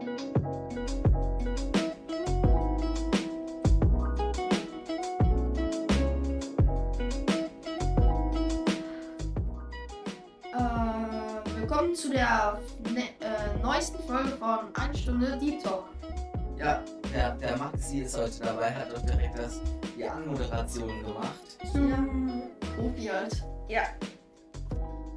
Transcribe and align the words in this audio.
Äh, 0.00 0.06
willkommen 11.54 11.94
zu 11.94 12.08
der 12.08 12.58
ne 12.94 13.02
äh, 13.20 13.62
neuesten 13.62 14.02
Folge 14.04 14.30
von 14.38 14.74
1 14.74 14.98
Stunde 14.98 15.38
Deep 15.38 15.62
Talk. 15.62 15.84
Ja, 16.56 16.82
der, 17.12 17.32
der 17.34 17.58
Maxi 17.58 17.98
ist 17.98 18.16
heute 18.16 18.40
dabei, 18.40 18.72
hat 18.72 18.90
doch 18.90 19.02
direkt 19.02 19.38
das, 19.38 19.60
die 19.98 20.08
Anmoderation 20.08 20.88
gemacht. 21.02 21.58
Profi 22.74 23.04
halt. 23.04 23.44
Ja. 23.68 23.82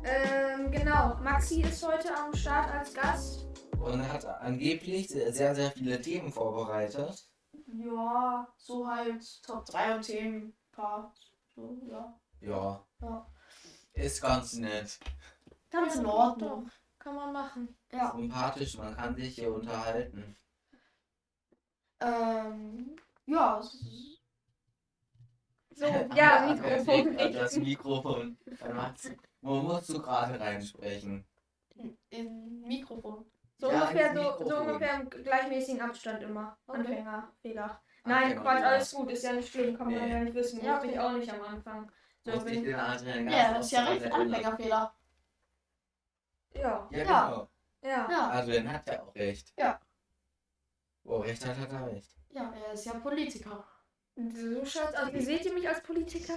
Ähm, 0.03 0.69
genau. 0.71 1.15
Maxi 1.23 1.61
ist 1.61 1.87
heute 1.87 2.09
am 2.13 2.35
Start 2.35 2.69
als 2.73 2.93
Gast. 2.93 3.52
Und 3.83 4.07
hat 4.11 4.25
angeblich 4.25 5.09
sehr, 5.09 5.53
sehr 5.55 5.71
viele 5.71 5.99
Themen 6.01 6.31
vorbereitet. 6.31 7.27
Ja, 7.67 8.47
so 8.57 8.87
halt 8.87 9.43
Top 9.43 9.65
3 9.65 9.95
und 9.95 10.01
Themen. 10.03 10.53
Paar. 10.71 11.13
So, 11.55 11.77
ja. 11.85 12.19
Ja. 12.39 12.85
Ja. 13.01 13.27
Ist 13.93 14.21
ganz 14.21 14.53
nett. 14.53 14.99
Ganz 15.69 15.95
in 15.95 16.05
Ordnung. 16.05 16.69
Kann 16.97 17.15
man 17.15 17.33
machen. 17.33 17.75
Ja. 17.91 18.11
Sympathisch, 18.15 18.77
man 18.77 18.95
kann 18.95 19.15
sich 19.15 19.35
hier 19.35 19.53
unterhalten. 19.53 20.35
Ähm, 21.99 22.95
ja. 23.25 23.59
es 23.59 23.73
ist- 23.73 24.21
So, 25.75 25.85
ja, 26.15 26.53
Mikrofon. 26.53 27.17
Das 27.33 27.57
Mikrofon. 27.57 28.37
Dann 28.59 28.75
macht's- 28.75 29.11
Wo 29.41 29.55
musst 29.61 29.89
du 29.89 30.01
gerade 30.01 30.39
reinsprechen? 30.39 31.25
In, 31.75 31.97
in 32.09 32.61
Mikrofon. 32.61 33.25
So, 33.63 33.71
Ja, 33.71 33.83
ungefähr, 33.83 34.13
so, 34.13 34.45
so 34.45 34.57
ungefähr 34.57 34.99
im 34.99 35.09
gleichmäßigen 35.09 35.79
Abstand 35.79 36.21
immer. 36.21 36.57
Okay. 36.67 36.79
Anfängerfehler. 36.79 37.81
Nein, 38.03 38.13
Anfängerfehler. 38.23 38.41
Quatsch, 38.41 38.63
alles 38.65 38.91
gut. 38.91 39.11
Ist 39.11 39.23
ja 39.23 39.31
nicht 39.31 39.49
schlimm. 39.53 39.77
Kann 39.77 39.89
man 39.89 40.03
Nee. 40.03 40.09
ja 40.11 40.19
nicht 40.19 40.33
wissen. 40.35 40.65
Ja, 40.65 40.73
Wusste 40.75 40.87
ich 40.87 40.93
okay. 40.99 40.99
auch 40.99 41.11
nicht 41.13 41.31
am 41.33 41.41
Anfang. 41.43 41.91
So, 42.25 42.31
ich 42.33 42.43
bin, 42.43 42.63
den 42.65 42.75
Adrian 42.75 43.29
Ja, 43.29 43.53
das 43.53 43.65
ist 43.67 43.71
ja 43.71 43.85
recht. 43.85 44.11
Anfängerfehler. 44.11 44.93
ja, 46.55 46.61
Ja, 46.61 46.89
Ja. 46.91 47.03
genau. 47.03 47.49
ja. 47.83 48.11
Ja. 48.11 48.29
Adrian 48.31 48.69
hat 48.73 48.85
ja 48.87 49.01
auch 49.01 49.15
recht. 49.15 49.53
Ja. 49.57 49.79
Wo 51.03 51.19
er 51.19 51.23
recht 51.29 51.45
hat, 51.45 51.57
hat 51.57 51.71
er 51.71 51.87
recht. 51.87 52.09
Ja, 52.31 52.53
er 52.67 52.73
ist 52.73 52.85
ja 52.85 52.93
Politiker. 52.95 53.65
So 54.17 54.65
schaut's 54.65 54.93
aus. 54.93 55.13
Wie 55.13 55.21
seht 55.23 55.45
ihr 55.45 55.53
mich 55.53 55.69
als 55.69 55.81
Politiker? 55.81 56.35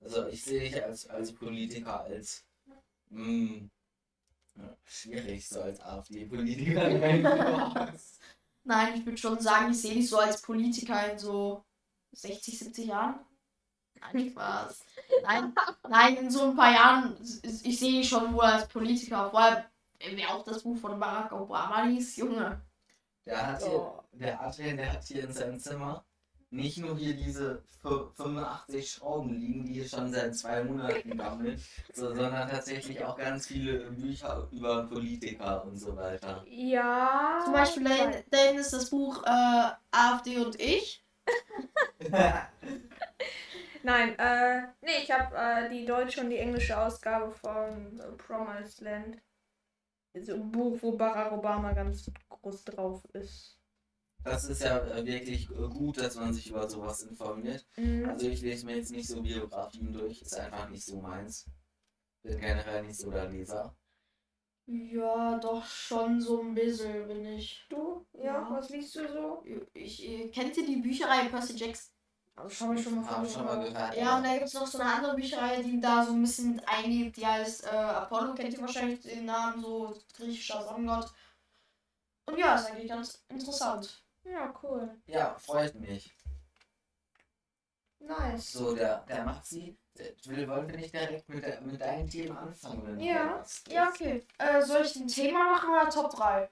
Also 0.00 0.28
ich 0.28 0.44
sehe 0.44 0.60
dich 0.60 0.80
als, 0.80 1.10
als 1.10 1.34
Politiker 1.34 2.02
als 2.02 2.46
mh, 3.08 3.52
ja, 3.56 3.68
schwierig, 4.84 5.48
so 5.48 5.60
als 5.60 5.80
AfD-Politiker. 5.80 6.88
Nein, 8.64 8.94
ich 8.94 9.04
würde 9.04 9.18
schon 9.18 9.40
sagen, 9.40 9.72
ich 9.72 9.80
sehe 9.80 9.94
dich 9.94 10.08
so 10.08 10.18
als 10.18 10.40
Politiker 10.40 11.12
in 11.12 11.18
so 11.18 11.64
60, 12.12 12.58
70 12.58 12.86
Jahren. 12.86 13.20
Nein, 14.00 14.30
Spaß. 14.30 14.84
Nein, 15.22 15.54
nein, 15.88 16.16
in 16.16 16.30
so 16.30 16.50
ein 16.50 16.56
paar 16.56 16.72
Jahren, 16.72 17.16
ich 17.22 17.78
sehe 17.78 18.00
dich 18.00 18.08
schon 18.08 18.32
nur 18.32 18.44
als 18.44 18.66
Politiker. 18.68 19.30
Vor 19.30 19.40
allem, 19.40 19.64
wer 20.00 20.34
auch 20.34 20.44
das 20.44 20.62
Buch 20.62 20.76
von 20.76 20.98
Barack 20.98 21.32
Obama 21.32 21.82
liest, 21.84 22.16
Junge. 22.16 22.60
der 23.24 23.46
hat 23.46 23.62
hier, 23.62 24.04
der 24.12 24.40
Adrian, 24.40 24.76
der 24.76 24.92
hat 24.92 25.04
hier 25.04 25.24
in 25.24 25.32
seinem 25.32 25.58
Zimmer 25.58 26.04
nicht 26.52 26.78
nur 26.78 26.96
hier 26.96 27.14
diese 27.14 27.62
fü- 27.82 28.12
85 28.14 28.90
Schrauben 28.90 29.30
liegen, 29.40 29.64
die 29.64 29.72
hier 29.74 29.88
schon 29.88 30.12
seit 30.12 30.36
zwei 30.36 30.62
Monaten 30.62 31.16
gammeln, 31.16 31.60
so, 31.94 32.08
sondern 32.14 32.48
tatsächlich 32.48 33.02
auch 33.04 33.16
ganz 33.16 33.46
viele 33.46 33.90
Bücher 33.90 34.46
über 34.52 34.84
Politiker 34.86 35.64
und 35.64 35.76
so 35.78 35.96
weiter. 35.96 36.44
Ja. 36.46 37.40
Zum 37.44 37.52
Beispiel, 37.52 37.84
da 37.84 37.90
hinten- 37.94 38.24
da 38.30 38.38
hinten 38.38 38.58
ist 38.60 38.72
das 38.72 38.90
Buch 38.90 39.22
äh, 39.24 39.70
AfD 39.90 40.38
und 40.38 40.60
ich. 40.60 41.04
Nein, 43.84 44.16
äh, 44.18 44.62
nee, 44.80 45.02
ich 45.02 45.10
habe 45.10 45.34
äh, 45.36 45.68
die 45.70 45.84
deutsche 45.84 46.20
und 46.20 46.30
die 46.30 46.38
englische 46.38 46.78
Ausgabe 46.78 47.32
von 47.32 47.98
äh, 47.98 48.12
Promised 48.12 48.80
Land. 48.80 49.18
So 50.20 50.34
ein 50.34 50.52
Buch, 50.52 50.78
wo 50.82 50.92
Barack 50.92 51.32
Obama 51.32 51.72
ganz 51.72 52.08
groß 52.28 52.64
drauf 52.64 53.02
ist. 53.14 53.58
Das 54.24 54.44
ist 54.44 54.62
ja 54.62 54.78
äh, 54.78 55.04
wirklich 55.04 55.50
äh, 55.50 55.68
gut, 55.68 55.98
dass 55.98 56.14
man 56.16 56.32
sich 56.32 56.50
über 56.50 56.68
sowas 56.68 57.02
informiert. 57.02 57.66
Mhm. 57.76 58.08
Also 58.08 58.28
ich 58.28 58.40
lese 58.42 58.66
mir 58.66 58.76
jetzt 58.76 58.92
nicht 58.92 59.08
so 59.08 59.20
Biografien 59.20 59.92
durch, 59.92 60.22
ist 60.22 60.38
einfach 60.38 60.68
nicht 60.68 60.84
so 60.84 61.00
meins. 61.00 61.46
Bin 62.22 62.38
generell 62.40 62.84
nicht 62.84 62.98
so 63.00 63.10
der 63.10 63.28
Leser. 63.28 63.74
Ja, 64.66 65.38
doch 65.38 65.64
schon 65.66 66.20
so 66.20 66.40
ein 66.40 66.54
bisschen 66.54 67.08
bin 67.08 67.24
ich. 67.26 67.66
Du? 67.68 68.06
Ja, 68.12 68.24
Ja. 68.24 68.50
was 68.50 68.70
liest 68.70 68.94
du 68.94 69.08
so? 69.08 69.44
Ich, 69.74 70.08
äh, 70.08 70.28
kennt 70.28 70.56
ihr 70.56 70.64
die 70.66 70.76
Bücherei 70.76 71.28
Percy 71.28 71.54
Jackson? 71.54 71.92
Das 72.36 72.60
habe 72.60 72.76
ich 72.76 72.82
schon 72.82 72.94
mal 72.94 73.04
Hab 73.06 73.16
von 73.16 73.26
ich 73.26 73.32
schon 73.32 73.44
mal 73.44 73.58
gehört. 73.62 73.96
Ja, 73.96 74.16
und 74.16 74.24
da 74.24 74.32
gibt 74.34 74.46
es 74.46 74.54
noch 74.54 74.66
so 74.66 74.78
eine 74.78 74.94
andere 74.94 75.16
Bücherei, 75.16 75.62
die 75.62 75.80
da 75.80 76.04
so 76.04 76.12
ein 76.12 76.22
bisschen 76.22 76.54
mit 76.56 76.66
eingeht, 76.66 77.16
die 77.16 77.26
heißt 77.26 77.64
äh, 77.64 77.68
Apollo, 77.70 78.34
kennt 78.34 78.54
ihr 78.54 78.60
wahrscheinlich 78.60 79.00
den 79.02 79.26
Namen, 79.26 79.60
so 79.60 79.94
griechischer 80.16 80.62
Sonnengott. 80.62 81.12
Und 82.26 82.38
ja, 82.38 82.54
ist 82.54 82.70
eigentlich 82.70 82.88
ganz 82.88 83.22
interessant. 83.28 84.02
Ja, 84.24 84.54
cool. 84.62 84.96
Ja, 85.06 85.34
freut 85.38 85.74
mich. 85.74 86.14
Nice. 87.98 88.52
So, 88.52 88.74
der, 88.74 89.04
der 89.08 89.24
Maxi, 89.24 89.78
der, 89.96 90.12
will, 90.26 90.48
wollen 90.48 90.68
wir 90.68 90.76
nicht 90.76 90.92
direkt 90.92 91.28
mit, 91.28 91.44
der, 91.44 91.60
mit 91.60 91.80
deinen 91.80 92.08
Themen 92.08 92.36
anfangen? 92.36 92.98
Ja. 93.00 93.44
Ja, 93.68 93.88
okay. 93.88 94.26
Äh, 94.38 94.62
soll 94.62 94.82
ich 94.82 94.96
ein 94.96 95.06
Thema 95.08 95.52
machen 95.52 95.70
oder 95.70 95.88
Top 95.88 96.10
3? 96.14 96.50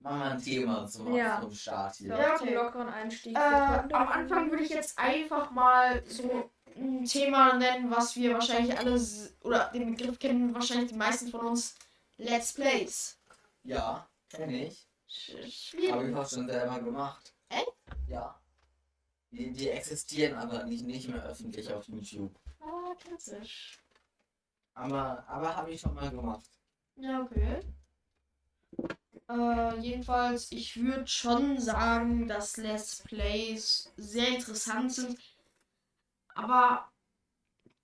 Machen 0.00 0.18
wir 0.20 0.30
ein 0.30 0.42
Thema 0.42 0.86
zum, 0.86 1.14
Ja. 1.14 1.40
zum 1.40 1.52
Start 1.52 1.96
hier. 1.96 2.16
Ja, 2.16 2.34
okay. 2.34 2.54
lockeren 2.54 2.88
Einstieg. 2.88 3.36
Äh, 3.36 3.38
am 3.38 4.08
Anfang 4.08 4.50
würde 4.50 4.64
ich 4.64 4.70
jetzt 4.70 4.98
einfach 4.98 5.50
mal 5.50 6.02
so 6.06 6.50
ein 6.76 7.04
Thema 7.04 7.54
nennen, 7.54 7.90
was 7.90 8.16
wir 8.16 8.34
wahrscheinlich 8.34 8.78
alle, 8.78 9.00
oder 9.42 9.70
den 9.72 9.94
Begriff 9.96 10.18
kennen 10.18 10.54
wahrscheinlich 10.54 10.90
die 10.90 10.96
meisten 10.96 11.28
von 11.28 11.46
uns, 11.46 11.74
Let's 12.18 12.54
Plays. 12.54 13.18
Ja, 13.64 14.08
kenn 14.30 14.50
ich. 14.50 14.86
Sch- 15.16 15.32
Habe 15.34 15.40
ich 15.46 15.68
Schwierig. 15.68 16.16
auch 16.16 16.28
schon 16.28 16.48
selber 16.48 16.80
gemacht. 16.80 17.34
Echt? 17.48 17.72
Ja. 18.08 18.40
Die, 19.30 19.52
die 19.52 19.68
existieren 19.70 20.34
aber 20.38 20.64
nicht, 20.64 20.84
nicht 20.84 21.08
mehr 21.08 21.22
öffentlich 21.24 21.72
auf 21.72 21.86
YouTube. 21.88 22.38
Ah, 22.60 22.94
klassisch. 22.98 23.78
Aber, 24.74 25.26
aber 25.28 25.56
habe 25.56 25.70
ich 25.72 25.80
schon 25.80 25.94
mal 25.94 26.10
gemacht. 26.10 26.48
Ja, 26.96 27.22
okay. 27.22 27.60
Äh, 29.28 29.78
jedenfalls, 29.80 30.52
ich 30.52 30.80
würde 30.80 31.06
schon 31.06 31.58
sagen, 31.60 32.28
dass 32.28 32.56
Let's 32.56 33.02
Plays 33.02 33.92
sehr 33.96 34.28
interessant 34.28 34.92
sind. 34.92 35.18
Aber 36.34 36.88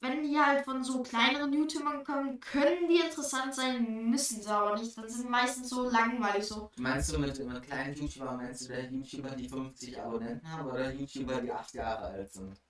wenn 0.02 0.24
die 0.24 0.36
halt 0.36 0.64
von 0.64 0.82
so 0.82 1.00
kleineren 1.00 1.52
YouTubern 1.52 2.02
kommen, 2.02 2.40
können 2.40 2.88
die 2.88 2.98
interessant 2.98 3.54
sein, 3.54 4.10
müssen 4.10 4.42
sie 4.42 4.48
aber 4.48 4.76
nicht. 4.76 4.98
Dann 4.98 5.08
sind 5.08 5.30
meistens 5.30 5.70
so 5.70 5.88
langweilig 5.88 6.44
so. 6.44 6.70
Meinst 6.76 7.12
du 7.12 7.18
mit, 7.18 7.38
mit 7.38 7.62
kleinen 7.62 7.94
YouTuber, 7.94 8.32
meinst 8.32 8.62
du 8.62 8.68
der 8.72 8.90
YouTuber, 8.90 9.30
die 9.30 9.48
50 9.48 10.00
Abonnenten 10.00 10.52
haben 10.52 10.68
oder 10.68 10.92
YouTuber, 10.92 11.40
die 11.40 11.52
8 11.52 11.74
Jahre 11.74 12.06
alt 12.06 12.32
sind? 12.32 12.60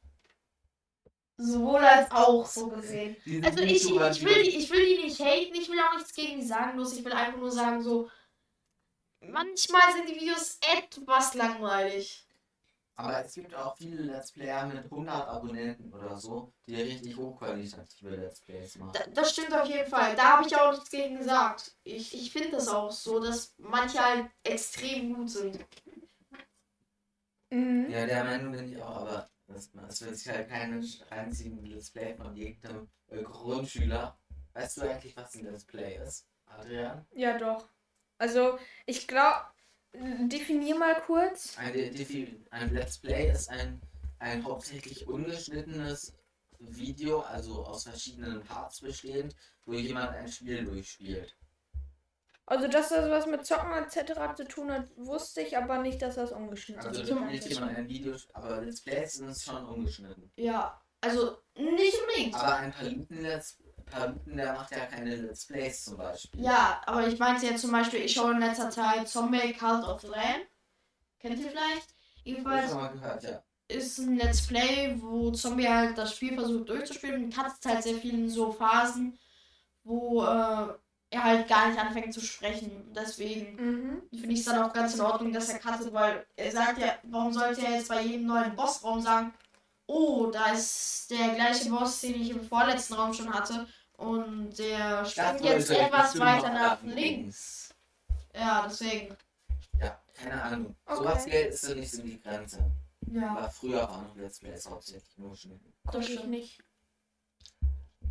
Sowohl 1.38 1.80
als 1.80 2.10
auch 2.10 2.44
so 2.44 2.68
gesehen. 2.68 3.16
Also 3.42 3.60
ich, 3.60 3.82
YouTuber, 3.82 4.10
ich, 4.10 4.24
will 4.24 4.42
die, 4.42 4.56
ich 4.58 4.70
will 4.70 4.86
die 4.86 5.02
nicht 5.04 5.18
haten, 5.18 5.54
ich 5.54 5.70
will 5.70 5.80
auch 5.80 5.96
nichts 5.96 6.14
gegen 6.14 6.38
die 6.38 6.46
sagen, 6.46 6.76
bloß 6.76 6.98
ich 6.98 7.04
will 7.04 7.12
einfach 7.12 7.38
nur 7.38 7.50
sagen, 7.50 7.82
so. 7.82 8.10
Manchmal 9.20 9.92
sind 9.94 10.06
die 10.06 10.20
Videos 10.20 10.58
etwas 10.60 11.32
langweilig. 11.32 12.26
Aber 12.94 13.24
es 13.24 13.34
gibt 13.34 13.54
auch 13.54 13.76
viele 13.76 14.02
Let's 14.02 14.32
Player 14.32 14.66
mit 14.66 14.84
100 14.84 15.28
Abonnenten 15.28 15.92
oder 15.92 16.16
so, 16.18 16.52
die 16.66 16.74
richtig 16.74 17.16
hochqualitative 17.16 18.10
Let's 18.16 18.40
Plays 18.40 18.76
machen. 18.76 18.92
Da, 18.92 19.00
das 19.12 19.32
stimmt 19.32 19.54
auf 19.54 19.66
jeden 19.66 19.88
Fall. 19.88 20.14
Da 20.14 20.36
habe 20.36 20.46
ich 20.46 20.54
auch 20.56 20.72
nichts 20.72 20.90
gegen 20.90 21.18
gesagt. 21.18 21.74
Ich, 21.84 22.14
ich 22.14 22.32
finde 22.32 22.50
das 22.52 22.68
auch 22.68 22.92
so, 22.92 23.18
dass 23.18 23.54
manche 23.58 23.98
halt 23.98 24.30
extrem 24.44 25.14
gut 25.14 25.30
sind. 25.30 25.64
Mhm. 27.50 27.90
Ja, 27.90 28.06
der 28.06 28.24
Meinung 28.24 28.52
bin 28.52 28.72
ich 28.72 28.82
auch, 28.82 28.96
aber 28.96 29.30
es, 29.48 29.70
es 29.88 30.02
wird 30.02 30.16
sich 30.16 30.28
halt 30.28 30.48
keine 30.48 30.82
reinziehen 31.10 31.64
Let's 31.64 31.90
Play 31.90 32.14
von 32.14 32.36
äh, 32.36 33.22
Grundschüler. 33.22 34.18
Weißt 34.52 34.76
du 34.76 34.82
eigentlich, 34.82 35.16
was 35.16 35.34
ein 35.34 35.44
Let's 35.44 35.64
Play 35.64 35.96
ist, 35.96 36.28
Adrian? 36.46 37.06
Ja, 37.12 37.38
doch. 37.38 37.68
Also, 38.18 38.58
ich 38.86 39.08
glaube, 39.08 39.46
definier 39.94 40.76
mal 40.76 41.00
kurz. 41.02 41.56
Ein, 41.58 41.72
ein 42.50 42.74
Let's 42.74 42.98
Play 42.98 43.30
ist 43.30 43.48
ein, 43.50 43.80
ein 44.18 44.44
hauptsächlich 44.44 45.06
ungeschnittenes 45.08 46.14
Video, 46.58 47.20
also 47.20 47.64
aus 47.64 47.84
verschiedenen 47.84 48.42
Parts 48.42 48.80
bestehend, 48.80 49.34
wo 49.66 49.72
jemand 49.74 50.14
ein 50.14 50.28
Spiel 50.28 50.64
durchspielt. 50.64 51.36
Also, 52.46 52.68
dass 52.68 52.88
das 52.88 53.08
was 53.08 53.26
mit 53.26 53.46
Zocken 53.46 53.72
etc. 53.72 54.36
zu 54.36 54.44
tun 54.46 54.70
hat, 54.70 54.88
wusste 54.96 55.42
ich, 55.42 55.56
aber 55.56 55.78
nicht, 55.78 56.02
dass 56.02 56.16
das 56.16 56.32
ungeschnitten 56.32 56.86
Also 56.86 57.02
ist. 57.02 57.08
spielt 57.08 57.44
jemand 57.46 57.76
ein 57.76 57.88
Video, 57.88 58.16
aber 58.32 58.60
Let's 58.62 58.82
Plays 58.82 59.14
sind 59.14 59.36
schon 59.38 59.64
ungeschnitten. 59.64 60.30
Ja, 60.36 60.80
also 61.00 61.38
nicht 61.56 61.96
unbedingt. 62.00 62.34
Aber 62.34 62.56
ein 62.56 62.72
Paluten-Let's 62.72 63.58
Paluten, 63.92 64.36
der 64.36 64.52
macht 64.54 64.70
ja 64.72 64.86
keine 64.86 65.14
Let's 65.16 65.46
Plays 65.46 65.84
zum 65.84 65.96
Beispiel. 65.98 66.40
Ja, 66.42 66.80
aber 66.86 67.06
ich 67.06 67.18
meinte 67.18 67.46
jetzt 67.46 67.60
zum 67.60 67.72
Beispiel, 67.72 68.00
ich 68.00 68.12
schaue 68.12 68.32
in 68.32 68.40
letzter 68.40 68.70
Zeit 68.70 69.08
Zombie 69.08 69.52
Cult 69.52 69.84
of 69.84 70.00
the 70.00 70.08
Lamb. 70.08 70.46
Kennt 71.20 71.38
ihr 71.38 71.50
vielleicht? 71.50 71.94
Jedenfalls 72.24 72.70
gehört, 72.72 73.22
ja. 73.24 73.42
ist 73.68 73.98
ein 73.98 74.16
Let's 74.16 74.46
Play, 74.46 74.96
wo 75.00 75.30
Zombie 75.32 75.68
halt 75.68 75.96
das 75.98 76.14
Spiel 76.14 76.34
versucht 76.34 76.68
durchzuspielen 76.68 77.24
und 77.24 77.36
hat 77.36 77.52
halt 77.64 77.82
sehr 77.82 77.96
vielen 77.96 78.28
so 78.28 78.52
Phasen, 78.52 79.18
wo 79.84 80.22
äh, 80.22 80.68
er 81.10 81.24
halt 81.24 81.48
gar 81.48 81.68
nicht 81.68 81.78
anfängt 81.78 82.14
zu 82.14 82.20
sprechen. 82.20 82.92
Deswegen 82.94 83.56
Mhm. 83.56 84.02
finde 84.10 84.32
ich 84.32 84.40
es 84.40 84.46
dann 84.46 84.62
auch 84.62 84.72
ganz 84.72 84.94
in 84.94 85.00
Ordnung, 85.02 85.32
dass 85.32 85.48
er 85.48 85.58
cuttet, 85.58 85.92
weil 85.92 86.24
er 86.36 86.50
sagt 86.52 86.78
ja, 86.78 86.94
warum 87.04 87.32
sollte 87.32 87.64
er 87.66 87.72
jetzt 87.76 87.88
bei 87.88 88.02
jedem 88.02 88.26
neuen 88.26 88.56
Bossraum 88.56 89.00
sagen, 89.00 89.34
oh, 89.86 90.26
da 90.32 90.52
ist 90.52 91.10
der 91.10 91.34
gleiche 91.34 91.68
Boss, 91.68 92.00
den 92.00 92.20
ich 92.20 92.30
im 92.30 92.42
vorletzten 92.42 92.94
Raum 92.94 93.12
schon 93.12 93.32
hatte 93.32 93.66
und 94.02 94.58
der 94.58 95.04
springt 95.04 95.40
jetzt 95.44 95.70
etwas 95.70 96.18
weiter 96.18 96.50
nach 96.50 96.82
links. 96.82 97.74
Ja, 98.34 98.66
deswegen. 98.68 99.16
Ja, 99.80 99.98
keine 100.14 100.42
Ahnung. 100.42 100.76
Okay. 100.86 100.96
Sowas 100.96 101.24
Geld 101.26 101.54
ist 101.54 101.62
so 101.62 101.74
nicht 101.74 101.90
so 101.90 102.02
die 102.02 102.20
Grenze. 102.20 102.58
Ja, 103.12 103.30
Aber 103.36 103.50
früher 103.50 103.82
waren 103.82 104.06
noch 104.06 104.16
Let's 104.16 104.38
Plays 104.40 104.68
hauptsächlich 104.68 105.18
nur 105.18 105.36
Schnitten. 105.36 105.72
das 105.92 106.06
stimmt. 106.06 106.30
nicht. 106.30 106.62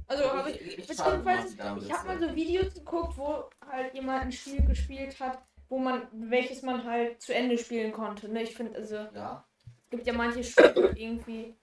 Also 0.08 0.30
habe 0.32 0.52
ich, 0.52 0.62
ich, 0.62 0.78
ich 0.80 0.88
beziehungsweise, 0.88 1.56
ich 1.56 1.92
habe 1.94 2.08
mal 2.08 2.20
so 2.20 2.36
Videos 2.36 2.74
geguckt, 2.74 3.18
wo 3.18 3.50
halt 3.70 3.94
jemand 3.94 4.24
ein 4.24 4.32
Spiel 4.32 4.62
gespielt 4.66 5.20
hat, 5.20 5.40
wo 5.70 5.80
man, 5.80 6.08
welches 6.12 6.62
man 6.62 6.84
halt 6.84 7.22
zu 7.22 7.34
Ende 7.34 7.58
spielen 7.58 7.94
konnte. 7.94 8.28
Ne? 8.28 8.44
Ich 8.44 8.54
finde, 8.56 8.78
also, 8.78 8.96
Ja, 8.96 9.46
es 9.84 9.90
gibt 9.90 10.06
ja 10.06 10.14
manche 10.14 10.44
Spiele 10.44 10.92
irgendwie, 10.96 11.56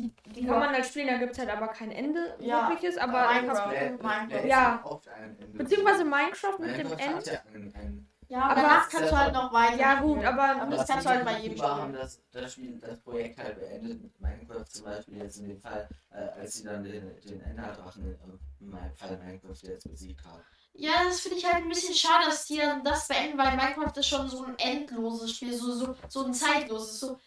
die, 0.00 0.32
die 0.32 0.46
kann 0.46 0.58
man 0.60 0.70
halt 0.70 0.86
spielen, 0.86 1.08
da 1.08 1.18
gibt 1.18 1.32
es 1.32 1.38
halt 1.38 1.50
aber 1.50 1.68
kein 1.68 1.90
Ende 1.92 2.36
Ja, 2.40 2.68
wirkliches, 2.68 2.96
aber 2.98 3.26
Minecraft. 3.32 3.70
Let's 3.72 4.28
Plays 4.28 4.44
Ja. 4.46 4.56
haben 4.64 4.84
oft 4.84 5.08
ein 5.08 5.36
Ende. 5.38 5.58
beziehungsweise 5.58 6.04
Minecraft 6.04 6.58
mit 6.58 6.68
dem 6.78 6.88
Minecraft 6.88 7.06
hat 7.06 7.16
End. 7.16 7.26
ja 7.26 7.40
ein, 7.54 7.74
ein 7.74 8.06
Ja, 8.28 8.42
Aber 8.48 8.60
das- 8.62 8.88
kannst 8.90 9.10
du 9.12 9.18
halt 9.18 9.34
noch 9.34 9.52
weiter. 9.52 9.76
Ja 9.76 10.00
gut, 10.00 10.18
spielen. 10.18 10.26
aber 10.38 10.62
Aber 10.62 10.76
das 10.76 10.86
kannst 10.86 11.04
du 11.06 11.10
halt 11.10 11.24
bei 11.24 11.32
jedem 11.38 11.56
YouTuber 11.56 11.76
haben 11.76 11.88
Spiel. 11.90 12.00
das, 12.00 12.22
das 12.30 12.52
Spiel, 12.52 12.78
das 12.80 13.00
Projekt 13.00 13.38
halt 13.38 13.58
beendet. 13.58 14.20
Minecraft 14.20 14.64
zum 14.68 14.84
Beispiel 14.84 15.16
jetzt 15.18 15.38
in 15.38 15.48
dem 15.48 15.60
Fall, 15.60 15.88
äh, 16.12 16.40
als 16.40 16.54
sie 16.54 16.64
dann 16.64 16.84
den, 16.84 17.10
den 17.28 17.40
Enderdrachen, 17.42 18.04
äh, 18.06 18.16
in 18.60 18.70
meinem 18.70 18.94
Fall 18.94 19.16
Minecraft 19.18 19.62
jetzt 19.62 19.90
besiegt 19.90 20.24
haben. 20.24 20.40
Ja, 20.74 20.92
das 21.08 21.20
finde 21.20 21.38
ich 21.38 21.44
halt 21.44 21.64
ein 21.64 21.68
bisschen 21.68 21.94
schade, 21.94 22.26
dass 22.26 22.44
die 22.46 22.58
dann 22.58 22.84
das 22.84 23.08
beenden, 23.08 23.36
weil 23.36 23.56
Minecraft 23.56 23.96
ist 23.96 24.06
schon 24.06 24.28
so 24.28 24.44
ein 24.44 24.56
endloses 24.58 25.32
Spiel, 25.34 25.52
so, 25.52 25.72
so, 25.72 25.96
so 26.08 26.24
ein 26.24 26.32
zeitloses. 26.32 27.00
So, 27.00 27.18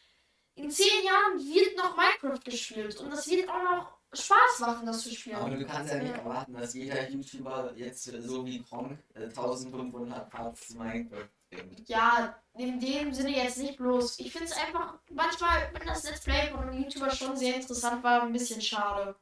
in 0.56 0.70
zehn 0.70 1.06
Jahren 1.06 1.40
wird 1.40 1.78
noch 1.78 1.96
Minecraft 1.96 2.44
gespielt 2.44 3.00
und 3.00 3.10
das 3.12 3.28
wird 3.30 3.50
auch 3.50 3.64
noch 3.64 3.98
Spaß 4.14 4.60
machen, 4.60 4.86
das 4.86 5.02
zu 5.02 5.10
Aber 5.10 5.16
spielen. 5.16 5.60
du 5.60 5.66
kannst 5.66 5.92
ja 5.92 6.00
nicht 6.00 6.14
erwarten, 6.14 6.54
dass 6.54 6.74
jeder 6.76 7.10
YouTuber 7.10 7.74
jetzt 7.76 8.04
so 8.04 8.46
wie 8.46 8.62
Gronk 8.62 9.00
äh, 9.16 9.24
1500 9.24 10.30
Parts 10.30 10.68
zu 10.68 10.78
Minecraft 10.78 11.28
bringt. 11.50 11.90
Ja, 11.90 12.40
in 12.54 12.80
dem 12.80 13.14
Sinne 13.14 13.36
jetzt 13.36 13.58
nicht 13.58 13.78
bloß. 13.78 14.20
Ich 14.20 14.32
finde 14.32 14.48
es 14.48 14.58
einfach 14.58 15.00
manchmal, 15.10 15.72
wenn 15.74 15.88
das 15.88 16.04
Let's 16.04 16.22
Play 16.22 16.50
von 16.52 16.62
einem 16.62 16.84
YouTuber 16.84 17.10
schon 17.10 17.36
sehr 17.36 17.56
interessant 17.56 18.04
war, 18.04 18.22
ein 18.22 18.34
bisschen 18.34 18.62
schade. 18.62 19.16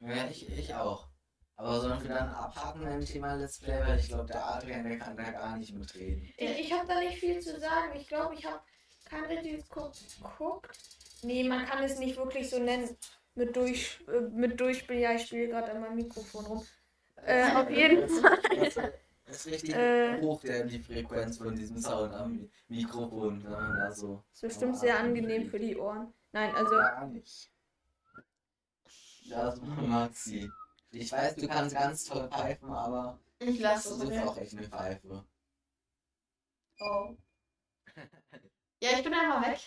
Ja, 0.00 0.28
ich, 0.28 0.48
ich 0.48 0.74
auch. 0.74 1.08
Aber 1.56 1.80
sollen 1.80 2.02
wir 2.02 2.10
dann 2.10 2.28
abhaken 2.30 2.82
beim 2.82 3.04
Thema 3.04 3.34
Let's 3.34 3.58
Play, 3.58 3.80
weil 3.86 3.98
ich 3.98 4.08
glaube, 4.08 4.26
der 4.26 4.44
Adrian, 4.44 4.84
der 4.84 4.98
kann 4.98 5.16
da 5.16 5.30
gar 5.30 5.56
nicht 5.56 5.72
mitreden. 5.74 6.32
Ich, 6.36 6.58
ich 6.60 6.72
habe 6.72 6.86
da 6.86 7.00
nicht 7.00 7.18
viel 7.18 7.40
zu 7.40 7.58
sagen. 7.58 7.96
Ich 7.96 8.08
glaube, 8.08 8.34
ich 8.34 8.44
habe 8.44 8.60
kein 9.04 9.24
richtiges 9.24 9.68
Guck- 9.68 9.92
geguckt. 10.22 10.78
Nee, 11.22 11.44
man 11.44 11.64
kann 11.66 11.82
es 11.84 11.98
nicht 11.98 12.16
wirklich 12.16 12.50
so 12.50 12.58
nennen. 12.58 12.96
Mit, 13.36 13.56
durch, 13.56 13.98
äh, 14.08 14.20
mit 14.20 14.60
Durchspiel, 14.60 14.98
ja, 15.00 15.12
ich 15.14 15.26
spiele 15.26 15.48
gerade 15.48 15.72
an 15.72 15.80
meinem 15.80 15.96
Mikrofon 15.96 16.46
rum. 16.46 16.66
Äh, 17.16 17.50
auf 17.52 17.70
jeden 17.70 18.08
Fall. 18.08 18.38
Das 19.26 19.46
ist 19.46 19.52
richtig 19.52 19.74
Äh. 19.74 20.20
hoch, 20.20 20.42
der, 20.42 20.64
die 20.64 20.78
Frequenz 20.78 21.38
von 21.38 21.56
diesem 21.56 21.78
Sound 21.78 22.12
am 22.12 22.32
Mi- 22.32 22.50
Mikrofon. 22.68 23.42
Wenn 23.42 23.50
man 23.52 23.76
da 23.78 23.90
so 23.90 24.22
Ist 24.34 24.42
bestimmt 24.42 24.78
sehr 24.78 24.98
angenehm 24.98 25.48
für 25.48 25.58
die 25.58 25.76
Ohren. 25.78 26.12
Nein, 26.32 26.54
also, 26.54 26.76
Gar 26.76 27.06
nicht. 27.06 27.50
Das 29.30 29.58
mag 29.62 30.14
sie. 30.14 30.48
Ich 30.90 31.10
weiß, 31.10 31.36
du 31.36 31.48
kannst 31.48 31.74
ganz 31.74 32.04
toll 32.04 32.28
pfeifen, 32.28 32.70
aber 32.70 33.18
Ich 33.38 33.58
das 33.60 33.86
lasse 33.86 34.04
ist 34.04 34.10
es. 34.12 34.22
auch 34.28 34.36
echt 34.36 34.52
eine 34.58 34.68
Pfeife. 34.68 35.24
Oh. 36.80 37.16
Ja, 38.84 38.90
ich 38.98 39.02
bin 39.02 39.14
einfach 39.14 39.40
weg. 39.48 39.58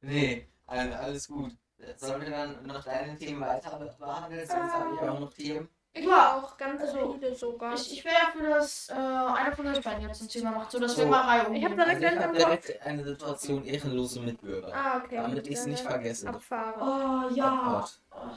Nee, 0.00 0.48
also 0.66 0.94
alles 0.94 1.28
gut. 1.28 1.52
Sollen 1.96 2.22
wir 2.22 2.30
dann 2.30 2.66
noch 2.66 2.82
deine 2.82 3.14
Themen 3.18 3.42
weiter 3.42 3.78
behandeln? 3.98 4.46
Sonst 4.48 4.72
habe 4.72 4.94
ich 4.94 5.00
auch 5.02 5.20
noch 5.20 5.32
Themen. 5.34 5.68
ich 5.92 6.06
Ja, 6.06 6.38
auch 6.38 6.56
ganz 6.56 6.80
also, 6.80 7.12
viele 7.12 7.34
sogar. 7.34 7.74
Ich, 7.74 7.92
ich 7.92 8.04
wäre 8.06 8.32
für 8.32 8.48
das, 8.48 8.88
äh, 8.88 8.94
einer 8.94 9.54
von 9.54 9.66
euch 9.66 9.82
beiden 9.82 10.08
jetzt 10.08 10.22
ein 10.22 10.28
Thema 10.28 10.52
macht, 10.52 10.70
sodass 10.70 10.96
wir 10.96 11.04
So. 11.04 11.10
mal 11.10 11.26
Reihe 11.26 11.40
Ich 11.58 11.62
hab 11.64 11.72
umgehen. 11.72 11.76
direkt- 11.76 12.04
Also 12.04 12.16
ich 12.16 12.22
habe 12.22 12.24
am 12.30 12.34
direkt 12.36 12.82
eine 12.86 13.04
Situation 13.04 13.64
ehrenlose 13.66 14.20
Mitbürger. 14.20 14.74
ah, 14.74 14.96
okay. 15.04 15.16
Damit 15.16 15.46
ich 15.46 15.54
es 15.58 15.66
nicht 15.66 15.80
vergesse. 15.82 16.28
Abfahre. 16.28 16.80
Oh, 16.80 17.34
ja. 17.34 17.86
Oh 18.12 18.28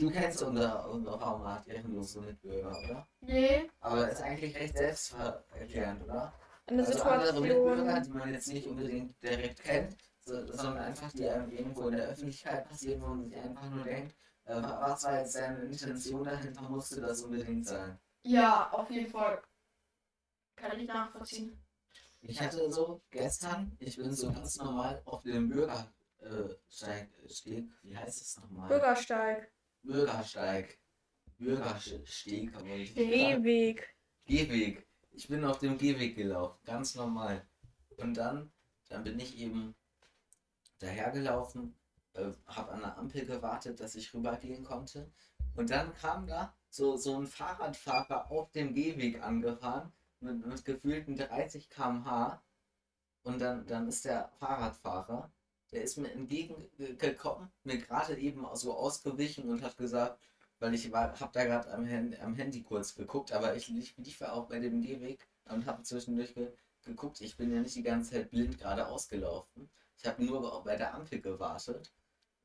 Du 0.00 0.10
kennst 0.10 0.42
unser, 0.42 0.88
unser 0.88 1.18
Format 1.18 1.66
ehrenlose 1.68 2.20
Mitbürger, 2.22 2.70
oder? 2.70 3.06
Nee. 3.20 3.68
Aber 3.80 4.08
ist 4.08 4.22
eigentlich 4.22 4.54
recht 4.56 4.78
selbsterklärend, 4.78 6.04
oder? 6.04 6.32
Eine 6.66 6.86
Also 6.86 7.02
andere 7.02 7.40
Mitbürger, 7.40 7.76
Situation. 7.76 8.04
die 8.04 8.18
man 8.18 8.32
jetzt 8.32 8.48
nicht 8.48 8.66
unbedingt 8.66 9.22
direkt 9.22 9.62
kennt, 9.62 9.96
so, 10.20 10.46
sondern 10.46 10.78
einfach 10.78 11.12
die 11.12 11.28
einem 11.28 11.50
irgendwo 11.50 11.88
in 11.88 11.96
der 11.96 12.08
Öffentlichkeit 12.08 12.68
passieren, 12.68 13.02
wo 13.02 13.06
man 13.08 13.24
sich 13.28 13.36
einfach 13.36 13.70
nur 13.70 13.84
denkt, 13.84 14.14
äh, 14.44 14.54
was 14.54 15.04
war 15.04 15.18
jetzt 15.18 15.32
seine 15.32 15.60
Intention 15.64 16.24
dahinter, 16.24 16.62
musste 16.62 17.00
das 17.00 17.22
unbedingt 17.22 17.66
sein. 17.66 17.98
Ja, 18.22 18.70
auf 18.70 18.88
jeden 18.90 19.10
Fall. 19.10 19.42
Kann 20.56 20.78
ich 20.78 20.86
nachvollziehen. 20.86 21.60
Ich 22.20 22.40
hatte 22.40 22.70
so 22.70 23.02
gestern, 23.10 23.76
ich 23.80 23.96
bin 23.96 24.14
so 24.14 24.32
ganz 24.32 24.56
normal 24.58 25.02
auf 25.04 25.22
dem 25.22 25.48
Bürgersteig, 25.48 25.90
äh, 26.20 27.28
Steg, 27.28 27.68
wie 27.82 27.96
heißt 27.96 28.20
das 28.20 28.36
nochmal? 28.40 28.68
Bürgersteig. 28.68 29.50
Bürgersteig. 29.82 30.78
Ich 31.38 32.94
Gehweg. 32.94 33.96
Gehweg. 34.24 34.86
Ich 35.14 35.28
bin 35.28 35.44
auf 35.44 35.58
dem 35.58 35.76
Gehweg 35.78 36.16
gelaufen, 36.16 36.58
ganz 36.64 36.94
normal. 36.94 37.46
Und 37.98 38.14
dann, 38.14 38.50
dann 38.88 39.04
bin 39.04 39.18
ich 39.20 39.38
eben 39.38 39.74
dahergelaufen, 40.78 41.74
äh, 42.14 42.32
habe 42.46 42.72
an 42.72 42.80
der 42.80 42.96
Ampel 42.98 43.26
gewartet, 43.26 43.80
dass 43.80 43.94
ich 43.94 44.12
rübergehen 44.14 44.64
konnte. 44.64 45.10
Und 45.54 45.70
dann 45.70 45.94
kam 45.94 46.26
da 46.26 46.54
so, 46.70 46.96
so 46.96 47.18
ein 47.18 47.26
Fahrradfahrer 47.26 48.30
auf 48.30 48.50
dem 48.52 48.74
Gehweg 48.74 49.22
angefahren 49.22 49.92
mit, 50.20 50.46
mit 50.46 50.64
gefühlten 50.64 51.16
30 51.16 51.68
km/h. 51.68 52.42
Und 53.22 53.40
dann, 53.40 53.66
dann 53.66 53.88
ist 53.88 54.06
der 54.06 54.30
Fahrradfahrer, 54.38 55.30
der 55.72 55.82
ist 55.82 55.98
mir 55.98 56.10
entgegengekommen, 56.10 57.50
mir 57.64 57.78
gerade 57.78 58.18
eben 58.18 58.46
so 58.54 58.74
ausgewichen 58.74 59.50
und 59.50 59.62
hat 59.62 59.76
gesagt, 59.76 60.18
weil 60.62 60.74
ich 60.74 60.92
war, 60.92 61.18
hab 61.18 61.32
da 61.32 61.44
gerade 61.44 61.70
am, 61.72 61.84
am 62.22 62.34
Handy 62.36 62.62
kurz 62.62 62.94
geguckt, 62.94 63.32
aber 63.32 63.56
ich 63.56 63.68
lief, 63.68 63.94
lief 63.98 64.20
ja 64.20 64.32
auch 64.32 64.46
bei 64.46 64.60
dem 64.60 64.80
Gehweg 64.80 65.26
und 65.46 65.66
habe 65.66 65.82
zwischendurch 65.82 66.34
ge, 66.34 66.52
geguckt. 66.84 67.20
Ich 67.20 67.36
bin 67.36 67.52
ja 67.52 67.60
nicht 67.60 67.74
die 67.74 67.82
ganze 67.82 68.12
Zeit 68.12 68.30
blind 68.30 68.58
geradeaus 68.58 69.08
gelaufen. 69.08 69.68
Ich 69.98 70.06
habe 70.06 70.24
nur 70.24 70.62
bei 70.62 70.76
der 70.76 70.94
Ampel 70.94 71.20
gewartet. 71.20 71.92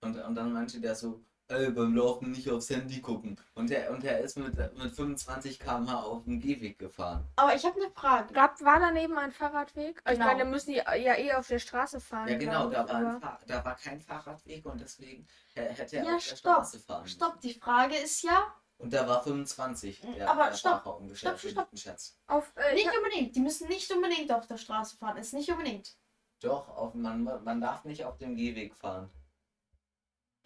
Und, 0.01 0.17
und 0.17 0.35
dann 0.35 0.51
meinte 0.51 0.81
der 0.81 0.95
so, 0.95 1.23
ey, 1.49 1.71
beim 1.71 1.95
Laufen 1.95 2.31
nicht 2.31 2.49
aufs 2.49 2.69
Handy 2.69 3.01
gucken. 3.01 3.39
Und 3.55 3.69
der, 3.69 3.91
und 3.91 4.03
der 4.03 4.19
ist 4.19 4.37
mit, 4.37 4.55
mit 4.77 4.95
25 4.95 5.59
km/h 5.59 6.01
auf 6.03 6.23
dem 6.25 6.39
Gehweg 6.39 6.77
gefahren. 6.79 7.25
Aber 7.35 7.55
ich 7.55 7.65
habe 7.65 7.79
eine 7.81 7.91
Frage. 7.91 8.33
Gab, 8.33 8.61
war 8.61 8.79
daneben 8.79 9.17
ein 9.17 9.31
Fahrradweg? 9.31 10.01
Also 10.03 10.17
Genau. 10.19 10.25
Ich 10.31 10.33
meine, 10.33 10.43
da 10.43 10.49
müssen 10.49 10.71
die 10.71 10.77
ja 10.77 11.15
eh 11.17 11.33
auf 11.33 11.47
der 11.47 11.59
Straße 11.59 11.99
fahren. 11.99 12.27
Ja, 12.27 12.37
genau, 12.37 12.69
da 12.69 12.83
ich, 12.83 12.89
war, 12.89 12.95
ein 12.95 13.05
aber- 13.23 13.39
da 13.47 13.65
war 13.65 13.75
kein 13.75 14.01
Fahrradweg 14.01 14.65
und 14.65 14.81
deswegen 14.81 15.27
hätte 15.53 15.97
er 15.97 16.03
Ja, 16.03 16.15
auf 16.15 16.27
der 16.27 16.35
stopp, 16.35 16.53
Straße 16.55 16.79
fahren 16.79 17.03
müssen. 17.03 17.15
Stopp, 17.15 17.41
die 17.41 17.53
Frage 17.53 17.95
ist 17.95 18.21
ja. 18.23 18.53
Und 18.79 18.93
da 18.93 19.07
war 19.07 19.23
25. 19.23 20.01
Der, 20.17 20.29
Aber 20.29 20.49
der 20.49 20.53
stopp, 20.55 20.81
stopp, 21.15 21.39
für 21.39 21.49
stopp. 21.49 21.67
Schatz. 21.73 22.19
Auf, 22.27 22.51
äh, 22.55 22.75
ich 22.75 22.85
Nicht 22.85 22.95
unbedingt. 22.97 23.35
Die 23.35 23.39
müssen 23.39 23.67
nicht 23.69 23.91
unbedingt 23.91 24.31
auf 24.31 24.45
der 24.45 24.57
Straße 24.57 24.97
fahren. 24.97 25.17
Ist 25.17 25.33
nicht 25.33 25.49
unbedingt. 25.51 25.97
Doch, 26.41 26.67
auf, 26.69 26.93
man, 26.93 27.23
man 27.23 27.59
darf 27.59 27.85
nicht 27.85 28.05
auf 28.05 28.17
dem 28.19 28.35
Gehweg 28.35 28.75
fahren. 28.75 29.09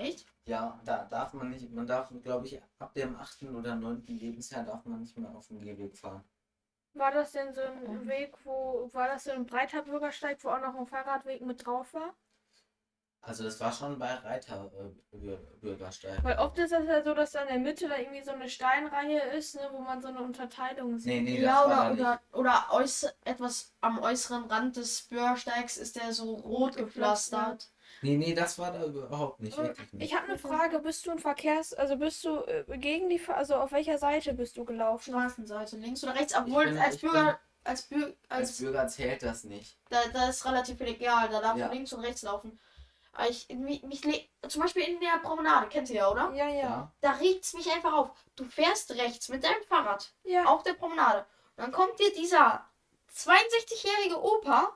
Echt? 0.02 0.26
Ja, 0.46 0.80
da 0.86 1.06
darf 1.06 1.34
man 1.34 1.50
nicht, 1.50 1.72
man 1.72 1.88
darf, 1.88 2.12
glaube 2.24 2.48
ich, 2.48 2.62
ab 2.80 2.94
dem 2.94 3.16
8. 3.16 3.44
oder 3.44 3.76
9. 3.76 4.06
Lebensjahr 4.08 4.64
darf 4.64 4.86
man 4.86 5.00
nicht 5.00 5.18
mehr 5.18 5.30
auf 5.36 5.48
dem 5.48 5.62
Gehweg 5.62 5.98
fahren. 5.98 6.24
War 6.94 7.12
das 7.12 7.32
denn 7.32 7.54
so 7.54 7.62
ein 7.62 8.08
Weg, 8.08 8.34
wo, 8.44 8.90
war 8.92 9.08
das 9.08 9.24
so 9.24 9.32
ein 9.32 9.46
breiter 9.46 9.84
Bürgersteig, 9.84 10.44
wo 10.44 10.50
auch 10.50 10.60
noch 10.60 10.76
ein 10.76 10.88
Fahrradweg 10.88 11.42
mit 11.42 11.66
drauf 11.66 11.94
war? 11.94 12.14
Also 13.24 13.44
das 13.44 13.60
war 13.60 13.72
schon 13.72 14.00
bei 14.00 14.16
Reiter 14.16 14.72
äh. 14.74 15.38
Weil 16.24 16.40
oft 16.40 16.58
ist 16.58 16.72
das 16.72 16.88
ja 16.88 17.04
so, 17.04 17.14
dass 17.14 17.32
da 17.32 17.44
in 17.44 17.50
der 17.50 17.60
Mitte 17.60 17.88
da 17.88 17.98
irgendwie 17.98 18.24
so 18.24 18.32
eine 18.32 18.50
Steinreihe 18.50 19.20
ist, 19.38 19.56
ne, 19.56 19.70
wo 19.72 19.80
man 19.80 20.02
so 20.02 20.08
eine 20.08 20.22
Unterteilung 20.22 20.98
sieht. 20.98 21.14
Nee, 21.14 21.22
nee, 21.22 21.42
das 21.42 21.46
ja, 21.46 21.70
war 21.70 21.92
oder, 21.92 22.20
oder, 22.34 22.40
oder 22.40 22.66
äußer, 22.72 23.14
etwas 23.24 23.74
am 23.80 24.00
äußeren 24.00 24.46
Rand 24.46 24.78
des 24.78 25.04
Bürgersteigs 25.04 25.78
ist 25.78 25.98
der 25.98 26.14
so 26.14 26.34
rot 26.34 26.76
gepflastert. 26.76 27.72
Nee, 28.02 28.18
nee, 28.18 28.34
das 28.34 28.58
war 28.58 28.72
da 28.72 28.84
überhaupt 28.86 29.40
nicht. 29.42 29.58
Nicht. 29.58 29.76
Ich 30.00 30.16
habe 30.16 30.26
eine 30.28 30.38
Frage, 30.38 30.80
bist 30.80 31.06
du 31.06 31.12
ein 31.12 31.20
Verkehrs... 31.20 31.74
Also 31.74 31.98
bist 31.98 32.24
du 32.26 32.38
äh, 32.46 32.64
gegen 32.78 33.10
die... 33.10 33.22
Also 33.28 33.56
auf 33.56 33.72
welcher 33.72 33.98
Seite 33.98 34.34
bist 34.34 34.58
du 34.58 34.66
gelaufen? 34.66 35.12
Straßenseite, 35.14 35.78
links 35.78 36.04
oder 36.04 36.16
rechts, 36.16 36.36
obwohl 36.36 36.66
bin- 36.66 36.78
als 36.80 36.98
Bürger, 36.98 37.40
als 37.64 37.84
Bürger, 37.84 38.14
Als 38.30 38.50
als, 38.50 38.58
Bürger 38.58 38.88
zählt 38.88 39.22
das 39.24 39.44
nicht. 39.44 39.78
da, 39.90 40.00
da 40.14 40.30
ist 40.30 40.46
relativ 40.46 40.80
egal, 40.82 41.30
da 41.30 41.42
darf 41.42 41.58
Ja. 41.58 41.68
man 41.68 41.76
links 41.76 41.94
und 41.94 42.00
rechts 42.02 42.24
laufen. 42.24 42.60
Ich, 43.30 43.50
mich, 43.50 43.82
zum 44.48 44.62
Beispiel 44.62 44.84
in 44.84 45.00
der 45.02 45.20
Promenade, 45.22 45.68
kennt 45.68 45.90
ihr 45.90 45.98
ja, 45.98 46.10
oder? 46.10 46.32
Ja, 46.34 46.48
ja. 46.48 46.54
Ja. 46.62 46.92
Da 47.02 47.12
regt 47.12 47.44
es 47.44 47.54
mich 47.54 47.70
einfach 47.72 47.92
auf. 47.94 48.10
Du 48.38 48.46
fährst 48.46 48.90
rechts 48.96 49.28
mit 49.30 49.44
deinem 49.44 49.62
Fahrrad 49.68 50.14
Ja. 50.24 50.46
auf 50.46 50.64
der 50.64 50.74
Promenade. 50.74 51.20
Und 51.58 51.64
dann 51.66 51.72
kommt 51.74 52.00
dir 52.00 52.12
dieser 52.14 52.66
62-jährige 53.14 54.20
Opa 54.22 54.76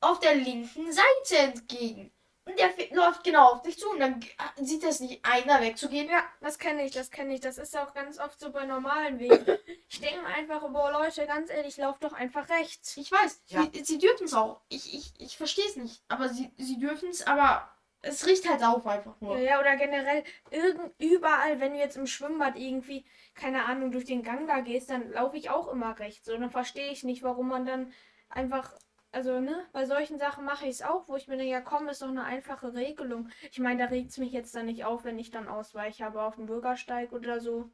auf 0.00 0.20
der 0.20 0.36
linken 0.36 0.92
Seite 0.92 1.36
entgegen. 1.38 2.12
Und 2.48 2.58
der 2.58 2.70
läuft 2.96 3.24
genau 3.24 3.52
auf 3.52 3.62
dich 3.62 3.78
zu 3.78 3.90
und 3.90 4.00
dann 4.00 4.20
g- 4.20 4.28
sieht 4.56 4.82
es 4.84 5.00
nicht 5.00 5.24
einer 5.24 5.60
wegzugehen. 5.60 6.08
Ja, 6.08 6.22
das 6.40 6.58
kenne 6.58 6.84
ich, 6.84 6.92
das 6.92 7.10
kenne 7.10 7.34
ich. 7.34 7.40
Das 7.40 7.58
ist 7.58 7.76
auch 7.76 7.92
ganz 7.94 8.18
oft 8.18 8.40
so 8.40 8.50
bei 8.50 8.64
normalen 8.64 9.18
Wegen. 9.18 9.44
Ich 9.90 10.00
denke 10.02 10.20
mir 10.20 10.28
einfach, 10.28 10.60
boah 10.70 10.92
Leute, 10.92 11.26
ganz 11.26 11.48
ehrlich, 11.50 11.78
lauf 11.78 11.98
doch 11.98 12.12
einfach 12.12 12.50
rechts. 12.50 12.94
Ich 12.98 13.10
weiß, 13.10 13.40
Ja. 13.46 13.66
sie, 13.72 13.84
sie 13.84 13.96
dürfen 13.98 14.24
es 14.24 14.34
auch. 14.34 14.60
Ich, 14.68 14.94
ich, 14.94 15.14
ich 15.18 15.38
verstehe 15.38 15.64
es 15.64 15.76
nicht. 15.76 16.02
Aber 16.08 16.28
sie, 16.28 16.50
sie 16.58 16.78
dürfen 16.78 17.08
es, 17.08 17.26
aber 17.26 17.70
es 18.02 18.26
riecht 18.26 18.46
halt 18.46 18.62
auf 18.62 18.86
einfach 18.86 19.18
nur. 19.22 19.38
Ja, 19.38 19.58
oder 19.60 19.76
generell 19.76 20.24
irgend 20.50 20.92
überall, 20.98 21.58
wenn 21.58 21.72
du 21.72 21.78
jetzt 21.78 21.96
im 21.96 22.06
Schwimmbad 22.06 22.56
irgendwie, 22.56 23.06
keine 23.34 23.64
Ahnung, 23.64 23.90
durch 23.90 24.04
den 24.04 24.22
Gang 24.22 24.46
da 24.46 24.60
gehst, 24.60 24.90
dann 24.90 25.10
laufe 25.12 25.38
ich 25.38 25.48
auch 25.48 25.68
immer 25.68 25.98
rechts. 25.98 26.28
Und 26.28 26.42
dann 26.42 26.50
verstehe 26.50 26.90
ich 26.92 27.02
nicht, 27.02 27.22
warum 27.22 27.48
man 27.48 27.64
dann 27.64 27.90
einfach, 28.28 28.70
also 29.12 29.40
ne, 29.40 29.66
bei 29.72 29.86
solchen 29.86 30.18
Sachen 30.18 30.44
mache 30.44 30.64
ich 30.64 30.70
es 30.72 30.82
auch, 30.82 31.08
wo 31.08 31.16
ich 31.16 31.28
mir 31.28 31.36
denke, 31.36 31.52
ja 31.52 31.60
komm, 31.60 31.88
ist 31.88 32.02
doch 32.02 32.08
eine 32.08 32.24
einfache 32.24 32.74
Regelung. 32.74 33.28
Ich 33.50 33.58
meine, 33.58 33.82
da 33.84 33.88
regt 33.90 34.10
es 34.10 34.18
mich 34.18 34.32
jetzt 34.32 34.54
dann 34.54 34.66
nicht 34.66 34.84
auf, 34.84 35.04
wenn 35.04 35.18
ich 35.18 35.30
dann 35.30 35.48
ausweiche, 35.48 36.06
aber 36.06 36.26
auf 36.26 36.36
dem 36.36 36.46
Bürgersteig 36.46 37.12
oder 37.12 37.40
so 37.40 37.70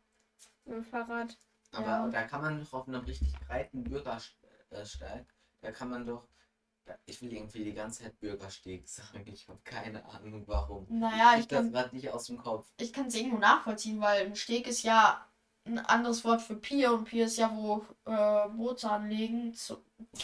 mit 0.65 0.77
dem 0.77 0.85
Fahrrad. 0.85 1.37
Aber 1.73 1.87
Ja. 1.87 2.09
da 2.09 2.23
kann 2.25 2.43
man 2.43 2.61
doch 2.61 2.73
auf 2.73 2.89
einem 2.89 3.03
richtig 3.05 3.33
breiten 3.47 3.83
Bürgersteig, 3.85 5.27
da 5.61 5.73
kann 5.73 5.91
man 5.91 6.07
doch. 6.07 6.29
Ich 7.07 7.21
will 7.23 7.33
irgendwie 7.33 7.65
die 7.65 7.73
ganze 7.73 8.03
Zeit 8.03 8.21
Bürgersteg 8.21 8.87
sagen. 8.87 9.25
Ich 9.27 9.49
habe 9.49 9.59
keine 9.65 10.05
Ahnung 10.05 10.45
warum. 10.47 10.87
Naja, 10.91 11.33
ich 11.35 11.41
ich 11.41 11.49
krieg 11.49 11.49
das 11.49 11.65
kann 11.65 11.73
gerade 11.73 11.97
nicht 11.97 12.11
aus 12.11 12.27
dem 12.27 12.37
Kopf. 12.39 12.69
ich 12.79 12.93
kann 12.93 13.07
es 13.07 13.15
irgendwo 13.15 13.39
nachvollziehen, 13.39 14.01
weil 14.01 14.27
ein 14.27 14.37
Steg 14.37 14.67
ist 14.69 14.83
ja 14.83 15.27
ein 15.67 15.79
anderes 15.79 16.25
Wort 16.25 16.43
für 16.43 16.57
Pier 16.57 16.93
und 16.93 17.05
Pier 17.05 17.25
ist 17.25 17.39
ja, 17.39 17.51
wo 17.55 17.85
äh, 18.05 18.49
Boote 18.51 18.89
anlegen. 18.91 19.55
Zu, 19.55 19.79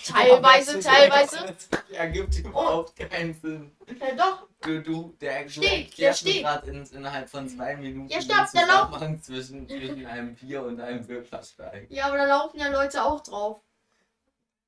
teilweise, 0.04 0.78
Ja, 0.80 0.90
teilweise. 0.90 1.38
Das 1.46 1.68
ergibt 1.92 2.38
überhaupt 2.38 2.94
keinen 2.96 3.32
Sinn. 3.34 3.74
Ja, 4.00 4.14
doch, 4.14 4.46
Du, 4.60 4.82
du, 4.82 5.16
der, 5.18 5.48
Steg. 5.48 5.92
gerade 5.96 6.70
in, 6.70 6.84
innerhalb 6.84 7.30
von 7.30 7.48
zwei 7.48 7.74
Minuten 7.76 8.10
Ja, 8.10 8.20
stopp, 8.20 8.50
der 8.52 8.66
Lauf- 8.66 8.86
Zusammenhang 8.90 9.22
zwischen, 9.22 9.66
zwischen 9.66 10.04
einem 10.04 10.34
Pier 10.34 10.62
und 10.62 10.78
einem 10.78 11.06
Bürgersteig. 11.06 11.86
ja, 11.90 12.06
aber 12.08 12.18
da 12.18 12.26
laufen 12.26 12.58
ja 12.60 12.68
Leute 12.68 13.02
auch 13.02 13.20
drauf. 13.22 13.62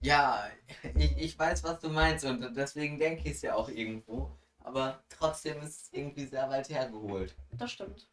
Ja, 0.00 0.49
ich, 0.97 1.17
ich 1.19 1.38
weiß, 1.38 1.62
was 1.64 1.79
du 1.81 1.91
meinst 1.91 2.25
und 2.25 2.57
deswegen 2.57 2.99
denke 2.99 3.29
ich 3.29 3.37
es 3.37 3.43
ja 3.43 3.55
auch 3.55 3.69
irgendwo. 3.69 4.31
Aber 4.64 5.02
trotzdem 5.11 5.61
ist 5.61 5.83
es 5.83 5.88
irgendwie 5.93 6.25
sehr 6.25 6.49
weit 6.49 6.69
hergeholt. 6.71 7.35
Das 7.52 7.71
stimmt. 7.73 8.09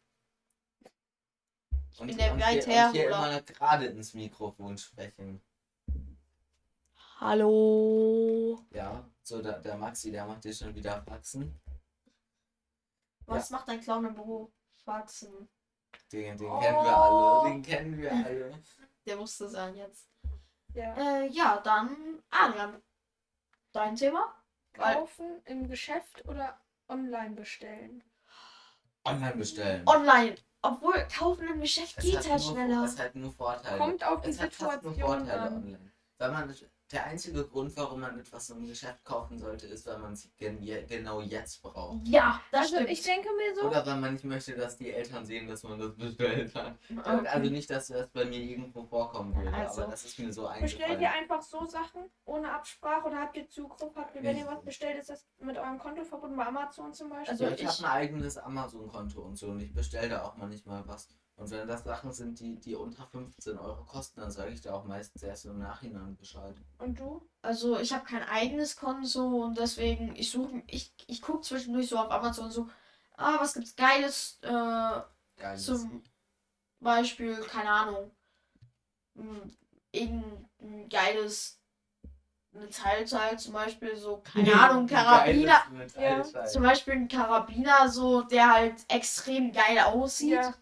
Ich 1.92 2.00
Und, 2.00 2.06
bin 2.08 2.16
der 2.16 2.32
und 2.32 2.40
weit 2.40 2.64
hier, 2.64 3.06
immer 3.06 3.40
gerade 3.42 3.86
ins 3.86 4.14
Mikrofon 4.14 4.78
sprechen. 4.78 5.40
Hallo. 7.18 8.64
Ja, 8.70 9.04
so 9.22 9.42
der, 9.42 9.58
der 9.58 9.76
Maxi, 9.76 10.10
der 10.10 10.24
macht 10.26 10.44
dir 10.44 10.54
schon 10.54 10.74
wieder 10.74 11.02
Faxen. 11.02 11.60
Was 13.26 13.50
macht 13.50 13.68
ein 13.68 13.80
Clown 13.80 14.06
im 14.06 14.14
Büro? 14.14 14.50
Faxen. 14.84 15.48
Den, 16.12 16.36
den 16.38 16.48
Oh. 16.50 16.58
kennen 16.58 16.84
wir 16.84 16.96
alle, 16.96 17.50
den 17.50 17.62
kennen 17.62 17.98
wir 17.98 18.12
alle. 18.12 18.62
Der 19.06 19.16
musste 19.16 19.48
sein 19.48 19.74
jetzt. 19.76 20.08
Ja. 20.74 20.94
Äh, 20.94 21.26
ja, 21.28 21.58
dann 21.60 22.22
Adrian. 22.30 22.82
Dein 23.72 23.96
Thema? 23.96 24.34
Weil 24.74 24.94
Kaufen 24.94 25.42
im 25.46 25.68
Geschäft 25.68 26.24
oder 26.28 26.60
online 26.88 27.34
bestellen? 27.34 28.04
Online 29.04 29.36
bestellen. 29.36 29.82
online. 29.88 30.36
Obwohl, 30.62 31.06
kaufen 31.16 31.48
im 31.48 31.60
Geschäft 31.60 31.94
Es 31.96 32.04
geht 32.04 32.16
halt 32.16 32.28
nur, 32.28 32.52
schneller. 32.52 32.84
Es 32.84 32.98
hat 32.98 33.14
nur 33.14 33.32
Vorteile. 33.32 33.78
Kommt 33.78 34.04
auf 34.04 34.20
die 34.20 34.30
es 34.30 34.40
hat 34.40 34.52
fast 34.52 34.82
nur 34.82 34.92
Situation 34.92 35.18
Vorteile 35.26 35.40
an. 35.40 35.56
online. 35.56 35.92
Weil 36.18 36.32
man, 36.32 36.54
der 36.92 37.04
einzige 37.06 37.44
Grund, 37.46 37.76
warum 37.76 38.00
man 38.00 38.18
etwas 38.18 38.50
im 38.50 38.66
Geschäft 38.66 39.04
kaufen 39.04 39.38
sollte, 39.38 39.66
ist, 39.68 39.86
weil 39.86 39.98
man 39.98 40.12
es 40.14 40.28
gen 40.36 40.60
genau 40.88 41.20
jetzt 41.20 41.62
braucht. 41.62 42.06
Ja, 42.08 42.40
das 42.50 42.62
Also 42.62 42.76
stimmt. 42.76 42.90
ich 42.90 43.02
denke 43.02 43.28
mir 43.36 43.54
so, 43.54 43.68
Oder 43.68 43.86
weil 43.86 43.96
man 43.96 44.12
nicht 44.14 44.24
möchte, 44.24 44.56
dass 44.56 44.76
die 44.76 44.90
Eltern 44.92 45.24
sehen, 45.24 45.46
dass 45.46 45.62
man 45.62 45.78
das 45.78 45.94
bestellt 45.96 46.54
hat. 46.54 46.76
Okay. 46.90 47.26
Also 47.28 47.50
nicht, 47.50 47.70
dass 47.70 47.86
das 47.88 48.08
bei 48.08 48.24
mir 48.24 48.38
irgendwo 48.40 48.84
vorkommen 48.84 49.34
würde, 49.36 49.52
Also, 49.52 49.82
aber 49.82 49.90
das 49.92 50.04
ist 50.04 50.18
mir 50.18 50.32
so 50.32 50.48
bestellt 50.60 50.62
eingefallen. 50.90 51.00
ihr 51.00 51.10
einfach 51.12 51.42
so 51.42 51.64
Sachen 51.66 52.02
ohne 52.24 52.52
Absprache 52.52 53.06
oder 53.06 53.20
habt 53.20 53.36
ihr 53.36 53.48
Zugriff? 53.48 53.94
Habt 53.94 54.16
ihr, 54.16 54.22
wenn 54.22 54.36
ihr 54.36 54.44
Nee. 54.44 54.50
was 54.50 54.64
bestellt, 54.64 54.98
ist 54.98 55.10
das 55.10 55.26
mit 55.38 55.56
eurem 55.58 55.78
Konto 55.78 56.02
verbunden 56.04 56.36
bei 56.36 56.46
Amazon 56.46 56.92
zum 56.92 57.08
Beispiel? 57.10 57.30
Also 57.30 57.46
ich, 57.48 57.60
ich- 57.62 57.66
habe 57.66 57.78
ein 57.78 57.84
eigenes 58.02 58.36
Amazon-Konto 58.38 59.20
und 59.20 59.36
so 59.36 59.48
und 59.48 59.60
ich 59.60 59.72
bestelle 59.72 60.08
da 60.08 60.24
auch 60.24 60.36
manchmal 60.36 60.86
was. 60.88 61.08
Und 61.40 61.50
wenn 61.50 61.66
das 61.66 61.84
Sachen 61.84 62.12
sind, 62.12 62.38
die, 62.38 62.60
die 62.60 62.74
unter 62.74 63.06
15 63.06 63.56
Euro 63.56 63.82
kosten, 63.86 64.20
dann 64.20 64.30
sage 64.30 64.50
ich 64.52 64.60
da 64.60 64.74
auch 64.74 64.84
meistens 64.84 65.22
erst 65.22 65.46
im 65.46 65.58
Nachhinein 65.58 66.14
Bescheid. 66.16 66.54
Und 66.76 67.00
du? 67.00 67.26
Also 67.40 67.78
ich 67.78 67.94
habe 67.94 68.04
kein 68.04 68.22
eigenes 68.24 68.76
Konto 68.76 69.44
und 69.44 69.56
deswegen, 69.56 70.14
ich 70.16 70.30
suche, 70.30 70.62
ich, 70.66 70.92
ich 71.06 71.22
gucke 71.22 71.40
zwischendurch 71.40 71.88
so 71.88 71.96
auf 71.96 72.10
Amazon 72.10 72.50
so, 72.50 72.68
ah, 73.16 73.40
was 73.40 73.54
gibt's 73.54 73.74
Geiles, 73.74 74.38
äh, 74.42 75.00
Geiles. 75.38 75.64
zum 75.64 76.02
Beispiel, 76.80 77.40
keine 77.40 77.70
Ahnung, 77.70 78.10
m, 79.16 79.56
irgendein 79.92 80.90
geiles 80.90 81.58
Metallteil, 82.52 83.38
zum 83.38 83.54
Beispiel 83.54 83.96
so, 83.96 84.18
keine 84.18 84.52
Ahnung, 84.60 84.86
Karabiner, 84.86 85.62
Ja. 85.98 86.44
Zum 86.44 86.62
Beispiel 86.62 86.94
ein 86.94 87.08
Karabiner, 87.08 87.88
so, 87.88 88.20
der 88.20 88.52
halt 88.52 88.74
extrem 88.88 89.52
geil 89.52 89.78
aussieht. 89.78 90.32
Ja. 90.32 90.54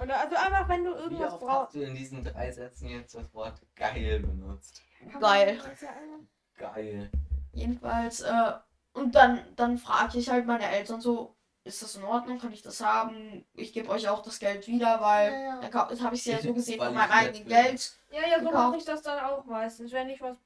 Oder 0.00 0.20
also 0.20 0.36
einfach, 0.36 0.68
wenn 0.68 0.84
du 0.84 0.94
Wie 0.94 0.98
irgendwas 1.00 1.32
oft 1.34 1.40
brauchst. 1.42 1.66
hast 1.68 1.74
du 1.74 1.82
in 1.82 1.94
diesen 1.94 2.24
drei 2.24 2.50
Sätzen 2.52 2.88
jetzt 2.88 3.14
das 3.14 3.32
Wort 3.34 3.60
geil 3.74 4.20
benutzt? 4.20 4.82
Geil. 5.20 5.60
Geil. 6.56 7.10
Jedenfalls, 7.52 8.20
äh, 8.20 8.52
und 8.92 9.14
dann, 9.14 9.40
dann 9.56 9.78
frage 9.78 10.18
ich 10.18 10.28
halt 10.30 10.46
meine 10.46 10.68
Eltern 10.68 11.00
so, 11.00 11.34
ist 11.64 11.82
das 11.82 11.96
in 11.96 12.04
Ordnung? 12.04 12.38
Kann 12.38 12.52
ich 12.52 12.62
das 12.62 12.80
haben? 12.80 13.44
Ich 13.54 13.72
gebe 13.72 13.90
euch 13.90 14.08
auch 14.08 14.22
das 14.22 14.38
Geld 14.38 14.66
wieder, 14.66 15.00
weil 15.00 15.32
Ja, 15.32 15.60
ja. 15.62 15.84
das 15.86 16.00
habe 16.00 16.14
ich 16.14 16.24
ja 16.24 16.38
so 16.40 16.54
gesehen 16.54 16.78
Weil 16.80 16.88
von 16.88 16.96
ich 16.96 17.00
meinem 17.00 17.10
nett 17.10 17.18
eigenen 17.18 17.44
bin. 17.46 17.56
Geld. 17.56 17.92
Ja, 18.10 18.20
ja, 18.28 18.42
so 18.42 18.50
mache 18.50 18.76
ich 18.76 18.84
das 18.84 19.02
dann 19.02 19.22
auch 19.24 19.44
meistens. 19.44 19.92
Wenn 19.92 20.08
ich 20.08 20.20
was. 20.20 20.36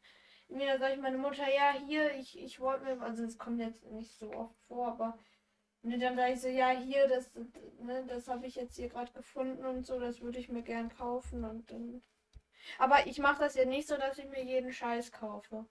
Mir 0.48 0.78
sage 0.78 0.94
ich 0.94 1.00
meine 1.00 1.16
Mutter, 1.16 1.44
ja, 1.48 1.72
hier, 1.86 2.12
ich, 2.14 2.38
ich 2.38 2.60
wollte 2.60 2.84
mir, 2.84 3.00
also 3.00 3.22
es 3.24 3.38
kommt 3.38 3.58
jetzt 3.60 3.84
nicht 3.86 4.18
so 4.18 4.30
oft 4.34 4.54
vor, 4.68 4.88
aber 4.88 5.16
ne, 5.82 5.98
dann 5.98 6.16
sage 6.16 6.32
ich 6.32 6.40
so, 6.40 6.48
ja, 6.48 6.70
hier, 6.70 7.08
das, 7.08 7.30
ne, 7.80 8.04
das 8.06 8.28
habe 8.28 8.46
ich 8.46 8.54
jetzt 8.56 8.76
hier 8.76 8.88
gerade 8.88 9.12
gefunden 9.12 9.64
und 9.64 9.86
so, 9.86 9.98
das 10.00 10.20
würde 10.20 10.38
ich 10.38 10.48
mir 10.48 10.62
gern 10.62 10.88
kaufen 10.88 11.44
und 11.44 11.70
dann. 11.70 12.02
Aber 12.78 13.06
ich 13.06 13.18
mache 13.18 13.40
das 13.40 13.54
ja 13.54 13.64
nicht 13.64 13.88
so, 13.88 13.96
dass 13.96 14.18
ich 14.18 14.28
mir 14.28 14.44
jeden 14.44 14.72
Scheiß 14.72 15.10
kaufe. 15.12 15.66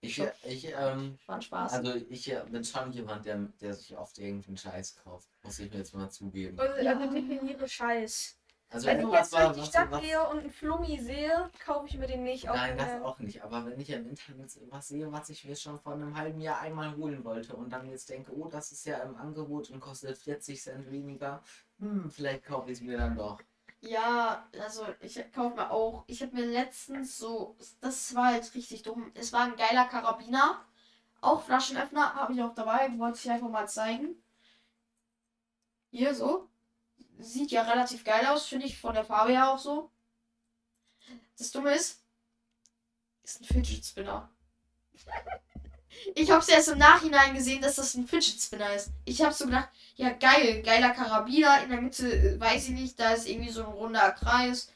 Ich, 0.00 0.22
ich, 0.44 0.66
ähm, 0.66 1.18
War 1.26 1.36
ein 1.36 1.42
Spaß. 1.42 1.72
also 1.72 1.94
ich 2.08 2.30
äh, 2.30 2.44
bin 2.48 2.62
schon 2.62 2.92
jemand, 2.92 3.26
der, 3.26 3.38
der 3.60 3.74
sich 3.74 3.96
oft 3.96 4.16
irgendeinen 4.18 4.56
Scheiß 4.56 4.94
kauft. 4.96 5.28
Muss 5.42 5.58
ich 5.58 5.70
mir 5.72 5.78
jetzt 5.78 5.92
mal 5.94 6.08
zugeben. 6.08 6.58
Also, 6.60 6.80
Ja. 6.80 6.96
also 6.96 7.12
definiere 7.12 7.68
Scheiß. 7.68 8.38
Also 8.70 8.86
Wenn 8.86 8.98
ich 9.00 9.06
etwas 9.06 9.30
jetzt 9.30 9.32
durch 9.32 9.56
die 9.56 9.64
Stadt 9.64 9.90
was- 9.90 10.00
gehe 10.02 10.28
und 10.28 10.40
einen 10.40 10.50
Flummi 10.50 10.98
sehe, 10.98 11.50
kaufe 11.64 11.86
ich 11.86 11.96
mir 11.96 12.06
den 12.06 12.22
nicht. 12.22 12.44
Nein, 12.44 12.76
das 12.76 13.00
auch 13.02 13.18
nicht. 13.18 13.42
Aber 13.42 13.64
wenn 13.64 13.80
ich 13.80 13.88
im 13.88 14.06
Internet 14.06 14.50
was 14.70 14.88
sehe, 14.88 15.10
was 15.10 15.30
ich 15.30 15.42
mir 15.44 15.56
schon 15.56 15.78
vor 15.80 15.94
einem 15.94 16.16
halben 16.18 16.40
Jahr 16.40 16.60
einmal 16.60 16.94
holen 16.96 17.24
wollte 17.24 17.56
und 17.56 17.70
dann 17.72 17.88
jetzt 17.88 18.10
denke, 18.10 18.30
oh, 18.36 18.46
das 18.48 18.70
ist 18.72 18.84
ja 18.84 18.98
im 18.98 19.16
Angebot 19.16 19.70
und 19.70 19.80
kostet 19.80 20.18
40 20.18 20.60
Cent 20.62 20.90
weniger, 20.90 21.42
hm, 21.78 22.10
vielleicht 22.10 22.44
kaufe 22.44 22.70
ich 22.70 22.78
es 22.78 22.84
mir 22.84 22.98
dann 22.98 23.16
doch. 23.16 23.40
Ja, 23.80 24.46
also 24.60 24.84
ich 25.00 25.32
kaufe 25.32 25.54
mir 25.56 25.70
auch. 25.70 26.04
Ich 26.06 26.20
habe 26.22 26.34
mir 26.34 26.44
letztens 26.44 27.16
so, 27.16 27.56
das 27.80 28.14
war 28.14 28.26
halt 28.32 28.54
richtig 28.54 28.82
dumm. 28.82 29.10
Es 29.14 29.32
war 29.32 29.44
ein 29.44 29.56
geiler 29.56 29.86
Karabiner. 29.86 30.60
Auch 31.22 31.42
Flaschenöffner 31.42 32.14
habe 32.14 32.34
ich 32.34 32.42
auch 32.42 32.54
dabei. 32.54 32.90
Wollte 32.98 33.18
ich 33.18 33.30
einfach 33.30 33.48
mal 33.48 33.68
zeigen. 33.68 34.22
Hier 35.90 36.14
so. 36.14 36.47
Sieht 37.18 37.50
ja 37.50 37.62
relativ 37.62 38.04
geil 38.04 38.26
aus, 38.26 38.46
finde 38.46 38.66
ich 38.66 38.78
von 38.80 38.94
der 38.94 39.04
Farbe 39.04 39.32
her 39.32 39.50
auch 39.50 39.58
so. 39.58 39.90
Das 41.36 41.50
Dumme 41.50 41.74
ist, 41.74 42.00
ist 43.24 43.40
ein 43.40 43.44
Fidget 43.44 43.84
Spinner. 43.84 44.30
Ich 46.14 46.30
habe 46.30 46.40
es 46.40 46.48
erst 46.48 46.68
im 46.68 46.78
Nachhinein 46.78 47.34
gesehen, 47.34 47.60
dass 47.60 47.76
das 47.76 47.94
ein 47.94 48.06
Fidget 48.06 48.40
Spinner 48.40 48.72
ist. 48.74 48.90
Ich 49.04 49.20
habe 49.22 49.34
so 49.34 49.46
gedacht, 49.46 49.68
ja 49.96 50.10
geil, 50.10 50.62
geiler 50.62 50.90
Karabiner. 50.90 51.62
In 51.64 51.70
der 51.70 51.80
Mitte, 51.80 52.10
äh, 52.12 52.38
weiß 52.40 52.66
ich 52.66 52.70
nicht, 52.74 53.00
da 53.00 53.10
ist 53.12 53.26
irgendwie 53.28 53.50
so 53.50 53.64
ein 53.64 53.72
runder 53.72 54.12
Kreis. 54.12 54.72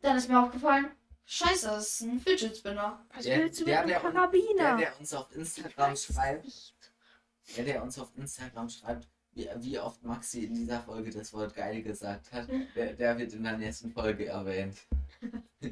Dann 0.00 0.16
ist 0.16 0.28
mir 0.28 0.40
aufgefallen, 0.42 0.90
scheiße, 1.24 1.66
das 1.68 1.86
ist 1.88 2.00
ein 2.02 2.20
Fidget 2.20 2.56
Spinner. 2.56 3.04
Was 3.14 3.24
Der- 3.24 3.38
willst 3.38 3.60
du 3.60 3.64
der- 3.64 3.84
mit 3.84 3.94
einem 3.94 4.02
der- 4.02 4.12
Karabiner? 4.12 4.76
Der, 4.76 4.90
der 4.90 4.98
uns 4.98 5.12
auf 5.14 5.30
Instagram 5.36 5.96
schreibt, 5.96 6.74
der, 7.56 7.64
der 7.64 7.82
uns 7.82 7.98
auf 7.98 8.08
Instagram 8.16 8.68
schreibt, 8.68 9.06
wie, 9.38 9.48
wie 9.56 9.78
oft 9.78 10.02
Maxi 10.02 10.44
in 10.44 10.54
dieser 10.54 10.80
Folge 10.80 11.10
das 11.10 11.32
Wort 11.32 11.54
geil 11.54 11.80
gesagt 11.82 12.32
hat, 12.32 12.48
der, 12.74 12.94
der 12.94 13.16
wird 13.18 13.32
in 13.32 13.44
der 13.44 13.56
nächsten 13.56 13.92
Folge 13.92 14.26
erwähnt. 14.26 14.76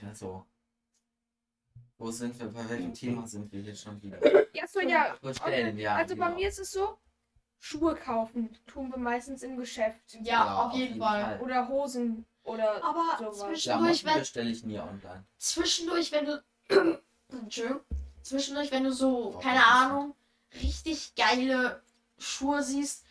ja, 0.00 0.14
so. 0.14 0.46
Wo 1.98 2.10
sind 2.10 2.38
wir? 2.40 2.48
Bei 2.48 2.68
welchem 2.68 2.94
Thema 2.94 3.26
sind 3.26 3.52
wir 3.52 3.60
hier 3.60 3.74
schon 3.74 4.02
wieder? 4.02 4.18
Ja, 4.54 4.66
so 4.66 4.80
ja. 4.80 5.16
Bestellen, 5.20 5.78
ja. 5.78 5.96
Also 5.96 6.16
bei 6.16 6.26
genau. 6.26 6.38
mir 6.38 6.48
ist 6.48 6.58
es 6.58 6.72
so, 6.72 6.98
Schuhe 7.58 7.94
kaufen 7.94 8.56
tun 8.66 8.90
wir 8.90 8.98
meistens 8.98 9.42
im 9.42 9.56
Geschäft. 9.56 10.18
Ja, 10.22 10.66
auf 10.66 10.72
jeden 10.74 10.98
Fall. 10.98 11.40
Oder 11.40 11.68
Hosen 11.68 12.24
oder 12.42 12.82
Aber 12.82 13.16
sowas. 13.18 13.38
zwischendurch, 13.38 13.62
Klamotten 13.64 14.06
wenn, 14.06 14.18
bestelle 14.20 14.50
ich 14.50 14.64
nie 14.64 14.78
online. 14.78 15.24
zwischendurch, 15.38 16.12
wenn 16.12 16.26
du. 16.26 16.42
Entschuldigung. 17.28 17.80
Zwischendurch, 18.26 18.72
wenn 18.72 18.82
du 18.82 18.92
so, 18.92 19.38
keine? 19.40 19.64
Ahnung, 19.64 20.16
richtig 20.60 21.14
geile 21.14 21.80
Schuhe 22.18 22.60
siehst 22.60 23.04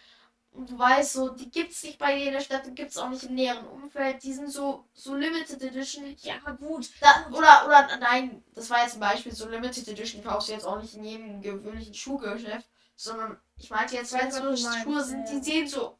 und 0.51 0.69
du 0.69 0.77
weißt, 0.77 1.13
so, 1.13 1.29
die 1.29 1.49
gibt's 1.49 1.83
nicht 1.83 1.97
bei 1.97 2.17
jeder 2.17 2.41
Stadt, 2.41 2.65
die 2.65 2.75
gibt's 2.75 2.97
auch 2.97 3.07
nicht 3.07 3.23
im 3.23 3.35
näheren 3.35 3.65
Umfeld, 3.65 4.21
die 4.23 4.33
sind 4.33 4.51
so, 4.51 4.83
so 4.91 5.15
Limited 5.15 5.63
Edition. 5.63 6.17
Ja, 6.17 6.37
gut. 6.51 6.89
Da, 6.99 7.27
oder, 7.29 7.65
oder, 7.65 7.97
nein, 7.97 8.43
das 8.55 8.69
war 8.69 8.83
jetzt 8.83 8.95
ein 8.95 8.99
Beispiel, 8.99 9.33
so 9.33 9.47
Limited 9.47 9.87
Edition 9.87 10.21
kaufst 10.21 10.49
du 10.49 10.51
jetzt 10.51 10.65
auch 10.65 10.81
nicht 10.81 10.95
in 10.95 11.05
jedem 11.05 11.41
gewöhnlichen 11.41 11.93
Schuhgeschäft, 11.93 12.67
sondern 12.97 13.39
ich 13.55 13.69
meinte 13.69 13.95
jetzt, 13.95 14.11
wenn 14.11 14.27
es 14.27 14.35
so 14.35 14.43
du 14.43 14.57
Schuhe 14.57 15.01
sind, 15.01 15.29
die 15.29 15.41
sehen 15.41 15.69
so 15.69 15.97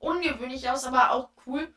ungewöhnlich 0.00 0.68
aus, 0.68 0.82
aber 0.82 1.12
auch 1.12 1.28
cool, 1.46 1.72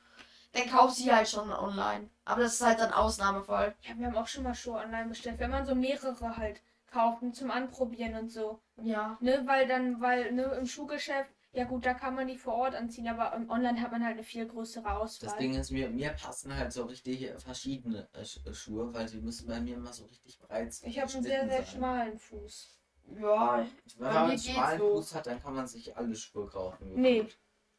dann 0.54 0.68
kauf 0.68 0.90
sie 0.90 1.14
halt 1.14 1.30
schon 1.30 1.54
online. 1.54 2.10
Aber 2.26 2.42
das 2.42 2.56
ist 2.56 2.66
halt 2.66 2.80
dann 2.80 2.94
Ausnahmefall. 2.94 3.76
Ja, 3.84 3.96
wir 3.96 4.08
haben 4.08 4.18
auch 4.18 4.28
schon 4.28 4.42
mal 4.42 4.56
Schuhe 4.56 4.80
online 4.80 5.10
bestellt. 5.10 5.38
Wenn 5.38 5.52
man 5.52 5.68
so 5.68 5.76
mehrere 5.76 6.36
halt 6.36 6.60
kauft 6.92 7.22
und 7.22 7.36
zum 7.36 7.52
Anprobieren 7.52 8.16
und 8.16 8.30
so. 8.30 8.62
Ja. 8.82 9.18
Ne, 9.22 9.42
weil 9.46 9.68
dann, 9.68 10.02
weil, 10.02 10.32
ne, 10.32 10.44
im 10.60 10.66
Schuhgeschäft, 10.66 11.30
ja 11.52 11.66
gut, 11.66 11.86
da 11.86 11.94
kann 11.96 12.14
man 12.16 12.28
die 12.28 12.38
vor 12.38 12.54
Ort 12.54 12.76
anziehen, 12.76 13.08
aber 13.08 13.34
im 13.36 13.50
Online 13.50 13.82
hat 13.82 13.92
man 13.92 14.04
halt 14.04 14.14
eine 14.14 14.24
viel 14.24 14.48
größere 14.48 14.92
Auswahl. 14.98 15.30
Das 15.30 15.38
Ding 15.38 15.56
ist, 15.56 15.72
mir, 15.72 15.90
mir 15.90 16.12
passen 16.12 16.56
halt 16.56 16.72
so 16.72 16.84
richtig 16.86 17.28
verschiedene 17.38 18.08
äh, 18.14 18.22
Sch- 18.22 18.48
äh, 18.48 18.54
Schuhe, 18.54 18.94
weil 18.94 19.08
die 19.08 19.18
müssen 19.20 19.48
bei 19.48 19.60
mir 19.60 19.76
immer 19.76 19.92
so 19.92 20.06
richtig 20.06 20.40
breit 20.40 20.76
ich 20.84 21.00
habe 21.00 21.12
einen 21.12 21.24
sehr, 21.24 21.48
sehr 21.50 21.64
sein. 21.64 21.66
schmalen 21.66 22.20
Fuß. 22.20 22.76
Ja, 23.20 23.66
Wenn 23.98 24.14
man 24.14 24.30
einen 24.30 24.40
schmalen 24.40 24.80
so. 24.80 24.96
Fuß 24.98 25.16
hat, 25.16 25.26
dann 25.26 25.42
kann 25.42 25.56
man 25.56 25.66
sich 25.68 25.98
alle 25.98 26.14
Schuhe 26.16 26.46
kaufen. 26.48 26.94
Nee. 26.94 27.26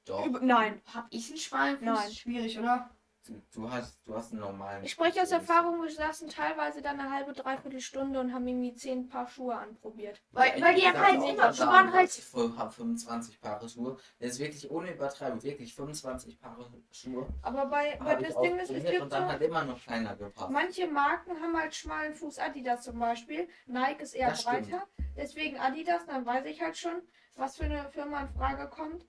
Doch. 0.05 0.26
Über, 0.26 0.40
nein. 0.40 0.81
hab 0.93 1.07
ich 1.11 1.29
einen 1.29 1.38
schmalen 1.38 1.76
Fuß? 1.76 1.85
Nein. 1.85 2.12
Schwierig, 2.12 2.59
oder? 2.59 2.90
Du, 3.31 3.41
du, 3.53 3.71
hast, 3.71 4.01
du 4.07 4.17
hast 4.17 4.33
einen 4.33 4.41
normalen 4.41 4.83
Ich 4.83 4.91
spreche 4.91 5.23
aus. 5.23 5.31
Erfahrung, 5.31 5.81
wir 5.83 5.91
saßen 5.91 6.29
teilweise 6.29 6.83
dann 6.83 6.99
eine 6.99 7.13
halbe, 7.13 7.33
dreiviertel 7.33 7.81
Stunde 7.81 8.19
und 8.19 8.35
haben 8.35 8.47
irgendwie 8.49 8.75
zehn 8.75 9.09
Paar 9.09 9.29
Schuhe 9.29 9.55
anprobiert. 9.55 10.21
Weil, 10.33 10.61
weil 10.61 10.75
die 10.75 10.85
haben 10.85 10.99
halt 10.99 11.15
immer, 11.15 11.53
die 11.53 11.61
waren 11.61 11.93
halt, 11.93 12.11
Ich 12.11 12.35
habe 12.35 12.73
25 12.73 13.41
Paare 13.41 13.69
Schuhe. 13.69 13.97
Das 14.19 14.31
ist 14.31 14.39
wirklich 14.41 14.69
ohne 14.69 14.93
Übertreibung, 14.93 15.41
wirklich 15.45 15.73
25 15.77 16.41
Paare 16.41 16.69
Schuhe. 16.91 17.29
Aber 17.43 17.67
bei, 17.67 17.97
bei 18.03 18.17
das 18.17 18.35
Ding 18.41 18.59
ist, 18.59 18.71
es 18.71 18.85
gibt 18.85 19.03
und 19.03 19.13
dann 19.13 19.29
so, 19.29 19.33
hat 19.33 19.41
immer 19.43 19.65
noch 19.65 19.81
kleiner 19.81 20.17
gepasst. 20.17 20.51
manche 20.51 20.89
Marken 20.89 21.41
haben 21.41 21.57
halt 21.57 21.73
schmalen 21.73 22.17
Fuß, 22.17 22.41
Adidas 22.41 22.83
zum 22.83 22.99
Beispiel. 22.99 23.49
Nike 23.67 24.03
ist 24.03 24.15
eher 24.15 24.31
Das 24.31 24.43
stimmt. 24.43 24.71
breiter. 24.71 24.89
Deswegen 25.17 25.57
Adidas, 25.57 26.05
dann 26.07 26.27
weiß 26.27 26.47
ich 26.47 26.61
halt 26.61 26.77
schon, 26.77 27.01
was 27.37 27.57
für 27.57 27.65
eine 27.65 27.89
Firma 27.93 28.23
in 28.23 28.29
Frage 28.31 28.69
kommt. 28.69 29.07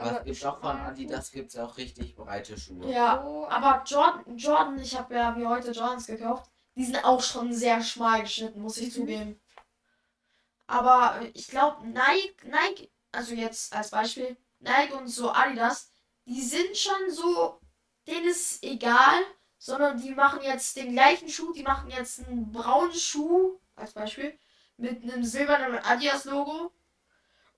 Aber 0.00 0.18
es 0.20 0.24
gibt 0.24 0.44
auch 0.46 0.60
von 0.60 0.76
Adidas 0.76 1.30
gibt's 1.30 1.56
auch 1.56 1.76
richtig 1.76 2.14
breite 2.16 2.58
Schuhe. 2.58 2.90
Ja. 2.90 3.20
Aber 3.48 3.82
Jordan, 3.86 4.36
Jordan, 4.36 4.78
ich 4.78 4.96
habe 4.96 5.14
ja 5.14 5.36
wie 5.36 5.46
heute 5.46 5.72
Jordans 5.72 6.06
gekauft, 6.06 6.50
die 6.76 6.84
sind 6.84 7.04
auch 7.04 7.22
schon 7.22 7.52
sehr 7.52 7.82
schmal 7.82 8.22
geschnitten, 8.22 8.62
muss 8.62 8.78
ich 8.78 8.88
Mhm. 8.88 8.92
zugeben. 9.00 9.40
Aber 10.66 11.20
ich 11.34 11.48
glaube, 11.48 11.86
Nike, 11.86 12.36
Nike, 12.44 12.90
also 13.12 13.34
jetzt 13.34 13.74
als 13.74 13.90
Beispiel, 13.90 14.36
Nike 14.60 14.92
und 14.94 15.08
so 15.08 15.30
Adidas, 15.30 15.90
die 16.26 16.40
sind 16.42 16.76
schon 16.76 17.10
so, 17.10 17.60
denen 18.06 18.28
ist 18.28 18.62
egal, 18.62 19.22
sondern 19.58 20.00
die 20.00 20.12
machen 20.12 20.40
jetzt 20.42 20.76
den 20.76 20.92
gleichen 20.92 21.28
Schuh, 21.28 21.52
die 21.52 21.62
machen 21.64 21.90
jetzt 21.90 22.20
einen 22.20 22.50
braunen 22.52 22.94
Schuh, 22.94 23.58
als 23.74 23.92
Beispiel, 23.92 24.38
mit 24.76 25.02
einem 25.02 25.24
silbernen 25.24 25.78
Adidas-Logo. 25.84 26.72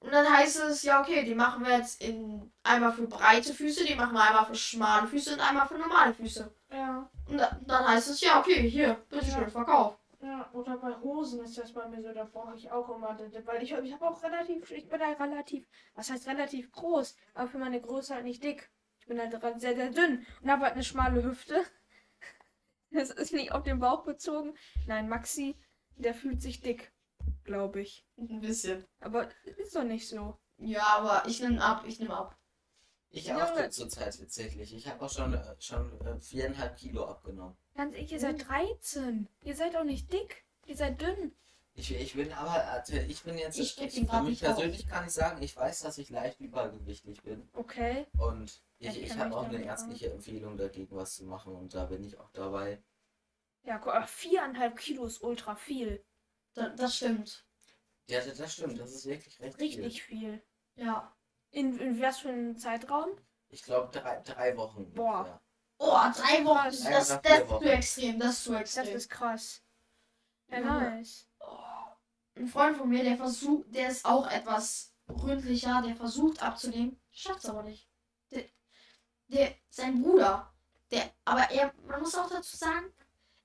Und 0.03 0.13
dann 0.13 0.29
heißt 0.29 0.59
es, 0.61 0.83
ja, 0.83 1.01
okay, 1.01 1.25
die 1.25 1.35
machen 1.35 1.65
wir 1.65 1.79
jetzt 1.79 2.03
in 2.03 2.53
einmal 2.65 2.93
für 2.93 3.07
breite 3.07 3.55
Füße, 3.55 3.85
die 3.85 3.95
machen 3.95 4.15
wir 4.15 4.23
einmal 4.23 4.47
für 4.47 4.55
schmale 4.57 5.07
Füße 5.07 5.35
und 5.35 5.41
einmal 5.41 5.69
für 5.69 5.79
normale 5.79 6.13
Füße. 6.13 6.53
ja, 6.73 7.09
Und 7.29 7.39
da, 7.39 7.57
dann 7.67 7.87
heißt 7.87 8.11
es, 8.11 8.21
ja, 8.21 8.41
okay, 8.41 8.69
hier, 8.69 8.95
bitteschön, 9.09 9.43
Ja. 9.43 9.49
Verkauf. 9.49 9.97
ja, 10.21 10.51
oder 10.53 10.77
bei 10.79 10.95
Hosen 11.01 11.45
ist 11.45 11.57
das 11.57 11.73
bei 11.73 11.87
mir 11.89 12.03
so, 12.03 12.13
da 12.13 12.25
brauche 12.25 12.57
ich 12.57 12.71
auch 12.71 12.89
immer, 12.97 13.17
weil 13.45 13.63
ich, 13.63 13.73
ich 13.73 13.93
habe 13.93 14.09
auch 14.09 14.21
relativ, 14.25 14.71
ich 14.73 14.89
bin 14.89 15.01
halt 15.01 15.21
relativ, 15.21 15.69
was 15.95 16.11
heißt 16.11 16.27
relativ 16.27 16.73
groß, 16.73 17.17
aber 17.35 17.49
für 17.49 17.59
meine 17.59 17.81
Größe 17.81 18.15
halt 18.15 18.25
nicht 18.25 18.43
dick. 18.43 18.71
Ich 18.99 19.07
bin 19.07 19.21
halt 19.21 19.33
sehr, 19.61 19.75
sehr 19.77 19.91
dünn 19.91 20.27
und 20.43 20.51
habe 20.51 20.63
halt 20.65 20.75
eine 20.75 20.85
schmale 20.85 21.23
Hüfte. 21.23 21.63
Das 22.95 23.11
ist 23.11 23.33
nicht 23.33 23.53
auf 23.53 23.63
den 23.63 23.79
Bauch 23.81 24.05
bezogen. 24.05 24.55
Nein, 24.87 25.09
Maxi, 25.09 25.57
der 25.97 26.13
fühlt 26.13 26.43
sich 26.43 26.61
dick, 26.61 26.93
glaube 27.45 27.81
ich. 27.81 28.05
Ein 28.17 28.41
bisschen. 28.41 28.85
Aber 29.01 29.29
ist 29.59 29.75
doch 29.75 29.85
nicht 29.85 30.09
so. 30.09 30.39
Ja, 30.59 30.87
aber 30.99 31.29
ich 31.29 31.41
nehme 31.41 31.63
ab, 31.63 31.85
ich 31.87 31.99
nehme 31.99 32.17
ab. 32.17 32.37
Ich 33.11 33.33
auch 33.33 33.49
Junge. 33.55 33.69
zurzeit 33.71 34.19
tatsächlich. 34.19 34.75
Ich 34.75 34.87
habe 34.89 35.05
auch 35.05 35.11
schon, 35.11 35.35
äh, 35.35 35.55
schon 35.59 36.01
äh, 36.01 36.19
viereinhalb 36.21 36.77
Kilo 36.79 37.05
abgenommen. 37.07 37.57
Ganz 37.75 37.95
ehrlich, 37.95 38.13
ihr 38.13 38.21
seid 38.21 38.49
13. 38.49 39.29
Ihr 39.45 39.55
seid 39.55 39.77
auch 39.77 39.85
nicht 39.85 40.11
dick. 40.13 40.45
Ihr 40.67 40.77
seid 40.77 41.01
dünn. 41.01 41.33
Ich, 41.75 41.91
ich 41.95 42.15
bin 42.15 42.33
aber, 42.33 42.65
also 42.71 42.95
ich 42.95 43.23
bin 43.23 43.37
jetzt, 43.39 43.59
Ich 43.59 43.79
ich, 43.81 43.95
für 43.95 44.01
mich 44.01 44.23
nicht 44.23 44.47
auf. 44.47 44.57
persönlich 44.57 44.87
kann 44.87 45.07
ich 45.07 45.13
sagen, 45.13 45.43
ich 45.43 45.57
weiß, 45.57 45.81
dass 45.81 45.99
ich 45.99 46.11
leicht 46.11 46.39
übergewichtig 46.41 47.23
bin. 47.23 47.49
Okay. 47.55 48.07
Und 48.19 48.61
Ich 48.79 48.89
ich, 48.89 49.03
ich 49.05 49.17
habe 49.19 49.35
auch 49.37 49.49
eine 49.49 49.63
ärztliche 49.65 50.11
Empfehlung 50.13 50.57
dagegen, 50.57 50.95
was 50.97 51.17
zu 51.17 51.25
machen. 51.25 51.55
Und 51.55 51.75
da 51.75 51.87
bin 51.87 52.05
ich 52.05 52.19
auch 52.19 52.31
dabei. 52.33 52.83
Ja, 53.65 53.79
guck, 53.79 54.07
viereinhalb 54.09 54.77
Kilo 54.77 55.07
ist 55.07 55.23
ultra 55.23 55.55
viel. 55.55 56.05
Da, 56.55 56.69
das 56.71 56.97
stimmt. 56.97 57.47
Ja, 58.09 58.21
das, 58.25 58.37
das 58.37 58.53
stimmt. 58.53 58.79
Das 58.79 58.93
ist 58.93 59.07
wirklich 59.07 59.41
recht 59.41 59.59
Richtig 59.59 60.03
viel. 60.03 60.43
Ja. 60.75 61.15
In, 61.51 61.79
in 61.79 62.01
was 62.01 62.19
für 62.19 62.29
einem 62.29 62.57
Zeitraum? 62.57 63.11
viel. 63.17 63.25
Ich 63.49 63.63
glaube, 63.63 63.91
drei, 63.93 64.21
drei 64.21 64.57
Wochen. 64.57 64.93
Boah. 64.93 65.19
ungefähr. 65.19 65.41
Oh, 65.79 65.99
drei 66.15 66.45
Wochen, 66.45 66.65
das, 66.67 66.85
Ja, 66.85 66.91
das, 66.91 67.09
das 67.23 67.41
ist 67.41 67.49
zu 67.49 67.61
extrem, 67.73 68.19
das 68.19 68.31
ist 68.31 68.45
zu 68.45 68.53
Das 68.53 68.61
extrem. 68.61 68.97
ist 68.97 69.09
krass. 69.11 69.63
Ja, 70.49 70.61
nice. 70.61 71.27
Ein 72.35 72.47
Freund 72.47 72.77
von 72.77 72.89
mir, 72.89 73.03
der 73.03 73.17
versucht, 73.17 73.75
der 73.75 73.89
ist 73.89 74.05
auch 74.05 74.31
etwas 74.31 74.95
ründlicher, 75.09 75.83
der 75.83 75.97
versucht 75.97 76.43
abzunehmen, 76.43 77.01
schafft's 77.11 77.47
aber 77.47 77.63
nicht. 77.63 77.89
Der, 78.31 78.45
der, 79.29 79.55
sein 79.69 80.01
Bruder, 80.03 80.53
der, 80.91 81.11
aber 81.25 81.51
er, 81.51 81.75
man 81.87 82.01
muss 82.01 82.15
auch 82.15 82.31
dazu 82.31 82.57
sagen, 82.57 82.93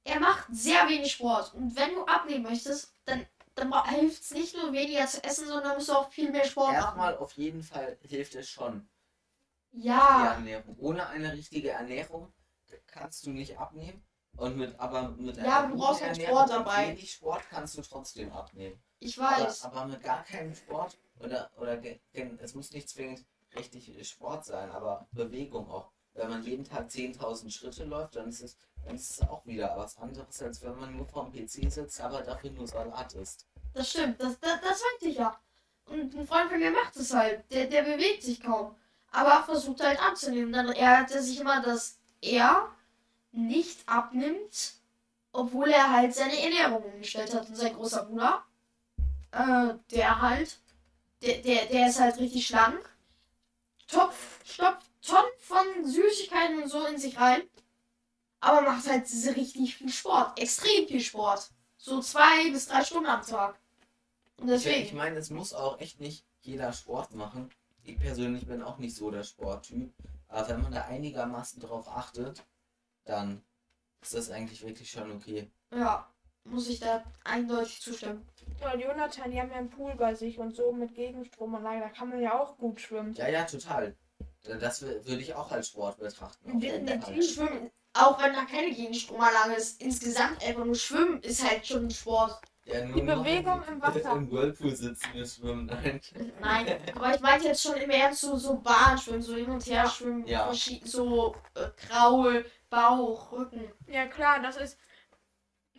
er 0.07 0.19
macht 0.19 0.47
sehr 0.51 0.87
wenig 0.87 1.11
Sport. 1.11 1.53
Und 1.53 1.75
wenn 1.75 1.93
du 1.93 2.05
abnehmen 2.05 2.43
möchtest, 2.43 2.93
dann, 3.05 3.25
dann 3.55 3.85
hilft 3.89 4.23
es 4.23 4.31
nicht 4.31 4.55
nur 4.55 4.71
weniger 4.73 5.05
zu 5.07 5.23
essen, 5.23 5.47
sondern 5.47 5.75
musst 5.75 5.89
du 5.89 5.93
auch 5.93 6.09
viel 6.11 6.31
mehr 6.31 6.45
Sport 6.45 6.73
machen. 6.73 6.83
Erstmal 6.83 7.17
auf 7.17 7.33
jeden 7.33 7.63
Fall 7.63 7.97
hilft 8.01 8.35
es 8.35 8.49
schon. 8.49 8.87
Ja. 9.71 10.41
Ohne 10.77 11.07
eine 11.07 11.33
richtige 11.33 11.71
Ernährung 11.71 12.33
kannst 12.87 13.25
du 13.25 13.31
nicht 13.31 13.57
abnehmen. 13.57 14.03
Und 14.35 14.55
mit, 14.55 14.79
aber 14.79 15.09
mit 15.09 15.37
Ja, 15.37 15.43
einer 15.43 15.53
aber 15.55 15.67
du 15.69 15.77
brauchst 15.77 16.01
halt 16.01 16.11
Ernährung 16.11 16.37
Sport 16.37 16.49
dabei. 16.51 16.87
wenig 16.89 17.11
Sport 17.11 17.43
kannst 17.49 17.77
du 17.77 17.81
trotzdem 17.81 18.31
abnehmen. 18.31 18.79
ich 18.99 19.19
Aber, 19.19 19.43
weiß. 19.45 19.63
aber 19.63 19.85
mit 19.85 20.03
gar 20.03 20.23
keinem 20.23 20.53
Sport 20.53 20.97
oder, 21.19 21.49
oder 21.57 21.81
es 22.13 22.53
muss 22.53 22.71
nicht 22.71 22.87
zwingend 22.87 23.25
richtig 23.55 24.07
Sport 24.07 24.45
sein, 24.45 24.69
aber 24.71 25.07
Bewegung 25.11 25.69
auch. 25.71 25.91
Wenn 26.13 26.29
man 26.29 26.43
jeden 26.43 26.63
Tag 26.63 26.89
10.000 26.89 27.49
Schritte 27.51 27.85
läuft, 27.85 28.15
dann 28.15 28.29
ist, 28.29 28.41
es, 28.41 28.57
dann 28.87 28.95
ist 28.95 29.11
es 29.11 29.21
auch 29.27 29.45
wieder 29.45 29.73
was 29.75 29.97
anderes, 29.97 30.41
als 30.41 30.61
wenn 30.63 30.79
man 30.79 30.95
nur 30.95 31.05
vorm 31.05 31.31
PC 31.31 31.71
sitzt, 31.71 31.99
aber 32.01 32.21
dafür 32.21 32.51
nur 32.51 32.67
Salat 32.67 33.13
isst. 33.13 33.45
Das 33.73 33.89
stimmt, 33.89 34.21
das, 34.21 34.39
das, 34.39 34.61
das 34.61 34.71
weiß 34.71 35.01
ich 35.01 35.17
ja. 35.17 35.37
Und 35.85 36.15
ein 36.15 36.27
Freund 36.27 36.49
von 36.49 36.59
mir 36.59 36.71
macht 36.71 36.95
es 36.95 37.13
halt. 37.13 37.49
Der, 37.51 37.67
der 37.67 37.83
bewegt 37.83 38.23
sich 38.23 38.41
kaum. 38.41 38.75
Aber 39.11 39.43
versucht 39.43 39.83
halt 39.83 40.01
abzunehmen. 40.01 40.51
Dann 40.51 40.69
ärgert 40.69 41.11
er 41.11 41.21
sich 41.21 41.39
immer, 41.39 41.61
dass 41.61 41.99
er 42.21 42.69
nicht 43.31 43.87
abnimmt, 43.87 44.73
obwohl 45.31 45.69
er 45.69 45.91
halt 45.91 46.13
seine 46.13 46.41
Ernährung 46.41 46.83
umgestellt 46.83 47.33
hat. 47.33 47.47
Und 47.47 47.55
sein 47.55 47.73
großer 47.73 48.03
Bruder, 48.03 48.43
äh, 49.31 49.75
der 49.91 50.21
halt, 50.21 50.59
der, 51.21 51.37
der, 51.37 51.65
der 51.67 51.87
ist 51.87 51.99
halt 51.99 52.19
richtig 52.19 52.47
schlank. 52.47 52.89
Topf, 53.87 54.43
stopft 54.43 54.87
Tonnen 55.01 55.31
von 55.39 55.85
Süßigkeiten 55.85 56.63
und 56.63 56.69
so 56.69 56.85
in 56.85 56.97
sich 56.97 57.17
rein. 57.17 57.43
Aber 58.39 58.61
macht 58.61 58.87
halt 58.87 59.09
diese 59.09 59.35
richtig 59.35 59.75
viel 59.75 59.89
Sport. 59.89 60.39
Extrem 60.39 60.87
viel 60.87 61.01
Sport. 61.01 61.49
So 61.77 62.01
zwei 62.01 62.49
bis 62.51 62.67
drei 62.67 62.83
Stunden 62.83 63.07
am 63.07 63.21
Tag. 63.25 63.59
Und 64.39 64.49
Ich, 64.49 64.55
ich 64.57 64.63
deswegen. 64.63 64.97
meine, 64.97 65.17
es 65.17 65.29
muss 65.29 65.53
auch 65.53 65.79
echt 65.79 65.99
nicht 65.99 66.25
jeder 66.41 66.71
Sport 66.73 67.13
machen. 67.15 67.49
Ich 67.83 67.97
persönlich 67.97 68.45
bin 68.47 68.61
auch 68.61 68.77
nicht 68.77 68.95
so 68.95 69.09
der 69.11 69.23
Sporttyp. 69.23 69.91
Aber 70.27 70.49
wenn 70.49 70.61
man 70.61 70.71
da 70.71 70.83
einigermaßen 70.85 71.61
drauf 71.61 71.87
achtet, 71.87 72.45
dann 73.05 73.41
ist 74.01 74.13
das 74.13 74.29
eigentlich 74.29 74.61
wirklich 74.65 74.91
schon 74.91 75.11
okay. 75.11 75.49
Ja. 75.73 76.07
muss 76.43 76.67
ich 76.69 76.79
da 76.79 77.03
eindeutig 77.23 77.81
zustimmen. 77.81 78.27
Ja, 78.61 78.75
Jonathan, 78.75 79.31
die 79.31 79.39
haben 79.41 79.49
ja 79.51 79.57
einen 79.57 79.69
Pool 79.69 79.95
bei 79.95 80.13
sich 80.15 80.37
und 80.37 80.55
so 80.55 80.71
mit 80.71 80.93
Gegenstromanlage, 80.95 81.81
da 81.81 81.89
kann 81.89 82.09
man 82.09 82.21
ja 82.21 82.39
auch 82.39 82.57
gut 82.57 82.79
schwimmen. 82.79 83.13
Ja, 83.15 83.27
ja, 83.29 83.43
total. 83.45 83.95
Das 84.43 84.81
wür- 84.83 85.05
würde 85.05 85.21
ich 85.21 85.33
auch 85.35 85.51
als 85.51 85.67
Sport 85.67 85.97
betrachten. 85.99 86.59
Natürlich 86.85 87.33
Schwimmen, 87.33 87.69
auch 87.99 88.21
wenn 88.21 88.33
da 88.33 88.45
keine 88.45 88.71
Gegenstromanlage 88.71 89.53
ist, 89.55 89.81
insgesamt 89.81 90.43
einfach 90.43 90.65
nur 90.65 90.75
Schwimmen 90.75 91.21
ist 91.21 91.43
halt 91.47 91.65
schon 91.65 91.85
ein 91.85 91.91
Sport. 91.91 92.39
Ja, 92.65 92.83
nur 92.83 92.95
Die 92.95 93.01
Bewegung 93.01 93.63
im 93.71 93.81
Wasser. 93.81 94.11
Im 94.11 94.29
Whirlpool 94.29 94.75
sitzen 94.75 95.07
wir 95.13 95.25
schwimmen. 95.25 95.67
Nein. 95.67 96.01
Nein, 96.41 96.77
aber 96.95 97.15
ich 97.15 97.21
meinte 97.21 97.47
jetzt 97.47 97.63
schon 97.63 97.75
im 97.75 97.89
Ernst 97.89 98.21
so, 98.21 98.35
so 98.35 98.55
Bahnschwimmen, 98.57 99.21
so 99.21 99.35
hin 99.35 99.49
und 99.49 99.65
her 99.65 99.87
schwimmen, 99.87 100.27
Ja. 100.27 100.51
so 100.83 101.35
äh, 101.55 101.67
Kraul, 101.77 102.45
Bauch, 102.69 103.31
Rücken. 103.31 103.71
Ja 103.87 104.07
klar, 104.07 104.41
das 104.41 104.57
ist. 104.57 104.77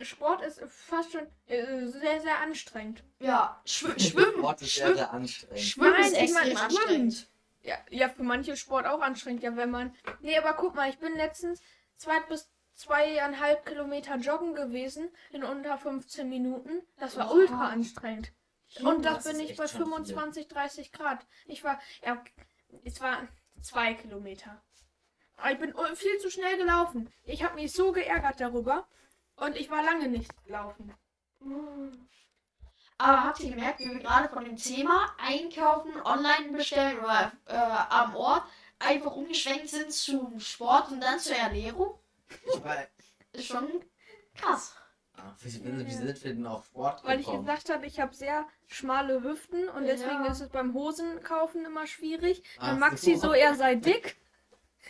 Sport 0.01 0.41
ist 0.43 0.61
fast 0.67 1.11
schon 1.11 1.27
äh, 1.47 1.85
sehr, 1.85 2.21
sehr 2.21 2.39
anstrengend. 2.41 3.03
Ja, 3.19 3.61
Schw 3.65 3.89
Schwimmen. 3.99 4.37
Sport 4.39 4.61
ist 4.61 4.73
sehr, 4.75 4.85
Schwimmen, 4.85 4.97
sehr 4.97 5.13
anstrengend. 5.13 5.59
Schwimmen 5.61 5.91
Nein, 5.91 6.01
ist 6.05 6.13
extrem 6.17 6.57
anstrengend. 6.57 7.29
Ja, 7.61 7.75
ja, 7.89 8.09
für 8.09 8.23
manche 8.23 8.55
Sport 8.55 8.87
auch 8.87 9.01
anstrengend, 9.01 9.43
ja, 9.43 9.55
wenn 9.57 9.69
man. 9.69 9.93
Nee, 10.21 10.37
aber 10.37 10.53
guck 10.53 10.73
mal, 10.75 10.89
ich 10.89 10.97
bin 10.97 11.13
letztens 11.17 11.61
zwei 11.99 12.19
bis 12.21 12.49
zweieinhalb 12.73 13.65
Kilometer 13.65 14.15
joggen 14.15 14.55
gewesen 14.55 15.09
in 15.31 15.43
unter 15.43 15.77
15 15.77 16.27
Minuten. 16.29 16.81
Das 16.97 17.17
war 17.17 17.27
Wow. 17.27 17.33
ultra 17.35 17.69
anstrengend. 17.69 18.31
Und 18.81 19.03
das, 19.03 19.23
das 19.23 19.33
bin 19.33 19.41
ich 19.41 19.57
bei 19.57 19.67
schon 19.67 19.79
viel. 19.85 19.85
25, 19.85 20.47
30 20.47 20.91
Grad. 20.91 21.25
Ich 21.45 21.63
war, 21.63 21.79
ja, 22.03 22.23
es 22.83 23.01
war 23.01 23.27
zwei 23.61 23.93
Kilometer. 23.95 24.61
Aber 25.37 25.51
ich 25.51 25.59
bin 25.59 25.73
viel 25.95 26.17
zu 26.19 26.29
schnell 26.29 26.57
gelaufen. 26.57 27.11
Ich 27.23 27.43
habe 27.43 27.55
mich 27.55 27.71
so 27.73 27.91
geärgert 27.91 28.39
darüber. 28.39 28.87
Und 29.35 29.55
ich 29.55 29.69
war 29.69 29.83
lange 29.83 30.07
nicht 30.07 30.31
gelaufen. 30.45 30.93
Aber 32.97 33.23
habt 33.23 33.39
ihr 33.39 33.49
gemerkt, 33.51 33.79
wie 33.79 33.89
wir 33.89 33.99
gerade 33.99 34.27
von 34.29 34.43
dem 34.43 34.57
Thema 34.57 35.15
Einkaufen, 35.17 36.01
online 36.03 36.51
bestellen 36.51 36.99
oder 36.99 37.31
äh, 37.45 37.55
am 37.55 38.15
Ort 38.15 38.43
einfach 38.79 39.15
umgeschwenkt 39.15 39.69
sind 39.69 39.91
zum 39.91 40.39
Sport 40.39 40.91
und 40.91 41.01
dann 41.01 41.19
zur 41.19 41.35
Ernährung? 41.35 41.99
Ich 42.45 42.63
war, 42.63 42.77
Ist 43.33 43.45
schon 43.47 43.67
krass. 44.35 44.73
Ah, 45.17 45.35
wie, 45.41 45.49
sind 45.49 45.65
wir 45.65 46.13
denn 46.13 46.47
auf 46.47 46.65
Sport 46.67 47.03
Weil 47.03 47.19
ich 47.19 47.25
gekommen? 47.25 47.45
gesagt 47.45 47.69
habe, 47.69 47.85
ich 47.85 47.99
habe 47.99 48.15
sehr 48.15 48.47
schmale 48.67 49.21
Hüften 49.23 49.67
und 49.69 49.83
deswegen 49.85 50.23
Ja. 50.23 50.31
ist 50.31 50.39
es 50.41 50.49
beim 50.49 50.73
Hosenkaufen 50.73 51.65
immer 51.65 51.87
schwierig. 51.87 52.41
Ach 52.57 52.67
Dann 52.67 52.79
Maxi 52.79 53.15
so. 53.15 53.27
so, 53.27 53.33
er 53.33 53.55
sei 53.55 53.75
dick. 53.75 54.17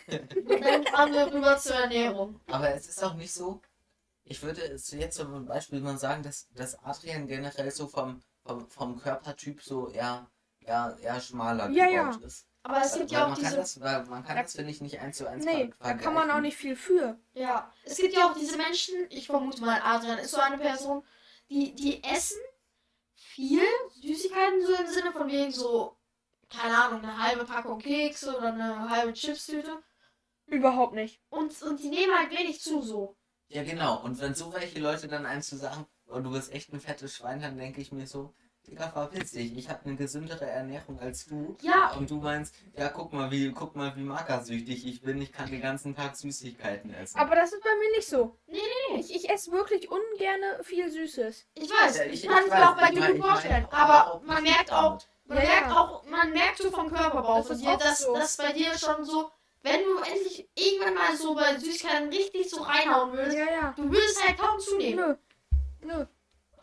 Und 0.06 0.60
dann 0.64 0.84
fahren 0.86 1.12
wir 1.12 1.32
rüber 1.32 1.58
zur 1.58 1.74
Ernährung. 1.76 2.40
Aber 2.46 2.70
es 2.74 2.88
ist 2.88 3.02
auch 3.02 3.14
nicht 3.14 3.32
so. 3.32 3.60
Ich 4.24 4.42
würde 4.42 4.62
es 4.62 4.90
jetzt 4.92 5.16
zum 5.16 5.46
Beispiel 5.46 5.80
mal 5.80 5.98
sagen, 5.98 6.22
dass, 6.22 6.48
dass 6.54 6.78
Adrian 6.84 7.26
generell 7.26 7.70
so 7.72 7.88
vom, 7.88 8.22
vom, 8.44 8.68
vom 8.68 8.98
Körpertyp 9.00 9.62
so 9.62 9.88
eher, 9.88 10.30
eher, 10.60 10.96
eher 11.02 11.20
schmaler 11.20 11.70
Ja, 11.70 11.86
gebaut 11.86 12.20
ja. 12.20 12.26
ist. 12.26 12.46
Aber 12.62 12.82
es 12.82 12.92
Weil- 12.92 12.98
gibt 13.00 13.10
ja 13.12 13.24
auch 13.24 13.28
man 13.28 13.36
kann 13.36 13.44
diese. 13.44 13.56
das, 13.56 13.80
weil 13.80 14.04
man 14.06 14.22
kann 14.24 14.36
Da- 14.36 14.42
das 14.42 14.52
finde 14.54 14.70
ich 14.70 14.80
nicht 14.80 15.00
eins 15.00 15.16
zu 15.16 15.26
eins 15.28 15.44
Nee, 15.44 15.72
da 15.80 15.94
kann 15.94 16.12
man 16.14 16.30
auch 16.30 16.40
nicht 16.40 16.56
viel 16.56 16.76
für. 16.76 17.18
Ja, 17.32 17.72
es 17.84 17.96
gibt 17.96 18.14
ja 18.14 18.28
auch 18.28 18.34
diese 18.34 18.56
Menschen, 18.58 18.94
ich 19.08 19.26
vermute 19.26 19.62
mal, 19.62 19.80
Adrian 19.82 20.18
ist 20.18 20.32
so 20.32 20.40
eine 20.40 20.58
Person, 20.58 21.02
die, 21.48 21.74
die 21.74 22.04
essen 22.04 22.38
viel 23.14 23.62
Süßigkeiten, 24.02 24.64
so 24.66 24.74
im 24.74 24.86
Sinne 24.88 25.12
von 25.12 25.28
wegen 25.30 25.50
so, 25.50 25.96
keine 26.50 26.76
Ahnung, 26.76 26.98
eine 27.02 27.22
halbe 27.22 27.44
Packung 27.44 27.78
Kekse 27.78 28.36
oder 28.36 28.52
eine 28.52 28.90
halbe 28.90 29.12
Chipstüte. 29.14 29.82
Überhaupt 30.46 30.94
nicht. 30.94 31.22
Und, 31.30 31.62
und 31.62 31.80
die 31.80 31.88
nehmen 31.88 32.12
halt 32.16 32.30
wenig 32.36 32.60
zu, 32.60 32.82
so. 32.82 33.16
Ja, 33.48 33.62
genau. 33.62 34.02
Und 34.02 34.20
wenn 34.20 34.34
so 34.34 34.52
welche 34.52 34.80
Leute 34.80 35.06
dann 35.08 35.26
eins 35.26 35.48
zu 35.48 35.56
sagen, 35.56 35.86
oh, 36.08 36.18
du 36.20 36.30
bist 36.32 36.52
echt 36.52 36.72
ein 36.72 36.80
fettes 36.80 37.16
Schwein, 37.16 37.40
dann 37.40 37.56
denke 37.56 37.80
ich 37.80 37.92
mir 37.92 38.06
so, 38.06 38.34
Digga, 38.66 38.88
verpiss 38.90 39.32
dich. 39.32 39.56
Ich 39.56 39.68
habe 39.70 39.80
eine 39.84 39.96
gesündere 39.96 40.44
Ernährung 40.46 40.98
als 41.00 41.24
du. 41.26 41.56
Ja, 41.62 41.92
Und 41.96 42.10
du 42.10 42.16
meinst, 42.16 42.54
ja, 42.76 42.88
guck 42.88 43.12
mal, 43.12 43.30
wie, 43.30 43.50
guck 43.52 43.74
mal, 43.74 43.96
wie 43.96 44.02
magersüchtig 44.02 44.86
ich 44.86 45.00
bin. 45.02 45.20
Ich 45.22 45.32
kann 45.32 45.50
den 45.50 45.62
ganzen 45.62 45.96
Tag 45.96 46.14
Süßigkeiten 46.16 46.92
essen. 46.94 47.18
Aber 47.18 47.34
das 47.34 47.52
ist 47.52 47.62
bei 47.64 47.74
mir 47.76 47.90
nicht 47.96 48.08
so. 48.08 48.36
Nee, 48.46 48.58
nee, 48.92 49.00
Ich, 49.00 49.14
ich 49.14 49.30
esse 49.30 49.50
wirklich 49.50 49.90
ungern 49.90 50.40
viel 50.62 50.90
Süßes. 50.90 51.46
ich 51.54 51.70
weiß, 51.70 51.96
Ja, 51.98 52.04
ich 52.04 52.24
ich- 52.24 52.28
kann 52.30 52.44
es 52.44 52.50
mir 52.50 52.70
auch 52.70 52.76
bei 52.76 52.90
dir 52.90 53.00
gut 53.00 53.14
ich 53.14 53.18
mein 53.18 53.22
vorstellen. 53.32 53.66
auch 53.66 53.72
Aber 53.72 54.22
man 54.26 54.42
merkt 54.42 54.72
auch, 54.72 54.98
man 55.24 55.38
Ja, 55.38 55.44
merkt 55.44 55.66
ja. 55.68 55.76
auch, 55.80 56.04
man 56.06 56.32
merkt 56.32 56.58
so 56.58 56.70
vom 56.70 56.88
Körperbau 56.92 57.38
Das 57.38 57.46
von 57.48 57.58
dir, 57.58 57.76
dass, 57.78 57.98
so. 58.02 58.14
dass 58.14 58.36
bei 58.36 58.52
dir 58.52 58.76
schon 58.78 59.04
so, 59.04 59.30
wenn 59.62 59.80
du 59.82 59.96
endlich 59.98 60.48
irgendwann 60.54 60.94
mal 60.94 61.16
so 61.16 61.34
bei 61.34 61.58
Süßigkeiten 61.58 62.08
richtig 62.10 62.50
so 62.50 62.62
reinhauen 62.62 63.12
würdest, 63.14 63.36
Ja, 63.38 63.44
ja. 63.50 63.72
du 63.76 63.84
würdest 63.90 64.22
halt 64.26 64.38
kaum 64.38 64.58
zunehmen. 64.60 65.16
Nö. 65.80 65.96
Nö. 65.96 66.06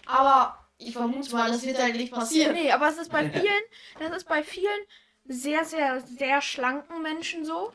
Aber 0.05 0.66
ich 0.77 0.93
vermute 0.93 1.31
mal, 1.33 1.51
das 1.51 1.63
wird 1.63 1.77
halt 1.79 1.95
nicht 1.95 2.13
passieren. 2.13 2.53
Nee, 2.53 2.71
aber 2.71 2.89
es 2.89 2.97
ist 2.97 3.11
bei 3.11 3.29
vielen, 3.29 3.63
das 3.99 4.17
ist 4.17 4.27
bei 4.27 4.43
vielen 4.43 4.81
sehr, 5.25 5.65
sehr, 5.65 6.01
sehr 6.01 6.41
schlanken 6.41 7.01
Menschen 7.01 7.45
so. 7.45 7.73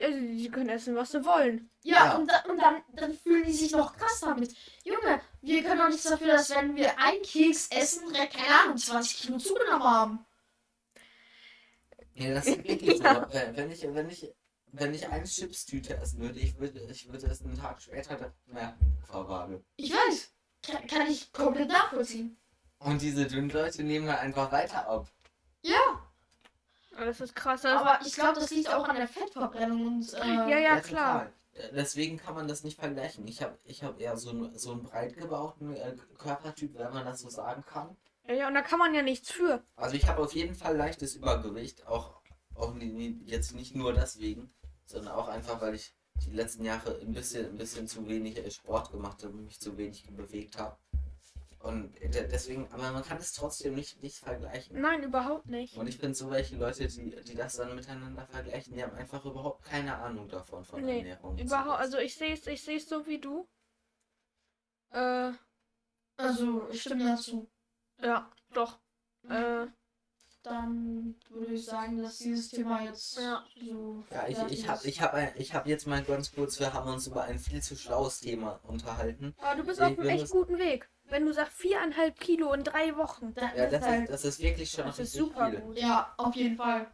Also, 0.00 0.18
Die 0.18 0.50
können 0.50 0.68
essen, 0.70 0.94
was 0.96 1.12
sie 1.12 1.24
wollen. 1.24 1.70
Ja, 1.82 2.06
Ja. 2.06 2.16
und, 2.16 2.26
da, 2.30 2.40
und 2.48 2.58
dann, 2.58 2.82
dann 2.94 3.14
fühlen 3.14 3.44
die 3.44 3.52
sich 3.52 3.70
noch 3.72 3.96
krass 3.96 4.20
damit. 4.20 4.54
Junge, 4.82 5.20
wir 5.40 5.62
können 5.62 5.78
doch 5.80 5.88
nichts 5.88 6.02
dafür, 6.04 6.28
dass 6.28 6.50
wenn 6.50 6.74
wir 6.76 6.98
einen 6.98 7.22
Keks 7.22 7.68
essen, 7.68 8.12
keine 8.12 8.60
Ahnung, 8.64 8.76
20 8.76 9.16
Kilo 9.22 9.38
zugenommen 9.38 9.84
haben. 9.84 10.26
Ja, 12.14 12.34
das 12.34 12.46
ist 12.46 12.64
wirklich 12.64 12.96
so. 12.98 13.04
Wenn 13.04 13.56
wenn 13.56 13.70
ich, 13.70 13.82
wenn 13.82 14.10
ich, 14.10 14.32
wenn 14.72 14.94
ich 14.94 15.08
eine 15.08 15.24
Chipstüte 15.24 15.96
essen 15.96 16.20
würde, 16.20 16.38
ich 16.38 16.58
würde, 16.58 16.80
ich 16.90 17.08
würde 17.10 17.26
es 17.26 17.42
einen 17.42 17.56
Tag 17.58 17.80
später 17.80 18.34
merken, 18.46 18.98
Frau 19.06 19.28
Waage. 19.28 19.64
Ich 19.76 19.92
weiß. 19.92 20.33
Kann, 20.66 20.86
kann 20.86 21.06
ich 21.06 21.32
komplett 21.32 21.68
nachvollziehen. 21.68 22.36
Und 22.78 23.00
diese 23.02 23.26
dünnen 23.26 23.50
Leute 23.50 23.82
nehmen 23.82 24.06
dann 24.06 24.16
einfach 24.18 24.52
weiter 24.52 24.86
ab. 24.88 25.08
Ja, 25.62 26.02
Aber 26.96 27.06
das 27.06 27.20
ist 27.20 27.34
krass. 27.34 27.62
Das 27.62 27.80
aber 27.80 28.04
ich 28.06 28.14
glaube, 28.14 28.38
das 28.40 28.50
liegt 28.50 28.72
auch 28.72 28.86
an 28.88 28.96
der 28.96 29.08
Fettverbrennung 29.08 29.86
und. 29.86 30.12
Äh, 30.14 30.26
ja, 30.26 30.58
ja, 30.58 30.80
klar. 30.80 31.12
total. 31.24 31.32
Äh, 31.54 31.72
Deswegen 31.74 32.18
kann 32.18 32.34
man 32.34 32.46
das 32.48 32.62
nicht 32.64 32.78
vergleichen. 32.78 33.26
Ich 33.26 33.42
habe 33.42 33.56
ich 33.64 33.82
hab 33.82 33.98
eher 34.00 34.16
so, 34.16 34.30
einen- 34.30 34.58
so 34.58 34.72
einen 34.72 34.82
breit 34.82 35.16
gebauten 35.16 35.74
äh, 35.74 35.96
Körpertyp, 36.18 36.74
wenn 36.76 36.92
man 36.92 37.04
das 37.04 37.20
so 37.20 37.28
sagen 37.30 37.64
kann. 37.64 37.96
Ja, 38.26 38.34
ja, 38.34 38.48
und 38.48 38.54
da 38.54 38.62
kann 38.62 38.78
man 38.78 38.94
ja 38.94 39.02
nichts 39.02 39.30
für. 39.30 39.62
Also 39.76 39.96
ich 39.96 40.06
habe 40.08 40.22
auf 40.22 40.34
jeden 40.34 40.54
Fall 40.54 40.76
leichtes 40.76 41.14
Übergewicht, 41.14 41.86
auch, 41.86 42.20
auch 42.54 42.74
jetzt 42.76 43.54
nicht 43.54 43.74
nur 43.74 43.92
deswegen, 43.92 44.52
sondern 44.86 45.14
auch 45.14 45.28
einfach, 45.28 45.60
weil 45.60 45.74
ich 45.74 45.94
die 46.26 46.30
letzten 46.30 46.64
Jahre 46.64 46.98
ein 47.00 47.12
bisschen, 47.12 47.46
ein 47.46 47.58
bisschen 47.58 47.86
zu 47.88 48.06
wenig 48.08 48.52
Sport 48.54 48.90
gemacht 48.90 49.22
habe 49.22 49.32
und 49.34 49.44
mich 49.46 49.60
zu 49.60 49.76
wenig 49.76 50.06
bewegt 50.10 50.58
habe. 50.58 50.76
Und 51.60 51.94
de- 51.94 52.28
deswegen, 52.28 52.70
aber 52.72 52.92
man 52.92 53.02
kann 53.02 53.16
es 53.16 53.32
trotzdem 53.32 53.74
nicht, 53.74 54.02
nicht 54.02 54.18
vergleichen. 54.18 54.78
Nein, 54.80 55.02
überhaupt 55.02 55.46
nicht. 55.46 55.76
Und 55.78 55.86
ich 55.86 55.96
finde 55.96 56.14
so 56.14 56.30
welche 56.30 56.56
Leute, 56.56 56.86
die, 56.88 57.16
die 57.24 57.34
das 57.34 57.56
dann 57.56 57.74
miteinander 57.74 58.26
vergleichen, 58.26 58.74
die 58.74 58.82
haben 58.82 58.94
einfach 58.96 59.24
überhaupt 59.24 59.64
keine 59.64 59.96
Ahnung 59.96 60.28
davon 60.28 60.62
von 60.64 60.82
Nee, 60.84 60.98
Ernährung. 60.98 61.38
Überhaupt, 61.38 61.80
also 61.80 61.96
ich 61.98 62.14
sehe 62.16 62.34
es 62.34 62.46
ich 62.46 62.62
seh's 62.62 62.86
so 62.88 63.06
wie 63.06 63.18
du. 63.18 63.48
Äh, 64.90 65.32
Also, 66.18 66.68
ich 66.70 66.82
stimme 66.82 67.04
dazu. 67.06 67.50
ja, 68.02 68.30
doch. 68.52 68.78
Äh, 69.28 69.66
Dann 70.44 71.14
würde 71.30 71.54
ich 71.54 71.64
sagen, 71.64 72.02
dass 72.02 72.18
dieses 72.18 72.50
Thema 72.50 72.82
jetzt 72.82 73.18
Ja. 73.18 73.42
so. 73.58 74.04
Ja, 74.10 74.28
ich, 74.28 74.38
ich 74.52 74.68
habe 74.68 74.78
ist. 74.78 74.84
ich 74.86 75.00
hab 75.00 75.14
ein, 75.14 75.32
ich 75.36 75.54
hab 75.54 75.66
jetzt 75.66 75.86
mal 75.86 76.02
ganz 76.02 76.32
kurz, 76.32 76.60
wir 76.60 76.72
haben 76.74 76.88
uns 76.92 77.06
über 77.06 77.22
ein 77.24 77.38
viel 77.38 77.62
zu 77.62 77.76
schlaues 77.76 78.20
Thema 78.20 78.60
unterhalten. 78.64 79.34
aber 79.40 79.56
du 79.56 79.64
bist 79.66 79.80
Ich 79.80 79.86
auf 79.86 79.98
einem 79.98 80.08
echt 80.08 80.22
das- 80.24 80.30
guten 80.30 80.58
Weg. 80.58 80.88
Wenn 81.08 81.24
du 81.26 81.32
sagst 81.32 81.54
viereinhalb 81.54 82.18
Kilo 82.20 82.52
in 82.52 82.62
drei 82.62 82.94
Wochen. 82.96 83.32
Da- 83.34 83.54
Ja, 83.54 83.66
das 83.68 83.70
das 83.72 83.80
ist 83.80 83.86
halt, 83.88 84.02
ist, 84.04 84.10
das 84.12 84.24
ist 84.26 84.40
wirklich 84.40 84.70
schon 84.70 84.84
Das 84.86 84.98
ist 84.98 85.12
super 85.14 85.50
viel. 85.50 85.60
gut. 85.60 85.78
ja, 85.78 86.14
auf 86.18 86.34
jeden 86.34 86.56
Fall. 86.56 86.86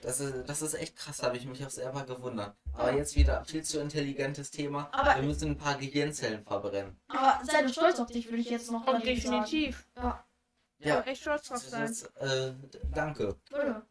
Das 0.00 0.20
ist, 0.20 0.48
das 0.48 0.62
ist 0.62 0.74
echt 0.74 0.94
krass, 0.96 1.22
habe 1.24 1.36
ich 1.36 1.46
mich 1.46 1.64
auch 1.66 1.70
selber 1.70 2.04
gewundert. 2.04 2.56
Aber 2.74 2.92
Ja. 2.92 2.98
jetzt 2.98 3.16
wieder 3.16 3.44
viel 3.44 3.64
zu 3.64 3.80
intelligentes 3.80 4.52
Thema. 4.52 4.88
Aber- 4.92 5.16
wir 5.16 5.22
müssen 5.24 5.50
ein 5.50 5.58
paar 5.58 5.76
Gehirnzellen 5.76 6.44
verbrennen. 6.44 6.96
Aber 7.08 7.44
sei 7.44 7.62
doch 7.62 7.72
stolz 7.72 7.98
auf 7.98 8.06
dich, 8.08 8.26
würde 8.28 8.40
ich 8.40 8.50
jetzt 8.50 8.70
noch 8.70 8.86
Und 8.86 8.92
dagegen 8.94 9.20
sagen. 9.20 9.42
definitiv. 9.44 9.88
Ja, 9.96 10.24
Ja, 10.78 10.96
Ja. 10.96 11.00
Echt 11.02 11.22
stolz 11.22 11.48
drauf 11.48 11.62
sein. 11.62 11.92
äh, 12.16 12.54
danke. 12.90 13.36
würde. 13.50 13.86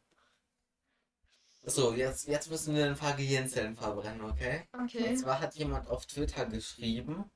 So, 1.63 1.93
jetzt, 1.93 2.28
jetzt 2.28 2.50
müssen 2.50 2.76
wir 2.76 2.86
ein 2.86 2.95
paar 2.95 3.15
Gehirnzellen 3.15 3.76
verbrennen, 3.76 4.21
okay? 4.21 4.69
Und 4.71 4.86
Okay. 4.86 5.15
zwar 5.17 5.41
hat 5.41 5.54
jemand 5.56 5.89
auf 5.89 6.06
Twitter 6.06 6.45
geschrieben, 6.45 7.30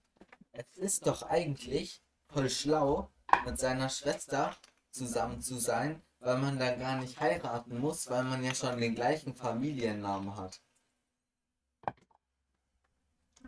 es 0.54 0.78
ist 0.78 1.06
doch 1.08 1.24
eigentlich 1.24 2.02
voll 2.30 2.50
schlau, 2.50 3.12
mit 3.46 3.60
seiner 3.60 3.90
Schwester 3.90 4.56
zusammen 4.92 5.42
zu 5.42 5.58
sein, 5.60 6.02
weil 6.20 6.38
man 6.38 6.58
dann 6.60 6.80
gar 6.80 6.98
nicht 7.02 7.20
heiraten 7.20 7.78
muss, 7.80 8.10
weil 8.10 8.24
man 8.24 8.42
ja 8.44 8.56
schon 8.56 8.80
den 8.80 8.96
gleichen 8.96 9.36
Familiennamen 9.36 10.38
hat. 10.38 10.62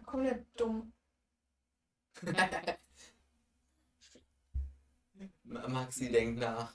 Komplett 0.06 0.46
dumm. 0.60 0.92
Maxi 5.68 6.12
denkt 6.12 6.40
nach. 6.40 6.74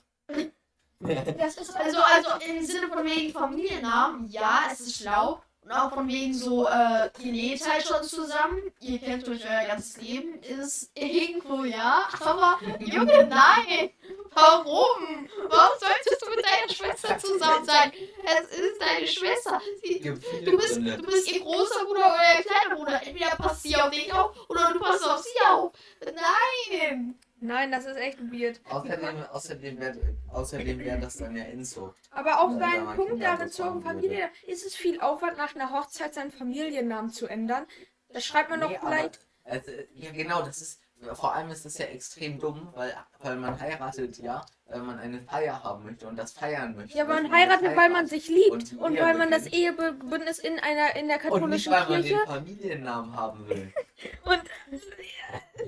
Das 0.99 1.57
ist 1.57 1.75
Also, 1.75 1.99
also 2.01 2.29
im 2.45 2.65
Sinne 2.65 2.89
von 2.89 3.05
wegen 3.05 3.31
Familiennamen, 3.31 4.27
ja, 4.27 4.63
es 4.71 4.81
ist 4.81 5.01
schlau. 5.01 5.41
Und 5.61 5.71
auch 5.71 5.93
von 5.93 6.07
wegen 6.07 6.33
so, 6.33 6.67
äh, 6.67 7.09
ihr 7.19 7.31
lebt 7.31 7.69
halt 7.69 7.85
schon 7.85 8.03
zusammen, 8.03 8.59
ihr 8.79 8.97
kennt 8.97 9.27
euch 9.27 9.43
euer 9.45 9.67
ganzes 9.67 10.01
Leben, 10.01 10.41
ist 10.41 10.89
irgendwo 10.95 11.63
ja, 11.63 12.07
aber 12.19 12.57
Junge, 12.79 13.27
nein! 13.29 13.91
Warum? 14.33 15.29
Warum 15.47 15.79
solltest 15.79 16.21
du 16.21 16.29
mit 16.29 16.45
deiner 16.45 16.73
Schwester 16.73 17.17
zusammen 17.17 17.65
sein? 17.65 17.91
Es 18.23 18.57
ist 18.57 18.81
deine 18.81 19.07
Schwester. 19.07 19.61
Sie, 19.83 19.99
du, 19.99 20.57
bist, 20.57 20.77
du 20.77 21.03
bist 21.03 21.31
ihr 21.31 21.41
großer 21.41 21.85
Bruder 21.85 22.13
oder 22.13 22.37
ihr 22.37 22.43
kleiner 22.43 22.75
Bruder. 22.75 23.01
Entweder 23.05 23.35
passt 23.35 23.63
sie 23.63 23.75
auf 23.75 23.89
dich 23.89 24.11
auf 24.13 24.35
oder 24.49 24.73
du 24.73 24.79
passt 24.79 25.07
auf 25.07 25.21
sie 25.21 25.45
auf. 25.45 25.73
Nein! 26.03 27.19
Nein, 27.41 27.71
das 27.71 27.85
ist 27.85 27.95
echt 27.97 28.19
weird. 28.31 28.59
Außerdem, 28.69 29.23
außerdem 29.31 29.79
wäre 29.79 29.97
außerdem 30.29 30.79
wär 30.79 30.97
das 30.97 31.17
dann 31.17 31.35
ja 31.35 31.45
Inzucht. 31.45 31.97
Aber 32.11 32.41
auch 32.41 32.57
da 32.59 32.67
man 32.67 32.95
Punkt 32.95 33.11
Kinder 33.11 33.37
da 33.37 33.43
bezogen, 33.43 33.79
bekommen 33.79 34.01
Familie, 34.01 34.29
ist 34.47 34.65
es 34.65 34.75
viel 34.75 34.99
Aufwand, 34.99 35.37
nach 35.37 35.55
einer 35.55 35.71
Hochzeit 35.71 36.13
seinen 36.13 36.31
Familiennamen 36.31 37.09
zu 37.11 37.27
ändern? 37.27 37.65
Da 38.11 38.19
schreibt 38.21 38.49
man 38.49 38.59
doch 38.61 38.69
Nee, 38.69 38.77
aber- 38.77 38.87
vielleicht. 38.91 39.19
Also, 39.45 39.71
ja, 39.93 40.11
genau, 40.11 40.41
das 40.43 40.61
ist. 40.61 40.81
Vor 41.13 41.33
allem 41.33 41.49
ist 41.49 41.63
das 41.63 41.77
ja 41.77 41.85
extrem 41.85 42.39
dumm, 42.39 42.73
weil, 42.75 42.93
weil 43.19 43.37
man 43.37 43.57
heiratet, 43.57 44.17
ja, 44.17 44.45
weil 44.65 44.81
man 44.81 44.99
eine 44.99 45.21
Feier 45.21 45.63
haben 45.63 45.85
möchte 45.85 46.05
und 46.09 46.17
das 46.19 46.33
feiern 46.33 46.75
möchte. 46.75 46.97
Ja, 46.97 47.05
man 47.05 47.23
Das 47.23 47.31
heiratet, 47.31 47.67
weil 47.67 47.75
man 47.89 48.05
heiratet. 48.05 48.09
sich 48.09 48.27
liebt 48.27 48.73
Und 48.73 48.77
und 48.79 48.99
weil 48.99 49.17
man 49.17 49.31
das. 49.31 49.47
Ehebündnis 49.47 50.39
in 50.39 50.59
einer 50.59 50.97
in 50.97 51.07
der 51.07 51.15
Und 51.31 51.49
nicht, 51.49 51.63
katholischen 51.67 51.71
weil 51.71 51.79
man 51.79 51.87
Kirche 52.01 52.15
den 52.17 52.25
Familiennamen 52.27 53.15
haben 53.15 53.47
will. 53.47 53.73
und 54.25 54.41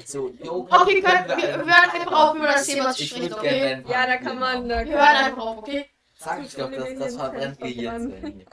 So, 0.05 0.29
jo, 0.43 0.67
Okay, 0.69 1.01
können, 1.01 1.27
wir 1.27 1.37
wir 1.37 1.57
hören 1.57 1.69
einfach 1.69 2.29
auf, 2.29 2.35
über 2.35 2.47
das 2.47 2.65
Thema 2.65 2.91
zu 2.91 3.03
sprechen, 3.03 3.33
okay? 3.33 3.83
ja, 3.87 4.05
da 4.07 4.17
kann 4.17 4.39
man. 4.39 4.67
Da 4.69 4.85
Wir 4.85 4.93
hören 4.93 5.15
einfach 5.25 5.45
auf, 5.45 5.57
okay? 5.59 5.85
Sag 6.17 6.43
ich 6.43 6.53
doch, 6.55 6.71
das, 6.71 6.93
das 6.99 7.15
verbrennt 7.15 7.59
Gehirn. 7.59 8.45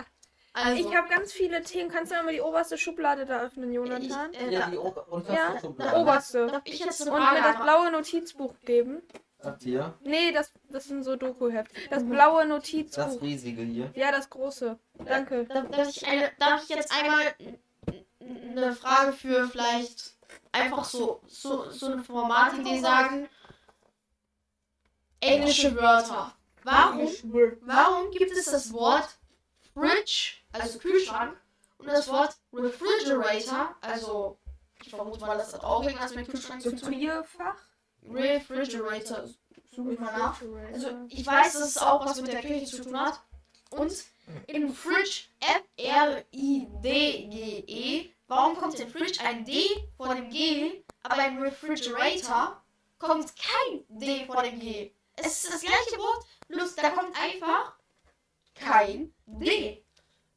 Also, 0.55 0.89
ich 0.89 0.97
habe 0.97 1.09
ganz 1.09 1.33
viele 1.33 1.63
Themen. 1.63 1.91
Kannst 1.91 2.11
du 2.11 2.17
mal 2.23 2.33
die 2.33 2.41
oberste 2.41 2.79
Schublade 2.79 3.27
da 3.27 3.43
öffnen, 3.43 3.73
Jonathan? 3.73 4.33
Ich, 4.33 4.41
äh, 4.41 4.51
Ja, 4.53 4.69
die 4.71 4.79
Ober 4.79 5.07
Ja, 5.29 5.61
Schublade. 5.61 6.01
oberste. 6.01 6.47
darf 6.47 6.63
ich 6.65 6.81
jetzt 6.81 7.01
Und 7.03 7.13
mir 7.13 7.43
das 7.43 7.63
blaue 7.63 7.93
Notizbuch 7.93 8.55
geben. 8.65 9.03
Habt 9.41 9.65
ihr? 9.67 9.95
Nee, 10.03 10.33
das, 10.33 10.53
das 10.69 10.87
sind 10.87 11.05
so 11.05 11.15
Dokuheft. 11.15 11.71
Das 11.91 12.03
Mhm. 12.03 12.11
blaue 12.11 12.41
Das 12.41 12.49
Notizbuch. 12.49 13.23
riesige 13.23 13.63
hier. 13.63 13.93
Ja, 13.95 14.11
das 14.11 14.31
große. 14.31 14.79
Danke. 15.05 15.45
Darf, 15.45 15.69
darf, 15.71 15.89
ich 15.91 16.09
eine, 16.09 16.33
darf 16.41 16.63
ich 16.65 16.71
jetzt 16.71 16.93
einmal 16.93 17.23
eine 18.21 18.73
Frage 18.73 19.13
für 19.13 19.49
vielleicht 19.49 20.18
einfach 20.53 20.85
so, 20.85 21.21
so, 21.27 21.71
so 21.71 21.87
eine 21.87 22.03
Formatidee 22.03 22.81
sagen? 22.81 23.29
Englische 25.21 25.75
Wörter. 25.77 26.35
Warum, 26.65 27.09
warum 27.63 28.11
gibt 28.11 28.33
es 28.33 28.47
das 28.47 28.73
Wort 28.73 29.09
Fridge, 29.75 30.35
also 30.53 30.79
Kühlschrank, 30.79 31.37
und 31.79 31.87
das 31.87 32.09
Wort 32.09 32.37
Refrigerator, 32.53 33.75
also 33.81 34.39
ich 34.83 34.91
vermute 34.91 35.21
mal, 35.21 35.39
das 35.39 35.55
hat 35.55 35.65
auch 35.65 35.83
irgendwas 35.83 36.15
mit 36.15 36.29
Kühlschrank 36.29 36.63
zu 36.63 36.71
tun. 36.71 36.91
Gefrierfach? 36.91 37.57
Refrigerator, 38.09 39.25
suche 39.75 39.93
ich 39.93 39.99
mal 39.99 40.17
nach. 40.17 40.41
Also 40.73 40.89
ich 41.09 41.27
weiß, 41.27 41.55
dass 41.55 41.69
es 41.69 41.79
auch 41.79 42.05
was 42.05 42.21
mit 42.21 42.33
der 42.33 42.43
Küche 42.43 42.67
zu 42.67 42.83
tun 42.83 42.99
hat. 42.99 43.21
Und 43.71 43.93
in 44.47 44.73
Fridge, 44.73 45.25
F-R-I-D-G-E, 45.77 46.25
warum 48.29 48.57
kommt 48.57 48.79
in 48.79 48.89
Fridge 48.89 49.21
ein 49.25 49.45
D 49.45 49.67
vor 49.97 50.15
dem 50.15 50.31
G, 50.31 50.85
aber 51.03 51.27
in 51.27 51.39
Refrigerator 51.39 52.63
kommt 52.99 53.33
kein 53.37 53.85
D 53.89 54.27
vor 54.27 54.43
dem 54.43 54.61
G? 54.61 54.93
Es 55.17 55.45
ist 55.45 55.53
das 55.55 55.61
gleiche 55.63 55.99
Wort, 55.99 56.25
bloß 56.49 56.77
da 56.77 56.91
kommt 56.91 57.17
einfach 57.21 57.77
kein 58.55 59.13
D. 59.27 59.85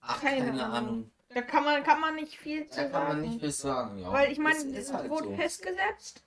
Ach, 0.02 0.20
Keine 0.20 0.46
keine, 0.46 0.64
Ahnung. 0.66 0.76
Ahnung. 0.76 1.12
Da 1.30 1.42
kann 1.44 1.64
man, 1.64 1.84
kann 1.84 2.02
man 2.02 2.16
nicht 2.16 2.36
viel 2.38 2.68
zu 2.68 2.76
Da 2.82 2.90
kann 2.90 3.04
man 3.04 3.08
sagen. 3.18 3.22
nicht 3.22 3.40
viel 3.40 3.52
sagen, 3.52 4.00
ja. 4.00 4.12
Weil 4.12 4.32
ich 4.32 4.40
meine, 4.40 4.58
es 4.78 4.92
halt 4.92 5.10
wurde 5.10 5.30
so. 5.30 5.36
festgesetzt. 5.36 6.24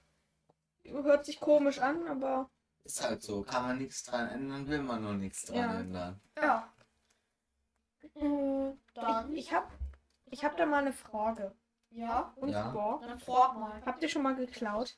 Hört 0.84 1.24
sich 1.26 1.40
komisch 1.40 1.78
an, 1.80 2.06
aber. 2.08 2.48
Ist 2.84 3.02
halt 3.02 3.22
so. 3.22 3.42
Kann 3.42 3.64
man 3.66 3.78
nichts 3.78 4.04
dran 4.04 4.28
ändern, 4.28 4.68
will 4.68 4.82
man 4.82 5.02
nur 5.02 5.14
nichts 5.14 5.46
dran 5.46 5.56
Ja. 5.56 5.80
ändern. 5.80 6.20
Ja. 6.40 6.72
Äh, 8.14 8.72
Dann, 8.94 9.34
Ich 9.34 9.52
hab, 9.52 9.70
ich 10.34 10.44
hab 10.44 10.56
da 10.56 10.66
mal 10.66 10.78
eine 10.82 10.92
Frage. 10.92 11.54
ja, 11.90 12.32
Und 12.36 12.48
Ja. 12.48 12.72
zwar, 12.72 13.00
dann 13.06 13.18
frag 13.20 13.54
mal. 13.56 13.80
habt 13.86 14.02
ihr 14.02 14.08
schon 14.08 14.22
mal 14.22 14.34
geklaut? 14.34 14.96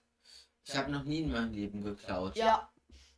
Ich 0.64 0.74
habe 0.76 0.90
noch 0.90 1.04
nie 1.04 1.20
in 1.20 1.30
meinem 1.30 1.52
Leben 1.52 1.82
geklaut. 1.84 2.34
Ja. 2.36 2.68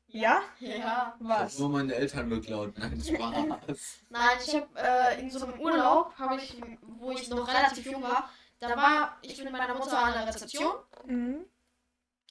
Ja? 0.09 0.41
Ja. 0.59 0.69
Ich 0.77 0.83
hab 0.83 1.17
Was? 1.21 1.59
nur 1.61 1.69
meine 1.71 1.95
Eltern 1.95 2.29
geklaut. 2.29 2.77
Nein, 2.77 3.01
Spaß. 3.01 4.01
Nein, 4.11 4.37
ich 4.45 4.55
habe 4.57 4.69
äh, 4.77 5.21
in 5.21 5.31
so 5.31 5.45
einem 5.47 5.61
Urlaub, 5.61 6.13
habe 6.19 6.37
ich, 6.37 6.61
wo 6.83 7.13
ich 7.13 7.29
noch 7.31 7.47
relativ 7.47 7.87
jung 7.87 8.03
war, 8.03 8.29
da 8.59 8.77
war 8.77 9.17
ich 9.23 9.43
mit 9.45 9.53
meiner 9.53 9.75
Mutter 9.75 9.99
an 9.99 10.13
der 10.15 10.27
Rezeption. 10.27 10.75
Mhm. 11.07 11.45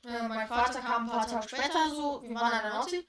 Äh, 0.04 0.28
mein 0.28 0.48
Vater 0.48 0.80
kam 0.82 1.04
ein 1.06 1.10
paar 1.10 1.28
Tage 1.28 1.48
später, 1.48 1.90
so, 1.90 2.22
wir 2.24 2.36
waren 2.36 2.52
an 2.52 2.62
der 2.64 2.74
Nordsee. 2.74 3.08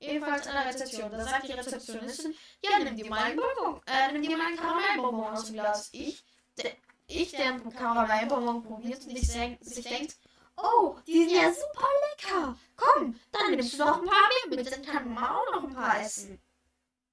Ebenfalls 0.00 0.46
an 0.46 0.54
der 0.54 0.66
Rezeption. 0.66 1.10
Da 1.12 1.24
sagt 1.24 1.46
die 1.46 1.52
Rezeptionistin, 1.52 2.34
ja, 2.64 2.78
nimm 2.78 2.96
dir 2.96 3.08
mal 3.08 3.22
einen 3.22 3.36
Bonbon, 3.36 3.82
äh, 3.86 4.12
nimm 4.12 4.22
dir 4.22 4.36
mal 4.36 4.46
einen 4.46 4.56
Karamellbonbon 4.56 5.32
aus 5.32 5.44
dem 5.44 5.54
Glas. 5.54 5.90
Ich, 5.92 6.24
der, 6.56 6.72
ich, 7.06 7.30
der 7.32 7.46
einen 7.46 7.70
Karamellbonbon 7.72 8.62
probiert 8.62 9.04
und 9.06 9.16
sich 9.18 9.84
denkt, 9.84 10.16
oh, 10.56 10.96
die 11.06 11.24
sind 11.24 11.30
ja 11.32 11.52
super 11.52 11.86
lecker. 12.10 12.56
Komm, 12.76 13.20
dann 13.30 13.50
nimmst 13.50 13.74
du 13.74 13.78
noch 13.78 14.00
ein 14.00 14.06
paar 14.06 14.28
mehr 14.48 14.56
mit, 14.56 14.72
dann 14.72 14.82
kann 14.84 15.12
man 15.12 15.24
auch 15.24 15.52
noch 15.52 15.64
ein 15.64 15.74
paar 15.74 16.00
essen. 16.00 16.40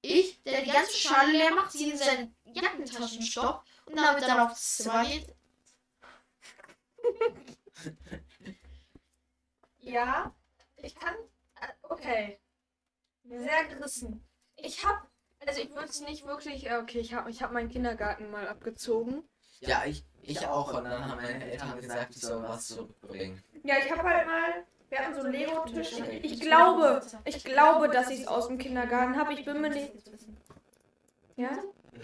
Ich, 0.02 0.42
der 0.44 0.62
die 0.62 0.72
ganze 0.72 0.94
Schale 0.96 1.32
leer 1.34 1.54
macht, 1.54 1.72
sie 1.74 1.90
in 1.92 1.98
seinen 1.98 2.36
Jackentaschen 2.46 3.22
stoppt 3.22 3.68
und 3.86 3.98
damit 3.98 4.24
dann 4.24 4.40
aufs 4.40 4.78
Zimmer 4.78 5.04
geht. 5.06 5.28
Ja, 9.80 10.34
ich 10.78 10.94
kann. 10.96 11.16
äh, 11.62 11.68
Okay. 11.84 12.40
Sehr 13.30 13.66
gerissen. 13.66 14.24
Ich 14.56 14.86
hab. 14.86 15.08
Also 15.46 15.62
ich 15.62 15.70
würde 15.70 15.90
es 15.90 16.02
nicht 16.02 16.26
wirklich. 16.26 16.68
äh, 16.68 16.78
Okay, 16.78 17.00
ich 17.00 17.14
habe 17.14 17.30
ich 17.30 17.42
hab 17.44 17.52
meinen 17.52 17.70
Kindergarten 17.70 18.32
mal 18.32 18.48
abgezogen. 18.48 19.24
Ja, 19.60 19.84
ich, 19.86 20.04
ich 20.22 20.46
auch. 20.48 20.74
Und 20.74 20.86
dann 20.86 21.06
haben 21.10 21.22
meine 21.22 21.52
Eltern 21.52 21.80
gesagt, 21.80 22.16
ich 22.16 22.22
soll 22.22 22.44
was 22.44 22.68
zurückbringen. 22.68 23.44
Ja, 23.64 23.76
ich 23.84 23.92
habe 23.92 24.04
halt 24.04 24.26
mal. 24.28 24.66
Wir 24.90 25.00
hatten 25.00 25.16
so 25.16 25.22
einen 25.22 25.34
Lego-Tisch. 25.34 26.00
Ich 26.22 26.40
glaube, 26.40 27.02
ich 27.26 27.44
glaube, 27.44 27.90
dass 27.90 28.10
ich 28.10 28.22
es 28.22 28.28
aus 28.28 28.48
dem 28.48 28.58
Kindergarten 28.58 29.18
habe. 29.18 29.34
Ich 29.34 29.44
bin 29.44 29.60
mir 29.60 29.70
nicht. 29.70 29.92
Ja? 31.36 31.52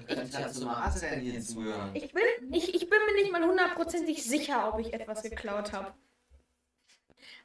Ich 0.08 0.60
Marcel 0.66 1.20
hier 1.20 1.42
zuhören. 1.42 1.92
Ich 1.94 2.14
bin, 2.14 2.24
ich, 2.52 2.74
ich 2.76 2.90
bin 2.90 3.00
mir 3.06 3.22
nicht 3.22 3.32
mal 3.32 3.44
hundertprozentig 3.44 4.24
sicher, 4.24 4.74
ob 4.74 4.80
ich 4.80 4.94
etwas 4.94 5.24
geklaut 5.24 5.72
habe. 5.72 5.94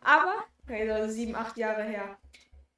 Aber, 0.00 0.44
okay, 0.64 1.02
so 1.06 1.08
sieben, 1.12 1.36
acht 1.36 1.56
Jahre 1.56 1.84
her. 1.84 2.18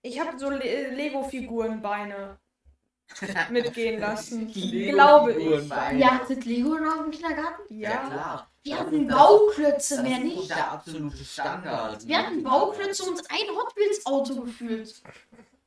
Ich 0.03 0.19
habe 0.21 0.39
so 0.39 0.51
Le 0.51 0.91
Lego-Figurenbeine 0.95 2.39
mitgehen 3.51 4.01
lassen. 4.01 4.51
Glaube 4.53 5.33
ich. 5.33 5.69
Ihr 5.99 6.11
hattet 6.11 6.45
Lego 6.45 6.79
noch 6.79 7.05
im 7.05 7.11
Kindergarten? 7.11 7.63
Ja, 7.79 7.91
Ja. 7.91 8.09
klar. 8.09 8.47
Wir 8.63 8.79
hatten 8.79 9.09
Das- 9.09 9.17
Bauklötze, 9.17 9.97
Das 9.97 10.05
mehr 10.05 10.19
ist 10.19 10.25
nicht. 10.25 10.51
der 10.51 10.73
absolute 10.73 11.25
Standard. 11.25 12.07
Wir 12.07 12.19
hatten 12.19 12.43
Bauklötze 12.43 13.05
und 13.05 13.19
ein 13.31 13.57
Hot 13.57 13.75
Wheels 13.75 14.05
Auto 14.05 14.43
gefühlt. 14.43 15.03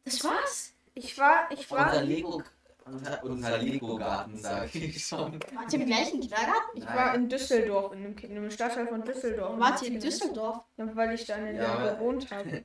Das 0.06 0.24
war's. 0.24 0.74
Ich 0.94 1.18
war, 1.18 1.48
ich 1.52 1.70
Unser 1.72 1.76
war, 1.86 2.02
Lego, 2.04 2.44
unser, 2.86 3.24
unser 3.24 3.58
Lego-Garten, 3.58 4.38
sag 4.38 4.76
ich 4.76 5.04
schon. 5.04 5.40
Wart 5.56 5.74
ihr 5.74 5.80
im 5.80 5.86
gleichen 5.88 6.20
Kindergarten? 6.20 6.78
ich 6.78 6.86
war 6.86 7.16
in 7.16 7.28
Düsseldorf, 7.30 7.94
in 7.94 8.06
einem, 8.06 8.16
in 8.20 8.32
einem 8.38 8.52
Stadtteil 8.52 8.86
von 8.88 9.04
Düsseldorf. 9.04 9.60
Wart 9.60 9.82
ihr 9.82 9.88
in 9.88 10.00
Düsseldorf? 10.00 10.60
Ja, 10.78 10.96
weil 10.96 11.14
ich 11.16 11.26
da 11.26 11.36
in 11.38 11.46
der 11.46 11.54
Ja, 11.64 11.94
gewohnt 11.96 12.30
habe. 12.32 12.64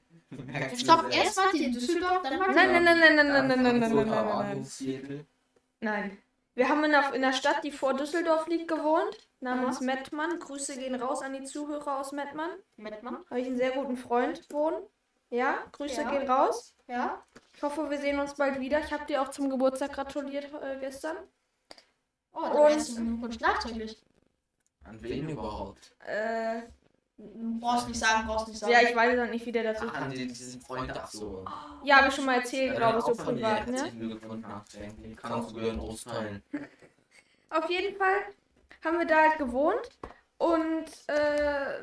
Ich 0.73 0.85
glaube, 0.85 1.09
erst 1.11 1.37
wart 1.39 1.55
ihr 1.55 1.67
in 1.69 1.73
Düsseldorf, 1.73 2.23
dann 2.23 2.39
wart 2.39 2.49
ihr 2.51 2.55
Nein, 2.55 2.73
nein, 2.73 2.85
nein, 2.85 2.99
nein, 2.99 3.17
nein, 3.17 3.27
nein, 3.27 3.49
nein, 3.49 3.63
nein, 3.63 3.79
nein, 3.81 3.93
nein, 3.93 4.07
nein, 4.07 4.67
nein. 5.01 5.27
Nein. 5.81 6.19
Wir 6.55 6.69
haben 6.69 6.83
in 6.85 6.91
der, 6.91 7.15
in 7.15 7.23
der 7.23 7.33
Stadt, 7.33 7.63
die 7.63 7.71
vor 7.71 7.95
Düsseldorf 7.95 8.47
liegt, 8.49 8.67
gewohnt, 8.69 9.29
namens 9.41 9.81
Mettmann. 9.81 10.39
Grüße 10.41 10.77
gehen 10.77 10.97
raus 10.97 11.23
an 11.23 11.33
die 11.33 11.45
Zuhörer 11.45 12.01
aus 12.01 12.11
Mettmann. 12.13 12.51
Mettmann. 12.77 13.19
Habe 13.31 13.41
ich 13.41 13.47
einen 13.47 13.57
sehr 13.57 13.71
guten 13.71 13.97
Freund 13.97 14.45
wohnen. 14.51 14.83
Ja, 15.31 15.59
Grüße 15.73 16.03
Ja. 16.03 16.11
gehen 16.11 16.29
raus. 16.29 16.75
Ja. 16.89 17.23
Ich 17.55 17.63
hoffe, 17.63 17.89
wir 17.91 17.99
sehen 17.99 18.19
uns 18.19 18.35
bald 18.35 18.59
wieder. 18.61 18.81
Ich 18.81 18.93
habe 18.93 19.05
dir 19.07 19.23
auch 19.23 19.29
zum 19.29 19.49
Geburtstag 19.51 19.93
gratuliert 19.93 20.51
äh, 20.63 20.79
gestern. 20.81 21.17
Oh, 22.33 22.43
dann 22.43 22.73
Und- 22.73 22.97
Glückwunsch 22.97 23.41
nachträglich. 23.41 24.03
An 24.85 25.01
wen 25.03 25.29
überhaupt? 25.29 25.95
Äh, 26.07 26.63
Brauchst 27.19 27.89
nicht 27.89 27.99
sagen, 27.99 28.27
brauchst 28.29 28.49
nicht 28.49 28.61
sagen. 28.61 28.73
ja, 28.73 28.81
ich 28.83 28.95
weiß 28.95 29.17
dann 29.17 29.31
nicht, 29.31 29.45
wie 29.45 29.51
der 29.53 29.65
dazu 29.65 29.87
an 29.89 29.93
kam. 29.93 30.11
den, 30.11 30.29
diesen 30.29 30.61
Freund, 30.61 30.93
ach 30.97 31.09
so. 31.11 31.45
Ja, 31.83 31.97
habe 31.97 32.09
ich 32.09 32.15
schon 32.15 32.25
mal 32.27 32.37
erzählt, 32.37 32.73
Ja, 32.73 32.77
glaube 32.79 32.99
ich, 33.01 33.05
so 33.05 33.13
auch 33.13 33.17
privat, 33.17 33.67
ne? 33.67 33.91
Glückwunsch 33.99 34.47
nachträglich. 34.47 35.17
Kannst 35.17 35.51
du 35.51 35.55
gehören 35.55 35.81
austeilen. 35.81 36.43
Auf 37.51 37.69
jeden 37.69 37.97
Fall 37.97 38.15
haben 38.85 38.99
wir 38.99 39.07
da 39.07 39.17
halt 39.23 39.39
gewohnt 39.39 39.91
und 40.37 40.85
äh, 41.09 41.79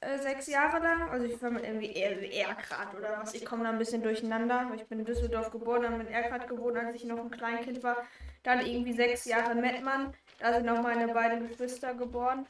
äh, 0.00 0.18
sechs 0.18 0.48
Jahre 0.48 0.80
lang, 0.82 1.10
also 1.10 1.26
ich 1.26 1.40
war 1.40 1.50
mit 1.50 1.62
irgendwie 1.64 1.92
Er- 1.92 2.48
Erkrad 2.48 2.92
oder 2.96 3.18
was, 3.20 3.34
ich 3.34 3.44
komme 3.44 3.62
da 3.62 3.70
ein 3.70 3.78
bisschen 3.78 4.02
durcheinander, 4.02 4.66
weil 4.68 4.80
ich 4.80 4.86
bin 4.86 4.98
in 4.98 5.04
Düsseldorf 5.04 5.52
geboren, 5.52 5.82
dann 5.82 6.00
in 6.00 6.08
Erkrad 6.08 6.48
gewohnt, 6.48 6.76
als 6.76 6.96
ich 6.96 7.04
noch 7.04 7.18
ein 7.18 7.30
Kleinkind 7.30 7.84
war, 7.84 7.98
dann 8.42 8.66
irgendwie 8.66 8.92
sechs 8.94 9.24
Jahre 9.26 9.52
in 9.52 9.60
Mettmann. 9.60 10.12
Da 10.40 10.54
sind 10.54 10.68
auch 10.68 10.82
meine 10.82 11.06
beiden 11.12 11.46
Geschwister 11.48 11.94
geboren. 11.94 12.46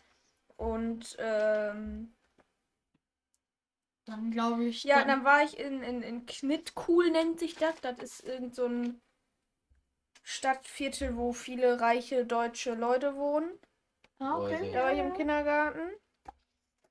Und 0.57 1.17
ähm, 1.19 2.13
Dann 4.07 4.31
glaube 4.31 4.65
ich. 4.65 4.85
ja, 4.85 4.99
dann, 5.01 5.09
dann 5.09 5.25
war 5.25 5.43
ich 5.43 5.59
in, 5.59 5.83
in, 5.83 6.03
in 6.03 6.27
Knittkul, 6.27 7.11
nennt 7.11 7.39
sich 7.39 7.57
das. 7.57 7.81
Das 7.81 7.99
ist 8.01 8.25
irgend 8.25 8.55
so 8.55 8.67
ein 8.67 9.01
Stadtviertel, 10.23 11.17
wo 11.17 11.33
viele 11.33 11.81
reiche 11.81 12.27
deutsche 12.27 12.75
Leute 12.75 13.17
wohnen. 13.17 13.59
ah, 14.21 14.39
okay. 14.39 14.71
Da 14.73 14.85
war 14.85 14.93
ich 14.93 14.99
im 14.99 15.13
Kindergarten. 15.15 15.91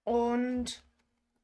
Und 0.04 0.84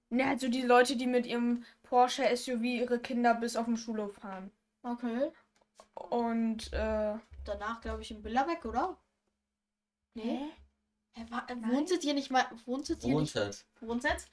ja, 0.10 0.28
also 0.30 0.48
die 0.50 0.62
Leute, 0.62 0.96
die 0.96 1.08
mit 1.08 1.26
ihrem 1.26 1.66
Porsche 1.84 2.24
SUV 2.36 2.64
ihre 2.64 3.00
Kinder 3.00 3.34
bis 3.36 3.56
auf 3.56 3.66
den 3.66 3.78
Schulhof 3.78 4.16
fahren. 4.16 4.52
Okay. 4.84 5.32
Und 5.94 6.72
äh, 6.74 7.18
Danach 7.46 7.82
glaube 7.82 8.02
ich 8.02 8.10
in 8.12 8.22
Billerbeck, 8.24 8.66
oder? 8.66 8.98
Hä? 10.16 10.52
Hä, 11.14 11.26
Wohntet 11.72 12.04
ihr 12.04 12.14
nicht 12.14 12.32
mal. 12.32 12.46
Wohntet 12.66 13.04
ihr 13.04 13.20
nicht. 13.20 13.36
Wohnsitz. 13.36 13.66
Wohnsitz? 13.82 14.28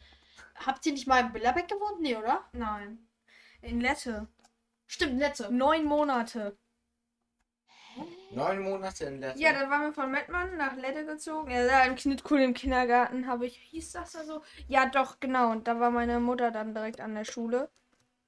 Habt 0.55 0.85
ihr 0.87 0.93
nicht 0.93 1.07
mal 1.07 1.21
in 1.21 1.33
Billerbeck 1.33 1.69
gewohnt? 1.69 2.01
Nee, 2.01 2.17
oder? 2.17 2.45
Nein. 2.53 3.09
In 3.63 3.81
Lette. 3.81 4.29
Stimmt, 4.87 5.19
letzte. 5.19 5.53
Neun 5.53 5.85
Monate. 5.85 6.57
Neun 8.31 8.63
Monate 8.63 9.07
in 9.07 9.21
Lettland. 9.21 9.41
Ja, 9.41 9.53
dann 9.53 9.71
waren 9.71 9.83
wir 9.83 9.93
von 9.93 10.11
Mettmann 10.11 10.57
nach 10.57 10.77
Lette 10.77 11.05
gezogen. 11.05 11.51
Ja, 11.51 11.67
da 11.67 11.85
im 11.85 11.97
Knittkul 11.97 12.41
im 12.41 12.55
Kindergarten 12.55 13.27
habe 13.27 13.47
ich. 13.47 13.57
Hieß 13.57 13.93
das 13.93 14.13
da 14.13 14.25
so? 14.25 14.43
Ja, 14.69 14.87
doch, 14.87 15.19
genau. 15.19 15.51
Und 15.51 15.67
da 15.67 15.81
war 15.81 15.91
meine 15.91 16.21
Mutter 16.21 16.51
dann 16.51 16.75
direkt 16.75 17.01
an 17.01 17.15
der 17.15 17.25
Schule. 17.25 17.71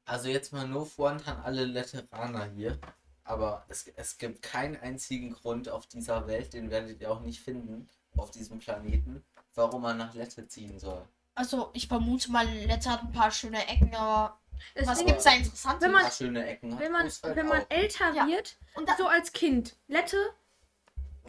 Also 0.04 0.28
jetzt 0.28 0.52
mal 0.52 0.66
nur 0.66 0.86
Front 0.86 1.28
an 1.28 1.40
alle 1.42 1.64
Letteraner 1.64 2.46
hier. 2.46 2.78
Aber 3.22 3.64
es, 3.68 3.86
es 3.94 4.18
gibt 4.18 4.42
keinen 4.42 4.76
einzigen 4.76 5.32
Grund 5.32 5.68
auf 5.68 5.86
dieser 5.86 6.26
Welt, 6.26 6.52
den 6.52 6.70
werdet 6.70 7.00
ihr 7.00 7.10
auch 7.12 7.20
nicht 7.20 7.40
finden, 7.40 7.88
auf 8.20 8.30
diesem 8.30 8.58
Planeten, 8.58 9.24
warum 9.54 9.82
man 9.82 9.96
nach 9.98 10.14
Lette 10.14 10.46
ziehen 10.46 10.78
soll. 10.78 11.02
Also, 11.34 11.70
ich 11.72 11.88
vermute 11.88 12.30
mal, 12.30 12.46
Lette 12.46 12.90
hat 12.90 13.02
ein 13.02 13.12
paar 13.12 13.30
schöne 13.30 13.66
Ecken, 13.68 13.94
aber. 13.94 14.38
Das 14.74 14.86
was 14.88 14.98
Ding 14.98 15.06
gibt's 15.06 15.24
da 15.24 15.30
Interessantes? 15.32 15.80
Wenn 15.82 15.92
man- 15.92 16.00
Ein 16.02 16.04
paar 16.06 16.12
schöne 16.12 16.46
Ecken 16.46 16.74
hat 16.74 16.80
wenn 16.80 16.92
man, 16.92 17.06
wenn 17.22 17.46
man 17.46 17.62
auch. 17.62 17.70
älter 17.70 18.12
Ja. 18.12 18.26
wird, 18.26 18.56
Und 18.74 18.86
da, 18.88 18.96
so 18.98 19.06
als 19.06 19.32
Kind, 19.32 19.74
Lette, 19.88 20.18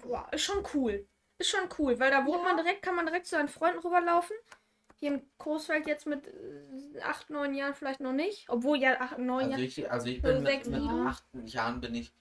boah, 0.01 0.27
ist 0.32 0.43
schon 0.43 0.63
cool. 0.73 1.06
Ist 1.38 1.49
schon 1.49 1.69
cool, 1.80 1.97
weil 1.99 2.12
da 2.12 2.25
wohnt 2.25 2.43
Ja. 2.43 2.54
man 2.54 2.58
direkt, 2.58 2.82
kann 2.84 2.95
man 2.95 3.06
direkt 3.06 3.25
zu 3.27 3.32
seinen 3.36 3.47
Freunden 3.47 3.80
rüberlaufen. 3.80 4.36
Hier 4.99 5.13
im 5.13 5.21
Großfeld 5.39 5.88
jetzt 5.88 6.06
mit 6.06 6.27
äh, 6.27 7.01
acht, 7.04 7.30
neun 7.32 7.56
Jahren 7.56 7.73
vielleicht 7.73 8.01
noch 8.01 8.12
nicht. 8.13 8.47
Obwohl 8.49 8.77
ja 8.77 8.99
acht, 8.99 9.17
neun 9.17 9.39
Also 9.45 9.51
Jahre. 9.51 9.62
ich, 9.63 9.91
also 9.91 10.08
ich 10.08 10.21
bin 10.21 10.45
sechs, 10.45 10.67
mit, 10.67 10.82
mit 10.82 10.89
sieben. 10.89 11.08
acht 11.08 11.23
Jahren 11.45 11.82
bin 11.82 11.95
ich, 11.95 12.12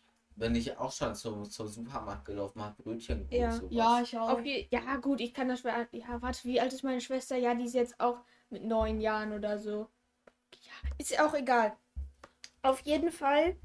bin 0.41 0.55
ich 0.57 0.77
auch 0.77 0.91
schon 0.93 1.15
zum, 1.15 1.45
zum 1.49 1.69
Supermarkt 1.69 2.25
gelaufen, 2.25 2.63
hab 2.63 2.77
Brötchen 2.79 3.29
geholt, 3.29 3.41
Ja. 3.41 3.51
sowas. 3.53 3.71
ja, 3.71 4.01
ich 4.03 4.19
auch. 4.19 4.41
Je, 4.41 4.67
ja, 4.71 4.97
gut, 4.97 5.21
ich 5.21 5.33
kann 5.35 5.49
das. 5.49 5.63
Ja, 5.63 5.87
warte, 6.23 6.45
wie 6.45 6.61
alt 6.61 6.73
ist 6.73 6.83
meine 6.83 7.01
Schwester? 7.01 7.37
Ja, 7.37 7.55
die 7.55 7.65
ist 7.65 7.75
jetzt 7.75 8.01
auch 8.01 8.19
mit 8.51 8.65
neun 8.65 9.01
Jahren 9.01 9.33
oder 9.33 9.59
so. 9.59 9.89
Ja, 10.65 10.91
ist 10.99 11.11
ja 11.11 11.27
auch 11.27 11.35
egal. 11.35 11.77
Auf 12.63 12.81
jeden 12.83 13.13
Fall 13.13 13.57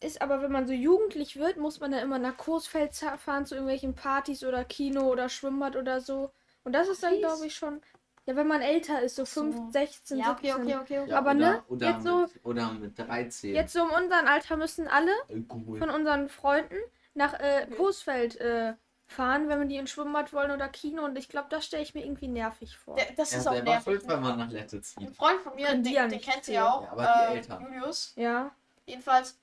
ist 0.00 0.22
aber, 0.22 0.42
wenn 0.42 0.52
man 0.52 0.66
so 0.66 0.72
jugendlich 0.72 1.36
wird, 1.36 1.58
muss 1.58 1.80
man 1.80 1.92
dann 1.92 2.02
immer 2.02 2.18
nach 2.18 2.36
Coesfeld 2.36 2.94
za- 2.94 3.18
fahren 3.18 3.46
zu 3.46 3.54
irgendwelchen 3.54 3.94
Partys 3.94 4.44
oder 4.44 4.64
Kino 4.64 5.02
oder 5.10 5.28
Schwimmbad 5.28 5.76
oder 5.76 6.00
so. 6.00 6.32
Und 6.64 6.72
das 6.74 6.88
ist 6.88 7.02
dann, 7.02 7.18
glaube 7.18 7.46
ich, 7.46 7.54
schon. 7.54 7.80
Ja, 8.26 8.36
wenn 8.36 8.46
man 8.46 8.62
älter 8.62 9.02
ist, 9.02 9.16
so 9.16 9.24
So. 9.24 9.40
5, 9.42 9.72
16, 9.72 10.18
ja, 10.18 10.30
okay, 10.32 10.52
17. 10.52 10.62
okay, 10.62 10.76
okay. 10.78 10.98
okay. 11.00 11.10
Ja, 11.10 11.18
aber 11.18 11.30
oder, 11.32 11.34
ne, 11.40 11.62
Oder, 11.68 11.90
jetzt 11.90 12.02
so- 12.04 12.16
mit, 12.20 12.44
oder 12.44 12.72
mit 12.72 12.98
13. 12.98 13.54
Jetzt 13.54 13.72
so 13.72 13.82
um 13.82 13.90
unseren 13.90 14.28
Alter 14.28 14.56
müssen 14.56 14.86
alle 14.86 15.10
Alkohol. 15.28 15.78
von 15.78 15.90
unseren 15.90 16.28
Freunden 16.28 16.76
nach 17.14 17.34
äh, 17.40 17.66
Coesfeld 17.76 18.36
äh, 18.40 18.74
fahren, 19.08 19.48
wenn 19.48 19.58
wir 19.58 19.66
die 19.66 19.76
ins 19.76 19.90
Schwimmbad 19.90 20.32
wollen 20.32 20.52
oder 20.52 20.68
Kino. 20.68 21.04
Und 21.04 21.18
ich 21.18 21.28
glaube, 21.28 21.48
das 21.50 21.66
stelle 21.66 21.82
ich 21.82 21.94
mir 21.94 22.04
irgendwie 22.04 22.28
nervig 22.28 22.76
vor. 22.78 22.94
Der- 22.94 23.12
Das 23.16 23.32
Ja, 23.32 23.38
ist 23.38 23.46
auch 23.48 23.60
nervig. 23.60 23.82
schuld, 23.84 24.08
wenn 24.08 24.20
man 24.22 24.38
nach 24.38 24.50
Lette 24.50 24.76
Ein 24.76 24.82
zieht. 24.84 25.16
Freund 25.16 25.40
von 25.42 25.54
mir, 25.56 25.66
den, 25.68 25.82
die 25.82 25.92
ja 25.94 26.02
den 26.02 26.10
nicht 26.12 26.24
kennt 26.24 26.36
ihr 26.38 26.42
zählen. 26.54 26.62
auch, 26.62 26.82
Ja, 26.84 26.92
aber 26.92 27.02
die 27.02 27.32
äh, 27.34 27.36
Eltern. 27.38 27.62
Julius. 27.64 28.12
Ja. 28.16 28.50
Jedenfalls, 28.86 29.36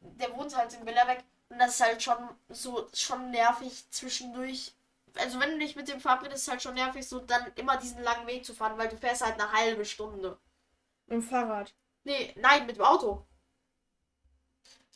der 0.00 0.36
wohnt 0.36 0.56
halt 0.56 0.74
in 0.74 0.84
Billerbeck 0.84 1.22
und 1.50 1.58
das 1.60 1.70
ist 1.70 1.80
halt 1.86 2.02
schon 2.02 2.16
so 2.48 2.88
schon 2.92 3.30
nervig 3.30 3.84
zwischendurch. 3.90 4.74
Also 5.16 5.40
wenn 5.40 5.52
du 5.52 5.58
dich 5.58 5.76
mit 5.76 5.88
dem 5.88 6.00
verabredest, 6.00 6.36
ist 6.36 6.42
es 6.42 6.48
halt 6.50 6.62
schon 6.62 6.74
nervig, 6.74 7.06
so 7.08 7.20
dann 7.20 7.52
immer 7.56 7.76
diesen 7.76 8.02
langen 8.02 8.26
Weg 8.26 8.44
zu 8.44 8.54
fahren, 8.54 8.78
weil 8.78 8.88
du 8.88 8.96
fährst 8.96 9.24
halt 9.24 9.34
eine 9.40 9.50
halbe 9.52 9.84
Stunde. 9.84 10.38
Im 11.08 11.22
Fahrrad. 11.22 11.74
Nee, 12.04 12.34
nein, 12.36 12.66
mit 12.66 12.76
dem 12.76 12.84
Auto. 12.84 13.26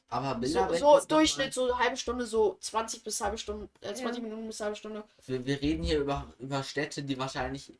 Aber 0.08 0.34
So, 0.34 0.40
Bilderbeck 0.40 0.78
so 0.78 0.96
noch 0.96 1.04
Durchschnitt, 1.06 1.54
so 1.54 1.64
eine 1.64 1.78
halbe 1.78 1.96
Stunde, 1.96 2.26
so 2.26 2.58
20 2.60 3.02
bis 3.02 3.20
halbe 3.20 3.38
Stunde, 3.38 3.68
äh, 3.80 3.94
20 3.94 4.22
Ja. 4.22 4.28
Minuten 4.28 4.46
bis 4.46 4.60
halbe 4.60 4.76
Stunde. 4.76 5.04
Wir, 5.24 5.44
wir 5.46 5.62
reden 5.62 5.82
hier 5.84 6.00
über, 6.00 6.26
über 6.38 6.62
Städte, 6.62 7.02
die 7.02 7.18
wahrscheinlich 7.18 7.72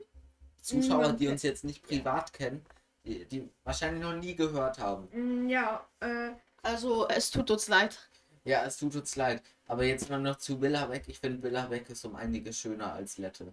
Zuschauer, 0.63 0.99
Niemand 1.03 1.21
die 1.21 1.29
uns 1.29 1.43
jetzt 1.43 1.65
nicht 1.65 1.83
privat 1.83 2.33
kennen, 2.33 2.65
die, 3.05 3.27
die 3.27 3.51
wahrscheinlich 3.65 4.03
noch 4.03 4.15
nie 4.15 4.35
gehört 4.35 4.79
haben. 4.79 5.09
Mm, 5.13 5.49
Ja, 5.49 5.87
äh, 6.01 6.31
Also 6.63 7.07
es 7.09 7.31
tut 7.31 7.51
uns 7.51 7.69
leid. 7.69 7.99
Ja, 8.45 8.65
es 8.65 8.77
tut 8.77 8.95
uns 8.97 9.17
leid. 9.17 9.43
Aber 9.67 9.85
jetzt 9.85 10.11
mal 10.11 10.21
noch 10.21 10.37
zu 10.37 10.59
Billerbeck. 10.59 11.09
Ich 11.09 11.19
finde 11.21 11.39
Billerbeck 11.39 11.89
ist 11.91 12.05
um 12.05 12.17
einiges 12.17 12.59
schöner 12.59 12.93
als 12.93 13.19
Lette. 13.19 13.53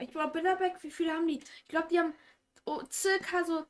ich 0.00 0.10
glaube, 0.10 0.32
Bilderbeck, 0.32 0.82
wie 0.82 0.90
viele 0.90 1.12
haben 1.12 1.26
die? 1.26 1.40
Ich 1.62 1.68
glaube, 1.68 1.88
die 1.90 1.98
haben 1.98 2.14
oh, 2.64 2.82
circa 2.90 3.44
so. 3.44 3.66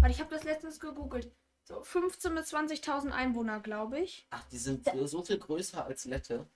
Warte, 0.00 0.14
ich 0.14 0.20
habe 0.20 0.34
das 0.34 0.44
letztens 0.44 0.80
gegoogelt. 0.80 1.30
So 1.64 1.80
15.000 1.82 2.34
bis 2.34 2.52
20.000 2.52 3.10
Einwohner, 3.10 3.60
glaube 3.60 3.98
ich. 4.00 4.26
Ach, 4.30 4.44
die 4.50 4.58
sind 4.58 4.84
so- 4.84 5.06
so 5.06 5.22
viel 5.22 5.38
größer 5.38 5.84
als 5.84 6.04
Lette. 6.04 6.46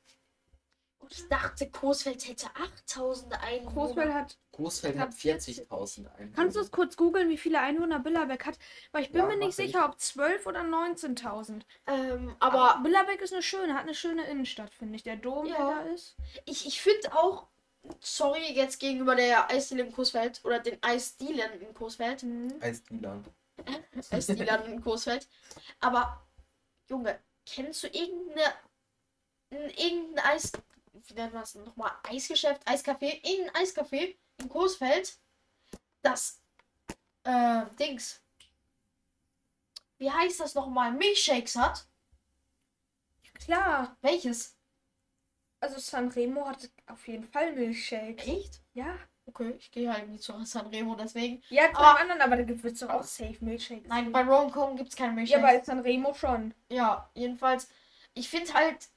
Ich 1.11 1.27
dachte, 1.29 1.71
Coesfeld 1.71 2.27
hätte 2.29 2.47
8000 2.55 3.33
Einwohner. 3.43 3.73
Großfeld 3.73 4.13
hat. 4.13 4.39
Ich 4.53 4.99
hat 5.01 5.09
hab 5.09 5.11
40.000 5.15 6.07
Einwohner. 6.13 6.33
Kannst 6.35 6.57
du 6.57 6.61
es 6.61 6.71
kurz 6.71 6.97
googeln, 6.97 7.29
wie 7.31 7.39
viele 7.39 7.61
Einwohner 7.61 8.01
Billerbeck 8.01 8.45
hat? 8.45 8.59
Weil 8.93 9.05
ich 9.05 9.13
bin 9.13 9.21
Ja, 9.23 9.27
mir 9.29 9.37
nicht 9.37 9.57
mach 9.59 9.65
ich. 9.65 9.71
sicher, 9.73 9.85
ob 9.87 9.99
12 10.01 10.47
oder 10.47 10.61
19.000. 10.63 11.63
Ähm, 11.87 12.35
Aber 12.41 12.75
aber 12.75 12.83
Billerbeck 12.83 13.21
ist 13.23 13.33
eine 13.33 13.43
schöne, 13.43 13.75
hat 13.75 13.83
eine 13.83 13.95
schöne 13.95 14.27
Innenstadt, 14.29 14.75
finde 14.75 14.97
ich. 14.97 15.03
Der 15.05 15.17
Dom, 15.17 15.47
Ja. 15.47 15.57
der 15.57 15.85
da 15.85 15.91
ist. 15.93 16.17
ich, 16.45 16.67
ich 16.67 16.81
finde 16.81 17.13
auch, 17.17 17.47
sorry, 18.01 18.53
jetzt 18.53 18.79
gegenüber 18.81 19.15
der 19.15 19.49
Eisdiele 19.51 19.85
in 19.85 19.93
Coesfeld 19.93 20.45
oder 20.45 20.59
den 20.59 20.83
Eisdielen 20.83 21.53
in 21.61 21.73
Coesfeld, 21.73 22.23
Mhm. 22.25 22.55
Eisdealer. 22.61 23.23
Eisdealern 24.11 24.67
in 24.73 24.83
Coesfeld, 24.83 25.27
aber 25.81 26.27
Junge, 26.89 27.19
kennst 27.47 27.83
du 27.85 27.87
irgendeine, 27.89 28.53
n- 29.51 29.71
irgendein 29.71 30.25
Eis, 30.25 30.53
wie 31.07 31.15
nennt 31.15 31.33
man 31.35 31.43
es 31.43 31.55
nochmal, 31.55 31.93
Eisgeschäft, 32.05 32.67
Eiscafé, 32.67 33.21
irgendein 33.25 33.63
Eiscafé 33.65 34.17
in 34.39 34.49
Coesfeld, 34.49 35.17
das, 36.03 36.41
äh, 37.25 37.65
Dings, 37.79 38.21
wie 39.99 40.11
heißt 40.11 40.41
das 40.41 40.55
nochmal, 40.55 40.93
Milchshakes 40.93 41.57
hat? 41.57 41.87
Klar. 43.35 43.97
Welches? 44.01 44.57
Also 45.61 45.79
Sanremo 45.79 46.47
hat 46.47 46.71
auf 46.87 47.07
jeden 47.09 47.25
Fall 47.25 47.53
Milchshake. 47.53 48.19
Echt? 48.27 48.61
Ja. 48.75 48.97
Okay, 49.27 49.55
ich 49.59 49.71
gehe 49.71 49.93
halt 49.93 50.09
nie 50.09 50.19
zu 50.19 50.33
Sanremo, 50.45 50.95
deswegen. 50.95 51.43
Ja, 51.51 51.71
zu 51.73 51.79
Aber- 51.79 52.01
anderen, 52.01 52.21
aber 52.23 52.37
da 52.37 52.43
gibt 52.45 52.65
es 52.65 52.79
doch 52.81 52.89
auch 52.89 53.03
Safe 53.03 53.37
Milchshake. 53.41 53.87
Nein, 53.87 54.11
bei 54.13 54.23
Rowan 54.23 54.51
Cone 54.51 54.77
gibt 54.77 54.89
es 54.91 54.97
keine 54.97 55.11
Ja, 55.11 55.39
Milchshakes. 55.39 55.43
bei 55.43 55.65
Sanremo 55.65 56.15
schon. 56.15 56.55
Ja, 56.71 57.11
jedenfalls, 57.15 57.69
ich 58.15 58.29
finde 58.29 58.55
halt 58.55 58.89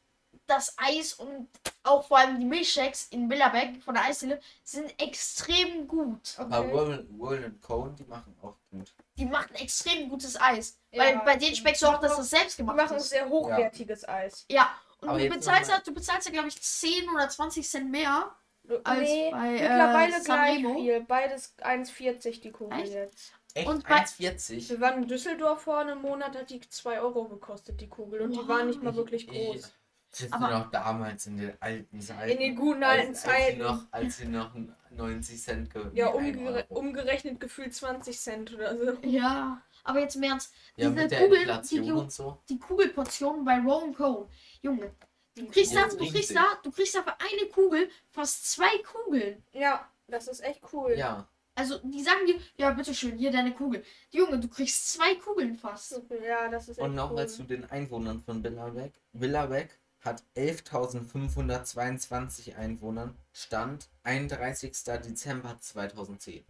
das 0.52 0.76
Eis 0.78 1.14
und 1.14 1.48
auch 1.84 2.08
vor 2.08 2.20
allem 2.20 2.40
die 2.40 2.46
Milchshakes 2.46 3.08
in 3.10 3.28
Billerbeck 3.28 3.82
von 3.84 3.94
der 3.96 4.04
Eisdiele 4.06 4.40
sind 4.64 4.94
extrem 5.02 5.88
gut. 5.88 6.36
Aber 6.38 6.60
Okay. 6.60 6.74
Whirl, 6.74 7.08
Whirl 7.18 7.46
and 7.46 7.62
Cone, 7.62 7.96
die 7.98 8.04
machen 8.06 8.36
auch 8.42 8.56
gut. 8.70 8.94
Die 9.18 9.26
machen 9.26 9.56
extrem 9.56 10.10
gutes 10.10 10.40
Eis. 10.40 10.78
Ja, 10.92 11.04
weil 11.04 11.16
bei 11.20 11.32
denen 11.34 11.42
stimmt. 11.42 11.58
schmeckst 11.58 11.82
du 11.82 11.88
auch, 11.88 12.00
dass 12.00 12.18
das 12.18 12.30
selbst 12.30 12.58
Die 12.58 12.62
gemacht 12.64 12.78
machen 12.78 12.98
ist. 12.98 13.10
sehr 13.10 13.28
hochwertiges 13.28 14.08
Eis. 14.08 14.46
Ja, 14.50 14.70
und 15.00 15.10
Aber 15.10 15.20
du 15.20 15.30
bezahlst, 15.30 15.72
halt, 15.72 15.88
du 15.88 15.94
bezahlst 15.94 16.28
ja, 16.28 16.34
glaube 16.34 16.50
ich, 16.50 16.62
10 16.62 17.10
oder 17.10 17.28
20 17.30 17.68
Cent 17.68 17.90
mehr. 17.90 18.36
Als 18.84 19.00
nee, 19.00 19.32
bei, 19.32 19.48
äh, 19.48 19.52
mittlerweile 19.54 20.12
gleich 20.22 20.24
Sanremo. 20.24 20.76
viel. 20.76 21.02
Beides 21.02 21.56
1,40 21.62 22.42
die 22.42 22.52
Kugel 22.52 22.80
Echt? 22.80 22.94
jetzt. 22.94 23.34
Echt? 23.56 23.68
Und 23.68 23.84
bei- 23.88 23.96
1,40? 23.96 24.70
Wir 24.70 24.80
waren 24.80 25.02
in 25.02 25.08
Düsseldorf 25.10 25.64
vor 25.64 25.80
einem 25.80 26.00
Monat, 26.02 26.36
hat 26.38 26.52
die 26.52 26.62
2 26.62 27.02
Euro 27.02 27.26
gekostet, 27.26 27.82
die 27.82 27.90
Kugel. 27.90 28.22
Und 28.22 28.32
die 28.34 28.38
Wow. 28.38 28.48
war 28.48 28.64
nicht 28.64 28.82
mal 28.84 28.96
wirklich 28.96 29.28
Ich- 29.28 29.34
groß. 29.34 29.74
Das 30.12 30.22
ist 30.22 30.34
Aber- 30.34 30.50
noch 30.50 30.72
damals 30.72 31.26
in 31.28 31.38
den 31.38 31.54
alten 31.62 32.02
Zeiten. 32.02 32.32
In 32.32 32.40
den 32.40 32.56
guten 32.56 32.84
alten 32.84 33.10
als, 33.10 33.22
Zeiten. 33.22 33.62
Als 33.62 34.18
sie 34.18 34.26
noch, 34.28 34.52
als 34.52 34.56
sie 34.56 34.66
noch 34.66 34.76
90 34.92 35.42
Cent 35.42 35.74
ge 35.74 35.84
Ja, 35.94 36.08
umgere 36.10 36.66
Euro. 36.70 36.80
umgerechnet 36.80 37.40
gefühlt 37.40 37.74
20 37.74 38.20
Cent 38.20 38.54
oder 38.54 38.78
so. 38.78 38.98
Ja, 39.08 39.62
aber 39.86 40.00
jetzt 40.02 40.18
im 40.18 40.24
Ernst, 40.24 40.54
Ja, 40.76 40.90
diese 40.90 41.02
mit 41.02 41.12
der 41.12 41.22
Kugel, 41.22 41.38
Inflation 41.40 41.84
die, 41.86 41.92
und 41.94 42.12
so. 42.12 42.38
die 42.50 42.60
Kugelportionen 42.60 43.46
bei 43.46 43.60
Rowan 43.60 43.94
Cone. 43.94 44.28
Junge, 44.62 44.92
du 45.36 45.48
kriegst, 45.48 45.74
da, 45.74 45.88
du, 45.88 45.98
kriegst 45.98 46.36
da, 46.36 46.44
du 46.62 46.72
kriegst 46.72 46.94
da 46.94 47.04
für 47.04 47.14
eine 47.20 47.50
Kugel 47.50 47.90
fast 48.10 48.52
zwei 48.52 48.78
Kugeln. 48.80 49.42
Ja, 49.54 49.90
das 50.08 50.28
ist 50.28 50.44
echt 50.44 50.62
cool. 50.74 50.94
Ja. 50.98 51.26
Also, 51.56 51.80
die 51.84 52.02
sagen 52.02 52.26
dir, 52.28 52.40
ja, 52.58 52.72
bitteschön, 52.72 53.18
hier 53.18 53.32
deine 53.32 53.54
Kugel. 53.54 53.84
Junge, 54.10 54.40
du 54.40 54.48
kriegst 54.48 54.92
zwei 54.94 55.16
Kugeln 55.16 55.56
fast. 55.56 56.02
Ja, 56.26 56.48
das 56.50 56.64
ist 56.70 56.78
echt 56.78 56.86
Und 56.86 56.96
nochmal 56.96 57.24
cool. 57.26 57.30
zu 57.30 57.44
den 57.44 57.70
Einwohnern 57.70 58.22
von 58.24 58.42
Billerbeck. 58.42 58.94
Billerbeck 59.14 59.78
hat 60.02 60.24
11.522 60.36 62.56
Einwohner. 62.56 63.14
Stand 63.34 63.90
31. 64.04 64.72
Dezember 64.84 65.58
2010. 65.60 66.46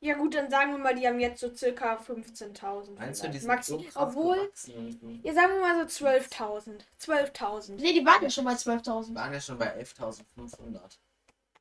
Ja 0.00 0.14
gut, 0.14 0.34
dann 0.34 0.50
sagen 0.50 0.72
wir 0.72 0.78
mal, 0.78 0.94
die 0.94 1.06
haben 1.06 1.20
jetzt 1.20 1.40
so 1.40 1.54
circa 1.54 1.96
15.000. 1.96 2.98
Meinst 2.98 3.24
du, 3.24 3.28
die 3.28 3.38
vielleicht. 3.40 3.40
sind 3.40 3.46
Maxi 3.48 3.72
so 3.72 3.78
krass 3.78 3.96
Obwohl, 3.96 4.52
ja 5.22 5.32
sagen 5.34 5.52
wir 5.54 5.60
mal 5.60 5.88
so 5.88 6.06
12.000. 6.06 6.80
12.000. 7.00 7.72
Nee, 7.76 7.94
die 7.94 8.04
waren 8.04 8.22
ja 8.22 8.28
schon 8.30 8.44
bei 8.44 8.52
12.000. 8.52 9.14
waren 9.14 9.32
ja 9.32 9.40
schon 9.40 9.56
bei 9.58 9.74
11.500. 9.80 10.98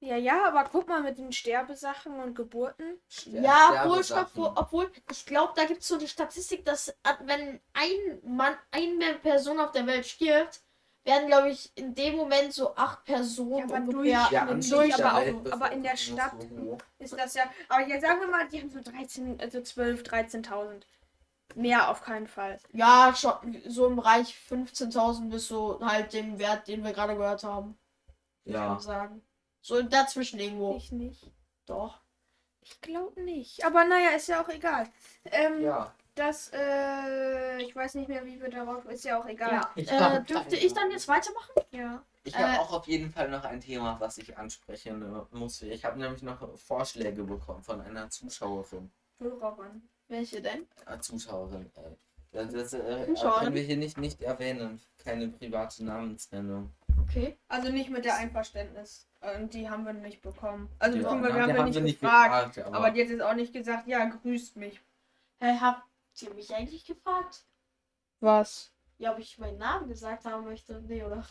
Ja, 0.02 0.18
ja, 0.18 0.46
aber 0.48 0.66
guck 0.70 0.88
mal 0.90 1.02
mit 1.02 1.18
den 1.18 1.32
Sterbesachen 1.32 2.20
und 2.20 2.36
Geburten. 2.36 3.00
Ster- 3.10 3.42
Ja, 3.42 3.86
obwohl, 3.86 4.02
obwohl, 4.12 4.52
obwohl, 4.56 4.92
ich 5.10 5.26
glaube, 5.26 5.54
da 5.56 5.64
gibt 5.64 5.82
es 5.82 5.88
so 5.88 5.98
die 5.98 6.08
Statistik, 6.08 6.66
dass 6.66 6.90
äh, 6.90 6.94
wenn 7.24 7.62
ein 7.74 8.20
Mann, 8.24 8.58
eine 8.72 9.14
Person 9.16 9.60
auf 9.62 9.72
der 9.72 9.88
Welt 9.88 10.06
stirbt, 10.06 10.60
werden, 11.06 11.28
glaube 11.28 11.50
ich, 11.52 11.72
in 11.76 11.94
dem 11.94 12.16
Moment 12.16 12.54
so 12.54 12.76
acht 12.76 13.04
Personen 13.06 13.58
Ja, 13.60 13.64
aber 13.66 13.76
ungefähr. 13.76 14.28
Ja, 14.32 14.46
durch- 14.46 14.64
sich 14.64 14.74
durch, 14.74 14.96
der 14.96 15.06
aber, 15.14 15.18
auch, 15.20 15.52
aber 15.52 15.72
in 15.72 15.84
der 15.84 15.96
Stadt 15.98 16.34
so 16.42 16.78
ist 17.00 17.18
das 17.18 17.34
ja. 17.36 17.44
Aber 17.70 17.88
jetzt 17.88 18.02
sagen 18.02 18.20
wir 18.22 18.28
mal, 18.28 18.48
die 18.48 18.60
haben 18.62 18.70
so 18.70 18.82
13, 18.82 19.40
also 19.40 19.62
12, 19.62 20.04
13.000. 20.04 20.86
Mehr 21.54 21.90
auf 21.90 22.02
keinen 22.02 22.28
Fall. 22.28 22.60
Ja, 22.74 23.14
schon 23.16 23.62
so 23.68 23.86
im 23.88 23.96
Bereich 23.96 24.36
15.000 24.50 25.30
bis 25.30 25.48
so 25.48 25.80
halt 25.80 26.12
dem 26.14 26.40
Wert, 26.40 26.68
den 26.68 26.84
wir 26.84 26.92
gerade 26.92 27.16
gehört 27.16 27.44
haben. 27.44 27.78
Ja. 28.46 28.80
sagen. 28.80 29.22
So 29.62 29.82
dazwischen 29.82 30.40
irgendwo. 30.40 30.76
Ich 30.76 30.92
nicht. 30.92 31.32
Doch. 31.68 32.00
Ich 32.62 32.82
glaube 32.82 33.22
nicht. 33.22 33.64
Aber 33.64 33.86
naja, 33.86 34.10
ist 34.16 34.28
ja 34.28 34.44
auch 34.44 34.50
egal. 34.50 34.88
Ähm, 35.26 35.62
Ja. 35.62 35.94
Das, 36.16 36.50
äh, 36.54 37.62
ich 37.62 37.76
weiß 37.76 37.96
nicht 37.96 38.08
mehr, 38.08 38.26
wie 38.26 38.40
wir 38.42 38.50
darauf. 38.50 38.86
Ist 38.86 39.04
ja 39.04 39.20
auch 39.20 39.26
egal. 39.28 39.62
Ich 39.76 39.92
Äh, 39.92 40.00
hab 40.00 40.26
dürfte 40.26 40.52
keine 40.56 40.66
ich 40.66 40.74
dann 40.74 40.90
jetzt 40.92 41.08
weitermachen? 41.10 41.52
Ja. 41.72 42.02
Ich 42.24 42.36
habe 42.38 42.54
Äh, 42.54 42.58
auch 42.60 42.72
auf 42.72 42.88
jeden 42.88 43.12
Fall 43.12 43.30
noch 43.30 43.44
ein 43.44 43.60
Thema, 43.60 44.00
was 44.00 44.18
ich 44.18 44.38
ansprechen 44.38 45.02
äh, 45.02 45.36
muss. 45.38 45.62
Ich 45.62 45.84
habe 45.84 46.00
nämlich 46.00 46.24
noch 46.24 46.58
Vorschläge 46.58 47.24
bekommen 47.24 47.62
von 47.64 47.82
einer 47.82 48.10
Zuschauerin. 48.10 48.90
Hörerin. 49.20 49.90
Welche 50.08 50.42
denn? 50.42 50.66
Äh, 50.86 51.00
Zuschauerin. 51.00 51.70
Äh, 51.76 51.82
das 52.32 52.52
das 52.54 52.74
äh, 52.74 53.06
können 53.40 53.54
wir 53.54 53.62
hier 53.62 53.78
nicht, 53.78 53.98
nicht 53.98 54.22
erwähnen. 54.22 54.82
Keine 55.04 55.28
private 55.28 55.84
Namensnennung. 55.84 56.72
Okay. 57.02 57.38
Also 57.50 57.70
nicht 57.72 57.90
mit 57.90 58.06
der 58.06 58.16
Einverständnis. 58.16 59.06
Und 59.38 59.54
die 59.54 59.70
haben 59.70 59.86
wir 59.86 59.94
nicht 59.94 60.22
bekommen. 60.22 60.70
Also 60.80 60.98
Ja, 60.98 61.04
beziehungsweise 61.04 61.38
na, 61.40 61.48
wir 61.48 61.58
haben 61.58 61.74
wir 61.74 61.82
nicht 61.82 62.00
gefragt. 62.00 62.56
gefragt, 62.56 62.74
aber 62.76 62.92
die 62.92 63.02
hat 63.04 63.10
jetzt 63.10 63.22
auch 63.22 63.34
nicht 63.36 63.54
gesagt, 63.54 63.88
ja, 63.88 64.06
grüßt 64.06 64.56
mich. 64.56 64.80
Hä, 65.42 65.58
habt 66.16 66.22
ihr 66.22 66.34
mich 66.34 66.56
eigentlich 66.56 66.86
gefragt? 66.86 67.44
Was? 68.22 68.72
Ja, 68.98 69.12
ob 69.12 69.20
ich 69.20 69.38
meinen 69.38 69.58
Namen 69.58 69.90
gesagt 69.90 70.24
haben 70.24 70.46
möchte? 70.46 70.82
Nee, 70.88 71.04
oder? 71.04 71.26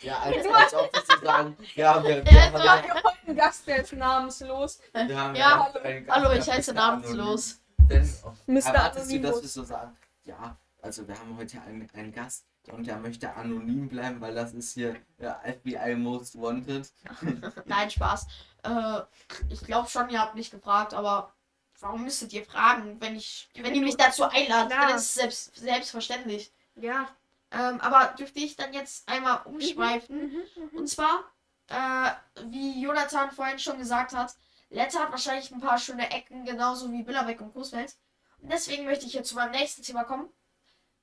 Ja, 0.00 0.18
als, 0.22 0.44
als 0.46 0.74
ob 0.74 0.92
wir 0.92 1.02
so 1.06 1.24
sagen, 1.24 1.56
ja, 1.76 2.02
wir, 2.02 2.24
wir, 2.24 2.32
Ja, 2.32 2.52
haben, 2.52 2.64
ja, 2.64 2.94
haben 2.94 3.18
einen 3.24 3.36
Gast, 3.36 3.66
der 3.68 3.82
ist 3.82 3.92
namenslos. 3.92 4.80
wir 4.92 5.16
haben 5.16 5.34
Ja, 5.36 5.70
ja 5.72 6.00
Gast, 6.00 6.16
Hallo, 6.16 6.28
der 6.30 6.38
ich 6.38 6.50
heiße 6.50 6.74
namenslos. 6.74 7.60
Denn, 7.88 8.02
Mr. 8.46 8.66
erwartest 8.66 9.12
du, 9.12 9.20
dass 9.20 9.42
wir 9.42 9.48
so 9.48 9.62
sagen, 9.62 9.96
ja, 10.24 10.56
also 10.82 11.06
wir 11.06 11.16
haben 11.16 11.36
heute 11.36 11.62
einen, 11.62 11.88
einen 11.94 12.12
Gast 12.12 12.46
und 12.72 12.84
der 12.84 12.96
möchte 12.96 13.32
anonym 13.32 13.88
bleiben, 13.88 14.20
weil 14.20 14.34
das 14.34 14.52
ist 14.54 14.74
hier 14.74 14.96
der 15.20 15.40
FBI 15.44 15.94
Most 15.94 16.36
Wanted. 16.36 16.92
Nein, 17.66 17.88
Spaß. 17.88 18.26
Äh, 18.64 19.02
ich 19.50 19.60
glaube 19.60 19.88
schon, 19.88 20.10
ihr 20.10 20.20
habt 20.20 20.34
mich 20.34 20.50
gefragt, 20.50 20.94
aber 20.94 21.32
warum 21.80 22.04
müsstet 22.04 22.32
ihr 22.32 22.44
fragen, 22.44 23.00
wenn 23.00 23.16
ich, 23.16 23.48
wenn 23.54 23.74
ihr 23.74 23.82
mich 23.82 23.96
dazu 23.96 24.24
einladet? 24.24 24.72
Klar. 24.72 24.88
Dann 24.88 24.96
ist 24.96 25.02
es 25.04 25.14
selbst, 25.14 25.56
selbstverständlich. 25.56 26.52
Ja. 26.74 27.08
Ähm, 27.50 27.80
aber 27.80 28.14
dürfte 28.18 28.40
ich 28.40 28.56
dann 28.56 28.72
jetzt 28.72 29.08
einmal 29.08 29.42
umschweifen? 29.44 30.44
Mhm. 30.54 30.78
Und 30.78 30.88
zwar, 30.88 31.30
äh, 31.68 32.10
wie 32.46 32.82
Jonathan 32.82 33.30
vorhin 33.30 33.58
schon 33.58 33.78
gesagt 33.78 34.12
hat, 34.12 34.34
Letta 34.68 35.00
hat 35.00 35.12
wahrscheinlich 35.12 35.50
ein 35.50 35.60
paar 35.60 35.78
schöne 35.78 36.10
Ecken, 36.10 36.44
genauso 36.44 36.90
wie 36.92 37.02
Billerbeck 37.02 37.40
und 37.40 37.52
Großfeld. 37.52 37.96
Und 38.38 38.52
deswegen 38.52 38.84
möchte 38.84 39.06
ich 39.06 39.12
jetzt 39.12 39.28
zu 39.28 39.36
meinem 39.36 39.52
nächsten 39.52 39.82
Thema 39.82 40.04
kommen. 40.04 40.28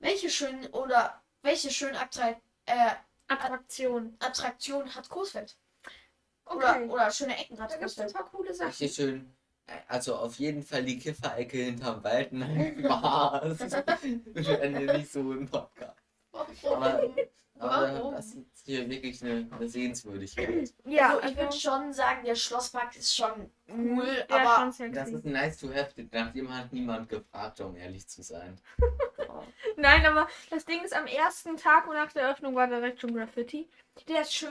Welche 0.00 0.28
schönen 0.28 0.66
oder 0.68 1.22
welche 1.42 1.70
schönen 1.70 1.96
Attra 1.96 2.36
äh, 2.66 2.90
Attraktion. 3.26 4.16
Attraktionen 4.20 4.94
hat 4.94 5.08
Großfeld? 5.08 5.56
Okay. 6.44 6.56
Oder, 6.56 6.92
oder 6.92 7.10
schöne 7.10 7.38
Ecken 7.38 7.58
hat 7.58 7.70
da 7.70 7.76
gibt 7.76 7.90
es 7.90 7.98
ein 7.98 8.04
Großfeld? 8.04 8.22
paar 8.22 8.30
coole 8.30 8.52
Sachen. 8.52 8.68
Richtig 8.68 8.94
schön. 8.94 9.36
Also 9.88 10.16
auf 10.16 10.38
jeden 10.38 10.62
Fall 10.62 10.84
die 10.84 10.98
Kifferecke 10.98 11.56
hinterm 11.56 12.02
Wald. 12.04 12.32
Nein, 12.32 12.76
Spaß. 12.84 13.58
Wir 14.34 14.60
enden 14.60 14.86
nicht 14.86 15.10
so 15.10 15.32
im 15.32 15.48
Podcast. 15.48 15.98
Aber, 16.64 17.02
aber 17.58 17.94
Warum? 17.94 18.14
das 18.14 18.34
ist 18.34 18.66
hier 18.66 18.88
wirklich 18.90 19.22
eine, 19.22 19.48
eine 19.50 19.68
Sehenswürdigkeit. 19.68 20.72
Ja, 20.84 21.16
also 21.16 21.28
ich 21.28 21.36
würde 21.36 21.52
schon 21.52 21.92
sagen, 21.92 22.24
der 22.24 22.34
Schlosspark 22.34 22.96
ist 22.96 23.14
schon 23.14 23.50
cool, 23.68 24.24
ja, 24.28 24.36
aber 24.36 24.72
schon. 24.72 24.92
Das 24.92 25.10
ist 25.10 25.24
nice 25.24 25.58
to 25.58 25.68
have. 25.72 25.90
Nach 26.10 26.32
dem 26.32 26.52
hat 26.52 26.72
niemand 26.72 27.08
gefragt, 27.08 27.60
um 27.60 27.76
ehrlich 27.76 28.08
zu 28.08 28.22
sein. 28.22 28.58
Nein, 29.76 30.04
aber 30.06 30.28
das 30.50 30.64
Ding 30.64 30.82
ist, 30.82 30.94
am 30.94 31.06
ersten 31.06 31.56
Tag 31.56 31.86
nach 31.86 32.12
der 32.12 32.22
Eröffnung 32.22 32.54
war 32.54 32.66
direkt 32.66 33.00
schon 33.00 33.14
Graffiti. 33.14 33.68
Der 34.08 34.22
ist 34.22 34.34
schön. 34.34 34.50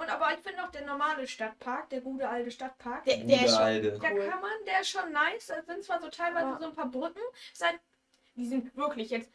Und 0.00 0.08
aber 0.08 0.32
ich 0.32 0.40
finde 0.40 0.64
auch 0.64 0.70
der 0.70 0.86
normale 0.86 1.26
Stadtpark, 1.26 1.90
der 1.90 2.00
gute 2.00 2.26
alte 2.26 2.50
Stadtpark, 2.50 3.04
der, 3.04 3.18
der 3.18 3.44
ist 3.44 3.50
schon. 3.50 3.62
Alte. 3.62 3.98
da 3.98 4.10
cool. 4.10 4.26
kann 4.26 4.40
man, 4.40 4.64
der 4.66 4.80
ist 4.80 4.88
schon 4.88 5.12
nice. 5.12 5.48
Da 5.48 5.62
sind 5.62 5.84
zwar 5.84 6.00
so 6.00 6.08
teilweise 6.08 6.46
Ja. 6.46 6.58
so 6.58 6.64
ein 6.68 6.74
paar 6.74 6.88
Brücken. 6.88 7.20
Seit, 7.52 7.78
die 8.34 8.48
sind 8.48 8.74
wirklich 8.74 9.10
jetzt 9.10 9.30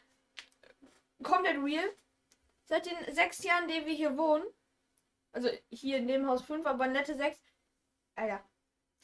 komplett 1.22 1.62
real. 1.62 1.88
Seit 2.64 2.84
den 2.86 3.14
sechs 3.14 3.44
Jahren, 3.44 3.68
die 3.68 3.86
wir 3.86 3.94
hier 3.94 4.18
wohnen, 4.18 4.44
also 5.32 5.48
hier 5.70 5.98
in 5.98 6.08
dem 6.08 6.26
Haus 6.26 6.42
fünf, 6.42 6.66
aber 6.66 6.88
nette 6.88 7.14
sechs, 7.14 7.38
Alter, 8.16 8.42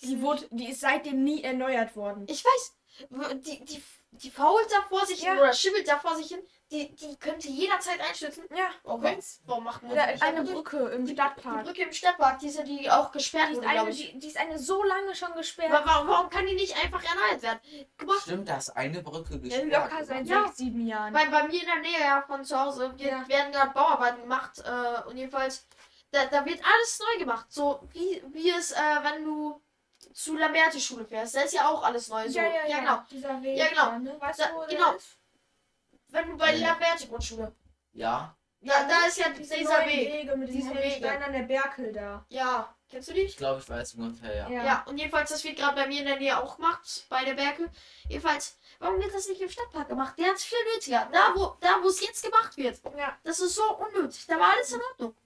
die, 0.00 0.20
wurde, 0.20 0.48
die 0.50 0.70
ist 0.70 0.80
seitdem 0.80 1.22
nie 1.22 1.44
erneuert 1.44 1.94
worden. 1.94 2.24
Ich 2.28 2.44
weiß, 2.44 2.76
die, 3.36 3.64
die, 3.64 3.80
die 4.12 4.30
fault 4.30 4.70
da 4.70 4.82
vor 4.88 5.04
sich 5.06 5.20
hin 5.20 5.34
Ja. 5.34 5.40
oder 5.40 5.52
schimmelt 5.52 5.88
da 5.88 5.98
vor 5.98 6.14
sich 6.16 6.28
hin. 6.28 6.40
Die, 6.70 6.94
die 6.94 7.16
könnte 7.16 7.48
jederzeit 7.48 8.00
einstürzen. 8.00 8.44
Ja, 8.54 8.70
Okay. 8.84 9.16
Was? 9.18 9.40
Warum 9.44 9.64
machen 9.64 9.88
wir 9.90 9.96
da 9.96 10.06
das 10.06 10.14
ist 10.16 10.22
eine 10.22 10.42
Brücke 10.42 10.78
im 10.88 11.04
Die 11.04 11.12
Stadtpark. 11.12 11.64
Brücke 11.64 11.82
im 11.82 11.92
Stadtpark, 11.92 12.38
diese, 12.38 12.64
die 12.64 12.90
auch 12.90 13.12
gesperrt 13.12 13.48
Die 13.48 13.52
ist, 13.52 13.58
wurde, 13.58 13.68
eine, 13.68 13.90
die, 13.90 14.18
die 14.18 14.26
ist 14.26 14.38
eine 14.38 14.58
so 14.58 14.82
lange 14.82 15.14
schon 15.14 15.32
gesperrt. 15.34 15.70
Wa- 15.70 15.82
Warum, 15.84 16.08
warum 16.08 16.30
kann 16.30 16.46
die 16.46 16.54
nicht 16.54 16.74
einfach 16.82 17.02
erneuert 17.04 17.42
werden? 17.42 17.60
Guck 17.98 18.08
mal, 18.08 18.18
Stimmt, 18.20 18.48
das 18.48 18.70
eine 18.70 19.02
Brücke 19.02 19.34
Ja, 19.34 19.38
gesperrt. 19.60 19.90
locker 19.92 20.04
seit 20.04 20.26
Ja. 20.26 20.44
sechs, 20.46 20.56
sieben 20.56 20.86
Jahren. 20.86 21.12
bei, 21.12 21.26
bei 21.26 21.42
mir 21.46 21.60
in 21.60 21.66
der 21.66 21.80
Nähe 21.80 22.00
ja, 22.00 22.22
von 22.26 22.42
zu 22.44 22.58
Hause 22.58 22.92
wir, 22.96 23.06
Ja. 23.06 23.28
werden 23.28 23.52
gerade 23.52 23.72
Bauarbeiten 23.72 24.22
gemacht 24.22 24.58
äh, 24.64 25.08
und 25.08 25.16
jedenfalls, 25.18 25.66
da, 26.10 26.24
da 26.26 26.44
wird 26.46 26.60
alles 26.64 27.00
neu 27.00 27.18
gemacht. 27.18 27.46
So 27.50 27.80
wie, 27.92 28.22
wie 28.32 28.48
es, 28.50 28.72
äh, 28.72 28.76
wenn 29.02 29.24
du 29.26 29.60
zu 30.12 30.36
Lamberti-Schule 30.36 31.04
fährst, 31.04 31.34
da 31.36 31.40
ist 31.42 31.54
ja 31.54 31.68
auch 31.68 31.82
alles 31.82 32.08
neu. 32.08 32.28
So. 32.28 32.38
ja, 32.38 32.44
ja, 32.46 32.66
ja, 32.66 32.78
genau. 32.80 33.02
Dieser 33.10 33.42
Weg. 33.42 33.58
Ja, 33.58 33.68
genau. 33.68 33.86
Da, 33.86 33.98
ne? 33.98 34.16
Weißt 34.20 34.40
Da- 34.40 34.46
du, 34.48 34.54
wo 34.56 34.66
genau. 34.66 34.88
der 34.90 34.96
ist? 34.96 35.18
Wenn 36.08 36.28
du 36.28 36.36
bei 36.36 36.54
Ja. 36.54 36.68
Lamberti-Grundschule. 36.70 37.52
Ja, 37.94 38.36
Da, 38.64 38.84
da 38.86 39.06
ist 39.06 39.18
ja 39.18 39.28
Diese 39.30 39.56
dieser 39.56 39.78
neuen 39.78 39.86
Weg. 39.88 40.12
Wege 40.12 40.36
mit 40.36 40.48
diesen 40.48 40.74
Wege. 40.76 41.10
An 41.24 41.32
der 41.32 41.42
Berkel 41.42 41.92
da. 41.92 42.24
Ja, 42.28 42.72
kennst 42.88 43.08
du 43.08 43.12
die? 43.12 43.22
ich 43.22 43.36
glaube, 43.36 43.60
ich 43.60 43.68
weiß 43.68 43.94
ungefähr, 43.94 44.36
ja. 44.36 44.48
Ja. 44.48 44.64
Ja, 44.64 44.82
und 44.86 44.98
jedenfalls, 44.98 45.30
das 45.30 45.42
wird 45.42 45.56
gerade 45.56 45.74
bei 45.74 45.86
mir 45.88 45.98
in 46.00 46.06
der 46.06 46.16
Nähe 46.18 46.40
auch 46.40 46.56
gemacht, 46.56 47.04
bei 47.08 47.24
der 47.24 47.34
Berke. 47.34 47.68
Jedenfalls, 48.08 48.56
warum 48.78 49.00
wird 49.00 49.12
das 49.12 49.26
nicht 49.28 49.40
im 49.40 49.48
Stadtpark 49.50 49.88
gemacht? 49.88 50.14
Der 50.16 50.28
hat 50.28 50.36
es 50.36 50.44
viel 50.44 50.58
nötiger. 50.74 51.08
Da, 51.12 51.32
wo 51.34 51.56
da 51.60 51.82
wo 51.82 51.88
es 51.88 52.00
jetzt 52.00 52.22
gemacht 52.22 52.56
wird. 52.56 52.80
ja. 52.96 53.18
Das 53.24 53.40
ist 53.40 53.56
so 53.56 53.76
unnötig. 53.78 54.26
Da 54.28 54.38
war 54.38 54.52
alles 54.52 54.70
in 54.72 54.80
Ordnung. 54.92 55.16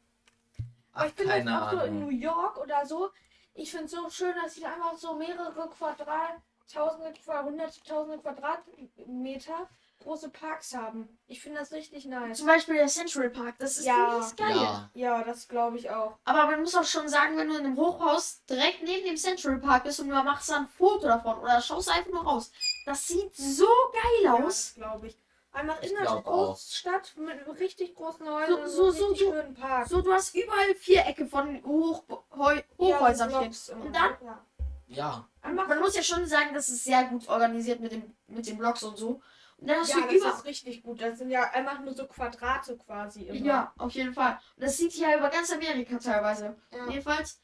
Ach, 0.94 1.00
Aber 1.00 1.06
ich 1.08 1.14
das 1.14 1.26
keine 1.26 1.62
auch 1.62 1.70
so 1.72 1.76
in 1.76 1.82
Ahnung. 1.82 2.00
New 2.00 2.10
York 2.10 2.56
oder 2.56 2.86
so. 2.86 3.10
Ich 3.56 3.70
finde 3.70 3.86
es 3.86 3.90
so 3.92 4.08
schön, 4.10 4.34
dass 4.42 4.54
sie 4.54 4.60
da 4.60 4.74
einfach 4.74 4.96
so 4.96 5.14
mehrere 5.14 5.68
Quadrat, 5.70 6.36
tausende, 6.72 7.12
hunderte, 7.26 7.82
tausende 7.84 8.18
Quadratmeter 8.18 9.68
große 10.02 10.28
Parks 10.28 10.74
haben. 10.74 11.18
Ich 11.26 11.40
finde 11.40 11.58
das 11.60 11.72
richtig 11.72 12.04
nice. 12.04 12.38
Zum 12.38 12.46
Beispiel 12.46 12.74
der 12.76 12.86
Central 12.86 13.30
Park. 13.30 13.54
Das 13.58 13.78
ist 13.78 13.86
Ja. 13.86 14.18
mies 14.18 14.36
geil. 14.36 14.54
Ja. 14.54 14.90
Ja, 14.94 15.24
das 15.24 15.48
glaube 15.48 15.78
ich 15.78 15.90
auch. 15.90 16.18
Aber 16.24 16.46
man 16.46 16.60
muss 16.60 16.74
auch 16.74 16.84
schon 16.84 17.08
sagen, 17.08 17.36
wenn 17.38 17.48
du 17.48 17.54
in 17.56 17.64
einem 17.66 17.76
Hochhaus 17.76 18.44
direkt 18.44 18.82
neben 18.82 19.06
dem 19.06 19.16
Central 19.16 19.58
Park 19.58 19.84
bist 19.84 19.98
und 20.00 20.08
du 20.08 20.14
machst 20.14 20.50
da 20.50 20.58
ein 20.58 20.68
Foto 20.68 21.06
davon 21.06 21.38
oder 21.38 21.60
schaust 21.60 21.90
einfach 21.90 22.10
nur 22.12 22.24
raus. 22.24 22.52
Das 22.84 23.08
sieht 23.08 23.34
so 23.34 23.66
geil 23.92 24.24
Ja, 24.24 24.34
aus. 24.34 24.44
das 24.44 24.74
glaube 24.74 25.06
ich. 25.08 25.18
Einmal 25.56 25.76
Ich 25.80 25.90
in 25.90 25.96
der 25.96 26.10
auch. 26.12 26.22
Großstadt 26.22 27.14
mit 27.16 27.58
richtig 27.60 27.94
großen 27.94 28.28
Häusern 28.28 28.68
so- 28.68 28.90
so, 28.90 28.90
so- 28.90 29.14
so- 29.14 29.30
schönen 29.32 29.54
Park. 29.54 29.88
So, 29.88 30.02
du 30.02 30.12
hast 30.12 30.34
überall 30.34 30.74
Vierecke 30.74 31.26
von 31.26 31.62
Hoch, 31.64 32.04
Heu, 32.36 32.60
Hochhäusern 32.78 33.30
stehen. 33.30 33.80
Und 33.80 33.94
dann 33.96 34.16
Ja. 34.22 34.44
Ja, 34.88 35.28
Einfach 35.42 35.66
Man 35.66 35.80
muss 35.80 35.96
ja 35.96 36.02
schon 36.02 36.26
sagen, 36.26 36.54
das 36.54 36.68
ist 36.68 36.84
sehr 36.84 37.04
gut 37.06 37.26
organisiert 37.28 37.80
mit, 37.80 37.90
dem, 37.92 38.14
mit 38.28 38.46
den 38.46 38.56
Blocks 38.58 38.82
und 38.84 38.96
so. 38.96 39.20
Und 39.58 39.68
dann 39.68 39.78
hast 39.80 39.88
ja, 39.90 39.96
du 39.96 40.02
das 40.02 40.12
über. 40.14 40.28
ist 40.34 40.44
richtig 40.44 40.82
gut. 40.82 41.00
Das 41.00 41.18
sind 41.18 41.30
ja 41.30 41.50
einfach 41.50 41.80
nur 41.80 41.94
so 41.94 42.06
Quadrate 42.06 42.76
quasi 42.76 43.22
immer. 43.22 43.44
Ja, 43.46 43.72
auf 43.78 43.92
jeden 43.92 44.12
Fall. 44.14 44.38
Und 44.56 44.62
das 44.62 44.76
sieht 44.76 44.94
ja 44.94 45.16
über 45.16 45.28
ganz 45.30 45.50
Amerika 45.52 45.98
teilweise. 45.98 46.56
Ja. 46.72 46.88
Jedenfalls, 46.88 47.40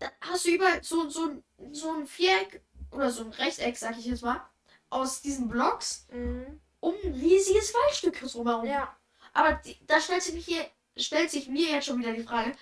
dann 0.00 0.10
hast 0.20 0.44
du 0.46 0.50
überall 0.50 0.82
so, 0.82 1.08
so, 1.08 1.26
ein- 1.28 1.44
so 1.72 1.92
ein 1.92 2.06
Viereck 2.06 2.62
oder 2.90 3.10
so 3.10 3.22
ein 3.24 3.30
Rechteck, 3.30 3.76
sag 3.78 3.96
ich 3.98 4.04
jetzt 4.06 4.22
mal, 4.24 4.42
aus 4.90 5.22
diesen 5.22 5.48
Blocks 5.48 6.06
Mhm. 6.10 6.60
Um 6.88 6.94
ein 7.04 7.12
riesiges 7.14 7.72
Waldstück 7.74 8.20
drumherum. 8.20 8.64
Ja. 8.66 8.96
Aber 9.32 9.52
die, 9.64 9.76
da 9.86 10.00
stellst 10.00 10.28
du 10.28 10.32
dich 10.32 10.46
hier 10.46 10.64
stellt 10.98 11.30
sich 11.30 11.48
mir 11.48 11.68
jetzt 11.70 11.86
schon 11.86 11.98
wieder 12.00 12.12
die 12.14 12.22
Frage, 12.22 12.52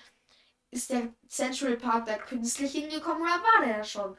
ist 0.70 0.90
der 0.90 1.08
Central 1.28 1.76
Park 1.76 2.06
da 2.06 2.18
künstlich 2.18 2.72
hingekommen 2.72 3.22
oder 3.22 3.40
war 3.42 3.66
der 3.66 3.84
schon? 3.84 4.16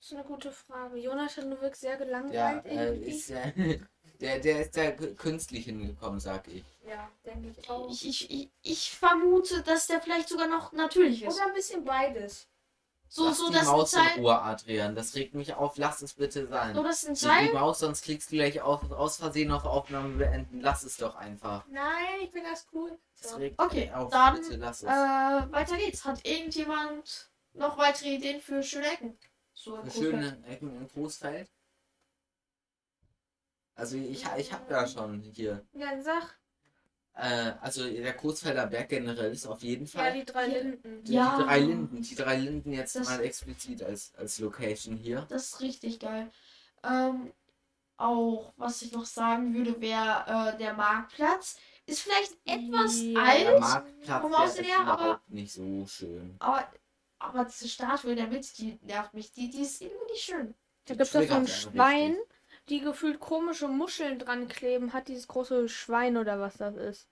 Das 0.00 0.06
ist 0.06 0.12
eine 0.14 0.24
gute 0.24 0.50
Frage. 0.50 0.96
Jonathan, 0.96 1.50
du 1.50 1.60
wirkst 1.60 1.82
sehr 1.82 1.92
Ja, 1.92 1.96
gelangweilt 1.98 2.64
äh, 2.66 2.86
irgendwie. 2.94 3.10
ist 3.10 3.28
ja, 3.28 3.42
der, 4.20 4.38
der 4.38 4.62
ist 4.62 4.76
da 4.76 4.92
künstlich 4.92 5.64
hingekommen, 5.66 6.20
sag 6.20 6.48
ich. 6.48 6.64
ja, 6.86 7.10
denke 7.26 7.48
ich 7.50 7.68
auch. 7.68 7.90
Ich, 7.90 8.06
ich, 8.08 8.30
ich, 8.30 8.50
ich 8.62 8.90
vermute, 8.92 9.62
dass 9.62 9.86
der 9.88 10.00
vielleicht 10.00 10.28
sogar 10.28 10.46
noch 10.48 10.72
natürlich 10.72 11.22
ist. 11.22 11.34
Oder 11.36 11.48
ein 11.48 11.54
bisschen 11.54 11.84
beides. 11.84 12.48
So, 13.10 13.24
Lass 13.26 13.38
so 13.38 13.50
die 13.50 13.56
ein 13.56 13.64
Maus 13.64 13.92
in 13.94 13.98
Teil. 14.00 14.18
Ruhe, 14.20 14.38
Adrian. 14.40 14.94
Das 14.94 15.14
regt 15.14 15.34
mich 15.34 15.54
auf. 15.54 15.78
Lass 15.78 16.02
es 16.02 16.12
bitte 16.14 16.46
sein. 16.46 16.74
So 16.74 16.82
dass 16.82 17.06
ein 17.06 17.14
Die. 17.14 17.52
Maus, 17.54 17.78
sonst 17.78 18.02
klickst 18.04 18.30
du 18.30 18.36
gleich 18.36 18.60
auf, 18.60 18.90
aus 18.90 19.16
Versehen 19.16 19.50
auf 19.50 19.64
Aufnahme 19.64 20.16
beenden. 20.16 20.60
Lass 20.60 20.82
es 20.82 20.96
doch 20.98 21.14
einfach. 21.16 21.64
Nein, 21.68 22.20
ich 22.22 22.30
bin 22.30 22.44
das 22.44 22.66
cool. 22.72 22.98
Das 23.20 23.30
So. 23.30 23.36
regt 23.38 23.58
Okay, 23.58 23.86
mich 23.86 23.94
auf. 23.94 24.10
dann, 24.12 24.34
bitte 24.34 24.56
lass 24.56 24.82
es. 24.82 24.88
Äh, 24.88 24.92
weiter 25.52 25.76
geht's. 25.78 26.04
Hat 26.04 26.24
irgendjemand 26.26 27.30
noch 27.54 27.78
weitere 27.78 28.10
Ideen 28.14 28.40
für 28.40 28.62
schöne 28.62 28.86
Ecken? 28.92 29.18
So 29.54 29.72
Großfeld. 29.76 29.94
schöne 29.94 30.44
Ecken 30.46 30.76
im 30.76 30.88
Großfeld. 30.88 31.50
Also 33.74 33.96
ich, 33.96 34.24
ich 34.36 34.52
habe 34.52 34.70
ja 34.72 34.86
schon 34.86 35.20
hier. 35.22 35.66
Ja, 35.72 36.00
sag. 36.02 36.38
Äh, 37.20 37.52
also 37.60 37.84
der 37.88 38.14
Coesfelder 38.16 38.66
Berg 38.68 38.88
generell 38.90 39.32
ist 39.32 39.44
auf 39.46 39.60
jeden 39.62 39.86
Ja, 39.86 39.90
Fall. 39.90 40.12
die 40.14 40.24
drei 40.24 40.46
Ja. 40.46 40.58
Linden. 40.62 41.04
die, 41.04 41.12
Ja. 41.14 41.36
die 41.36 41.42
drei 41.44 41.58
Linden, 41.58 42.02
die 42.02 42.14
drei 42.14 42.36
Linden 42.36 42.72
jetzt 42.72 42.94
Das- 42.94 43.08
mal 43.08 43.20
explizit 43.22 43.82
als, 43.82 44.12
als 44.16 44.38
Location 44.38 44.96
hier. 44.96 45.26
Das 45.28 45.46
ist 45.54 45.60
richtig 45.60 45.98
geil. 45.98 46.30
Ähm, 46.84 47.32
auch, 47.96 48.52
was 48.56 48.82
ich 48.82 48.92
noch 48.92 49.04
sagen 49.04 49.52
würde, 49.52 49.80
wäre 49.80 50.52
äh, 50.54 50.58
der 50.58 50.74
Marktplatz. 50.74 51.58
Ist 51.86 52.02
vielleicht 52.02 52.36
etwas 52.44 53.00
Ja. 53.02 53.12
Der 53.14 53.22
alt, 53.24 53.60
Marktplatz 53.60 54.20
vom 54.22 54.30
der 54.30 54.40
Aussehen 54.40 54.64
ist 54.64 54.70
her, 54.70 54.80
aber- 54.86 55.02
überhaupt 55.04 55.30
nicht 55.30 55.52
so 55.52 55.86
schön. 55.88 56.36
aber, 56.38 56.68
aber 57.18 57.44
diese 57.46 57.68
Statue 57.68 58.10
in 58.12 58.16
der 58.18 58.28
Mitte, 58.28 58.48
die 58.58 58.78
nervt 58.82 59.12
mich. 59.14 59.32
Die, 59.32 59.50
die 59.50 59.62
ist 59.62 59.80
irgendwie 59.82 60.12
nicht 60.12 60.22
schön. 60.22 60.54
Da 60.84 60.94
Die 60.94 60.98
gibt 60.98 61.00
es 61.14 61.28
so 61.28 61.34
ein 61.34 61.48
Schwein, 61.48 62.10
richtig. 62.12 62.27
Die 62.68 62.80
gefühlt 62.80 63.20
komische 63.20 63.68
Muscheln 63.68 64.18
dran 64.18 64.48
kleben 64.48 64.92
hat. 64.92 65.08
Dieses 65.08 65.28
große 65.28 65.68
Schwein 65.68 66.16
oder 66.16 66.40
was 66.40 66.56
das 66.56 66.76
ist. 66.76 67.08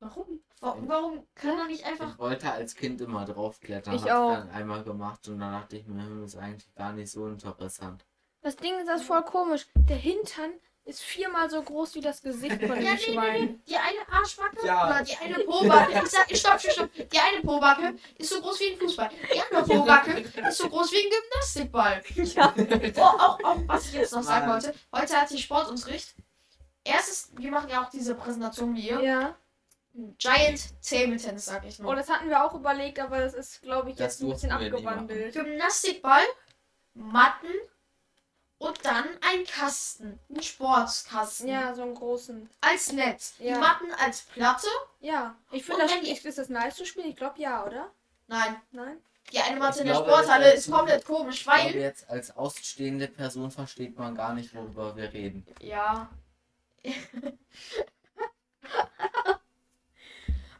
Warum? 0.00 0.42
Warum, 0.60 0.88
warum 0.88 1.26
kann 1.34 1.58
er 1.58 1.66
nicht 1.66 1.84
einfach. 1.84 2.12
Ich 2.12 2.18
wollte 2.18 2.50
als 2.50 2.74
Kind 2.74 3.00
immer 3.00 3.24
draufklettern. 3.24 3.94
Ich 3.94 4.02
hab's 4.02 4.12
auch. 4.12 4.34
dann 4.34 4.50
einmal 4.50 4.84
gemacht 4.84 5.26
und 5.28 5.40
dann 5.40 5.52
dachte 5.52 5.76
ich 5.76 5.86
mir, 5.86 6.02
hm, 6.02 6.24
ist 6.24 6.36
eigentlich 6.36 6.72
gar 6.74 6.92
nicht 6.92 7.10
so 7.10 7.26
interessant. 7.26 8.04
Das 8.42 8.56
Ding 8.56 8.76
ist 8.78 8.88
das 8.88 9.02
voll 9.02 9.22
komisch. 9.22 9.66
Der 9.88 9.96
Hintern 9.96 10.52
ist 10.84 11.00
viermal 11.02 11.48
so 11.48 11.62
groß 11.62 11.94
wie 11.94 12.00
das 12.00 12.20
Gesicht 12.22 12.60
von 12.60 12.60
Ja, 12.68 12.74
dem 12.76 12.82
nee, 12.84 12.90
nee, 12.90 12.98
Schwein. 12.98 13.44
nee. 13.44 13.58
Die 13.68 13.76
eine 13.76 14.08
Arschbacke 14.10 14.66
Ja. 14.66 14.86
oder 14.86 15.02
die 15.04 15.16
eine 15.16 15.38
Pobacke. 15.44 16.02
Ich 16.04 16.10
sag, 16.10 16.36
stopp, 16.36 16.60
stopp, 16.60 16.72
stopp. 16.72 16.90
Die 17.10 17.18
eine 17.18 17.40
Pobacke 17.42 17.94
ist 18.18 18.30
so 18.30 18.40
groß 18.40 18.60
wie 18.60 18.72
ein 18.72 18.78
Fußball. 18.78 19.10
Die 19.34 19.40
andere 19.40 19.78
Pobacke 19.78 20.10
ist 20.48 20.58
so 20.58 20.68
groß 20.68 20.90
wie 20.92 21.04
ein 21.04 21.10
Gymnastikball. 21.10 22.02
Ja. 22.34 22.54
Oh, 22.96 23.00
auch, 23.00 23.44
auch, 23.44 23.58
was 23.66 23.86
ich 23.86 23.92
jetzt 23.94 24.12
noch 24.12 24.22
sagen 24.22 24.50
wollte. 24.50 24.74
Heute 24.94 25.16
hatte 25.16 25.34
ich 25.34 25.44
Sportunterricht. 25.44 26.14
Erstes, 26.84 27.30
wir 27.36 27.50
machen 27.52 27.68
ja 27.70 27.84
auch 27.84 27.90
diese 27.90 28.14
Präsentation 28.16 28.74
wie 28.74 28.80
hier. 28.80 29.00
Ja. 29.00 29.36
Giant 30.18 30.60
Table 30.82 31.16
Tennis, 31.18 31.44
sag 31.44 31.64
ich 31.66 31.78
Oh, 31.78 31.82
nur. 31.84 31.94
das 31.96 32.08
hatten 32.08 32.28
wir 32.28 32.42
auch 32.44 32.54
überlegt, 32.54 32.98
aber 32.98 33.20
das 33.20 33.34
ist, 33.34 33.60
glaube 33.62 33.90
ich, 33.90 33.96
Das 33.96 34.18
jetzt 34.18 34.22
ein 34.22 34.30
bisschen 34.30 34.50
abgewandelt. 34.50 35.34
Gymnastikball, 35.34 36.22
Matten 36.94 37.46
und 38.62 38.84
dann 38.84 39.04
ein 39.20 39.44
Kasten. 39.46 40.18
Ein 40.30 40.42
Sportskasten. 40.42 41.48
Ja, 41.48 41.74
so 41.74 41.82
einen 41.82 41.94
großen. 41.94 42.48
Als 42.60 42.92
Netz. 42.92 43.34
Die 43.38 43.44
Ja. 43.46 43.58
Matten 43.58 43.92
als 43.94 44.22
Platte. 44.22 44.68
Ja. 45.00 45.34
Ich 45.50 45.64
finde, 45.64 45.82
das 45.82 45.92
die- 46.00 46.10
ist 46.10 46.38
das 46.38 46.48
nice 46.48 46.76
zu 46.76 46.84
spielen. 46.86 47.08
Ich 47.08 47.16
glaube 47.16 47.40
ja, 47.40 47.64
oder? 47.64 47.90
Nein, 48.28 48.56
Nein? 48.70 48.98
die 49.32 49.38
eine 49.40 49.58
Matte 49.58 49.76
Ich 49.76 49.80
in 49.82 49.86
der 49.88 49.96
glaube, 49.96 50.10
Sporthalle 50.12 50.44
das- 50.52 50.54
ist 50.66 50.70
komplett 50.70 51.04
komisch, 51.04 51.38
Ich 51.40 51.44
glaube, 51.44 51.58
weil. 51.64 51.74
jetzt 51.76 52.08
als 52.08 52.36
ausstehende 52.36 53.08
Person 53.08 53.50
versteht 53.50 53.98
man 53.98 54.14
gar 54.14 54.32
nicht, 54.34 54.54
worüber 54.54 54.94
wir 54.96 55.12
reden. 55.12 55.44
Ja. 55.60 56.08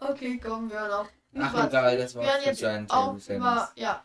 okay, 0.00 0.38
kommen 0.38 0.70
wir 0.70 0.88
noch. 0.88 1.08
Ach, 1.38 1.66
egal, 1.66 1.96
das 1.96 2.14
war 2.14 2.22
Wir 2.22 2.28
werden 2.28 2.42
für 2.42 2.50
jetzt 2.50 3.28
über. 3.28 3.72
Ja. 3.76 4.04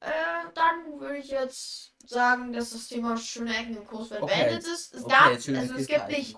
Äh, 0.00 0.50
dann 0.54 1.00
würde 1.00 1.18
ich 1.18 1.28
jetzt 1.28 1.94
sagen, 2.06 2.52
dass 2.52 2.70
das 2.70 2.88
Thema 2.88 3.16
schöne 3.16 3.56
Ecken 3.56 3.76
im 3.76 3.86
Kursfeld 3.86 4.22
Okay. 4.22 4.44
beendet 4.44 4.66
ist. 4.66 4.94
Es 4.94 5.04
Okay, 5.04 5.12
gab, 5.12 5.26
also 5.26 5.74
es 5.74 5.86
gibt 5.86 6.08
nicht, 6.08 6.36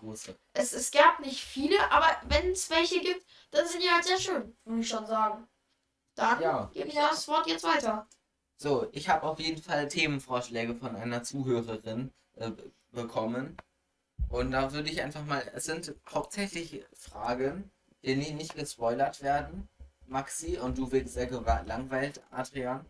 es, 0.55 0.73
es 0.73 0.91
gab 0.91 1.21
nicht 1.21 1.43
viele, 1.43 1.79
aber 1.91 2.07
wenn 2.29 2.53
es 2.53 2.71
welche 2.71 3.01
gibt, 3.01 3.25
dann 3.51 3.67
sind 3.67 3.83
die 3.83 3.91
halt 3.91 4.05
sehr 4.05 4.19
schön, 4.19 4.57
würde 4.65 4.81
ich 4.81 4.89
schon 4.89 5.07
sagen. 5.07 5.49
Dann 6.15 6.41
Ja. 6.41 6.71
gebe 6.73 6.89
ich 6.89 6.95
das 6.95 7.29
Wort 7.29 7.47
jetzt 7.47 7.65
weiter. 7.65 8.09
So, 8.57 8.89
ich 8.93 9.09
habe 9.09 9.23
auf 9.25 9.39
jeden 9.39 9.63
Fall 9.63 9.87
Themenvorschläge 9.89 10.75
von 10.75 10.97
einer 10.97 11.23
Zuhörerin 11.23 12.13
äh, 12.37 12.51
bekommen. 12.91 13.57
Und 14.29 14.51
da 14.51 14.73
würde 14.73 14.91
ich 14.91 15.01
einfach 15.01 15.25
mal, 15.25 15.49
es 15.55 15.65
sind 15.65 15.95
hauptsächlich 16.13 16.85
Fragen, 16.93 17.71
die 18.03 18.17
nicht 18.17 18.55
gespoilert 18.57 19.23
werden. 19.23 19.69
Maxi, 20.07 20.59
und 20.59 20.79
du 20.79 20.91
wirkst 20.91 21.15
sehr 21.15 21.27
gelangweilt, 21.27 22.21
Adrian. 22.31 22.85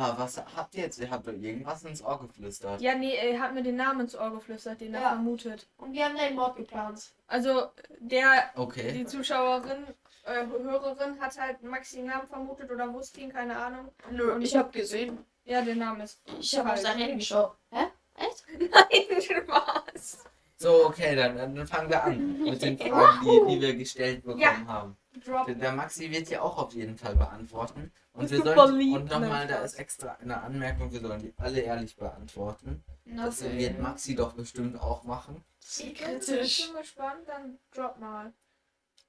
Ah, 0.00 0.14
was 0.16 0.40
habt 0.56 0.76
ihr 0.76 0.82
jetzt? 0.84 1.00
Ihr 1.00 1.10
habt 1.10 1.26
irgendwas 1.26 1.82
ins 1.82 2.04
Ohr 2.04 2.20
geflüstert. 2.20 2.80
Ja, 2.80 2.94
nee, 2.94 3.14
er 3.16 3.40
hat 3.40 3.52
mir 3.52 3.64
den 3.64 3.74
Namen 3.74 4.02
ins 4.02 4.14
Ohr 4.16 4.30
geflüstert, 4.30 4.80
den 4.80 4.94
er 4.94 5.00
Ja. 5.00 5.08
vermutet. 5.08 5.66
Und 5.76 5.92
wir 5.92 6.04
haben 6.04 6.16
den 6.16 6.36
Mord 6.36 6.54
geplant. 6.56 7.10
Also, 7.26 7.64
der, 7.98 8.44
Okay. 8.54 8.92
die 8.92 9.04
Zuschauerin, 9.06 9.88
äh, 10.24 10.46
Hörerin 10.46 11.20
hat 11.20 11.36
halt 11.40 11.64
Maxi 11.64 11.96
den 11.96 12.06
Namen 12.06 12.28
vermutet 12.28 12.70
oder 12.70 12.92
wusste 12.94 13.20
ihn, 13.20 13.32
keine 13.32 13.56
Ahnung. 13.56 13.88
Nö, 14.12 14.32
Und 14.34 14.42
ich 14.42 14.54
habe 14.56 14.70
gesehen. 14.70 15.18
Ja, 15.44 15.62
der 15.62 15.74
Name 15.74 16.04
ist. 16.04 16.20
Ich 16.38 16.56
habe 16.56 16.72
auf 16.74 16.78
sein 16.78 16.96
Handy 16.98 17.16
geschaut. 17.16 17.56
Hä? 17.72 17.86
Echt? 18.18 18.44
Nein, 18.60 19.20
Spaß. 19.20 20.24
So, 20.58 20.86
okay, 20.86 21.16
dann, 21.16 21.36
dann 21.36 21.66
fangen 21.66 21.88
wir 21.90 22.04
an 22.04 22.38
mit 22.44 22.62
den 22.62 22.78
Fragen, 22.78 23.24
die, 23.24 23.54
die 23.54 23.60
wir 23.60 23.74
gestellt 23.74 24.22
bekommen 24.22 24.40
Ja. 24.42 24.64
haben. 24.66 24.96
Drop. 25.20 25.46
Der, 25.46 25.72
Maxi 25.72 26.10
wird 26.10 26.28
die 26.30 26.38
auch 26.38 26.58
auf 26.58 26.74
jeden 26.74 26.96
Fall 26.98 27.14
beantworten. 27.16 27.92
Und 28.12 28.20
Bist 28.22 28.32
wir 28.32 28.38
du 28.40 28.44
sollen, 28.44 28.56
verliebt? 28.56 28.96
und 28.96 29.04
nochmal, 29.10 29.28
Nein, 29.30 29.48
da 29.48 29.58
ist 29.62 29.74
extra 29.74 30.12
eine 30.20 30.40
Anmerkung, 30.40 30.90
wir 30.92 31.00
sollen 31.00 31.20
die 31.20 31.34
alle 31.36 31.60
ehrlich 31.60 31.96
beantworten. 31.96 32.84
Das 33.04 33.40
Okay. 33.42 33.58
wird 33.58 33.78
Maxi 33.80 34.14
doch 34.14 34.32
bestimmt 34.32 34.80
auch 34.80 35.04
machen. 35.04 35.44
Sehr 35.60 35.86
Ich 35.92 35.98
bin 35.98 36.20
kritisch. 36.20 36.70
gespannt, 36.78 37.26
dann 37.28 37.58
drop 37.74 37.98
mal. 37.98 38.32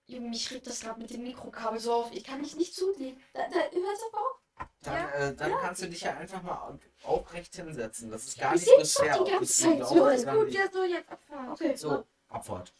Junge, 0.05 0.29
mich 0.29 0.49
regt 0.51 0.65
das 0.67 0.79
gerade 0.81 0.99
mit 0.99 1.11
dem 1.11 1.23
Mikrokabel 1.23 1.79
so 1.79 1.93
auf. 1.93 2.11
Ich 2.13 2.23
kann 2.23 2.41
mich 2.41 2.55
nicht 2.55 2.73
zulegen. 2.75 3.19
Da, 3.33 3.41
da, 3.49 3.55
hörst 3.59 4.01
du 4.11 4.17
auf? 4.17 4.67
Dann, 4.81 4.93
Ja, 4.95 5.09
äh, 5.11 5.35
dann 5.35 5.51
kannst 5.61 5.81
du 5.83 5.89
dich 5.89 6.01
ja 6.01 6.17
einfach 6.17 6.41
mal 6.41 6.55
au- 6.57 6.79
aufrecht 7.03 7.55
hinsetzen. 7.55 8.09
Das 8.11 8.25
ist 8.25 8.39
gar 8.39 8.55
Ich 8.55 8.65
nicht 8.65 8.85
so 8.87 9.03
schwer. 9.03 9.23
die 9.23 9.31
ganze 9.31 9.53
Zeit 9.53 9.87
so. 9.87 10.07
ist 10.07 10.27
gut, 10.27 10.49
ja, 10.51 10.69
so, 10.71 10.83
jetzt 10.83 11.09
abfahren. 11.09 11.49
Okay. 11.51 11.75
So, 11.75 12.05
Abfahrt. 12.27 12.73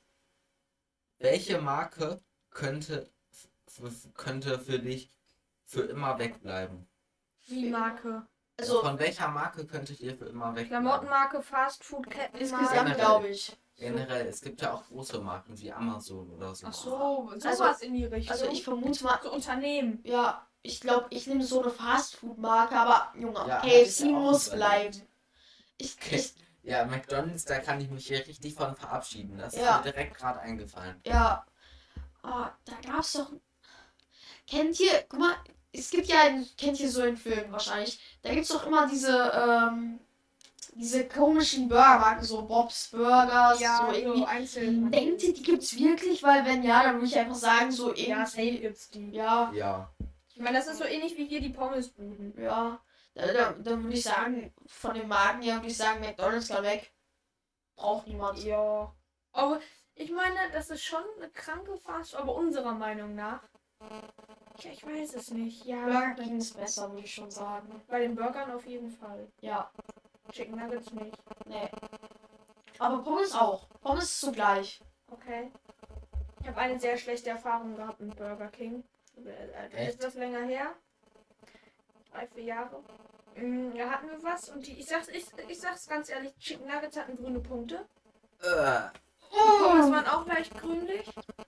Welche 1.20 1.60
Marke 1.60 2.20
könnte, 2.50 3.10
könnte 4.16 4.60
für 4.60 4.80
dich 4.80 5.10
für 5.66 5.82
immer 5.82 6.18
wegbleiben? 6.20 6.88
Wie 7.48 7.70
Marke? 7.70 8.26
Also, 8.58 8.82
Von 8.82 9.00
welcher 9.00 9.30
Marke 9.30 9.66
könntet 9.66 10.00
ihr 10.02 10.18
für 10.18 10.26
immer 10.26 10.54
wegbleiben? 10.56 10.86
Klamottenmarke, 10.86 11.42
Fastfood-Ketten. 11.42 12.38
insgesamt 12.38 12.96
glaube 12.96 13.30
ich. 13.30 13.56
Generell, 13.78 14.28
es 14.28 14.42
gibt 14.42 14.62
ja 14.62 14.74
auch 14.74 14.86
große 14.88 15.20
Marken 15.22 15.58
wie 15.58 15.72
Amazon 15.72 16.30
oder 16.32 16.54
so. 16.54 16.68
Ach 16.68 16.74
so, 16.74 17.32
sowas 17.38 17.62
Also- 17.62 17.86
in 17.86 17.94
die 17.94 18.04
Richtung. 18.06 18.32
Also, 18.34 18.50
ich 18.50 18.64
vermute 18.64 19.04
mal, 19.06 19.20
so 19.24 19.32
Unternehmen. 19.32 20.02
ja, 20.04 20.46
ich 20.62 20.82
glaube, 20.82 21.08
ich 21.12 21.28
nehme 21.28 21.46
so 21.46 21.62
eine 21.62 21.72
Fastfood-Marke, 21.72 22.76
aber 22.76 23.14
Junge, 23.18 23.46
Ja, 23.48 23.62
KFC 23.62 24.06
muss 24.12 24.50
bleiben. 24.50 25.02
Ich, 25.78 25.96
ich, 26.12 26.34
Ja, 26.62 26.84
McDonalds, 26.86 27.46
da 27.46 27.60
kann 27.60 27.80
ich 27.80 27.90
mich 27.90 28.08
hier 28.08 28.20
richtig 28.28 28.54
von 28.56 28.76
verabschieden. 28.76 29.38
Das 29.38 29.56
Ja. 29.56 29.78
ist 29.78 29.86
mir 29.86 29.92
direkt 29.94 30.18
gerade 30.18 30.40
eingefallen. 30.42 31.00
ja. 31.06 31.46
Ah, 32.22 32.52
da 32.66 32.74
gab's 32.86 33.14
doch. 33.14 33.32
Kennt 34.50 34.80
ihr, 34.80 35.06
guck 35.10 35.20
mal, 35.20 35.36
es 35.72 35.90
gibt 35.92 36.08
ja, 36.08 36.22
einen, 36.24 36.48
kennt 36.58 36.80
ihr 36.80 36.90
so 36.90 37.02
einen 37.02 37.18
Film 37.18 37.52
wahrscheinlich. 37.52 38.00
Da 38.24 38.34
gibt's 38.34 38.50
doch 38.50 38.66
immer 38.66 38.88
diese, 38.88 39.32
ähm, 39.36 40.00
diese 40.74 41.08
komischen 41.08 41.68
Burgermarken, 41.70 42.24
so 42.24 42.42
Bob's 42.44 42.90
Burgers, 42.92 43.60
so 43.60 43.92
irgendwie. 43.94 44.26
einzeln. 44.26 44.92
Denkt 44.92 45.22
ihr, 45.24 45.34
die 45.34 45.44
gibt's 45.44 45.78
wirklich? 45.78 46.24
Weil 46.24 46.46
wenn 46.46 46.64
ja, 46.64 46.84
dann 46.84 46.96
würde 46.96 47.08
ich 47.08 47.18
einfach 47.18 47.36
sagen, 47.36 47.72
so 47.72 47.94
Ja, 47.94 48.26
safe 48.26 48.42
irgendwie. 48.42 48.62
gibt's 48.62 48.90
die. 48.90 49.12
Ja, 49.12 49.52
Ja. 49.54 49.92
Ich 50.34 50.40
meine, 50.44 50.58
das 50.58 50.68
ist 50.68 50.78
so 50.78 50.86
ähnlich 50.86 51.18
wie 51.18 51.26
hier 51.28 51.42
die 51.42 51.50
Pommesbuden. 51.50 52.34
ja. 52.42 52.80
Da, 53.14 53.34
da, 53.34 53.52
dann 53.52 53.84
würde 53.84 53.98
ich 53.98 54.04
sagen, 54.04 54.54
von 54.68 54.94
den 54.94 55.08
Marken 55.10 55.42
her 55.42 55.56
würde 55.56 55.68
ich 55.68 55.76
sagen, 55.76 56.00
McDonalds 56.00 56.48
kann 56.48 56.64
weg. 56.64 56.94
Braucht 57.76 58.08
niemand. 58.08 58.42
Ja. 58.44 58.94
Aber 59.34 59.60
ich 59.96 60.10
meine, 60.12 60.38
das 60.54 60.70
ist 60.70 60.84
schon 60.84 61.04
eine 61.18 61.30
kranke 61.30 61.76
Fast, 61.78 62.16
aber 62.16 62.34
unserer 62.36 62.74
Meinung 62.74 63.16
nach. 63.16 63.42
Ja, 64.64 64.72
ich 64.72 64.86
weiß 64.86 65.16
es 65.16 65.32
nicht. 65.32 65.66
Ja, 65.66 65.84
Burger 65.86 66.16
King 66.16 66.38
ist 66.38 66.58
besser, 66.58 66.90
würde 66.92 67.04
ich 67.04 67.14
schon 67.14 67.32
sagen. 67.32 67.82
bei 67.88 68.00
den 68.00 68.16
Burgern 68.16 68.52
auf 68.52 68.66
jeden 68.66 68.90
Fall. 68.92 69.28
Ja, 69.42 69.70
Chicken 70.32 70.58
Nuggets 70.58 70.92
nicht. 70.92 71.18
nee. 71.46 71.70
Aber 72.78 73.04
Pommes 73.04 73.34
auch. 73.34 73.68
Pommes 73.82 74.06
ist 74.06 74.22
zugleich. 74.22 74.80
Okay. 75.12 75.52
habe 76.46 76.58
eine 76.58 76.80
sehr 76.80 76.98
schlechte 76.98 77.32
Erfahrung 77.32 77.76
gehabt 77.76 78.00
mit 78.00 78.16
Burger 78.16 78.48
King. 78.48 78.84
Äh, 79.18 79.68
Echt? 79.76 79.90
Ist 79.96 80.04
das 80.04 80.14
länger 80.16 80.44
her? 80.46 80.74
Drei, 82.12 82.28
vier 82.28 82.44
Jahre. 82.44 82.82
Mm, 83.36 83.76
Da 83.76 83.90
hatten 83.90 84.08
wir 84.10 84.24
was 84.24 84.50
und 84.50 84.66
die, 84.66 84.80
ich 84.80 84.86
sag's, 84.88 85.10
ich, 85.10 85.26
ich 85.48 85.60
sag's 85.60 85.88
ganz 85.88 86.10
ehrlich, 86.10 86.36
Chicken 86.38 86.68
Nuggets 86.68 86.98
hatten 86.98 87.18
grüne 87.18 87.40
Punkte. 87.40 87.86
Äh, 88.42 88.82
Die 89.32 89.64
Pommes 89.64 89.86
Oh. 89.88 89.92
waren 89.92 90.08
auch 90.08 90.26
leicht 90.28 90.58
grünlich. 90.60 91.06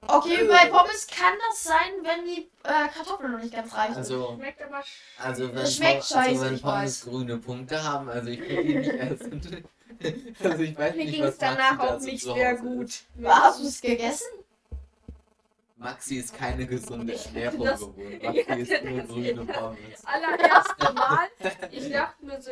Okay, 0.08 0.48
bei 0.48 0.68
Pommes 0.70 1.08
kann 1.08 1.34
das 1.50 1.64
sein, 1.64 1.92
wenn 2.04 2.26
die 2.26 2.50
äh, 2.64 2.88
Kartoffeln 2.94 3.32
noch 3.32 3.40
nicht 3.40 3.54
ganz 3.54 3.74
reichen. 3.74 3.96
also, 3.96 4.36
Schmeckt 4.36 4.62
aber 4.62 4.78
sch- 4.80 4.86
also 5.18 5.48
wenn, 5.48 5.56
Das 5.56 5.76
schmeckt 5.76 6.08
Pom- 6.08 6.18
also 6.18 6.30
scheiße, 6.30 6.46
wenn 6.46 6.56
ich 6.56 6.62
Pommes 6.62 6.76
weiß. 6.84 7.06
grüne 7.06 7.38
Punkte 7.38 7.84
haben, 7.84 8.10
also 8.10 8.30
ich 8.30 8.42
finde 8.42 8.64
die 8.64 8.76
nicht 8.76 8.92
erst. 8.92 9.24
also 10.44 10.64
ich 10.64 10.78
weiß 10.78 10.96
mir 10.96 11.04
nicht, 11.06 11.14
ging 11.14 11.24
was 11.24 11.30
es 11.32 11.38
danach 11.38 11.72
Maxi 11.78 11.82
auch 11.88 11.88
dazu 11.94 12.06
nicht 12.06 12.22
zu 12.24 12.34
sehr 12.34 12.52
Hause 12.52 12.62
gut. 12.64 12.90
Hast 13.24 13.62
du 13.62 13.68
es 13.68 13.82
gegessen? 13.82 14.28
Maxi 15.82 16.16
ist 16.18 16.34
keine 16.38 16.66
gesunde 16.68 17.14
Ernährung 17.16 17.66
Das- 17.66 17.80
gewohnt. 17.80 18.22
Ja, 18.24 18.32
Maxi 18.32 18.54
ist 18.62 18.84
nur 18.84 19.02
grüne 19.04 19.46
Pommes. 19.46 20.06
Allererste 20.06 20.94
Mal. 20.94 21.28
Ich 21.72 21.92
dachte 21.92 22.26
mir 22.26 22.42
so, 22.42 22.52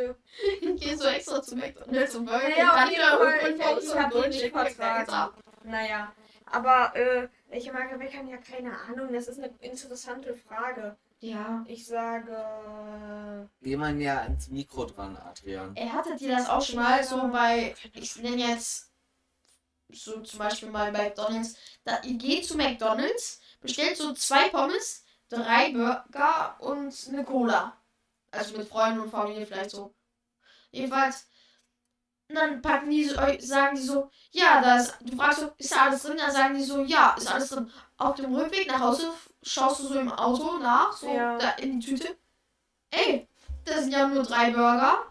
Ich 0.61 0.81
gehe 0.81 0.97
so 0.97 1.07
extra 1.07 1.41
zu 1.41 1.55
McDonalds 1.55 2.15
und 2.15 2.25
Burger. 2.25 2.49
Naja, 2.49 2.69
auf 2.69 2.75
dann 2.75 2.89
jeden 2.89 3.01
wieder 3.01 3.17
Fall, 3.17 3.35
irgendwo 3.41 3.63
ich- 3.63 3.67
Pommes 3.67 3.83
ich 3.93 4.25
und 4.25 4.31
Chicken 4.31 4.59
vertragen. 4.75 5.33
Naja. 5.63 6.11
Aber 6.51 6.95
äh, 6.95 7.27
welche 7.49 7.71
Marke 7.71 7.95
meckern 7.97 8.27
ja 8.27 8.37
keine 8.37 8.71
Ahnung. 8.89 9.13
Das 9.13 9.27
ist 9.27 9.37
eine 9.37 9.53
interessante 9.61 10.33
Frage. 10.33 10.97
Ja. 11.19 11.63
Ich 11.67 11.85
sage. 11.85 12.35
Geh 13.61 13.75
mal 13.75 13.95
ja 14.01 14.21
ins 14.21 14.49
Mikro 14.49 14.85
dran, 14.85 15.17
Adrian. 15.17 15.75
Er 15.75 15.93
hatte 15.93 16.15
dir 16.15 16.29
das 16.29 16.49
auch 16.49 16.61
schon 16.61 16.77
mal 16.77 17.03
so 17.03 17.27
bei, 17.27 17.75
ich 17.93 18.15
nenne 18.17 18.47
jetzt 18.47 18.88
so 19.91 20.19
zum 20.21 20.39
Beispiel 20.39 20.69
mal 20.69 20.91
bei 20.91 21.05
McDonalds. 21.09 21.55
Da, 21.83 22.01
ihr 22.03 22.15
geht 22.15 22.45
zu 22.45 22.55
McDonalds, 22.57 23.41
bestellt 23.61 23.97
so 23.97 24.13
zwei 24.13 24.49
Pommes, 24.49 25.03
drei 25.29 25.71
Burger 25.71 26.55
und 26.59 26.93
eine 27.09 27.23
Cola. 27.23 27.75
Also 28.31 28.57
mit 28.57 28.67
Freunden 28.67 28.99
und 28.99 29.09
Familie 29.09 29.45
vielleicht 29.45 29.71
so. 29.71 29.93
Jedenfalls. 30.71 31.25
Und 32.29 32.35
dann 32.35 32.61
packen 32.61 32.91
die 32.91 33.05
so, 33.05 33.15
äh, 33.15 33.41
sagen 33.41 33.75
die 33.75 33.81
so, 33.81 34.11
ja, 34.31 34.61
da 34.61 34.77
ist, 34.77 34.95
du 35.01 35.17
fragst 35.17 35.39
so, 35.39 35.51
ist 35.57 35.71
da 35.71 35.85
alles 35.85 36.03
drin? 36.03 36.17
Dann 36.17 36.31
sagen 36.31 36.55
die 36.55 36.63
so, 36.63 36.83
ja, 36.83 37.15
ist 37.17 37.27
alles 37.27 37.49
drin. 37.49 37.71
Auf 37.97 38.15
dem 38.15 38.35
Rückweg 38.35 38.67
nach 38.67 38.79
Hause 38.79 39.11
schaust 39.41 39.79
du 39.79 39.87
so 39.87 39.99
im 39.99 40.11
Auto 40.11 40.59
nach, 40.59 40.93
so 40.95 41.07
Ja. 41.11 41.39
da 41.39 41.49
in 41.53 41.79
die 41.79 41.87
Tüte. 41.87 42.15
Ey, 42.91 43.27
da 43.65 43.79
sind 43.81 43.91
ja 43.91 44.07
nur 44.07 44.21
drei 44.21 44.51
Burger 44.51 45.05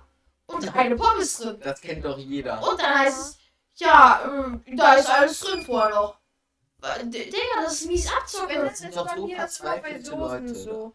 und 0.47 0.77
eine 0.77 0.95
Pommes 0.95 1.39
drin. 1.39 1.59
Das 1.61 1.81
kennt 1.81 2.05
doch 2.05 2.19
jeder. 2.19 2.63
Und 2.63 2.81
dann 2.81 2.99
heißt 3.01 3.21
es, 3.21 3.38
ja, 3.81 4.23
ähm, 4.25 4.65
da 4.77 4.95
ist 4.95 5.09
alles 5.11 5.41
drin 5.41 5.63
vorher 5.63 5.91
noch. 5.95 6.19
Äh, 6.83 7.05
Digga, 7.07 7.37
das 7.63 7.75
ist 7.81 7.87
mies 7.87 8.07
Wenn 8.07 8.17
abzocken. 8.19 8.57
das 8.65 8.81
jetzt 8.81 8.97
doch 8.97 9.07
bei 9.07 9.17
so 9.17 9.27
mir 9.27 9.45
ist, 9.45 9.63
bei 9.63 10.01
Soßen 10.01 10.19
Leute. 10.47 10.55
so. 10.55 10.93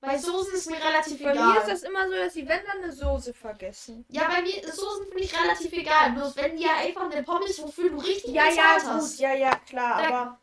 Bei 0.00 0.18
Soßen 0.18 0.54
ist 0.54 0.70
mir 0.70 0.76
relativ 0.84 1.22
Bei 1.22 1.32
mir 1.34 1.40
ist 1.40 1.56
egal. 1.62 1.70
das 1.70 1.82
immer 1.82 2.06
so, 2.08 2.14
dass 2.14 2.34
sie, 2.34 2.46
wenn 2.46 2.64
dann 2.66 2.82
eine 2.82 2.92
Soße 2.92 3.34
vergessen. 3.34 4.04
Ja, 4.08 4.28
bei 4.28 4.42
mir 4.42 4.62
Soßen 4.72 5.06
finde 5.06 5.22
ich 5.22 5.40
relativ 5.40 5.72
egal. 5.72 6.12
Bloß 6.12 6.36
wenn 6.36 6.56
die 6.56 6.64
ja 6.64 6.76
einfach 6.76 7.10
eine 7.10 7.22
Pommes, 7.22 7.60
wofür 7.62 7.90
du 7.90 7.98
richtig 7.98 8.32
Ja, 8.34 8.44
ja, 8.44 8.50
bezahlt 8.50 8.82
gut, 8.82 8.92
hast. 8.92 9.18
ja, 9.20 9.32
ja, 9.34 9.56
klar, 9.56 10.02
Da- 10.02 10.08
aber. 10.08 10.40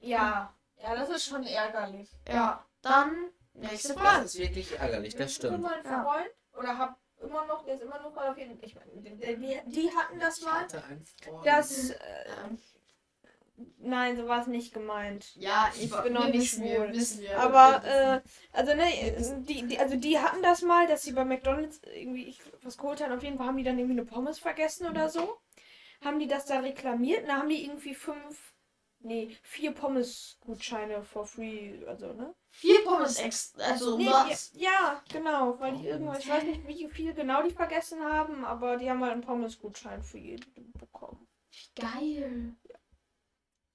Ja. 0.00 0.54
Ja, 0.82 0.94
das 0.94 1.08
ist 1.10 1.24
schon 1.26 1.44
ärgerlich. 1.44 2.08
Ja, 2.28 2.64
dann 2.80 3.30
nächste 3.54 3.92
Das 3.94 4.02
Frage. 4.02 4.24
ist 4.24 4.38
wirklich 4.38 4.78
ärgerlich, 4.78 5.14
das 5.16 5.34
stimmt. 5.34 5.60
mal 5.60 5.74
einen 5.74 5.84
Ja. 5.84 6.02
Freund 6.04 6.30
oder 6.56 6.78
hab 6.78 6.96
immer 7.20 7.46
noch, 7.46 7.64
der 7.64 7.74
ist 7.74 7.82
immer 7.82 8.00
noch 8.00 8.16
auf 8.16 8.38
jeden 8.38 8.58
ich 8.62 8.74
meine, 8.74 8.90
die, 8.92 9.60
die 9.66 9.90
hatten 9.94 10.18
das 10.18 10.38
Ich 10.38 10.44
mal. 10.44 10.66
Das, 11.44 11.90
äh, 11.90 11.96
nein, 13.78 14.16
so 14.16 14.26
war 14.26 14.40
es 14.40 14.46
nicht 14.46 14.72
gemeint. 14.72 15.34
ja, 15.36 15.70
Ich 15.78 15.90
bin 15.90 16.12
noch 16.12 16.28
nicht 16.28 16.54
schwul. 16.54 16.92
Wir. 16.92 17.38
Aber, 17.38 17.84
äh, 17.84 18.20
also 18.52 18.74
ne, 18.74 18.84
die, 19.40 19.66
die, 19.66 19.78
also 19.78 19.96
die 19.96 20.18
hatten 20.18 20.42
das 20.42 20.62
mal, 20.62 20.86
dass 20.86 21.02
sie 21.02 21.12
bei 21.12 21.24
McDonalds 21.24 21.80
irgendwie 21.94 22.24
ich, 22.24 22.40
was 22.62 22.78
geholt 22.78 23.02
haben. 23.02 23.12
Auf 23.12 23.22
jeden 23.22 23.36
Fall 23.36 23.46
haben 23.46 23.56
die 23.56 23.64
dann 23.64 23.78
irgendwie 23.78 24.00
eine 24.00 24.06
Pommes 24.06 24.38
vergessen 24.38 24.86
oder 24.88 25.08
so. 25.08 25.38
Haben 26.02 26.18
die 26.18 26.28
das 26.28 26.46
da 26.46 26.60
reklamiert 26.60 27.22
und 27.22 27.28
da 27.28 27.36
haben 27.36 27.50
die 27.50 27.62
irgendwie 27.64 27.94
fünf, 27.94 28.49
nee, 29.00 29.36
vier 29.42 29.72
Pommes-Gutscheine 29.72 31.02
for 31.02 31.26
free, 31.26 31.84
also, 31.86 32.12
ne? 32.12 32.34
Vier 32.50 32.84
Pommes 32.84 33.18
extra. 33.18 33.62
Also 33.64 33.96
Nee, 33.96 34.06
was? 34.06 34.50
die, 34.52 34.60
ja, 34.60 35.02
genau, 35.12 35.58
weil 35.60 35.76
die 35.76 35.86
irgendwas, 35.86 36.18
ich 36.20 36.28
weiß 36.28 36.42
nicht, 36.44 36.66
wie 36.66 36.88
viel 36.88 37.14
genau 37.14 37.42
die 37.42 37.54
vergessen 37.54 38.02
haben, 38.02 38.44
aber 38.44 38.76
die 38.76 38.90
haben 38.90 39.02
halt 39.02 39.12
einen 39.12 39.22
Pommes-Gutschein 39.22 40.02
für 40.02 40.18
jeden 40.18 40.72
bekommen. 40.72 41.26
Geil. 41.76 42.56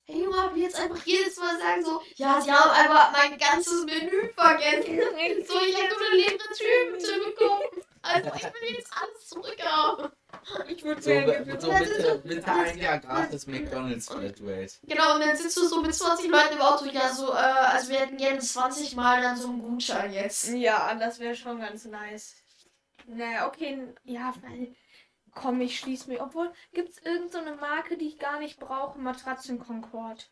Hey 0.07 0.21
Junge, 0.23 0.37
hab 0.39 0.55
ich 0.55 0.61
jetzt 0.61 0.79
einfach 0.79 1.03
jedes 1.03 1.35
Mal 1.37 1.57
sagen 1.57 1.83
so, 1.83 1.99
ja, 2.15 2.39
sie 2.39 2.51
haben 2.51 2.69
einfach 2.69 3.11
mein 3.11 3.37
ganzes 3.39 3.85
Menü 3.85 4.29
vergessen. 4.35 4.99
So, 5.47 5.59
ich 5.61 5.75
hätte 5.75 5.95
nur 5.95 6.07
eine 6.07 6.15
leere 6.17 6.37
Tüte 6.53 7.19
bekommen. 7.25 7.83
Also 8.03 8.31
ich 8.35 8.43
will 8.43 8.77
jetzt 8.77 8.93
alles 8.95 9.27
zurückhaben. 9.27 10.11
Ich 10.67 10.83
würde 10.83 11.01
So, 11.01 11.09
mir 11.09 11.59
so 11.59 11.71
bitte, 11.71 12.21
bitte 12.23 12.51
ein 12.51 12.77
Jahr 12.77 12.99
gratis 12.99 13.47
McDonalds 13.47 14.07
Flatrate. 14.07 14.73
Genau, 14.83 15.15
und 15.15 15.21
dann 15.21 15.35
sitzt 15.35 15.57
du 15.57 15.67
so 15.67 15.81
mit 15.81 15.93
20 15.93 16.29
Leuten 16.29 16.53
im 16.53 16.61
Auto, 16.61 16.85
ja, 16.85 17.09
so, 17.13 17.31
äh, 17.31 17.35
also 17.35 17.89
wir 17.89 17.99
hätten 17.99 18.17
gerne 18.17 18.39
20 18.39 18.95
Mal 18.95 19.21
dann 19.21 19.37
so 19.37 19.47
einen 19.47 19.61
Gutschein 19.61 20.13
jetzt. 20.13 20.49
Ja, 20.49 20.93
das 20.95 21.19
wäre 21.19 21.35
schon 21.35 21.59
ganz 21.59 21.85
nice. 21.85 22.35
Naja, 23.07 23.47
okay, 23.47 23.93
ja, 24.03 24.33
weil. 24.41 24.75
Komm, 25.31 25.59
ich 25.59 25.77
schließe 25.79 26.09
mich. 26.09 26.21
Obwohl, 26.21 26.49
gibt 26.73 26.89
es 26.91 26.97
irgendeine 26.99 27.55
so 27.55 27.59
Marke, 27.59 27.97
die 27.97 28.07
ich 28.07 28.19
gar 28.19 28.39
nicht 28.39 28.57
brauche? 28.57 28.97
Matratzen 28.97 29.59
Concord. 29.59 30.31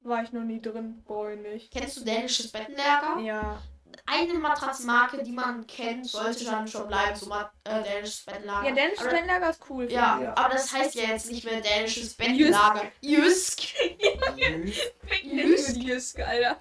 War 0.00 0.22
ich 0.22 0.32
noch 0.32 0.42
nie 0.42 0.60
drin, 0.60 1.02
brauche 1.04 1.34
ich 1.34 1.40
nicht. 1.40 1.72
Kennst 1.72 1.98
du 1.98 2.04
dänisches 2.04 2.50
Bettenlager? 2.50 3.20
Ja. 3.20 3.62
Eine 4.06 4.34
Matratzenmarke, 4.34 5.22
die 5.22 5.32
man 5.32 5.66
kennt, 5.66 6.06
sollte 6.06 6.44
dann 6.44 6.66
schon 6.68 6.86
bleiben, 6.88 7.16
so 7.16 7.26
Mat 7.26 7.50
äh, 7.64 7.82
dänisches 7.82 8.24
Bettenlager. 8.24 8.68
Ja, 8.68 8.74
dänisches 8.74 9.00
Aber- 9.00 9.10
Bettenlager 9.10 9.50
ist 9.50 9.60
cool. 9.70 9.90
Ja, 9.90 10.20
Ja. 10.20 10.34
aber 10.36 10.54
das 10.54 10.72
heißt 10.72 10.94
ja 10.94 11.04
jetzt 11.04 11.30
nicht 11.30 11.44
mehr 11.44 11.60
dänisches 11.60 12.14
Bettenlager. 12.14 12.82
Jysk. 13.00 13.60
Jüsk. 15.24 15.76
Jüsk, 15.76 16.18
Alter. 16.20 16.60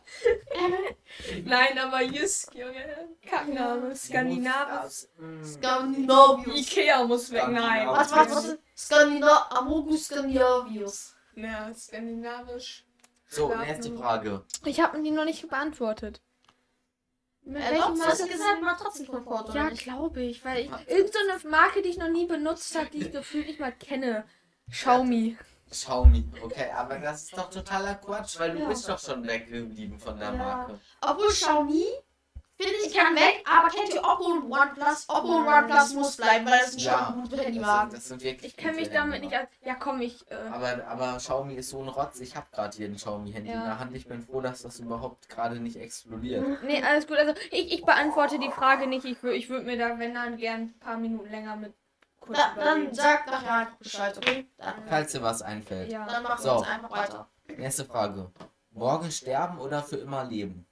Nein, 1.45 1.77
aber 1.79 2.01
Jüsk, 2.01 2.53
Junge. 2.55 3.09
Kackname. 3.27 3.95
Skandinavisch. 3.95 5.07
Skandinavius. 5.43 6.59
Ikea 6.59 7.03
muss 7.03 7.31
weg. 7.31 7.47
Nein. 7.49 7.87
Was, 7.87 8.11
was, 8.11 8.29
was? 8.35 8.57
Skandina 8.75 9.47
Amogus 9.51 10.05
Skandinavius. 10.05 11.15
Ja, 11.35 11.73
skandinavisch. 11.73 12.85
So, 13.27 13.53
nächste 13.55 13.95
Frage. 13.95 14.43
Ich 14.65 14.81
habe 14.81 15.01
die 15.01 15.11
noch 15.11 15.25
nicht 15.25 15.47
beantwortet. 15.47 16.21
Mit 17.43 17.61
Äh, 17.63 17.75
doch, 17.77 17.93
du 17.93 18.01
hast 18.01 18.29
gesagt 18.29 18.61
Matratzenkomfort, 18.61 19.49
oder 19.49 19.55
Ja, 19.55 19.69
nicht? 19.69 19.83
glaube 19.83 20.21
ich, 20.21 20.45
weil 20.45 20.65
ich 20.65 20.71
irgendeine 20.87 21.39
so 21.39 21.47
eine 21.47 21.49
Marke, 21.49 21.81
die 21.81 21.89
ich 21.89 21.97
noch 21.97 22.09
nie 22.09 22.25
benutzt 22.27 22.75
habe, 22.77 22.89
die 22.91 22.99
ich 22.99 23.11
gefühlt 23.11 23.47
nicht 23.47 23.59
mal 23.59 23.71
kenne. 23.71 24.25
Xiaomi. 24.69 25.37
Xiaomi, 25.69 26.29
okay, 26.43 26.69
aber 26.71 26.99
das 26.99 27.23
ist 27.23 27.37
doch 27.37 27.49
totaler 27.49 27.95
Quatsch, 27.95 28.37
weil 28.39 28.51
du 28.51 28.59
Ja. 28.59 28.67
bist 28.69 28.87
doch 28.87 28.99
schon 28.99 29.25
weggeblieben 29.25 29.97
von 29.99 30.19
der 30.19 30.33
Ja. 30.33 30.37
Marke. 30.37 30.79
Obwohl 31.01 31.29
Xiaomi, 31.29 31.85
finde 32.61 32.75
ich, 32.85 32.93
kann 32.95 33.15
weg, 33.15 33.43
aber 33.49 33.69
kennt 33.69 33.93
ihr 33.93 34.01
Oppo 34.03 34.25
und 34.25 34.51
OnePlus? 34.51 35.05
Oppo 35.09 35.27
und 35.37 35.47
OnePlus 35.47 35.93
muss 35.93 36.17
bleiben, 36.17 36.45
weil 36.45 36.59
das 36.59 36.71
sind 36.71 36.81
Ja, 36.83 37.07
schon 37.11 37.23
gute 37.23 37.35
Das 37.37 37.45
Handymarken. 37.45 37.89
sind, 37.91 37.97
das 37.99 38.07
sind 38.07 38.23
wirklich 38.23 38.51
Ich 38.51 38.57
kenne 38.57 38.73
mich 38.77 38.89
damit 38.91 39.21
nicht 39.23 39.33
als. 39.35 39.49
Ja, 39.63 39.75
komm, 39.75 40.01
ich. 40.01 40.29
Äh, 40.31 40.35
Aber, 40.51 40.85
aber 40.87 41.17
Xiaomi 41.17 41.55
ist 41.55 41.69
so 41.69 41.81
ein 41.81 41.87
Rotz. 41.89 42.19
Ich 42.19 42.35
habe 42.35 42.45
gerade 42.51 42.75
hier 42.77 42.87
ein 42.87 42.95
Xiaomi-Handy 42.95 43.49
Ja. 43.49 43.55
in 43.55 43.63
der 43.65 43.79
Hand. 43.79 43.95
Ich 43.95 44.07
bin 44.07 44.21
froh, 44.21 44.41
dass 44.41 44.61
das 44.61 44.79
überhaupt 44.79 45.27
gerade 45.29 45.59
nicht 45.59 45.75
explodiert. 45.77 46.45
nee, 46.63 46.83
alles 46.83 47.07
gut. 47.07 47.17
Also, 47.17 47.33
ich, 47.51 47.73
ich 47.73 47.83
beantworte 47.85 48.39
die 48.39 48.51
Frage 48.51 48.87
nicht. 48.87 49.05
Ich, 49.05 49.17
wür- 49.19 49.31
ich 49.31 49.49
würde 49.49 49.65
mir 49.65 49.77
da, 49.77 49.97
wenn 49.99 50.13
dann, 50.13 50.37
gern 50.37 50.61
ein 50.61 50.79
paar 50.79 50.97
Minuten 50.97 51.29
länger 51.29 51.55
mit 51.55 51.73
kurz 52.19 52.37
Da, 52.37 52.53
dann 52.55 52.93
sag 52.93 53.25
nachher 53.27 53.53
einfach 53.53 53.75
Bescheid, 53.77 54.15
okay? 54.17 54.47
Dann, 54.57 54.73
Falls 54.87 55.11
dir 55.11 55.21
was 55.23 55.41
einfällt. 55.41 55.91
Ja. 55.91 56.05
dann 56.05 56.21
machen 56.23 56.41
So. 56.43 56.49
wir 56.49 56.57
jetzt 56.59 56.69
einfach 56.69 56.91
weiter. 56.91 57.27
Nächste 57.57 57.85
Frage. 57.85 58.31
Morgen 58.71 59.11
sterben 59.11 59.57
oder 59.59 59.81
für 59.83 59.97
immer 59.97 60.23
leben? 60.23 60.65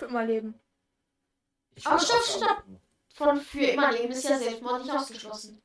Für 0.00 0.06
immer 0.06 0.24
leben. 0.24 0.58
Ich 1.74 1.86
Aber 1.86 1.98
stopp, 1.98 2.22
stopp. 2.22 2.64
Von 3.12 3.38
für 3.38 3.66
immer 3.66 3.92
leben 3.92 4.12
ist 4.12 4.24
ja 4.24 4.38
Selbstmord 4.38 4.82
nicht 4.82 4.94
ausgeschlossen. 4.94 5.62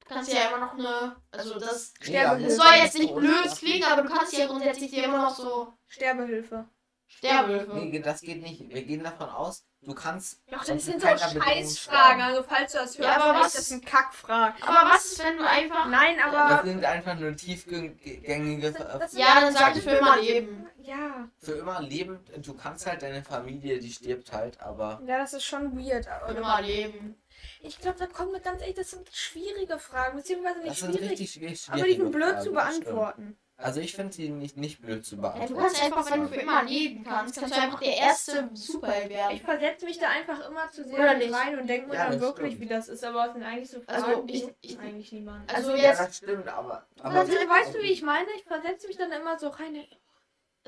Du 0.00 0.14
kannst 0.14 0.30
ja 0.30 0.48
immer 0.48 0.58
noch 0.58 0.74
eine. 0.74 1.16
Also 1.30 1.58
das. 1.58 1.94
Sterbehilfe. 1.98 2.54
Das 2.54 2.56
soll 2.56 2.74
jetzt 2.82 2.98
nicht 2.98 3.14
blöd 3.14 3.46
klingen, 3.56 3.84
aber 3.84 4.02
du 4.02 4.10
kannst 4.10 4.34
ja 4.34 4.46
grundsätzlich 4.46 4.90
dir 4.90 5.04
immer 5.04 5.22
noch 5.22 5.34
so 5.34 5.72
Sterbehilfe. 5.86 6.68
Sterbehilfe. 7.08 7.74
Nee, 7.74 7.98
das 8.00 8.20
geht 8.20 8.42
nicht. 8.42 8.68
Wir 8.68 8.82
gehen 8.82 9.02
davon 9.02 9.28
aus, 9.30 9.64
du 9.82 9.94
kannst. 9.94 10.40
Doch, 10.50 10.64
das 10.64 10.84
sind 10.84 11.00
so 11.00 11.06
Scheißfragen. 11.08 12.22
Also, 12.22 12.42
falls 12.46 12.72
du 12.72 12.78
das 12.78 12.98
hörst, 12.98 12.98
Ja, 12.98 13.16
aber 13.22 13.40
was- 13.40 13.54
das 13.54 13.68
sind 13.68 13.84
Kackfragen. 13.86 14.62
Aber 14.62 14.90
was 14.90 15.06
ist, 15.06 15.24
wenn 15.24 15.38
du 15.38 15.48
einfach. 15.48 15.88
Nein, 15.88 16.16
Das 16.18 16.34
aber. 16.34 16.64
sind 16.66 16.84
einfach 16.84 17.18
nur 17.18 17.34
tiefgängige. 17.34 18.72
Das 18.72 19.10
sind- 19.12 19.20
Ja, 19.20 19.40
dann 19.40 19.54
sag 19.54 19.76
ich 19.76 19.82
für 19.82 19.90
immer 19.90 20.20
leben. 20.20 20.66
Ja. 20.82 21.28
Für 21.38 21.52
immer 21.52 21.80
leben. 21.82 22.20
Du 22.38 22.54
kannst 22.54 22.86
halt 22.86 23.02
deine 23.02 23.22
Familie, 23.22 23.78
die 23.78 23.92
stirbt 23.92 24.32
halt, 24.32 24.60
aber. 24.60 25.02
Ja, 25.06 25.18
das 25.18 25.32
ist 25.32 25.44
schon 25.44 25.76
weird. 25.78 26.06
Für 26.26 26.32
immer 26.34 26.60
leben. 26.62 27.20
Ich 27.60 27.78
glaube, 27.78 27.98
da 27.98 28.06
kommen 28.06 28.32
wir 28.32 28.40
ganz 28.40 28.60
ehrlich, 28.60 28.76
das 28.76 28.90
sind 28.90 29.08
schwierige 29.12 29.78
Fragen, 29.78 30.16
beziehungsweise 30.16 30.58
nicht 30.58 30.70
Das 30.70 30.78
sind 30.80 30.92
schwierig, 30.94 31.10
richtig 31.12 31.30
schwierig. 31.32 31.68
aber 31.70 31.82
die 31.84 31.96
sind 31.96 32.10
blöd 32.12 32.24
Fragen, 32.34 32.42
zu 32.42 32.52
das 32.52 32.76
stimmt. 32.76 33.36
Also 33.60 33.80
ich 33.80 33.96
finde 33.96 34.14
die 34.14 34.28
nicht, 34.28 34.56
nicht 34.56 34.80
blöd 34.80 35.04
zu 35.04 35.16
Ja, 35.16 35.22
beantworten. 35.22 35.52
du 35.54 35.58
kannst 35.60 35.82
einfach, 35.82 36.10
wenn 36.12 36.20
du 36.22 36.28
für 36.28 36.36
immer 36.40 36.62
leben 36.62 37.02
kannst, 37.02 37.34
kannst 37.36 37.56
du 37.56 37.60
einfach 37.60 37.80
der 37.80 37.96
erste 37.96 38.48
Superheld 38.54 39.10
Ich 39.10 39.16
werden. 39.16 39.40
versetze 39.40 39.84
mich 39.84 39.98
da 39.98 40.08
einfach 40.10 40.48
immer 40.48 40.70
zu 40.70 40.84
Oder 40.84 40.96
sehr 40.96 41.14
nicht? 41.16 41.34
rein 41.34 41.58
und 41.58 41.66
denke 41.66 41.88
mir 41.88 41.94
Ja, 41.96 42.08
dann 42.08 42.20
wirklich, 42.20 42.54
stimmt. 42.54 42.60
wie 42.60 42.72
das 42.72 42.88
ist, 42.88 43.02
aber 43.02 43.26
es 43.26 43.32
sind 43.32 43.42
eigentlich 43.42 43.68
so 43.68 43.80
Fragen, 43.80 44.04
Also, 44.04 44.24
ich- 44.28 44.46
ich- 44.60 44.78
eigentlich 44.78 45.10
niemand. 45.10 45.52
Also 45.52 45.70
ja, 45.72 45.76
jetzt, 45.76 45.98
das 46.00 46.16
stimmt, 46.18 46.46
aber... 46.46 46.86
aber 47.02 47.14
Also, 47.18 47.32
weißt 47.32 47.74
du, 47.74 47.78
wie 47.82 47.90
ich 47.90 48.02
meine? 48.02 48.28
Ich 48.36 48.44
versetze 48.44 48.86
mich 48.86 48.96
dann 48.96 49.10
immer 49.10 49.36
so 49.36 49.48
rein. 49.48 49.84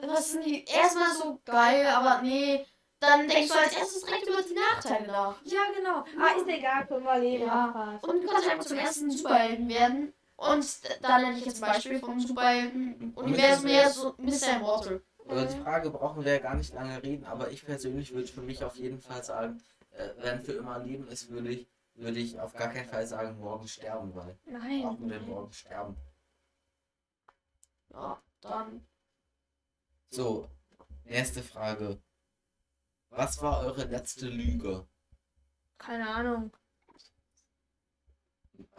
was 0.02 0.32
sind 0.32 0.44
die 0.44 0.64
erstmal 0.64 1.14
so 1.14 1.40
geil, 1.44 1.86
aber 1.86 2.22
nee, 2.22 2.66
dann 2.98 3.28
denkst 3.28 3.52
du 3.52 3.58
als 3.58 3.76
erstes 3.76 4.02
direkt 4.02 4.26
über 4.26 4.42
die 4.42 4.54
Nachteile 4.54 5.06
nach. 5.06 5.36
Ja, 5.44 5.60
genau. 5.76 6.04
Ah, 6.20 6.36
ist 6.36 6.48
egal, 6.48 6.86
können 6.88 7.04
wir 7.04 7.18
leben. 7.20 7.46
Ja. 7.46 7.68
Passt. 7.68 8.04
Und 8.04 8.20
du 8.22 8.26
kannst 8.26 8.50
einfach 8.50 8.64
zum 8.66 8.78
ersten 8.78 9.10
Superhelden 9.12 9.68
werden. 9.68 10.12
Und 10.40 10.80
da 11.02 11.18
nenne 11.18 11.38
ich 11.38 11.44
jetzt 11.44 11.60
Beispiel 11.60 11.98
vom 11.98 12.18
Superhelden-Universum 12.18 13.68
her 13.68 13.90
so 13.90 14.14
Mr. 14.16 14.56
Immortal. 14.56 15.02
Über 15.26 15.44
die 15.44 15.60
Frage 15.60 15.90
brauchen 15.90 16.24
wir 16.24 16.32
ja 16.32 16.38
gar 16.38 16.54
nicht 16.54 16.72
lange 16.72 17.02
reden, 17.02 17.26
aber 17.26 17.50
ich 17.50 17.62
persönlich 17.62 18.14
würde 18.14 18.26
für 18.26 18.40
mich 18.40 18.64
auf 18.64 18.74
jeden 18.76 19.02
Fall 19.02 19.22
sagen, 19.22 19.62
äh, 19.90 20.08
wenn 20.16 20.40
für 20.40 20.52
immer 20.52 20.78
Leben 20.78 21.06
ist, 21.08 21.28
würde 21.28 21.50
ich, 21.50 21.68
würde 21.94 22.18
ich 22.18 22.40
auf 22.40 22.54
gar 22.54 22.72
keinen 22.72 22.88
Fall 22.88 23.06
sagen, 23.06 23.38
morgen 23.38 23.68
sterben, 23.68 24.14
weil 24.14 24.38
Nein. 24.46 24.80
brauchen 24.80 25.10
wir 25.10 25.20
morgen 25.20 25.52
sterben. 25.52 25.96
Ja, 27.92 28.22
dann. 28.40 28.86
So, 30.08 30.48
nächste 31.04 31.42
Frage. 31.42 32.00
Was 33.10 33.42
war 33.42 33.60
eure 33.60 33.84
letzte 33.84 34.26
Lüge? 34.26 34.86
Keine 35.76 36.08
Ahnung. 36.08 36.50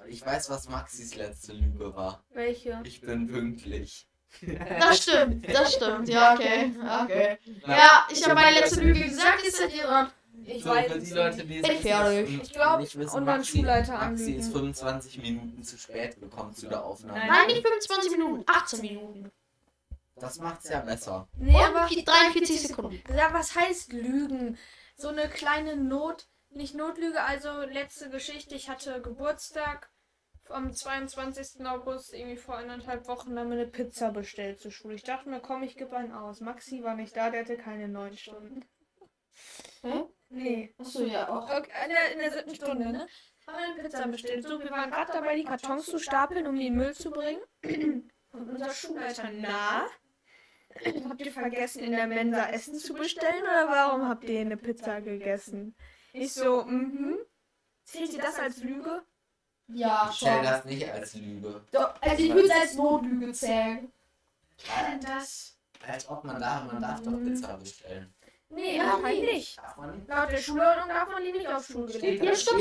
Ich 0.07 0.25
weiß, 0.25 0.49
was 0.49 0.69
Maxis 0.69 1.15
letzte 1.15 1.53
Lüge 1.53 1.95
war. 1.95 2.23
Welche? 2.34 2.82
Ich 2.84 3.01
bin 3.01 3.27
pünktlich. 3.27 4.07
Das 4.79 5.03
stimmt, 5.03 5.47
das 5.53 5.73
stimmt. 5.73 6.07
Ja, 6.07 6.34
okay. 6.34 6.73
okay. 7.03 7.38
Ja, 7.67 8.07
ich 8.09 8.23
habe 8.23 8.36
meine 8.36 8.59
letzte 8.59 8.82
Lüge 8.82 9.03
gesagt, 9.03 9.43
jetzt 9.43 9.57
seid 9.57 9.73
ihr 9.75 9.84
dran. 9.84 10.09
Ich 10.45 10.63
so, 10.63 10.69
weiß 10.69 11.03
die 11.03 11.11
Leute, 11.11 11.43
die 11.45 11.59
fertig. 11.59 11.84
wissen, 11.84 12.41
Ich 12.41 12.53
glaub, 12.53 12.79
nicht 12.79 12.97
wissen, 12.97 13.17
unseren 13.17 13.25
Maxi, 13.25 13.57
Schulleiter 13.57 13.93
Maxi 13.93 14.32
ist 14.34 14.45
anlügen. 14.47 14.53
25 14.53 15.21
Minuten 15.21 15.63
zu 15.63 15.77
spät 15.77 16.19
gekommen 16.19 16.55
zu 16.55 16.67
der 16.67 16.84
Aufnahme. 16.84 17.19
Nein. 17.19 17.27
Nein, 17.27 17.47
nicht 17.47 17.67
25 17.67 18.11
Minuten, 18.11 18.43
18 18.47 18.82
Minuten. 18.82 19.32
Das 20.15 20.39
macht's 20.39 20.69
ja 20.69 20.79
besser. 20.79 21.27
Nee, 21.38 21.55
Und 21.55 21.75
aber. 21.75 21.88
43 21.88 22.61
Sekunden. 22.61 23.01
Ja, 23.15 23.34
was 23.34 23.55
heißt 23.55 23.91
Lügen? 23.93 24.57
So 24.95 25.09
eine 25.09 25.27
kleine 25.27 25.75
Not, 25.75 26.27
nicht 26.51 26.75
Notlüge, 26.75 27.21
also 27.21 27.61
letzte 27.61 28.09
Geschichte, 28.09 28.55
ich 28.55 28.69
hatte 28.69 29.01
Geburtstag 29.01 29.89
am 30.49 30.73
22. 30.73 31.65
August, 31.65 32.13
irgendwie 32.13 32.37
vor 32.37 32.57
eineinhalb 32.57 33.07
Wochen, 33.07 33.37
haben 33.37 33.49
wir 33.49 33.59
eine 33.59 33.67
Pizza 33.67 34.11
bestellt 34.11 34.59
zur 34.59 34.71
Schule. 34.71 34.95
Ich 34.95 35.03
dachte 35.03 35.29
mir, 35.29 35.39
komm, 35.39 35.63
ich 35.63 35.77
gebe 35.77 35.95
einen 35.95 36.11
aus. 36.11 36.41
Maxi 36.41 36.83
war 36.83 36.95
nicht 36.95 37.15
da, 37.15 37.29
der 37.29 37.41
hatte 37.41 37.57
keine 37.57 37.87
neun 37.87 38.17
Stunden. 38.17 38.65
Hä? 39.81 40.03
Nee. 40.29 40.75
Achso, 40.77 41.05
ja, 41.05 41.29
auch. 41.29 41.49
Okay, 41.49 41.71
in, 41.85 41.89
der, 41.89 42.11
in 42.13 42.19
der 42.19 42.31
siebten 42.31 42.55
Stunde, 42.55 42.91
ne? 42.91 43.07
Haben 43.47 43.57
wir 43.57 43.73
eine 43.73 43.83
Pizza 43.83 44.07
bestellt. 44.07 44.47
So, 44.47 44.59
wir 44.59 44.71
waren 44.71 44.91
gerade 44.91 45.11
dabei, 45.11 45.35
die 45.35 45.43
Kartons 45.43 45.85
zu 45.85 45.99
stapeln, 45.99 46.47
um 46.47 46.55
die 46.55 46.67
in 46.67 46.73
den 46.73 46.83
Müll 46.83 46.93
zu 46.93 47.11
bringen. 47.11 47.41
Und 48.31 48.49
unser 48.49 48.71
Schulleiter, 48.71 49.29
na? 49.33 49.87
Habt 51.09 51.19
ihr 51.19 51.31
vergessen, 51.33 51.83
in 51.83 51.91
der 51.91 52.07
Mensa 52.07 52.47
Essen 52.49 52.75
zu 52.75 52.93
bestellen 52.93 53.43
oder 53.43 53.67
warum 53.67 54.07
habt 54.07 54.23
ihr 54.23 54.39
eine 54.39 54.55
Pizza 54.55 55.01
gegessen? 55.01 55.75
Ich 56.14 56.34
so, 56.34 56.64
mhm. 56.66 57.18
Zählt 57.84 58.14
ihr 58.14 58.22
das 58.22 58.39
als 58.39 58.57
Lüge? 58.64 59.03
Ja, 59.68 60.07
Ich 60.09 60.18
stell 60.18 60.36
schon. 60.36 60.43
das 60.43 60.66
nicht 60.66 60.89
als 60.89 61.14
Lüge. 61.16 61.62
Doch, 61.72 62.01
also 62.01 62.24
ich 62.24 62.34
würde 62.34 62.47
es 62.49 62.55
als 62.55 62.74
Notlüge 62.76 63.32
zählen. 63.32 63.91
denn 64.89 64.99
das? 65.01 65.57
Als 65.88 66.07
ob 66.09 66.24
man 66.24 66.39
darf, 66.39 66.72
man 66.72 66.82
darf 66.82 67.01
doch 67.01 67.18
Pizza 67.18 67.57
bestellen. 67.57 68.14
Nee, 68.53 68.77
Ja, 68.77 68.95
anscheinend 68.95 69.21
nee. 69.21 69.33
nicht. 69.33 69.57
Darf 69.57 69.77
man 69.77 69.91
nicht? 69.95 70.07
Laut 70.09 70.31
der 70.31 70.37
Schulordnung 70.37 70.87
darf 70.89 71.09
man 71.09 71.23
die 71.23 71.31
nicht 71.31 71.47
auf. 71.47 71.51
Ja, 71.51 71.55
das 71.55 71.65
stimmt, 71.65 71.91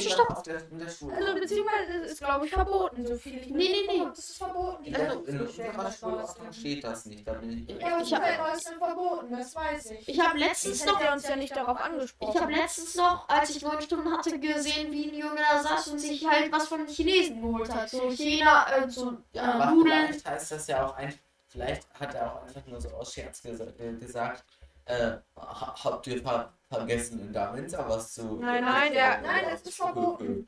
steht 0.00 0.12
stimmt. 0.12 0.18
doch 0.30 0.36
Auf 0.36 0.42
der, 0.44 0.70
in 0.70 0.78
der 0.78 0.88
Schule. 0.88 1.16
Also 1.16 1.34
beziehungsweise 1.34 1.92
es 2.04 2.12
ist, 2.12 2.18
glaube 2.20 2.46
ich, 2.46 2.52
verboten, 2.52 3.06
so 3.06 3.14
viel 3.16 3.38
ich 3.40 3.46
Nee, 3.50 3.68
nee, 3.68 3.98
nee. 3.98 4.04
Das 4.08 4.18
ist 4.18 4.38
verboten. 4.38 4.84
in, 4.84 4.94
also, 4.96 5.20
in 5.24 5.40
unserer 5.40 5.92
Schulordnung 5.92 6.52
steht 6.52 6.84
das 6.84 7.06
nicht. 7.06 7.26
Da 7.26 7.32
bin 7.34 7.66
ich 7.68 7.80
Ja, 7.80 7.94
aber 7.94 8.02
Ich 8.04 8.14
hab- 8.14 8.22
Schulleiter 8.24 8.54
ist 8.54 8.68
dann 8.68 8.78
verboten, 8.78 9.36
das 9.36 9.54
weiß 9.54 9.90
ich. 9.90 10.08
Ich 10.08 10.20
habe 10.20 10.38
letztens 10.38 10.84
noch 10.86 11.12
uns 11.12 11.28
ja 11.28 11.36
nicht 11.36 11.56
darauf 11.56 11.78
angesprochen. 11.80 12.32
Ich 12.34 12.40
habe 12.40 12.52
letztens 12.52 12.94
noch, 12.94 13.28
als 13.28 13.50
ich 13.50 13.62
neun 13.62 13.80
Stunden 13.80 14.12
hatte, 14.16 14.38
gesehen, 14.38 14.92
wie 14.92 15.08
ein 15.10 15.14
Junge 15.14 15.40
da 15.50 15.62
saß 15.62 15.88
und 15.88 15.98
sich 15.98 16.26
halt 16.28 16.52
was 16.52 16.68
von 16.68 16.78
den 16.78 16.88
Chinesen 16.88 17.40
geholt 17.42 17.72
hat. 17.74 17.90
So 17.90 18.10
China, 18.10 18.66
äh, 18.76 18.88
so 18.88 19.16
äh, 19.32 19.38
Aber 19.40 19.70
Nudeln. 19.72 20.06
vielleicht 20.08 20.26
heißt 20.28 20.52
das 20.52 20.66
ja 20.68 20.86
auch 20.86 20.94
ein, 20.96 21.12
vielleicht 21.48 21.82
hat 21.98 22.14
er 22.14 22.32
auch 22.32 22.42
einfach 22.42 22.64
nur 22.66 22.80
so 22.80 22.88
aus 22.90 23.12
Scherz 23.12 23.44
äh, 23.44 23.92
gesagt, 23.98 24.44
äh, 24.90 25.18
ha 25.36 25.74
habt 25.84 26.06
ihr 26.06 26.22
ver 26.22 26.52
vergessen 26.68 27.20
in 27.20 27.32
der 27.32 27.52
Mensa 27.52 27.84
was 27.88 28.12
zu. 28.14 28.36
Nein, 28.36 28.64
nein, 28.64 28.92
der- 28.92 29.20
nein, 29.22 29.44
das 29.50 29.62
ist 29.62 29.76
verboten. 29.76 30.46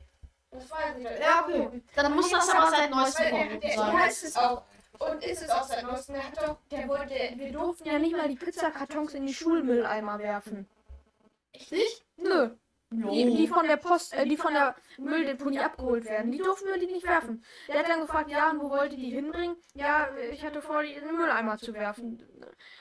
Das 0.51 0.69
weiß 0.71 0.97
ich. 0.97 1.03
Ja, 1.03 1.43
okay. 1.43 1.81
Dann 1.95 2.15
muss 2.15 2.29
das 2.29 2.49
aber 2.49 2.69
seit 2.69 2.91
neuestem 2.91 3.25
der, 3.25 3.35
verboten 3.39 3.61
der, 3.61 3.75
sein. 3.77 3.99
heißt 3.99 4.23
es 4.23 4.37
auch. 4.37 4.63
Und 4.99 5.23
ist 5.25 5.41
es 5.41 5.49
auch 5.49 5.63
seit 5.63 5.83
neuestem. 5.83 6.15
Der 6.15 6.23
hat 6.27 6.37
doch, 6.47 6.57
der 6.71 6.87
wollte, 6.87 7.15
wir 7.35 7.51
durften 7.51 7.87
ja 7.87 7.99
nicht 7.99 8.15
mal 8.15 8.29
die 8.29 8.35
Pizzakartons 8.35 9.13
in 9.15 9.25
die 9.25 9.33
Schulmülleimer 9.33 10.19
werfen. 10.19 10.67
Echt 11.51 11.71
nicht? 11.71 12.05
Nö. 12.17 12.51
Die, 12.95 13.35
die 13.35 13.47
von 13.47 13.67
der 13.67 13.77
Post, 13.77 14.13
äh, 14.13 14.25
die 14.25 14.37
von 14.37 14.53
der 14.53 14.75
Mülldeponie 14.97 15.59
abgeholt 15.59 16.05
werden, 16.05 16.31
die 16.31 16.37
durften 16.37 16.67
wir 16.67 16.77
die 16.77 16.91
nicht 16.91 17.07
werfen. 17.07 17.43
Der 17.67 17.79
hat 17.79 17.89
dann 17.89 18.01
gefragt, 18.01 18.29
ja, 18.29 18.51
und 18.51 18.61
wo 18.61 18.69
wollt 18.69 18.91
ihr 18.93 18.99
die 18.99 19.09
hinbringen? 19.09 19.55
Ja, 19.73 20.09
ich 20.31 20.43
hatte 20.45 20.61
vor, 20.61 20.83
die 20.83 20.93
in 20.93 21.05
den 21.05 21.15
Mülleimer 21.15 21.57
zu 21.57 21.73
werfen. 21.73 22.23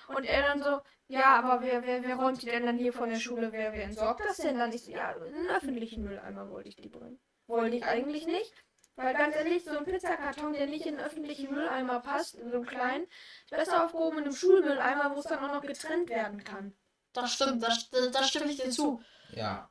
Und 0.09 0.25
er 0.25 0.43
dann 0.43 0.63
so, 0.63 0.81
ja, 1.09 1.37
aber 1.37 1.63
wer, 1.63 1.85
wer, 1.85 2.03
wer 2.03 2.17
räumt 2.17 2.43
die 2.43 2.47
denn 2.47 2.67
dann 2.67 2.79
hier 2.79 2.93
von 2.93 3.09
der 3.09 3.19
Schule? 3.19 3.53
Wer, 3.53 3.73
wer 3.73 3.85
entsorgt 3.85 4.23
das 4.27 4.39
denn 4.39 4.59
dann? 4.59 4.73
Ich 4.73 4.85
so, 4.85 4.93
ja, 4.93 5.13
in 5.13 5.35
den 5.35 5.49
öffentlichen 5.49 6.05
Mülleimer 6.05 6.51
wollte 6.51 6.69
ich 6.69 6.77
die 6.77 6.89
bringen. 6.89 7.19
Wollte 7.47 7.77
ich 7.77 7.85
eigentlich 7.85 8.27
nicht. 8.27 8.53
Weil 8.97 9.15
ganz 9.15 9.35
ehrlich, 9.35 9.65
so 9.65 9.71
ein 9.71 9.85
Pizzakarton, 9.85 10.53
der 10.53 10.67
nicht 10.67 10.85
in 10.85 10.97
den 10.97 11.05
öffentlichen 11.05 11.51
Mülleimer 11.51 12.01
passt, 12.01 12.35
in 12.35 12.51
so 12.51 12.57
einem 12.57 12.67
kleinen, 12.67 13.05
ist 13.05 13.51
besser 13.51 13.85
aufgehoben 13.85 14.19
in 14.19 14.25
einem 14.25 14.35
Schulmülleimer, 14.35 15.15
wo 15.15 15.21
es 15.21 15.25
dann 15.25 15.39
auch 15.39 15.55
noch 15.55 15.63
getrennt 15.63 16.11
werden 16.11 16.45
kann. 16.45 16.75
Das 17.15 17.33
stimmt, 17.33 17.63
das, 17.63 17.91
das 17.91 18.29
stimme 18.29 18.51
ich 18.51 18.59
dir 18.59 18.71
zu. 18.71 19.03
Ja. 19.35 19.71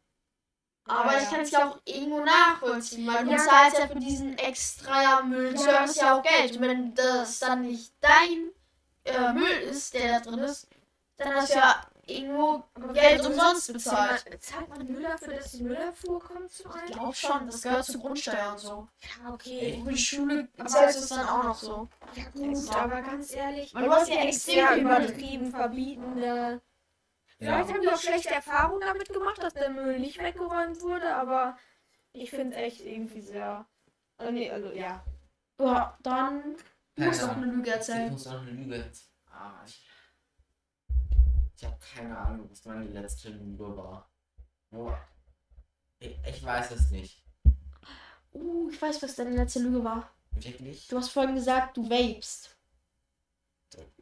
Aber 0.87 1.11
Ja, 1.13 1.17
ich 1.17 1.23
ja. 1.23 1.29
kann 1.29 1.39
es 1.41 1.51
ja 1.51 1.69
auch 1.69 1.79
irgendwo 1.85 2.19
nachvollziehen, 2.23 3.07
weil 3.07 3.25
du 3.25 3.31
Ja. 3.31 3.37
zahlst 3.37 3.77
ja 3.79 3.87
für 3.87 3.99
diesen 3.99 4.37
extra 4.37 5.21
Müllservice 5.23 5.95
ja 5.95 6.17
auch 6.19 6.23
Geld. 6.23 6.57
Und 6.57 6.61
wenn 6.61 6.93
das 6.95 7.39
dann 7.39 7.61
nicht 7.61 7.93
dein 8.01 8.51
äh, 9.05 9.33
Müll 9.33 9.69
ist, 9.69 9.93
der 9.93 10.19
da 10.19 10.29
drin 10.29 10.39
ist, 10.39 10.67
dann 11.17 11.33
hast 11.35 11.53
du 11.53 11.57
ja 11.59 11.81
irgendwo 12.07 12.63
Geld 12.93 13.25
umsonst 13.25 13.71
bezahlt. 13.71 14.25
Zahlt 14.41 14.69
man 14.69 14.85
Müll 14.85 15.03
dafür, 15.03 15.33
dass 15.35 15.51
die 15.51 15.63
Müllabfuhr 15.63 16.19
kommt 16.19 16.51
zu 16.51 16.63
Ich 16.67 16.75
einem? 16.75 16.93
glaube 16.93 17.13
schon, 17.13 17.45
das 17.45 17.61
gehört 17.61 17.85
zur 17.85 18.01
Grundsteuer 18.01 18.51
und 18.51 18.59
so. 18.59 18.87
Ja, 19.01 19.33
okay. 19.33 19.81
Für 19.83 19.91
die 19.91 19.97
Schule 19.97 20.47
zahlst 20.65 20.99
du 20.99 21.03
es 21.03 21.09
dann 21.09 21.27
auch 21.29 21.43
noch 21.43 21.59
so. 21.59 21.87
Ja 22.15 22.23
gut, 22.33 22.75
aber 22.75 23.01
ganz 23.01 23.33
ehrlich, 23.33 23.73
Weil 23.73 23.85
du 23.85 23.91
hast 23.91 24.09
ja 24.09 24.21
extrem 24.23 24.87
sehr 24.87 25.09
viel 25.13 26.61
Verbietende. 27.41 27.45
Ja. 27.45 27.51
Vielleicht 27.63 27.73
haben 27.73 27.81
die 27.81 27.89
auch 27.89 28.01
schlechte 28.01 28.33
Erfahrungen 28.33 28.81
damit 28.81 29.09
gemacht, 29.09 29.41
dass 29.41 29.53
der 29.53 29.69
Müll 29.69 29.99
nicht 29.99 30.21
weggeräumt 30.21 30.81
wurde, 30.81 31.15
aber 31.15 31.57
ich 32.13 32.29
finde 32.29 32.55
es 32.55 32.61
echt 32.61 32.81
irgendwie 32.81 33.21
sehr. 33.21 33.65
Also, 34.17 34.31
nee, 34.31 34.49
also 34.51 34.71
ja. 34.71 35.03
Ja, 35.59 35.97
dann 36.01 36.55
musst 36.95 37.21
du 37.21 37.27
noch 37.27 37.33
Ahnung. 37.33 37.43
eine 37.43 37.53
Lüge 37.53 37.69
Ich 37.69 37.75
erzählen. 37.75 38.11
muss 38.11 38.25
noch 38.25 38.41
eine 38.41 38.51
Lüge 38.51 38.75
jetzt. 38.77 39.11
Ah, 39.31 39.61
ich 39.65 39.87
ich 41.61 41.67
habe 41.67 41.77
keine 41.95 42.17
Ahnung, 42.17 42.49
was 42.49 42.65
meine 42.65 42.85
letzte 42.85 43.29
Lüge 43.29 43.77
war. 43.77 44.09
Ich, 45.99 46.17
ich 46.27 46.43
weiß 46.43 46.71
es 46.71 46.89
nicht. 46.89 47.23
Uh, 48.33 48.69
ich 48.71 48.81
weiß, 48.81 49.03
was 49.03 49.15
deine 49.15 49.35
letzte 49.35 49.59
Lüge 49.59 49.83
war. 49.83 50.09
Wirklich? 50.31 50.87
Du 50.87 50.97
hast 50.97 51.09
vorhin 51.09 51.35
gesagt, 51.35 51.77
du 51.77 51.87
vapest. 51.87 52.57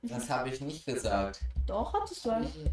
Das 0.03 0.29
habe 0.29 0.49
ich 0.49 0.61
nicht 0.61 0.85
gesagt. 0.85 1.41
Doch, 1.65 1.93
hattest 1.93 2.23
du 2.25 2.29
eigentlich. 2.29 2.65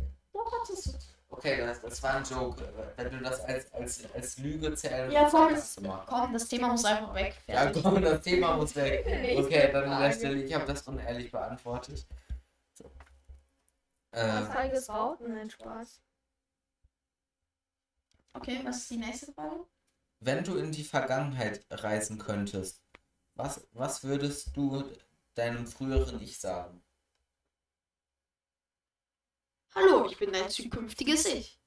Okay, 1.28 1.58
das, 1.58 1.80
das 1.82 2.02
war 2.02 2.14
ein 2.14 2.24
Joke. 2.24 2.62
Wenn 2.96 3.10
du 3.10 3.18
das 3.20 3.40
als, 3.40 3.72
als, 3.72 4.14
als 4.14 4.38
Lüge 4.38 4.72
zählst, 4.74 5.12
Ja, 5.12 5.28
komm. 5.28 5.52
machen. 5.86 6.06
Komm, 6.08 6.32
das 6.32 6.48
Thema 6.48 6.68
muss 6.68 6.84
einfach 6.84 7.14
weg. 7.14 7.34
Ja, 7.46 7.62
Fertig. 7.62 7.82
komm, 7.82 8.00
das 8.02 8.22
Thema 8.22 8.56
muss 8.56 8.74
weg. 8.76 9.04
Okay, 9.38 9.70
dann 9.72 9.84
an 9.90 10.02
der. 10.02 10.12
Stelle, 10.12 10.42
ich 10.42 10.54
habe 10.54 10.64
das 10.64 10.82
unehrlich 10.82 11.30
beantwortet. 11.30 12.06
So. 12.74 12.90
Was 14.12 14.22
Äh, 14.22 14.52
Feiges 14.52 14.88
Rauten, 14.88 15.34
nein, 15.34 15.50
Spaß. 15.50 16.00
Okay, 18.34 18.60
was 18.64 18.76
ist 18.78 18.90
die 18.90 18.96
nächste 18.98 19.32
Frage? 19.32 19.64
wenn 20.20 20.42
du 20.44 20.56
in 20.56 20.72
die 20.72 20.82
Vergangenheit 20.84 21.66
reisen 21.70 22.18
könntest, 22.18 22.82
was, 23.34 23.66
was 23.72 24.02
würdest 24.02 24.56
du 24.56 24.90
deinem 25.34 25.66
früheren 25.66 26.20
Ich 26.22 26.38
sagen? 26.40 26.82
Hallo, 29.76 30.06
ich 30.10 30.16
bin 30.18 30.32
dein 30.32 30.48
zukünftiges 30.48 31.26
Ich. 31.26 31.58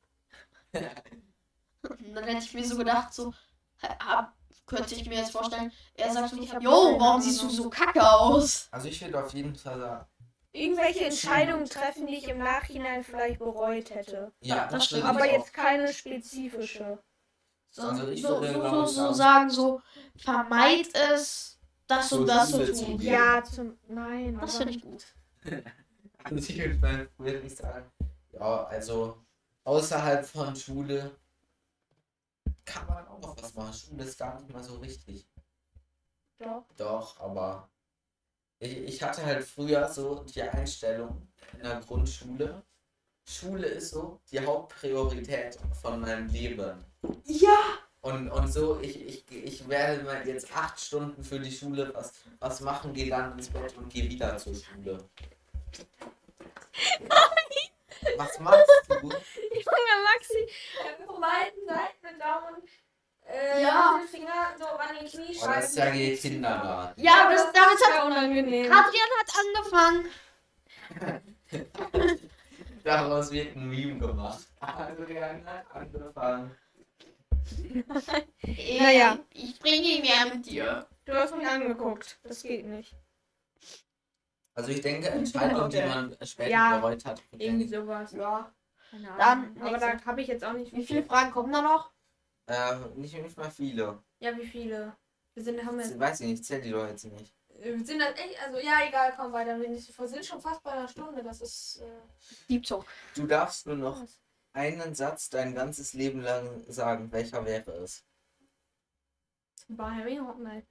Und 0.74 0.84
dann 2.16 2.24
hätte 2.26 2.44
ich 2.44 2.54
mir 2.54 2.66
so 2.66 2.78
gedacht, 2.78 3.14
so, 3.14 3.34
hab, 3.82 4.34
könnte 4.66 4.96
ich 4.96 5.08
mir 5.08 5.20
jetzt 5.20 5.32
vorstellen, 5.32 5.72
er 5.94 6.12
sagt 6.12 6.30
so, 6.32 6.38
jo, 6.38 6.96
warum 7.00 7.22
siehst 7.22 7.42
du 7.42 7.50
so 7.50 7.70
kacke 7.70 8.08
aus? 8.12 8.68
Also 8.72 8.88
ich 8.88 9.02
würde 9.02 9.24
auf 9.24 9.34
jeden 9.34 9.56
Fall 9.56 9.80
sagen, 9.80 10.06
Irgendwelche 10.52 11.06
Entscheidungen 11.06 11.66
treffen, 11.66 12.08
die 12.08 12.16
ich 12.16 12.28
im 12.28 12.40
Nachhinein 12.40 13.04
vielleicht 13.04 13.40
bereut 13.40 13.92
hätte. 13.92 14.32
ja, 14.42 14.68
das 14.68 14.86
stimmt. 14.86 15.06
Aber 15.06 15.22
auch. 15.22 15.26
jetzt 15.32 15.54
keine 15.54 15.94
spezifische. 15.94 16.98
So, 17.72 17.84
Also 17.84 18.08
ich 18.10 18.24
so, 18.24 18.42
würde, 18.42 18.54
so, 18.54 18.60
glaub 18.60 18.88
so, 18.88 19.14
sagen- 19.14 19.50
so, 19.52 19.82
vermeid 20.18 20.88
es, 20.96 21.60
das 21.88 22.10
So 22.10 22.22
und 22.22 22.28
das 22.28 22.50
zu 22.52 22.72
tun. 22.74 23.00
Ja, 23.02 23.44
zum. 23.44 23.78
Nein. 23.88 24.40
Das 24.42 24.58
finde 24.58 24.74
ich 24.74 24.82
gut. 24.82 25.06
Also 26.24 26.36
ich 26.38 26.82
würde 26.82 27.40
nicht 27.40 27.58
sagen, 27.58 27.90
ja, 28.34 28.64
also 28.66 29.18
außerhalb 29.64 30.26
von 30.26 30.56
Schule 30.56 31.12
kann 32.66 32.86
man 32.88 33.08
auch 33.08 33.20
noch 33.20 33.42
was 33.42 33.54
machen. 33.56 33.74
Schule 33.74 34.04
ist 34.04 34.20
gar 34.20 34.40
nicht 34.40 34.52
mal 34.52 34.64
so 34.64 34.82
wichtig. 34.82 35.28
Doch. 36.38 36.66
Doch, 36.78 37.20
aber 37.20 37.70
ich, 38.60 38.78
ich 38.78 39.04
hatte 39.04 39.26
halt 39.26 39.44
früher 39.44 39.88
so 39.90 40.24
die 40.24 40.42
Einstellung 40.42 41.28
in 41.54 41.64
der 41.64 41.80
Grundschule. 41.80 42.64
Schule 43.26 43.68
ist 43.68 43.92
so 43.92 44.20
die 44.32 44.40
Hauptpriorität 44.40 45.58
von 45.82 46.02
meinem 46.02 46.28
Leben. 46.28 46.84
Ja! 47.26 47.80
Und, 48.02 48.30
und 48.30 48.48
so, 48.48 48.80
ich, 48.80 49.06
ich, 49.06 49.32
ich 49.32 49.68
werde 49.68 50.04
mal 50.04 50.26
jetzt 50.26 50.56
acht 50.56 50.80
Stunden 50.80 51.22
für 51.22 51.40
die 51.40 51.52
Schule 51.52 51.94
was, 51.94 52.14
was 52.40 52.62
machen, 52.62 52.94
gehe 52.94 53.10
dann 53.10 53.34
ins 53.38 53.50
Bett 53.50 53.76
und 53.78 53.90
gehe 53.90 54.10
wieder 54.10 54.38
zur 54.38 54.56
Schule. 54.56 55.04
Was 58.20 58.38
machst 58.42 58.68
du? 58.90 58.96
Junge 58.96 59.14
Maxi, 60.04 60.44
äh, 60.44 61.06
von 61.06 61.22
beiden 61.22 61.66
Seiten 61.66 62.06
den 62.06 62.20
Daumen. 62.20 62.62
Äh, 63.26 63.62
Ja. 63.62 63.98
mit 63.98 64.04
dem 64.04 64.10
Finger 64.20 64.56
so 64.60 64.66
an 64.66 64.96
den 65.00 65.08
Knie 65.08 65.38
Oh, 65.42 65.46
das 65.48 65.70
ist 65.70 65.78
ja 65.78 65.90
die 65.90 66.16
Kindergarten. 66.18 67.02
Ja, 67.02 67.14
aber 67.26 67.32
das, 67.36 67.44
damit 67.54 67.80
hat 67.86 67.96
ja 67.96 68.04
unangenehm. 68.04 68.70
Adrian 68.70 69.10
hat 69.20 69.32
angefangen. 69.40 70.10
Daraus 72.84 73.32
wird 73.32 73.56
ein 73.56 73.70
Meme 73.70 73.98
gemacht. 74.00 74.46
Adrian 74.60 75.46
hat 75.46 75.66
angefangen. 75.74 76.58
Naja. 78.80 79.18
Ich 79.34 79.58
bringe 79.60 80.02
mehr 80.02 80.26
mit 80.36 80.46
dir. 80.46 80.86
Du 81.06 81.14
hast 81.14 81.36
mich 81.36 81.48
angeguckt. 81.48 82.20
Das 82.24 82.44
geht 82.44 82.66
nicht. 82.66 82.94
Also 84.60 84.72
ich 84.72 84.82
denke, 84.82 85.08
Entscheidungen, 85.10 85.70
die 85.70 85.82
man 85.82 86.18
später 86.24 86.50
Ja. 86.50 86.78
bereut 86.80 87.06
hat. 87.06 87.22
Irgendwie 87.38 87.68
sowas. 87.68 88.12
Ja. 88.12 88.54
Keine 88.92 89.08
Dann 89.18 89.20
Ahnung. 89.56 89.62
Aber 89.62 89.78
da 89.78 90.06
habe 90.06 90.22
ich 90.22 90.28
jetzt 90.28 90.44
auch 90.44 90.52
nicht 90.54 90.76
Wie 90.76 90.86
viele 90.86 91.04
Fragen 91.04 91.32
kommen 91.32 91.54
da 91.54 91.62
noch? 91.62 91.92
Äh, 92.48 92.76
nicht, 92.96 93.14
nicht 93.22 93.38
mal 93.38 93.50
viele. 93.52 94.04
Ja, 94.20 94.36
wie 94.38 94.46
viele? 94.46 94.96
Wir 95.34 95.44
sind, 95.44 95.64
haben 95.66 95.80
Ich 95.80 95.86
jetzt, 95.88 96.00
weiß 96.00 96.20
ich 96.22 96.28
nicht, 96.28 96.44
zählt 96.44 96.66
die 96.66 96.72
doch 96.72 96.86
jetzt 96.88 97.06
nicht. 97.06 97.34
äh, 97.60 97.74
wir 97.78 97.86
sind 97.86 98.00
das 98.00 98.12
echt, 98.20 98.42
also 98.46 98.58
ja, 98.60 98.80
egal, 98.86 99.14
komm 99.16 99.32
weiter. 99.32 99.58
Wir 99.62 99.80
sind 99.80 100.26
schon 100.26 100.42
fast 100.42 100.62
bei 100.64 100.72
einer 100.72 100.88
Stunde. 100.88 101.24
Das 101.24 101.40
ist. 101.40 101.82
Äh, 101.82 102.02
Deep 102.50 102.66
Talk. 102.66 102.86
Du 103.16 103.26
darfst 103.28 103.66
nur 103.66 103.78
noch 103.78 104.02
was. 104.02 104.20
einen 104.54 104.94
Satz 104.94 105.30
dein 105.30 105.56
ganzes 105.56 105.94
Leben 105.94 106.22
lang 106.22 106.66
sagen. 106.68 107.12
Welcher 107.14 107.46
wäre 107.46 107.72
es? 107.84 108.04
Bei 109.70 109.92
Harry 109.92 110.18
Hot 110.18 110.40
Night. 110.40 110.66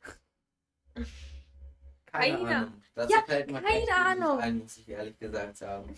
Keine 2.13 2.37
Keine- 2.39 2.57
Ahnung. 2.57 2.83
Das 2.95 3.11
Ja, 3.11 3.23
fällt 3.23 3.51
mir 3.51 3.61
keine 3.63 3.69
echt 3.75 3.81
nicht 3.87 3.93
Ahnung. 3.95 4.39
Ein, 4.41 4.59
muss 4.59 4.77
ich 4.77 4.89
ehrlich 4.89 5.19
gesagt 5.19 5.57
sagen. 5.57 5.95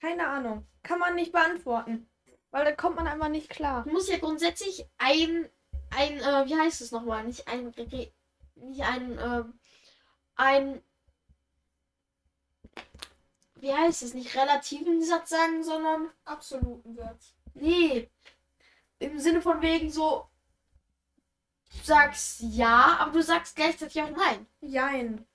Keine 0.00 0.26
Ahnung. 0.28 0.66
Kann 0.82 0.98
man 0.98 1.14
nicht 1.14 1.32
beantworten. 1.32 2.08
Weil 2.50 2.64
da 2.64 2.72
kommt 2.72 2.96
man 2.96 3.06
einfach 3.08 3.28
nicht 3.28 3.48
klar. 3.50 3.84
Du 3.84 3.90
musst 3.90 4.08
ja 4.08 4.18
grundsätzlich 4.18 4.86
ein, 4.98 5.48
ein, 5.90 6.18
äh, 6.18 6.46
wie 6.46 6.56
heißt 6.56 6.80
es 6.80 6.90
nochmal? 6.92 7.24
Nicht 7.24 7.46
ein, 7.48 7.72
nicht 8.56 8.82
ein, 8.82 9.18
ähm, 9.18 9.58
ein, 10.36 10.82
wie 13.56 13.72
heißt 13.74 14.02
es? 14.02 14.14
Nicht 14.14 14.34
relativen 14.36 15.02
Satz 15.02 15.30
sagen, 15.30 15.62
sondern, 15.62 16.10
Absoluten 16.24 16.94
Satz. 16.94 17.34
nee, 17.54 18.08
im 18.98 19.18
Sinne 19.18 19.42
von 19.42 19.60
wegen 19.60 19.90
so, 19.90 20.28
sagst 21.84 22.40
ja, 22.40 22.96
aber 23.00 23.12
du 23.12 23.22
sagst 23.22 23.56
gleichzeitig 23.56 24.00
auch 24.02 24.10
nein. 24.10 24.46
Jein. 24.60 25.26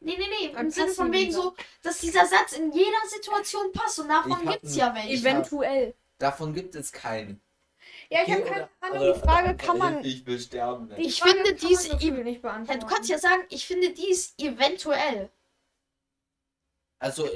Nee, 0.00 0.16
nee, 0.16 0.26
nee, 0.28 0.60
im 0.60 0.70
Sinne 0.70 0.92
von 0.92 1.12
wegen 1.12 1.32
so, 1.32 1.54
dass 1.82 1.98
dieser 1.98 2.24
Satz 2.26 2.52
in 2.52 2.70
jeder 2.72 3.06
Situation 3.08 3.72
passt 3.72 3.98
und 3.98 4.08
davon 4.08 4.46
gibt's 4.46 4.70
einen 4.70 4.78
ja 4.78 4.94
welche. 4.94 5.12
Eventuell. 5.14 5.94
Davon 6.18 6.54
gibt 6.54 6.74
es 6.76 6.92
keinen. 6.92 7.40
Ja, 8.10 8.20
ich 8.24 8.30
habe 8.32 8.42
keine 8.42 8.62
oder- 8.62 8.70
Ahnung. 8.80 8.98
oder- 9.00 9.12
Die 9.14 9.20
Frage 9.20 9.44
oder 9.48 9.54
kann 9.54 9.78
man. 9.78 10.04
Ich 10.04 10.24
will 10.26 10.38
sterben. 10.38 10.88
Die 10.96 11.02
Ich 11.02 11.18
Frage 11.20 11.34
finde 11.38 11.54
gefühlt 11.54 12.00
Ev- 12.00 12.22
nicht 12.24 12.36
Ja, 12.36 12.40
beantworten. 12.50 12.80
du 12.80 12.86
kannst 12.86 13.10
ja 13.10 13.18
sagen, 13.18 13.42
ich 13.50 13.66
finde 13.66 13.90
dies 13.90 14.34
eventuell. 14.38 15.30
Also, 17.00 17.28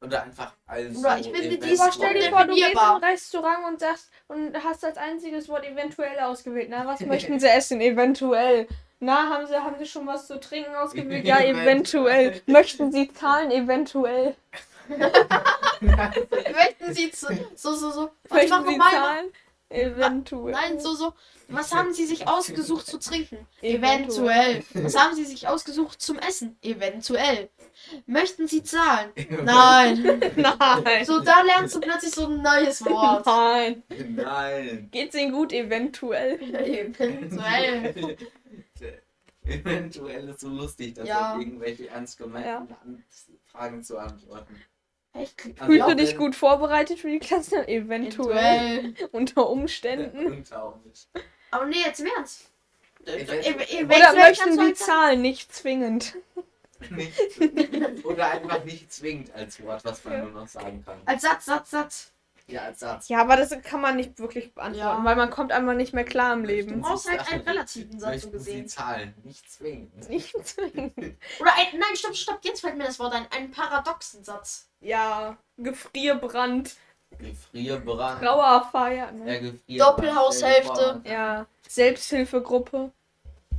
oder 0.00 0.22
einfach 0.22 0.52
als. 0.66 0.96
Oder 0.96 1.18
ich 1.18 1.28
finde 1.30 1.58
die- 1.58 1.78
Aber 1.80 1.92
stell 1.92 2.14
dir 2.14 2.30
vor, 2.30 2.44
du 2.44 2.54
gehst 2.54 2.76
ein 2.76 2.96
Restaurant 3.04 3.64
und 3.66 3.80
sagst 3.80 4.10
und 4.28 4.64
hast 4.64 4.84
als 4.84 4.96
einziges 4.98 5.48
Wort 5.48 5.64
eventuell 5.64 6.18
ausgewählt. 6.20 6.68
Na, 6.70 6.86
was 6.86 7.00
möchten 7.06 7.38
sie 7.40 7.48
essen? 7.48 7.80
Eventuell. 7.80 8.66
Na, 8.98 9.28
haben 9.28 9.46
sie, 9.46 9.54
haben 9.54 9.76
sie 9.78 9.86
schon 9.86 10.06
was 10.06 10.26
zu 10.26 10.40
trinken 10.40 10.74
ausgewählt? 10.74 11.24
Ja, 11.26 11.40
eventuell. 11.44 12.40
möchten 12.46 12.90
sie 12.92 13.12
zahlen? 13.12 13.50
Eventuell. 13.50 14.34
Möchten 15.80 16.94
Sie 16.94 17.10
zu, 17.10 17.26
so, 17.56 17.74
so, 17.74 17.90
so. 17.90 18.10
Was 18.28 18.32
Möchten 18.38 18.50
machen 18.50 18.66
sie 18.68 18.76
wir 18.78 18.90
zahlen? 18.90 19.26
Eventuell. 19.68 20.52
Nein, 20.52 20.78
so, 20.80 20.94
so. 20.94 21.12
Was 21.48 21.74
haben 21.74 21.92
Sie 21.92 22.06
sich 22.06 22.28
ausgesucht 22.28 22.86
zu 22.86 22.98
trinken? 22.98 23.46
Eventuell. 23.62 24.62
Was 24.74 24.96
haben 24.96 25.14
Sie 25.14 25.24
sich 25.24 25.48
ausgesucht 25.48 26.00
zum 26.00 26.18
Essen? 26.18 26.56
Eventuell. 26.62 27.50
Möchten 28.06 28.46
Sie 28.48 28.62
zahlen? 28.62 29.10
Nein. 29.44 30.20
Nein. 30.36 31.04
So, 31.04 31.20
da 31.20 31.42
lernst 31.42 31.74
du 31.76 31.80
plötzlich 31.80 32.12
so 32.14 32.26
ein 32.26 32.42
neues 32.42 32.84
Wort. 32.84 33.24
Nein. 33.26 33.82
Nein. 34.16 34.88
Geht's 34.90 35.14
ihnen 35.14 35.32
gut? 35.32 35.52
Eventuell. 35.52 36.40
Eventuell. 36.54 38.16
Eventuell 39.44 40.28
ist 40.28 40.40
so 40.40 40.48
lustig, 40.48 40.94
dass 40.94 41.06
Ja. 41.08 41.34
auf 41.34 41.38
irgendwelche 41.40 41.88
ernst 41.88 42.18
gemeinten 42.18 42.48
An- 42.82 43.04
Fragen 43.44 43.82
zu 43.82 43.98
antworten. 43.98 44.60
Also 45.12 45.32
Fühlst 45.64 45.82
auch 45.82 45.88
du 45.88 45.96
dich 45.96 46.16
gut 46.18 46.34
vorbereitet 46.34 46.98
für 46.98 47.08
die 47.08 47.20
Klasse? 47.20 47.66
Eventuell. 47.68 48.80
Eventuell. 48.80 49.08
Unter 49.12 49.48
Umständen. 49.48 50.44
Auch 50.52 50.76
nicht. 50.84 51.08
Aber 51.50 51.64
nee, 51.66 51.76
jetzt 51.84 52.00
im 52.00 52.06
Ernst. 52.16 52.50
Eventuell. 53.06 53.40
Ev- 53.40 53.86
Oder 53.86 54.12
möchten 54.14 54.52
sie 54.52 54.60
halt 54.60 54.76
zahlen? 54.76 55.22
Nicht 55.22 55.54
zwingend. 55.54 56.16
Nicht. 56.90 57.18
Oder 58.04 58.30
einfach 58.32 58.64
nicht 58.64 58.92
zwingend 58.92 59.32
als 59.34 59.62
Wort, 59.62 59.84
was 59.84 60.04
man 60.04 60.12
Ja. 60.14 60.22
nur 60.24 60.32
noch 60.42 60.48
sagen 60.48 60.82
kann. 60.84 60.98
Als 61.04 61.22
Satz, 61.22 61.44
Satz, 61.46 61.70
Satz. 61.70 62.12
Ja, 62.48 62.62
als 62.62 62.78
Satz. 62.78 63.08
Ja, 63.08 63.20
aber 63.22 63.36
das 63.36 63.50
kann 63.64 63.80
man 63.80 63.96
nicht 63.96 64.20
wirklich 64.20 64.54
beantworten, 64.54 64.78
Ja. 64.98 65.04
weil 65.04 65.16
man 65.16 65.30
kommt 65.30 65.50
einmal 65.50 65.74
nicht 65.74 65.92
mehr 65.92 66.04
klar 66.04 66.32
im 66.32 66.44
Leben. 66.44 66.74
Du 66.74 66.80
brauchst 66.88 67.10
halt 67.10 67.32
einen 67.32 67.42
relativen 67.42 67.98
Satz 67.98 68.22
so 68.22 68.30
gesehen. 68.30 68.68
zahlen, 68.68 69.14
nicht 69.24 69.50
zwingend. 69.50 70.08
Nicht 70.08 70.46
zwingend. 70.46 70.94
Oder 71.40 71.54
ein, 71.56 71.66
nein, 71.72 71.96
stopp, 71.96 72.14
stopp, 72.14 72.38
jetzt 72.42 72.60
fällt 72.60 72.76
mir 72.76 72.84
das 72.84 73.00
Wort 73.00 73.14
ein. 73.14 73.26
Einen 73.32 73.50
paradoxen 73.50 74.22
Satz. 74.22 74.68
Ja, 74.80 75.36
Gefrierbrand, 75.56 76.76
Gefrierbrand. 77.18 78.22
Trauerfeier. 78.22 79.10
Ne? 79.12 79.26
Ja, 79.34 79.40
Gefrierbrand. 79.40 79.80
Doppelhaushälfte. 79.80 81.00
Ja, 81.04 81.46
Selbsthilfegruppe. 81.68 82.92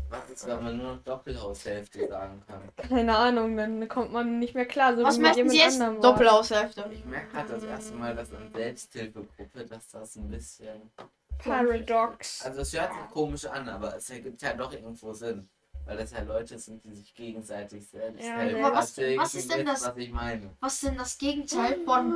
Was 0.09 0.29
ist, 0.29 0.47
wenn 0.47 0.63
man 0.63 0.77
nur 0.77 0.93
noch 0.95 1.03
Doppelhaushälfte 1.03 2.07
sagen 2.07 2.41
kann? 2.47 2.61
Keine 2.89 3.17
Ahnung, 3.17 3.57
dann 3.57 3.87
kommt 3.89 4.13
man 4.13 4.39
nicht 4.39 4.55
mehr 4.55 4.65
klar. 4.65 4.95
So 4.95 5.03
Was 5.03 5.17
möchten 5.17 5.49
Sie 5.49 5.57
Wort. 5.59 6.03
Doppelhaushälfte. 6.03 6.89
Ich 6.93 7.03
merke 7.05 7.27
gerade 7.31 7.49
das 7.49 7.63
erste 7.63 7.93
Mal, 7.95 8.15
dass 8.15 8.33
an 8.33 8.49
Selbsthilfegruppe, 8.53 9.65
dass 9.65 9.89
das 9.89 10.15
ein 10.15 10.29
bisschen. 10.29 10.91
Paradox. 11.39 12.43
Also 12.45 12.61
es 12.61 12.73
hört 12.73 12.91
sich 12.93 13.09
komisch 13.11 13.45
an, 13.45 13.67
aber 13.69 13.95
es 13.95 14.09
ergibt 14.09 14.41
ja 14.41 14.53
doch 14.53 14.71
irgendwo 14.73 15.13
Sinn. 15.13 15.49
Weil 15.85 15.97
das 15.97 16.11
ja 16.11 16.21
Leute 16.21 16.59
sind, 16.59 16.83
die 16.83 16.93
sich 16.93 17.13
gegenseitig 17.15 17.87
selbst 17.87 18.25
Ja, 18.25 18.33
helfen. 18.35 18.63
aber 18.65 18.75
was- 18.75 18.97
was 18.97 19.35
ist 19.35 19.53
denn 19.53 19.65
das- 19.65 19.85
Was 19.87 19.95
ich 19.97 20.11
meine. 20.11 20.49
Was 20.59 20.73
ist 20.73 20.83
denn 20.83 20.97
das 20.97 21.17
Gegenteil 21.17 21.79
von. 21.85 22.13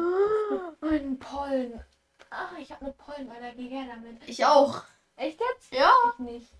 Ein 0.82 1.18
Pollen. 1.20 1.82
Ah, 2.30 2.50
ich 2.60 2.72
habe 2.72 2.86
eine 2.86 2.94
Pollenallergie, 2.94 3.70
her 3.70 3.86
damit. 3.94 4.22
Ich 4.28 4.44
auch. 4.46 4.82
Echt 5.16 5.39
jetzt? 5.39 5.72
Ja. 5.74 5.92
Ich 6.14 6.20
nicht. 6.20 6.54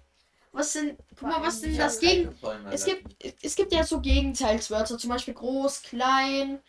Was 0.52 0.74
sind. 0.74 1.00
Guck 1.18 1.30
mal, 1.30 1.42
was 1.42 1.62
sind 1.62 1.72
Ich 1.72 1.78
das 1.78 2.00
Gegen. 2.00 2.38
Es 2.72 2.86
gibt, 2.86 3.16
es 3.44 3.56
gibt 3.56 3.72
ja 3.72 3.84
so 3.84 4.02
Gegenteilswörter, 4.02 4.98
zum 4.98 5.10
Beispiel 5.10 5.34
groß, 5.34 5.84
klein, 5.84 6.62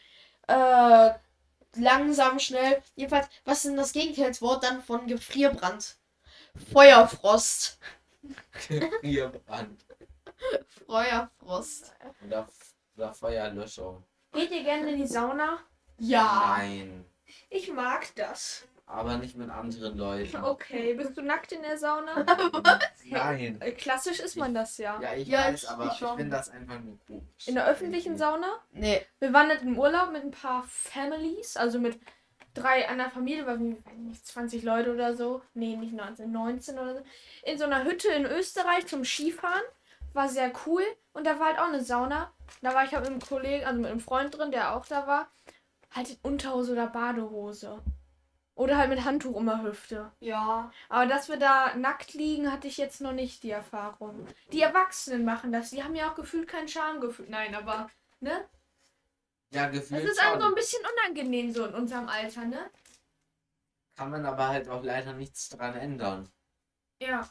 äh, 0.47 1.11
langsam, 1.77 2.39
schnell. 2.39 2.81
Jedenfalls, 2.95 3.29
was 3.45 3.59
ist 3.59 3.67
denn 3.67 3.77
das 3.77 3.93
Gegenteilswort 3.93 4.63
dann 4.63 4.83
von 4.83 5.07
Gefrierbrand? 5.07 5.97
Feuerfrost. 6.73 7.79
Gefrierbrand. 8.69 9.85
Feuerfrost. 10.87 11.93
Oder, 12.25 12.49
oder 12.97 13.15
Feuerlöschung. 13.15 14.05
Geht 14.33 14.51
ihr 14.51 14.63
gerne 14.63 14.93
in 14.93 14.99
die 14.99 15.07
Sauna? 15.07 15.59
Ja. 15.99 16.57
Nein. 16.59 17.05
Ich 17.51 17.73
mag 17.73 18.15
das. 18.15 18.65
Aber 18.93 19.17
nicht 19.19 19.37
mit 19.37 19.51
anderen 19.51 19.97
Leuten. 19.99 20.37
Okay, 20.45 20.95
bist 20.95 21.17
du 21.17 21.23
nackt 21.23 21.53
in 21.53 21.63
der 21.63 21.77
Sauna? 21.79 22.25
Nein. 23.05 23.61
Äh, 23.61 23.73
Klassisch 23.73 24.21
ist 24.21 24.37
man 24.37 24.55
das 24.55 24.79
ja. 24.79 25.01
Ja, 25.01 25.15
ich 25.15 25.29
Ja, 25.29 25.47
weiß, 25.47 25.63
ich- 25.65 25.69
aber 25.69 25.87
ich 25.87 25.93
ich, 25.93 25.99
schon. 25.99 26.17
finde 26.17 26.37
das 26.37 26.49
einfach 26.51 26.79
nur 26.81 26.99
gut. 27.07 27.23
In 27.47 27.55
der 27.55 27.67
öffentlichen 27.67 28.17
Sauna? 28.17 28.49
Nee. 28.73 29.05
Wir 29.19 29.33
waren 29.33 29.49
halt 29.49 29.63
im 29.63 29.79
Urlaub 29.79 30.13
mit 30.13 30.23
ein 30.23 30.31
paar 30.31 30.65
Families, 30.69 31.57
also 31.57 31.79
mit 31.79 31.99
drei 32.55 32.89
einer 32.89 33.11
Familie, 33.11 33.47
weil 33.47 33.59
wir 33.61 33.77
weiß 33.77 33.85
nicht, 33.99 34.27
20 34.27 34.63
Leute 34.63 34.93
oder 34.93 35.15
so. 35.17 35.43
Nee, 35.55 35.77
nicht 35.77 35.95
19, 35.95 36.31
19 36.31 36.79
oder 36.79 36.97
so. 36.97 37.03
In 37.45 37.59
so 37.59 37.65
einer 37.65 37.85
Hütte 37.85 38.09
in 38.09 38.27
Österreich 38.27 38.87
zum 38.87 39.05
Skifahren. 39.05 39.63
War 40.15 40.29
sehr 40.29 40.53
cool. 40.67 40.83
Und 41.15 41.27
da 41.27 41.39
war 41.41 41.47
halt 41.47 41.59
auch 41.59 41.69
eine 41.69 41.83
Sauna. 41.83 42.31
Da 42.61 42.75
war 42.75 42.85
ich 42.85 42.93
halt 42.93 43.05
mit 43.05 43.11
einem 43.13 43.21
Kollegen, 43.23 43.65
also 43.65 43.81
mit 43.81 43.91
einem 43.91 44.01
Freund 44.01 44.37
drin, 44.37 44.51
der 44.51 44.77
auch 44.77 44.85
da 44.85 45.07
war. 45.07 45.31
Halt 45.91 46.11
in 46.11 46.17
Unterhose 46.23 46.73
oder 46.73 46.87
Badehose. 46.87 47.81
Oder 48.63 48.79
halt 48.79 48.91
mit 48.91 49.05
Handtuch 49.05 49.35
um 49.35 49.47
der 49.47 49.61
Hüfte. 49.65 50.13
Ja. 50.21 50.71
Aber 50.89 51.07
dass 51.07 51.29
wir 51.29 51.37
da 51.37 51.75
nackt 51.75 52.15
liegen, 52.15 52.53
hatte 52.53 52.69
ich 52.69 52.77
jetzt 52.77 53.01
noch 53.01 53.13
nicht 53.13 53.43
die 53.43 53.51
Erfahrung. 53.51 54.29
Die 54.53 54.63
Erwachsenen 54.63 55.25
machen 55.25 55.51
das. 55.51 55.71
Die 55.71 55.83
haben 55.83 55.97
ja 55.97 56.09
auch 56.09 56.15
gefühlt 56.15 56.47
kein 56.47 56.69
Schamgefühl. 56.69 57.27
Nein, 57.29 57.57
aber, 57.57 57.91
ne? 58.21 58.45
Ja, 59.51 59.67
Das 59.67 59.73
gefühlt 59.89 60.05
ist 60.05 60.21
einem 60.21 60.41
so 60.41 60.47
ein 60.47 60.55
bisschen 60.55 60.81
unangenehm 60.95 61.53
so 61.53 61.67
in 61.67 61.75
unserem 61.75 62.09
Alter, 62.09 62.45
ne? 62.45 62.71
Kann 63.97 64.11
man 64.13 64.25
aber 64.25 64.47
halt 64.49 64.69
auch 64.69 64.85
leider 64.85 65.13
nichts 65.13 65.49
dran 65.49 65.75
ändern. 65.75 66.31
Ja. 67.01 67.29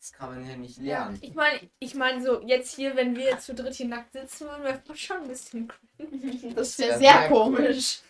Das 0.00 0.12
kann 0.12 0.34
man 0.34 0.48
ja 0.48 0.56
nicht 0.56 0.78
ja. 0.78 1.04
lernen. 1.04 1.18
Ich 1.20 1.34
meine, 1.34 1.70
ich 1.78 1.94
meine 1.94 2.22
so, 2.22 2.40
jetzt 2.42 2.74
hier, 2.74 2.96
wenn 2.96 3.14
wir 3.14 3.24
jetzt 3.24 3.46
zu 3.46 3.54
dritt 3.54 3.74
hier 3.74 3.86
nackt 3.86 4.12
sitzen 4.12 4.48
würden, 4.48 4.82
das 4.84 4.98
schon 4.98 5.18
ein 5.18 5.28
bisschen 5.28 5.68
cringe. 5.68 6.54
Das 6.54 6.76
Ja, 6.76 6.86
wäre 6.88 6.98
sehr 6.98 7.20
sehr 7.20 7.28
komisch. 7.28 8.00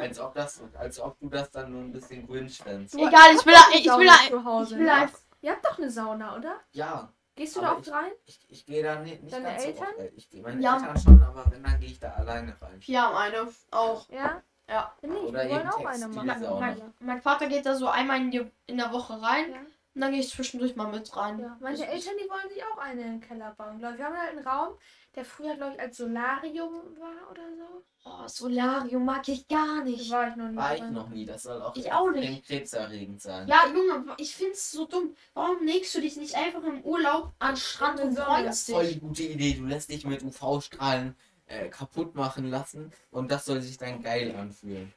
Als 0.00 0.20
ob, 0.20 0.34
das, 0.34 0.60
als 0.78 1.00
ob 1.00 1.18
du 1.20 1.28
das 1.28 1.50
dann 1.50 1.72
nur 1.72 1.82
ein 1.82 1.92
bisschen 1.92 2.26
cringe 2.26 2.48
fändest. 2.50 2.94
Egal, 2.94 3.34
ich 3.34 3.46
will, 3.46 3.54
ich 3.74 3.84
will, 3.86 4.06
ich 4.06 4.30
zu 4.30 4.44
Hause, 4.44 4.78
will 4.78 4.86
ne? 4.86 4.92
einfach. 4.92 5.18
Ihr 5.40 5.52
habt 5.52 5.64
doch 5.64 5.78
eine 5.78 5.90
Sauna, 5.90 6.36
oder? 6.36 6.56
Ja, 6.72 7.12
Gehst 7.36 7.54
du 7.54 7.60
da 7.60 7.76
oft 7.76 7.88
rein? 7.92 8.10
ich, 8.26 8.40
ich 8.48 8.66
gehe 8.66 8.82
da 8.82 8.96
nicht, 8.96 9.22
nicht 9.22 9.32
Deine 9.32 9.44
ganz 9.44 9.64
Eltern? 9.64 9.86
so 9.96 10.02
oft. 10.02 10.12
Ich 10.16 10.28
gehe 10.28 10.42
meine 10.42 10.60
Ja. 10.60 10.76
Eltern 10.76 10.98
schon, 11.00 11.22
aber 11.22 11.44
wenn, 11.52 11.62
dann 11.62 11.78
gehe 11.78 11.90
ich 11.90 12.00
da 12.00 12.10
alleine 12.14 12.56
rein. 12.60 12.80
Wir 12.84 13.00
haben 13.02 13.14
eine. 13.16 13.48
Auch. 13.70 14.08
Ja? 14.10 14.42
Ja. 14.68 14.92
Bin 15.00 15.12
ich. 15.14 15.22
Oder 15.22 15.44
Wir 15.44 15.50
wollen 15.50 15.60
eben 15.60 15.70
auch 15.70 15.84
eine 15.86 16.08
machen. 16.08 16.40
Sauna. 16.42 16.60
Mein, 16.66 16.94
mein 16.98 17.22
Vater 17.22 17.46
geht 17.46 17.64
da 17.64 17.76
so 17.76 17.86
einmal 17.88 18.16
in, 18.16 18.32
die, 18.32 18.50
in 18.66 18.76
der 18.76 18.90
Woche 18.90 19.22
rein. 19.22 19.52
Ja. 19.52 19.58
Und 19.98 20.02
dann 20.02 20.12
gehe 20.12 20.20
ich 20.20 20.30
zwischendurch 20.30 20.76
mal 20.76 20.86
mit 20.92 21.16
rein. 21.16 21.40
Ja, 21.40 21.56
meine 21.60 21.74
Ich- 21.74 21.82
Eltern, 21.82 22.12
die 22.22 22.30
wollen 22.30 22.48
sich 22.48 22.62
auch 22.62 22.78
eine 22.78 23.02
in 23.02 23.10
den 23.14 23.20
Keller 23.20 23.52
bauen. 23.56 23.80
Glaub 23.80 23.94
ich. 23.94 23.98
Wir 23.98 24.04
haben 24.04 24.16
halt 24.16 24.30
einen 24.30 24.46
Raum, 24.46 24.74
der 25.16 25.24
früher, 25.24 25.56
glaube 25.56 25.74
ich, 25.74 25.80
als 25.80 25.96
Solarium 25.96 26.96
war 27.00 27.28
oder 27.32 27.42
so. 27.56 27.82
Oh, 28.04 28.28
Solarium 28.28 29.04
mag 29.04 29.26
ich 29.26 29.48
gar 29.48 29.78
Da 29.78 29.82
nicht. 29.82 30.08
war 30.12 30.28
ich 30.28 30.36
noch 30.36 30.48
nie. 30.50 30.56
War 30.56 30.74
ich 30.76 30.80
drin. 30.82 30.92
noch 30.92 31.08
nie. 31.08 31.24
Das 31.24 31.42
soll 31.42 31.60
auch 31.60 31.74
Ich 31.74 31.90
auch 31.92 32.10
nicht. 32.12 32.46
krebserregend 32.46 33.20
sein. 33.20 33.48
Ja, 33.48 33.66
Junge, 33.66 34.14
ich 34.18 34.36
find's 34.36 34.70
so 34.70 34.86
dumm. 34.86 35.16
Warum 35.34 35.66
legst 35.66 35.92
du 35.96 36.00
dich 36.00 36.16
nicht 36.16 36.36
einfach 36.36 36.62
im 36.62 36.80
Urlaub 36.84 37.32
an 37.40 37.56
Strand 37.56 37.98
und 37.98 38.14
Sonne. 38.14 38.24
freust 38.44 38.70
Voll 38.70 38.84
dich? 38.84 38.94
die 38.94 39.00
gute 39.00 39.22
Idee. 39.24 39.54
Du 39.54 39.64
lässt 39.64 39.90
dich 39.90 40.06
mit 40.06 40.22
UV-Strahlen 40.22 41.16
äh, 41.46 41.68
kaputt 41.70 42.14
machen 42.14 42.48
lassen 42.50 42.92
und 43.10 43.32
das 43.32 43.46
soll 43.46 43.60
sich 43.60 43.76
dann 43.78 44.00
geil 44.00 44.32
anfühlen. 44.36 44.94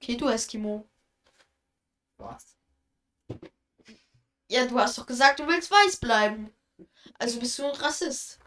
Okay, 0.00 0.16
du 0.16 0.28
Eskimo. 0.28 0.86
Was? 2.18 2.54
Ja, 4.48 4.64
du 4.66 4.78
hast 4.78 4.96
doch 4.98 5.06
gesagt, 5.06 5.40
du 5.40 5.46
willst 5.46 5.70
weiß 5.70 5.96
bleiben. 5.96 6.52
Also 7.18 7.38
bist 7.40 7.58
du 7.58 7.66
ein 7.66 7.74
Rassist. 7.74 8.38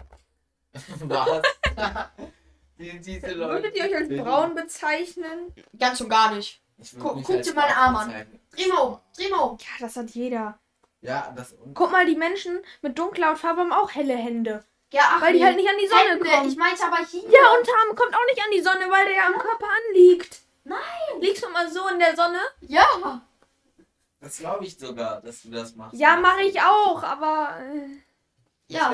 Was? 1.01 1.41
Die, 2.77 2.99
diese 2.99 3.31
Leute. 3.33 3.53
Würdet 3.63 3.75
ihr 3.75 3.83
euch 3.85 3.95
als 3.95 4.09
braun 4.09 4.55
bezeichnen? 4.55 5.53
Ganz 5.77 6.01
und 6.01 6.09
gar 6.09 6.33
nicht. 6.33 6.61
Guck- 6.99 7.23
guck 7.23 7.41
dir 7.43 7.53
meinen 7.53 7.67
braun 7.73 7.77
Arm 7.77 7.95
an. 7.95 8.41
Dreh 8.55 8.67
mal 8.67 8.77
um, 8.79 8.99
dreh 9.15 9.29
mal 9.29 9.37
um. 9.37 9.57
Ja, 9.59 9.67
das 9.79 9.95
hat 9.95 10.09
jeder. 10.11 10.57
Ja, 11.01 11.31
das 11.35 11.53
und 11.53 11.75
Guck 11.75 11.91
mal, 11.91 12.07
die 12.07 12.15
Menschen 12.15 12.59
mit 12.81 12.97
dunkler 12.97 13.29
Hautfarbe 13.31 13.61
haben 13.61 13.71
auch 13.73 13.91
helle 13.91 14.15
Hände. 14.15 14.65
Ja, 14.91 15.01
ach 15.15 15.21
Weil 15.21 15.33
die 15.33 15.45
halt 15.45 15.57
nicht 15.57 15.69
an 15.69 15.75
die 15.79 15.87
Sonne 15.87 16.09
Hände, 16.09 16.25
kommen. 16.25 16.49
Ich 16.49 16.57
meinte 16.57 16.83
aber 16.83 17.05
hier. 17.05 17.21
Ja, 17.21 17.53
Unterarm 17.57 17.95
kommt 17.95 18.15
auch 18.15 18.25
nicht 18.27 18.39
an 18.43 18.51
die 18.53 18.61
Sonne, 18.61 18.89
weil 18.89 19.05
der 19.05 19.15
ja 19.15 19.27
am 19.27 19.37
Körper 19.37 19.67
anliegt. 19.87 20.41
Nein. 20.63 20.79
Liegst 21.19 21.43
du 21.43 21.49
mal 21.49 21.69
so 21.71 21.87
in 21.87 21.99
der 21.99 22.15
Sonne? 22.15 22.39
Ja. 22.61 23.21
Das 24.21 24.37
glaube 24.37 24.63
ich 24.65 24.77
sogar, 24.77 25.19
dass 25.21 25.41
du 25.41 25.49
das 25.49 25.75
machst. 25.75 25.99
Ja, 25.99 26.15
mache 26.15 26.43
ich 26.43 26.59
auch, 26.61 27.03
aber. 27.03 27.57
Äh, 27.59 27.87
Ich 28.67 28.77
Ja. 28.77 28.89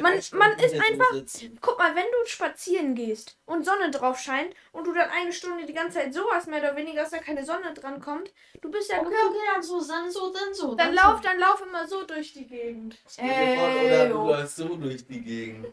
Man- 0.00 0.20
man 0.32 0.58
ist 0.58 0.74
einfach- 0.74 1.12
sitzen. 1.12 1.56
guck 1.60 1.78
mal, 1.78 1.94
wenn 1.94 2.06
du 2.06 2.26
spazieren 2.28 2.96
gehst 2.96 3.38
und 3.44 3.64
Sonne 3.64 3.88
drauf 3.92 4.18
scheint 4.18 4.52
und 4.72 4.84
du 4.84 4.92
dann 4.92 5.08
eine 5.10 5.32
Stunde 5.32 5.64
die 5.64 5.72
ganze 5.72 5.98
Zeit 5.98 6.12
so 6.12 6.28
hast, 6.32 6.48
mehr 6.48 6.58
oder 6.58 6.74
weniger, 6.74 7.02
dass 7.02 7.10
da 7.12 7.18
keine 7.18 7.44
Sonne 7.44 7.72
dran 7.72 8.00
kommt, 8.00 8.32
du 8.60 8.68
bist 8.68 8.90
ja 8.90 8.98
Okay, 9.00 9.14
okay, 9.28 9.38
dann 9.54 9.62
so, 9.62 9.78
dann 9.86 10.10
so, 10.10 10.32
dann 10.32 10.52
so. 10.52 10.74
Dann 10.74 10.92
lauf, 10.94 11.20
dann 11.20 11.38
lauf 11.38 11.62
immer 11.64 11.86
so 11.86 12.02
durch 12.04 12.32
die 12.32 12.48
Gegend. 12.48 12.98
Ey, 13.16 13.58
Oder 13.86 14.08
du 14.08 14.14
jo. 14.14 14.26
läufst 14.26 14.56
so 14.56 14.74
durch 14.74 15.06
die 15.06 15.20
Gegend. 15.22 15.68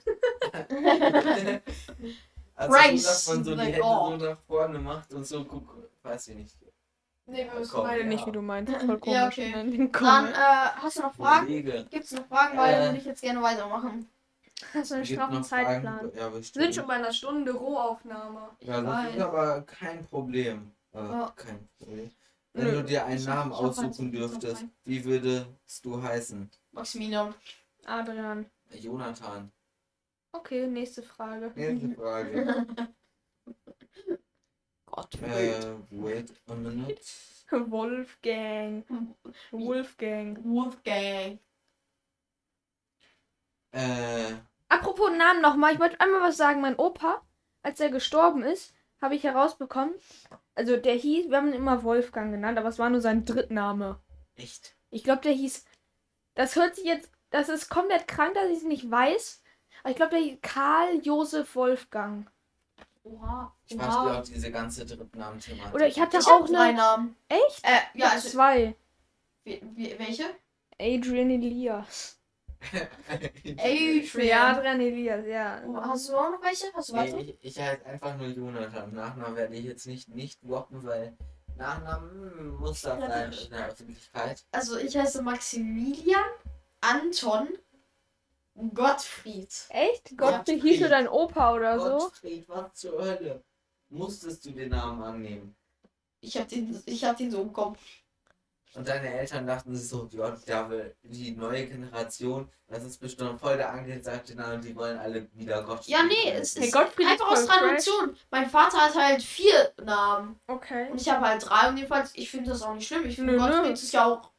also 2.56 2.74
so, 2.74 3.08
dass 3.08 3.28
man 3.30 3.44
so 3.44 3.52
die 3.52 3.58
like, 3.58 3.68
Hände 3.74 3.82
oh. 3.84 4.10
so 4.12 4.26
nach 4.26 4.40
vorne 4.48 4.78
macht 4.80 5.12
und 5.14 5.26
so 5.26 5.44
guck, 5.46 5.76
weiß 6.04 6.28
ich 6.28 6.36
nicht. 6.36 6.56
Nee, 7.30 7.48
wir 7.52 7.60
wissen 7.60 7.76
beide 7.78 8.02
ja. 8.02 8.08
nicht. 8.08 8.26
du 8.28 8.42
meinst. 8.42 8.74
Voll 8.86 9.00
Ja, 9.06 9.28
okay. 9.28 9.52
Dann 9.54 9.92
Dann, 9.92 10.26
äh, 10.28 10.36
hast 10.82 10.98
du 10.98 11.02
noch 11.02 11.14
Fragen? 11.16 11.46
Kollege. 11.46 11.86
Gibt's 11.90 12.12
noch 12.12 12.26
Fragen, 12.28 12.58
weil 12.58 12.74
Äh. 12.74 12.86
würde 12.86 12.98
ich 12.98 13.06
jetzt 13.06 13.22
gerne 13.22 13.42
weitermachen. 13.42 14.10
hast 14.74 14.92
du 14.92 14.96
einen 14.96 15.04
Gibt 15.04 15.20
straffen 15.20 15.44
Zeitplan. 15.44 16.12
Ja, 16.16 16.34
Wir 16.34 16.42
sind 16.44 16.76
schon 16.76 16.88
bei 16.88 16.94
einer 16.96 17.14
Stunde 17.14 17.52
Rohaufnahme. 17.54 18.50
Ja, 18.62 18.82
das 18.82 18.86
weiß. 18.92 19.16
ist 19.16 19.22
aber 19.22 19.62
kein 19.64 20.06
Problem. 20.08 20.72
Äh, 20.94 20.98
Ja. 20.98 21.34
Kein 21.36 21.68
Problem. 21.78 22.12
Wenn 22.54 22.66
Nö. 22.66 22.72
du 22.78 22.84
dir 22.84 23.06
einen 23.06 23.20
Ich- 23.20 23.26
Namen 23.28 23.54
halt 23.54 23.64
aussuchen 23.64 24.12
dürftest, 24.12 24.66
wie 24.84 25.06
würdest 25.06 25.86
du 25.86 26.02
heißen? 26.02 26.50
Maximilian. 26.72 27.34
Adrian. 27.86 28.46
Jonathan. 28.72 29.52
Okay, 30.32 30.68
nächste 30.68 31.04
Frage. 31.04 31.52
Nächste 31.56 31.90
Frage. 31.96 32.66
Gott, 35.00 35.16
äh, 35.22 35.76
wait 35.92 36.34
a 36.48 36.56
minute. 36.56 37.02
Wolfgang. 37.52 38.84
Wolfgang. 39.52 40.38
Wolfgang. 40.44 41.40
Äh, 43.72 44.34
Apropos 44.68 45.10
Namen 45.16 45.42
nochmal, 45.42 45.74
ich 45.74 45.80
wollte 45.80 46.02
einmal 46.02 46.22
was 46.22 46.36
sagen. 46.36 46.60
Mein 46.60 46.76
Opa, 46.76 47.22
als 47.62 47.80
er 47.80 47.90
gestorben 47.92 48.44
ist, 48.44 48.74
habe 49.02 49.16
ich 49.16 49.24
herausbekommen. 49.24 49.96
Also 50.56 50.76
der 50.76 50.96
hieß, 50.96 51.30
wir 51.30 51.38
haben 51.38 51.48
ihn 51.48 51.54
immer 51.54 51.84
Wolfgang 51.84 52.34
genannt, 52.34 52.58
aber 52.58 52.68
es 52.68 52.78
war 52.78 52.90
nur 52.90 53.00
sein 53.00 53.24
Drittname. 53.24 54.02
echt? 54.36 54.76
Ich 54.90 55.06
glaube, 55.06 55.22
der 55.22 55.32
hieß. 55.32 55.66
Das 56.36 56.58
hört 56.58 56.76
sich 56.76 56.84
jetzt. 56.84 57.10
Das 57.30 57.48
ist 57.48 57.70
komplett 57.70 58.08
krank, 58.10 58.34
dass 58.34 58.50
ich 58.50 58.58
es 58.58 58.64
nicht 58.64 58.92
weiß. 58.92 59.44
Aber 59.82 59.92
ich 59.92 59.96
glaube, 59.96 60.12
der 60.12 60.20
hieß 60.20 60.40
Karl 60.42 61.00
Josef 61.04 61.56
Wolfgang. 61.56 62.30
Oha. 63.12 63.54
Ich 63.68 63.78
weiß 63.78 63.86
Oha. 63.96 64.20
auch 64.20 64.24
diese 64.24 64.52
ganze 64.52 64.86
Drittnamen-Thematik. 64.86 65.74
Oder 65.74 65.88
ich 65.88 66.00
hatte 66.00 66.18
Ich 66.18 66.28
auch 66.28 66.42
hab 66.42 66.48
drei 66.48 66.60
eine. 66.70 66.78
Namen. 66.78 67.16
Echt? 67.28 67.64
Äh, 67.64 67.70
ja, 67.70 68.06
Ja, 68.06 68.10
also, 68.12 68.30
zwei. 68.30 68.76
wie, 69.44 69.62
wie, 69.76 69.96
welche? 70.00 70.26
Adrian 70.80 71.30
Elias. 71.30 72.18
Adrian. 73.10 74.56
Adrian 74.58 74.82
Elias, 74.82 75.26
ja. 75.26 75.62
Oh, 75.66 75.78
hast 75.82 76.10
du 76.10 76.18
auch 76.18 76.30
noch 76.32 76.42
welche? 76.44 76.66
Hast 76.74 76.90
du 76.90 76.96
Nee, 76.96 77.36
ich, 77.42 77.58
ich 77.58 77.60
heiße 77.60 77.86
einfach 77.86 78.18
nur 78.18 78.28
Jonathan. 78.28 78.94
Nachnamen 78.94 79.36
werde 79.36 79.56
ich 79.56 79.66
jetzt 79.66 79.88
nicht, 79.88 80.10
nicht 80.10 80.44
droppen, 80.44 80.84
weil 80.84 81.16
Nachnamen 81.58 82.10
hm, 82.38 82.56
muss 82.58 82.82
da 82.82 82.98
sein 83.00 83.32
in 83.32 83.50
der 83.52 83.68
Öffentlichkeit. 83.68 84.44
Also 84.52 84.78
ich 84.78 84.98
heiße 84.98 85.22
Maximilian 85.22 86.24
Anton 86.82 87.48
Gottfried. 88.74 89.54
Echt? 89.70 90.18
Gott, 90.18 90.48
Ja, 90.48 90.54
hieß 90.54 90.80
du 90.82 90.90
dein 90.90 91.08
Opa 91.08 91.54
oder 91.56 91.80
so? 91.80 91.98
Gottfried, 92.06 92.48
was 92.50 92.74
zur 92.74 93.02
Hölle? 93.02 93.44
Musstest 93.90 94.46
du 94.46 94.52
den 94.52 94.70
Namen 94.70 95.02
annehmen? 95.02 95.56
Ich 96.22 96.38
hab 96.38 96.48
den, 96.48 96.82
ich 96.86 97.04
hab 97.04 97.18
den 97.18 97.32
so 97.32 97.42
im 97.42 97.54
Kopf. 97.54 97.80
Und 98.76 98.88
deine 98.88 99.12
Eltern 99.12 99.48
dachten 99.48 99.76
sich 99.76 99.90
so, 99.90 100.12
will 100.12 100.96
die 101.02 101.32
neue 101.32 101.66
Generation, 101.66 102.48
das 102.68 102.84
ist 102.84 103.00
bestimmt 103.00 103.40
voll 103.40 103.58
der 103.58 103.72
angesagte 103.72 104.36
Name 104.36 104.60
die 104.60 104.76
wollen 104.76 105.00
alle 105.00 105.28
wieder 105.34 105.64
Gottfried. 105.64 105.88
Ja, 105.88 106.04
nee, 106.04 106.32
es 106.34 106.56
Hey, 106.56 106.66
ist 106.68 106.74
Gottfried 106.74 107.08
ist 107.08 107.12
einfach 107.14 107.32
aus 107.32 107.40
voll 107.40 107.48
fresh. 107.48 107.60
Tradition. 107.86 108.18
Mein 108.30 108.48
Vater 108.50 108.78
hat 108.78 108.94
halt 108.96 109.24
vier 109.24 109.74
Namen. 109.84 110.40
Okay. 110.46 110.92
Und 110.92 111.02
ich 111.02 111.10
habe 111.10 111.26
halt 111.28 111.44
drei 111.50 111.68
und 111.70 111.78
jedenfalls, 111.78 112.12
ich 112.14 112.30
finde 112.30 112.52
das 112.52 112.62
auch 112.62 112.76
nicht 112.76 112.88
schlimm. 112.88 113.08
Ich 113.08 113.16
finde 113.16 113.34
Nö, 113.34 113.40
nö. 113.40 113.48
Gottfried 113.48 113.74
ist 113.74 113.92
ja 113.92 114.06
auch, 114.06 114.30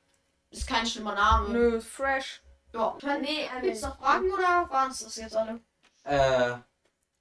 ist 0.51 0.69
kein 0.69 0.87
schlimmer 0.87 1.17
Name. 1.17 1.49
Nö, 1.49 1.77
ist 1.79 1.89
fresh. 1.89 2.41
Ja. 2.73 2.97
Nee, 3.21 3.49
Gibt 3.63 3.77
es 3.77 3.83
noch 3.83 3.99
Fragen 3.99 4.31
oder 4.31 4.69
waren 4.71 4.91
es 4.91 5.01
das 5.01 5.17
jetzt 5.17 5.37
alle? 5.37 5.61
Äh, 6.05 6.57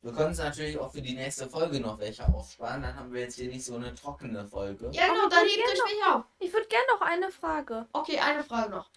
wir 0.01 0.13
können 0.13 0.27
uns 0.27 0.37
natürlich 0.37 0.77
auch 0.77 0.91
für 0.91 1.01
die 1.01 1.15
nächste 1.15 1.49
Folge 1.49 1.79
noch 1.79 1.99
welche 1.99 2.25
aufsparen, 2.27 2.81
dann 2.81 2.95
haben 2.95 3.11
wir 3.11 3.21
jetzt 3.21 3.35
hier 3.35 3.49
nicht 3.49 3.65
so 3.65 3.75
eine 3.75 3.93
trockene 3.93 4.47
Folge. 4.47 4.89
Ja, 4.91 5.07
genau, 5.07 5.27
dann 5.27 5.45
hebt 5.45 5.67
euch 5.67 5.79
welche 5.85 6.15
auf. 6.15 6.25
Ich 6.39 6.53
würde 6.53 6.67
gerne 6.67 6.85
noch 6.93 7.01
eine 7.01 7.31
Frage. 7.31 7.87
Okay, 7.91 8.19
eine 8.19 8.43
Frage 8.43 8.69
noch. 8.69 8.89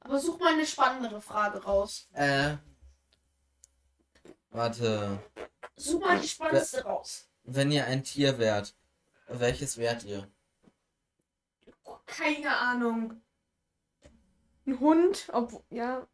Aber 0.00 0.18
such 0.18 0.38
mal 0.38 0.54
eine 0.54 0.66
spannendere 0.66 1.20
Frage 1.20 1.62
raus. 1.62 2.08
Äh, 2.14 2.56
warte. 4.50 5.18
Such 5.76 6.00
mal 6.00 6.18
die 6.18 6.28
spannendste 6.28 6.82
raus. 6.84 7.28
Wenn 7.44 7.70
ihr 7.70 7.84
ein 7.84 8.02
Tier 8.02 8.38
wärt, 8.38 8.74
welches 9.28 9.76
wärt 9.76 10.04
ihr? 10.04 10.26
keine 12.10 12.56
Ahnung. 12.56 13.20
Ein 14.70 14.78
Hund, 14.78 15.28
obwohl, 15.32 15.64
ja, 15.70 16.06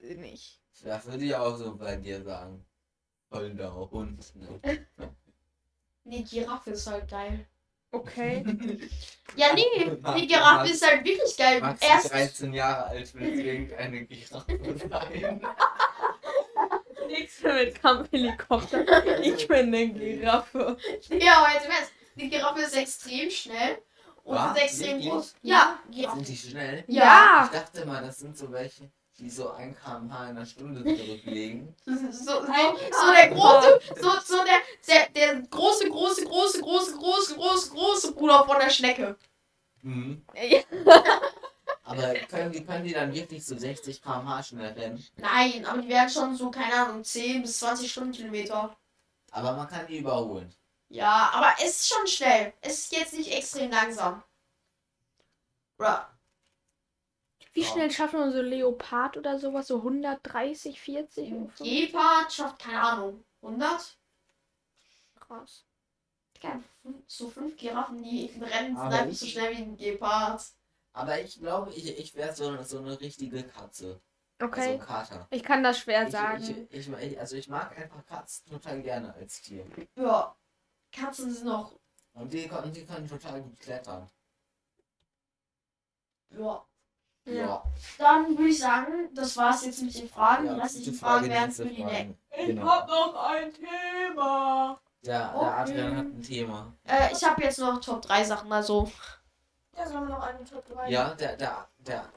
nicht. 0.00 0.60
Das 0.82 1.06
würde 1.06 1.24
ich 1.24 1.34
auch 1.36 1.56
so 1.56 1.76
bei 1.76 1.94
dir 1.94 2.22
sagen. 2.24 2.66
Holder 3.30 3.90
Hund. 3.90 4.34
Ne? 4.34 4.60
Nee, 6.04 6.22
Giraffe 6.22 6.70
ist 6.70 6.86
halt 6.86 7.10
geil. 7.10 7.46
Okay. 7.92 8.42
Ja, 9.36 9.52
nee, 9.52 9.62
die 10.16 10.26
Giraffe 10.26 10.72
ist 10.72 10.84
halt 10.84 11.04
wirklich 11.04 11.36
geil. 11.36 11.60
Max 11.60 11.82
Erst, 11.82 12.10
13 12.10 12.54
Jahre 12.54 12.86
alt 12.86 13.14
will 13.14 13.38
irgendeine 13.38 14.06
Giraffe 14.06 14.88
sein. 14.88 15.42
Nichts 17.08 17.42
mehr 17.42 17.54
mit 17.54 17.80
Kampfhelikopter. 17.80 19.22
Ich 19.22 19.46
bin 19.46 19.66
eine 19.66 19.90
Giraffe. 19.90 20.78
ja, 21.10 21.42
aber 21.42 21.54
jetzt 21.54 21.66
Ernst, 21.68 21.92
die 22.16 22.30
Giraffe 22.30 22.62
ist 22.62 22.74
extrem 22.74 23.30
schnell 23.30 23.82
und 24.28 24.36
Was? 24.36 24.56
ist 24.58 24.62
extrem 24.62 24.96
Wirklich? 24.98 25.10
groß. 25.10 25.34
Ja, 25.40 25.78
Giraffe. 25.90 26.16
Sind 26.16 26.28
die 26.28 26.36
schnell? 26.36 26.84
Ja. 26.86 27.44
Ich 27.50 27.58
dachte 27.58 27.86
mal, 27.86 28.02
das 28.02 28.18
sind 28.18 28.36
so 28.36 28.52
welche, 28.52 28.90
die 29.18 29.30
so 29.30 29.50
1 29.52 29.78
km/h 29.78 30.24
in 30.24 30.36
einer 30.36 30.44
Stunde 30.44 30.84
zurücklegen. 30.84 31.74
So, 31.86 31.94
so, 31.94 32.12
so, 32.12 32.46
so 32.46 33.12
der 33.16 33.30
große, 33.30 33.80
so, 34.02 34.10
so 34.22 34.44
der, 34.44 34.60
der, 34.86 35.08
der 35.14 35.42
große, 35.42 35.88
große, 35.88 36.26
große, 36.26 36.60
große, 36.60 36.92
große, 36.98 37.34
große, 37.36 37.70
große 37.70 38.12
Bruder 38.12 38.44
von 38.44 38.58
der 38.60 38.68
Schnecke. 38.68 39.16
Mhm. 39.80 40.22
Ja. 40.34 40.60
Aber 41.84 42.14
können 42.28 42.52
die, 42.52 42.66
können 42.66 42.84
die 42.84 42.92
dann 42.92 43.14
wirklich 43.14 43.46
so 43.46 43.56
60 43.56 44.02
km/h 44.02 44.42
schnell 44.42 44.72
rennen? 44.74 45.02
Nein, 45.16 45.64
aber 45.64 45.80
die 45.80 45.88
werden 45.88 46.10
schon 46.10 46.36
so, 46.36 46.50
keine 46.50 46.74
Ahnung, 46.74 47.02
10 47.02 47.40
bis 47.40 47.60
20 47.60 47.90
Stundenkilometer. 47.90 48.76
Aber 49.30 49.52
man 49.54 49.68
kann 49.68 49.86
die 49.86 49.98
überholen. 49.98 50.54
Ja, 50.90 51.30
aber 51.34 51.54
es 51.62 51.80
ist 51.80 51.88
schon 51.88 52.06
schnell. 52.06 52.52
Es 52.60 52.78
ist 52.80 52.92
jetzt 52.92 53.12
nicht 53.14 53.30
extrem 53.32 53.70
langsam. 53.70 54.22
Oder? 55.78 56.10
Wie 57.52 57.64
schnell 57.64 57.90
schaffen 57.90 58.20
wir 58.20 58.32
so 58.32 58.40
Leopard 58.42 59.16
oder 59.16 59.38
sowas? 59.38 59.66
So 59.66 59.78
130, 59.78 60.80
40? 60.80 61.30
Ein 61.32 61.52
Gepard 61.58 62.32
schafft, 62.32 62.58
keine 62.60 62.80
Ahnung, 62.80 63.24
100? 63.42 63.98
Krass. 65.18 65.64
Ja, 66.40 66.60
so 67.06 67.28
fünf 67.28 67.56
Giraffen, 67.56 68.02
die 68.02 68.26
rennen, 68.40 68.76
sind 68.76 68.78
Aber 68.78 68.94
einfach 68.98 69.10
ich- 69.12 69.18
so 69.18 69.26
schnell 69.26 69.56
wie 69.56 69.62
ein 69.62 69.76
Gepard. 69.76 70.42
Aber 70.92 71.20
ich 71.20 71.38
glaube, 71.38 71.72
ich, 71.74 71.98
ich 71.98 72.14
wäre 72.14 72.34
so, 72.34 72.60
so 72.62 72.78
eine 72.78 72.98
richtige 73.00 73.42
Katze. 73.44 74.00
Also 74.40 74.46
Okay. 74.46 74.72
ein 74.74 74.80
Kater. 74.80 75.26
Ich 75.30 75.42
kann 75.42 75.64
das 75.64 75.80
schwer 75.80 76.06
Ich, 76.06 76.12
sagen. 76.12 76.68
ich, 76.70 76.88
ich, 76.88 76.92
ich, 77.02 77.18
also 77.20 77.36
ich 77.36 77.48
mag 77.48 77.76
einfach 77.76 78.04
Katzen 78.06 78.48
total 78.50 78.82
gerne 78.82 79.12
als 79.14 79.42
Tier. 79.42 79.66
Ja, 79.96 80.36
Katzen 80.98 81.32
sind 81.32 81.46
noch, 81.46 81.72
Und 82.14 82.32
die, 82.32 82.48
können- 82.48 82.72
die 82.72 82.84
können 82.84 83.08
total 83.08 83.40
gut 83.42 83.58
klettern. 83.60 84.08
ja. 86.30 86.64
Ja. 87.24 87.62
Dann 87.98 88.38
würde 88.38 88.48
ich 88.48 88.58
sagen, 88.58 89.10
das 89.14 89.36
war's 89.36 89.66
jetzt 89.66 89.82
mit 89.82 89.94
den 89.94 90.08
Fragen. 90.08 90.46
Ja, 90.46 90.54
die 90.54 90.60
restlichen 90.60 90.94
Fragen 90.94 91.26
Frage, 91.26 91.28
werden 91.28 91.44
nächste 91.48 91.62
für 91.64 91.68
die 91.74 91.82
Fragen. 91.82 92.18
nächste. 92.30 92.46
Genau. 92.46 92.86
noch 92.86 93.14
ein 93.30 93.52
Thema. 93.52 94.80
Der, 95.04 95.18
der 95.18 95.36
Okay. 95.36 95.46
Adrian 95.46 95.96
hat 95.98 96.04
ein 96.06 96.22
Thema. 96.22 96.72
Äh, 96.84 97.12
ich 97.12 97.22
habe 97.22 97.42
jetzt 97.42 97.58
noch 97.58 97.78
Top 97.82 98.00
3 98.00 98.24
Sachen, 98.24 98.50
also. 98.50 98.90
Ja, 99.76 99.86
sollen 99.86 100.08
wir 100.08 100.14
noch 100.14 100.22
einen 100.22 100.42
Top 100.46 100.66
3? 100.72 100.88
Ja, 100.90 101.12
der, 101.14 101.36
der, 101.36 101.68
der, 101.80 102.08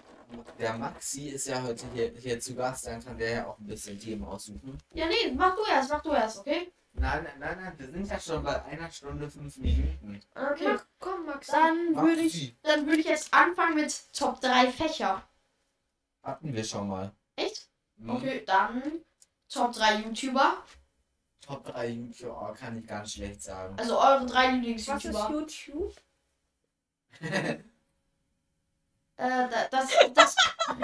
der 0.57 0.73
Maxi 0.77 1.27
ist 1.27 1.45
ja 1.47 1.61
heute 1.61 1.85
hier, 1.93 2.11
hier 2.17 2.39
zu 2.39 2.55
Gast, 2.55 2.87
dann 2.87 3.03
kann 3.03 3.17
der 3.17 3.29
ja 3.31 3.47
auch 3.47 3.59
ein 3.59 3.67
bisschen 3.67 3.99
Themen 3.99 4.23
aussuchen. 4.23 4.77
Ja, 4.93 5.07
nee, 5.07 5.29
mach 5.35 5.53
du 5.57 5.61
erst, 5.69 5.89
mach 5.89 6.01
du 6.01 6.11
erst, 6.11 6.39
okay? 6.39 6.71
Nein, 6.93 7.23
nein, 7.23 7.39
nein, 7.39 7.57
nein, 7.63 7.73
wir 7.79 7.87
sind 7.89 8.07
ja 8.07 8.19
schon 8.19 8.43
bei 8.43 8.61
einer 8.65 8.91
Stunde 8.91 9.29
fünf 9.29 9.57
Minuten. 9.57 10.19
Okay. 10.35 10.73
Mach, 10.73 10.85
komm, 10.99 11.25
Max. 11.25 11.47
Dann 11.47 11.95
würde 11.95 12.21
ich, 12.21 12.55
dann 12.61 12.85
würde 12.85 12.99
ich 12.99 13.05
jetzt 13.07 13.33
anfangen 13.33 13.75
mit 13.75 14.13
Top 14.13 14.39
3 14.41 14.71
Fächer. 14.71 15.23
Hatten 16.23 16.53
wir 16.53 16.63
schon 16.63 16.87
mal. 16.89 17.11
Echt? 17.35 17.69
Hm? 17.97 18.09
Okay, 18.09 18.43
dann 18.45 18.83
Top 19.49 19.73
3 19.73 20.01
YouTuber. 20.01 20.63
Top 21.39 21.65
3 21.65 21.87
YouTuber 21.87 22.53
kann 22.59 22.77
ich 22.77 22.85
ganz 22.85 23.13
schlecht 23.13 23.41
sagen. 23.41 23.75
Also 23.79 23.99
eure 23.99 24.25
drei 24.25 24.47
Was 24.47 24.53
ist 24.53 24.61
Lieblings-YouTuber. 24.63 25.29
YouTube? 25.31 25.95
Äh, 29.17 29.47
da- 29.49 29.67
das, 29.69 29.91
das, 30.15 30.35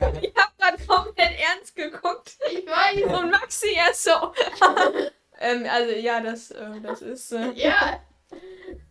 Ich 0.22 0.34
hab 0.36 0.53
grad 0.64 0.86
komplett 0.86 1.38
ernst 1.38 1.74
geguckt. 1.74 2.36
ich 2.50 2.66
weiß. 2.66 3.20
Und 3.20 3.30
Maxi 3.30 3.72
erst 3.74 4.04
so. 4.04 4.10
ähm, 5.38 5.66
also 5.70 5.92
ja, 5.94 6.20
das, 6.20 6.50
äh, 6.50 6.80
das 6.80 7.02
ist. 7.02 7.32
Äh, 7.32 7.52
Ja. 7.52 8.00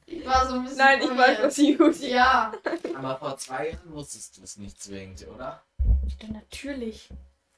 Ich 0.05 0.25
war 0.25 0.47
so 0.47 0.55
ein 0.55 0.63
bisschen. 0.63 0.77
nein, 0.77 1.01
ich 1.01 1.17
weiß, 1.17 1.39
was 1.41 1.57
YouTube 1.57 1.99
Ja. 2.01 2.53
Aber 2.95 3.17
vor 3.17 3.37
zwei 3.37 3.69
Jahren 3.71 3.93
wusstest 3.93 4.37
du 4.37 4.43
es 4.43 4.57
nicht 4.57 4.81
zwingend, 4.81 5.27
oder? 5.27 5.63
Ja, 6.21 6.27
natürlich. 6.29 7.09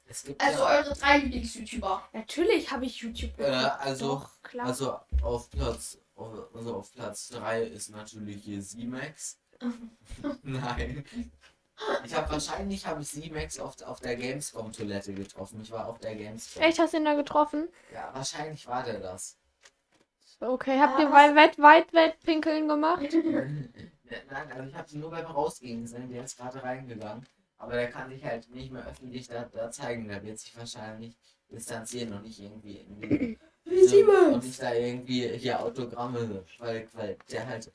Es 0.08 0.24
gibt 0.24 0.40
Also 0.40 0.60
ja, 0.60 0.78
eure 0.78 0.94
drei 0.94 1.18
Lieblings-YouTuber. 1.18 2.02
Natürlich 2.12 2.70
habe 2.70 2.86
ich 2.86 2.98
YouTube 2.98 3.38
äh, 3.40 3.44
also, 3.44 4.06
Doch, 4.08 4.30
klar. 4.42 4.66
also 4.66 4.98
auf 5.22 5.50
Platz, 5.50 5.98
also 6.16 6.76
auf 6.76 6.92
Platz 6.92 7.28
3 7.28 7.62
ist 7.64 7.90
natürlich 7.90 8.44
hier 8.44 8.62
Z-Max. 8.62 9.38
Nein. 10.42 11.04
Ich 12.04 12.14
habe 12.14 12.30
wahrscheinlich 12.30 12.86
habe 12.86 13.02
ich 13.02 13.08
Z-Max 13.08 13.58
auf, 13.58 13.80
auf 13.82 14.00
der 14.00 14.16
Gamescom-Toilette 14.16 15.12
getroffen. 15.12 15.60
Ich 15.62 15.70
war 15.70 15.86
auf 15.88 15.98
der 15.98 16.14
Gamescom. 16.14 16.62
Echt, 16.62 16.78
hast 16.78 16.94
du 16.94 16.98
ihn 16.98 17.04
da 17.04 17.14
getroffen? 17.14 17.68
Ja, 17.92 18.10
wahrscheinlich 18.14 18.66
war 18.66 18.82
der 18.82 19.00
das. 19.00 19.36
Okay, 20.40 20.78
habt 20.78 20.98
ihr 21.00 21.06
was- 21.10 21.34
weit, 21.34 21.36
weit, 21.36 21.58
weit, 21.58 21.94
weit 21.94 22.20
pinkeln 22.20 22.68
gemacht? 22.68 23.02
Nein, 23.12 24.52
also 24.52 24.68
ich 24.68 24.74
habe 24.74 24.90
ihn 24.92 25.00
nur 25.00 25.10
beim 25.10 25.26
Rausgehen 25.26 25.82
gesehen, 25.82 26.10
der 26.10 26.24
ist 26.24 26.36
gerade 26.36 26.62
reingegangen. 26.62 27.26
Aber 27.58 27.72
der 27.72 27.90
kann 27.90 28.10
sich 28.10 28.22
halt 28.24 28.48
nicht 28.50 28.70
mehr 28.70 28.86
öffentlich 28.86 29.26
da, 29.28 29.48
da 29.52 29.70
zeigen. 29.70 30.08
Der 30.08 30.22
wird 30.22 30.38
sich 30.38 30.56
wahrscheinlich 30.56 31.16
distanzieren 31.50 32.12
und 32.12 32.22
nicht 32.22 32.38
irgendwie, 32.40 32.78
irgendwie 32.80 33.38
so, 33.86 33.96
und 34.34 34.44
nicht 34.44 34.62
da 34.62 34.74
irgendwie 34.74 35.28
hier 35.38 35.60
Autogramme, 35.60 36.44
weil, 36.58 36.88
weil 36.92 37.16
der 37.30 37.46
halt 37.46 37.72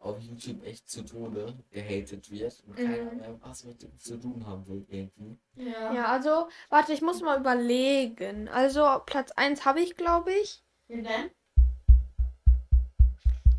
auf 0.00 0.18
YouTube 0.20 0.64
echt 0.64 0.88
zu 0.88 1.02
Tode 1.02 1.54
gehatet 1.70 2.30
wird 2.30 2.62
und 2.66 2.76
keiner 2.76 3.10
Mhm. 3.12 3.16
mehr 3.18 3.40
was 3.42 3.64
mit 3.64 3.82
ihm 3.82 3.98
zu 3.98 4.16
tun 4.16 4.44
haben 4.46 4.66
will 4.68 4.86
irgendwie. 4.88 5.36
Ja. 5.56 5.92
Ja, 5.92 6.04
also, 6.06 6.48
warte, 6.68 6.92
ich 6.92 7.02
muss 7.02 7.20
mal 7.20 7.38
überlegen. 7.38 8.48
Also, 8.48 9.00
Platz 9.06 9.32
1 9.32 9.64
habe 9.64 9.80
ich, 9.80 9.96
glaube 9.96 10.32
ich. 10.32 10.62
Wie 10.86 11.02
denn? 11.02 11.30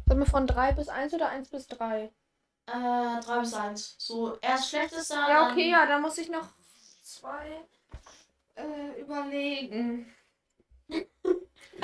Sollen 0.08 0.20
wir 0.20 0.26
von 0.26 0.48
3 0.48 0.72
bis 0.72 0.88
1 0.90 1.14
oder 1.14 1.30
1 1.30 1.50
bis 1.50 1.68
3? 1.68 2.06
Äh, 2.68 3.20
3 3.22 3.40
bis 3.42 3.54
1. 3.54 3.96
So, 3.98 4.38
erst 4.40 4.70
schlechtester. 4.70 5.16
Ja, 5.30 5.52
okay, 5.52 5.70
dann- 5.72 5.82
ja, 5.82 5.86
dann 5.86 6.02
muss 6.02 6.18
ich 6.18 6.30
noch 6.32 6.48
zwei 7.04 7.66
äh, 8.56 9.00
überlegen. 9.02 10.14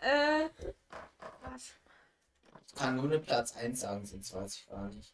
äh, 0.00 0.48
was? 1.42 1.72
Ich 2.78 2.84
kann 2.84 2.94
nur 2.94 3.06
eine 3.06 3.18
Platz 3.18 3.56
1 3.56 3.80
sagen, 3.80 4.06
sonst 4.06 4.32
weiß 4.32 4.54
ich 4.54 4.68
gar 4.68 4.88
nicht. 4.90 5.12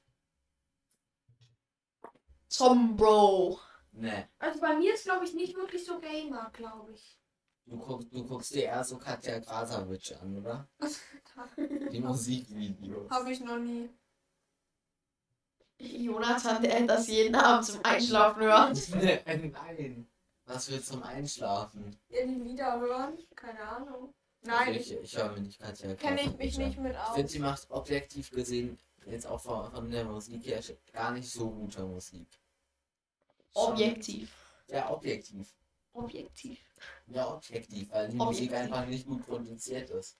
Zombro. 2.47 3.59
Ne, 3.93 4.28
Also 4.39 4.61
bei 4.61 4.77
mir 4.77 4.93
ist, 4.93 5.05
glaube 5.05 5.24
ich, 5.24 5.32
nicht 5.32 5.57
wirklich 5.57 5.82
so 5.82 5.99
Gamer, 5.99 6.51
glaube 6.53 6.93
ich. 6.93 7.19
du, 7.65 7.78
guck, 7.78 8.11
du 8.11 8.27
guckst 8.27 8.55
dir 8.55 8.65
eher 8.65 8.85
so 8.85 8.99
Katja 8.99 9.41
Krasavitsch 9.41 10.12
an, 10.12 10.36
oder? 10.36 10.69
Die 11.91 12.01
Musikvideos. 12.01 13.11
Habe 13.11 13.32
ich 13.32 13.41
noch 13.41 13.57
nie. 13.59 13.89
Jonathan, 15.78 16.61
der 16.62 16.82
das 16.86 17.09
jeden 17.09 17.35
Abend 17.35 17.65
zum 17.65 17.82
Einschlafen 17.82 18.43
hört. 18.43 18.77
Nein. 18.95 20.07
Was 20.45 20.69
für 20.69 20.82
zum 20.82 21.03
Einschlafen? 21.03 21.99
Ja, 22.11 22.27
die 22.27 22.35
Lieder 22.35 22.78
hören? 22.78 23.19
Keine 23.35 23.61
Ahnung. 23.61 24.12
Also 24.47 24.71
ich, 24.73 24.93
ich 24.93 25.16
höre 25.16 25.33
mir 25.33 25.41
nicht 25.41 25.59
Katja 25.59 25.95
kenne 25.95 26.21
ich 26.23 26.37
mich 26.37 26.59
nicht 26.59 26.79
mit 26.79 26.93
Ich 26.93 26.99
aus. 26.99 27.15
finde, 27.15 27.29
sie 27.29 27.39
macht 27.39 27.71
objektiv 27.71 28.31
gesehen 28.31 28.79
jetzt 29.07 29.27
auch 29.27 29.41
von, 29.41 29.71
von 29.71 29.91
der 29.91 30.05
Musik 30.05 30.45
her 30.47 30.62
gar 30.93 31.12
nicht 31.12 31.31
so 31.31 31.51
gute 31.51 31.85
Musik. 31.85 32.27
Schon- 33.53 33.73
Objektiv. 33.73 34.33
Ja, 34.69 34.91
objektiv. 34.91 35.49
Objektiv. 35.93 36.59
Ja, 37.07 37.33
objektiv, 37.35 37.91
weil 37.93 38.09
die 38.09 38.19
Objektiv. 38.19 38.51
Musik 38.51 38.53
einfach 38.55 38.87
nicht 38.87 39.07
gut 39.07 39.25
produziert 39.27 39.91
ist. 39.91 40.19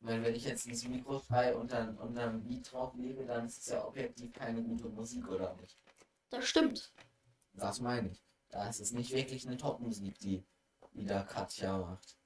Ich 0.00 0.06
meine, 0.06 0.24
wenn 0.24 0.34
ich 0.34 0.44
jetzt 0.44 0.66
ins 0.66 0.86
Mikro 0.88 1.18
frei 1.18 1.54
und 1.54 1.70
dann, 1.72 1.96
und 1.98 2.14
dann 2.14 2.36
ein 2.36 2.42
Beat 2.44 2.72
drauflege, 2.72 3.26
dann 3.26 3.46
ist 3.46 3.58
es 3.58 3.66
ja 3.66 3.84
objektiv 3.84 4.32
keine 4.32 4.62
gute 4.62 4.88
Musik, 4.88 5.28
oder 5.28 5.54
nicht? 5.56 5.76
Das 6.30 6.46
stimmt. 6.46 6.92
Das 7.52 7.80
meine 7.80 8.08
ich. 8.10 8.22
Da 8.48 8.68
ist 8.68 8.80
es 8.80 8.92
nicht 8.92 9.10
wirklich 9.12 9.46
eine 9.46 9.56
Top-Musik, 9.58 10.18
die, 10.20 10.42
die 10.94 11.04
da 11.04 11.22
Katja 11.22 11.76
macht. 11.78 12.16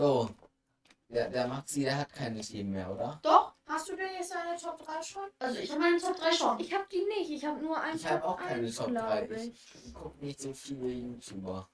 So. 0.00 0.30
Der, 1.10 1.28
der 1.28 1.46
Maxi, 1.46 1.82
der 1.82 1.98
hat 1.98 2.12
keine 2.12 2.40
Themen 2.40 2.70
mehr, 2.70 2.90
oder? 2.90 3.20
Doch. 3.22 3.54
Hast 3.66 3.86
du 3.90 3.96
denn 3.96 4.14
jetzt 4.18 4.32
deine 4.32 4.56
Top 4.58 4.78
3 4.82 5.02
schon? 5.02 5.22
Also 5.38 5.58
ich 5.58 5.70
habe 5.70 5.80
meine 5.80 5.98
Top 5.98 6.16
3 6.16 6.32
schon. 6.32 6.58
Ich 6.58 6.72
habe 6.72 6.86
die 6.90 7.04
nicht. 7.04 7.30
Ich 7.30 7.44
habe 7.44 7.60
nur 7.60 7.78
ein 7.78 7.96
Ich 7.96 8.06
habe 8.06 8.24
auch 8.24 8.36
keine 8.38 8.72
Top 8.72 8.86
3. 8.86 8.92
glaube 9.26 9.34
Ich, 9.34 9.74
ich 9.86 9.92
gucke 9.94 10.24
nicht 10.24 10.40
so 10.40 10.54
viele 10.54 10.86
YouTuber. 10.88 11.68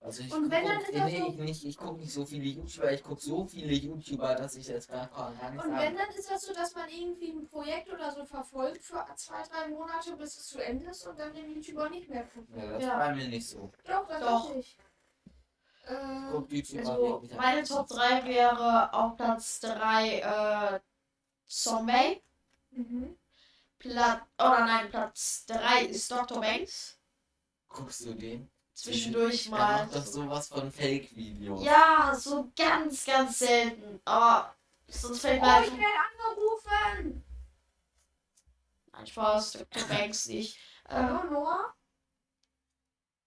Also 0.00 0.22
ich 0.22 0.32
Und 0.32 0.50
wenn, 0.50 0.64
dann 0.64 0.78
guck, 0.78 0.88
ist 0.88 0.94
das 0.98 1.04
nee, 1.12 1.18
so- 1.20 1.26
ich 1.28 1.36
nicht, 1.36 1.64
ich 1.64 1.76
gucke 1.76 2.00
nicht 2.00 2.12
so 2.12 2.24
viele 2.24 2.44
YouTuber, 2.44 2.92
ich 2.92 3.02
gucke 3.04 3.20
so 3.20 3.44
viele 3.44 3.72
YouTuber, 3.74 4.34
dass 4.34 4.56
ich 4.56 4.66
jetzt 4.66 4.88
gar, 4.88 5.06
gar 5.08 5.30
nicht 5.30 5.42
Und 5.62 5.70
sagen 5.70 5.76
wenn, 5.78 5.96
dann 5.96 6.10
ist 6.10 6.28
das 6.30 6.42
so, 6.42 6.52
dass 6.54 6.74
man 6.74 6.88
irgendwie 6.88 7.30
ein 7.32 7.46
Projekt 7.46 7.92
oder 7.92 8.10
so 8.10 8.24
verfolgt 8.24 8.82
für 8.82 9.04
zwei, 9.16 9.42
drei 9.44 9.68
Monate, 9.68 10.16
bis 10.16 10.38
es 10.38 10.46
zu 10.46 10.58
Ende 10.58 10.86
ist 10.86 11.06
und 11.06 11.18
dann 11.20 11.32
den 11.34 11.50
YouTuber 11.54 11.88
nicht 11.90 12.08
mehr 12.08 12.24
guckt. 12.34 12.48
Ja, 12.56 12.72
das 12.72 12.82
Ja. 12.82 12.88
war 12.88 12.98
bei 13.10 13.14
mir 13.14 13.28
nicht 13.28 13.46
so. 13.48 13.70
Doch, 13.86 14.08
das 14.08 14.20
Doch. 14.20 14.56
ich. 14.56 14.76
Äh, 15.84 16.32
YouTuber 16.48 16.90
Also, 16.90 17.22
meine. 17.36 17.62
Top 17.64 17.88
3 17.88 18.24
wäre 18.26 18.92
auf 18.92 19.16
Platz 19.16 19.60
3 19.60 20.18
äh, 20.20 20.80
Zombie. 21.46 22.22
mhm. 22.70 23.16
Platz, 23.78 24.22
oder 24.38 24.60
nein, 24.64 24.90
Platz 24.90 25.44
3 25.46 25.86
ist 25.86 26.10
Dr. 26.10 26.40
Banks. 26.40 26.98
Guckst 27.68 28.04
du 28.04 28.14
den? 28.14 28.48
Zwischendurch 28.74 29.46
Er 29.46 29.50
mal. 29.50 29.84
macht 29.86 29.94
doch 29.96 30.06
sowas 30.06 30.48
von 30.48 30.70
Fake-Videos. 30.70 31.64
Ja, 31.64 32.14
so 32.14 32.50
ganz, 32.56 33.04
ganz 33.04 33.40
selten. 33.40 34.00
Aber 34.04 34.54
sonst 34.88 35.20
fällt 35.20 35.42
mir 35.42 35.48
Oh, 35.48 35.62
ich 35.64 35.70
werde 35.72 35.84
angerufen! 37.00 37.24
Nein, 38.92 39.06
Spaß, 39.06 39.52
Dr. 39.52 39.82
Banks 39.88 40.26
nicht. 40.26 40.58
Äh, 40.88 41.02
Noah? 41.02 41.74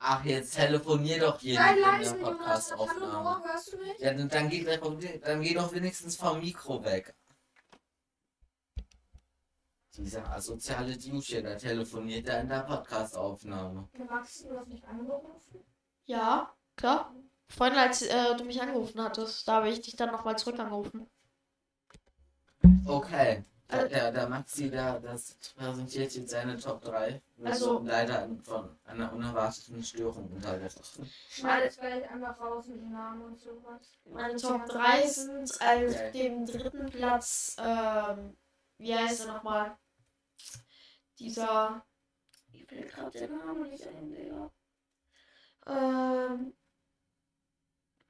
Ach, 0.08 0.24
jetzt 0.24 0.56
telefonier 0.56 1.20
doch 1.20 1.40
hier 1.40 1.56
Sei 1.56 1.74
in 1.74 1.82
leise, 1.82 2.16
der 2.16 2.26
Podcast-Aufnahme. 2.26 3.12
Noah, 3.12 3.44
hörst 3.44 3.74
du 3.74 3.78
mich? 3.78 3.98
Ja, 3.98 4.14
dann, 4.14 4.30
dann, 4.30 4.50
geh, 4.50 4.64
dann 4.64 5.42
geh 5.42 5.54
doch 5.56 5.74
wenigstens 5.74 6.16
vom 6.16 6.40
Mikro 6.40 6.84
weg. 6.84 7.16
Dieser 9.98 10.30
asoziale 10.32 10.96
Dude, 10.96 11.42
der 11.42 11.58
telefoniert 11.58 12.28
da 12.28 12.40
in 12.40 12.50
der 12.50 12.60
Podcast-Aufnahme. 12.60 13.90
Ja, 13.98 14.06
Max, 14.06 14.44
du 14.44 14.56
hast 14.56 14.68
mich 14.68 14.86
angerufen? 14.88 15.66
ja, 16.06 16.54
klar. 16.76 17.16
Vorhin, 17.50 17.76
als 17.76 18.04
äh, 18.04 18.36
du 18.38 18.44
mich 18.46 18.62
angerufen 18.62 19.02
hattest, 19.02 19.48
da 19.48 19.54
habe 19.54 19.70
ich 19.70 19.82
dich 19.82 19.96
dann 19.96 20.12
nochmal 20.12 20.38
zurück 20.38 20.60
angerufen. 20.60 21.10
Okay. 22.86 23.44
Der, 23.72 23.88
der, 23.88 24.12
der 24.12 24.30
Maxi, 24.30 24.70
der, 24.70 25.00
das 25.00 25.34
präsentiert 25.56 26.14
jetzt 26.14 26.30
seine 26.30 26.58
Top 26.60 26.82
3. 26.84 27.20
Wir 27.38 27.48
Also- 27.48 27.80
leider 27.80 28.30
von 28.44 28.78
einer 28.86 29.12
unerwarteten 29.12 29.84
Störung 29.84 30.32
unterbrochen. 30.32 31.12
Schneid 31.30 31.70
es 31.70 31.78
gleich 31.78 32.08
einfach 32.10 32.40
raus 32.40 32.68
mit 32.68 32.78
dem 32.78 32.92
Namen 32.92 33.22
und 33.24 33.40
sowas. 33.40 33.98
Meine 34.06 34.36
Top 34.36 34.66
3 34.68 35.08
sind 35.08 35.52
auf 35.52 35.60
Geil. 35.60 36.12
dem 36.14 36.46
dritten 36.46 36.86
Platz, 36.92 37.56
ähm, 37.60 38.38
wie 38.78 38.96
heißt 38.96 39.22
er 39.26 39.34
nochmal? 39.34 39.78
Dieser. 41.18 41.84
Ich 42.52 42.70
will 42.70 42.84
gerade 42.88 43.18
den 43.18 43.38
Namen 43.38 43.70
nicht 43.70 43.88
ein, 43.88 44.12
Digga. 44.12 44.52
Ähm. 45.68 46.54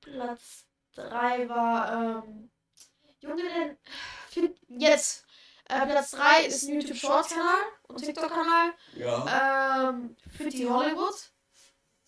Platz 0.02 0.66
3 0.96 1.48
war, 1.48 2.24
ähm. 2.26 2.52
Junge, 3.20 3.44
denn. 4.36 4.56
Jetzt! 4.68 5.25
Äh, 5.68 5.86
Platz 5.88 6.12
3 6.12 6.46
ist 6.46 6.64
ein 6.68 6.76
YouTube 6.80 6.98
Shorts 6.98 7.30
Kanal 7.30 7.64
und 7.88 7.98
TikTok 7.98 8.30
Kanal. 8.30 8.74
Ja. 8.96 9.90
Ähm, 9.90 10.16
für 10.30 10.50
die 10.50 10.68
Hollywood. 10.70 11.16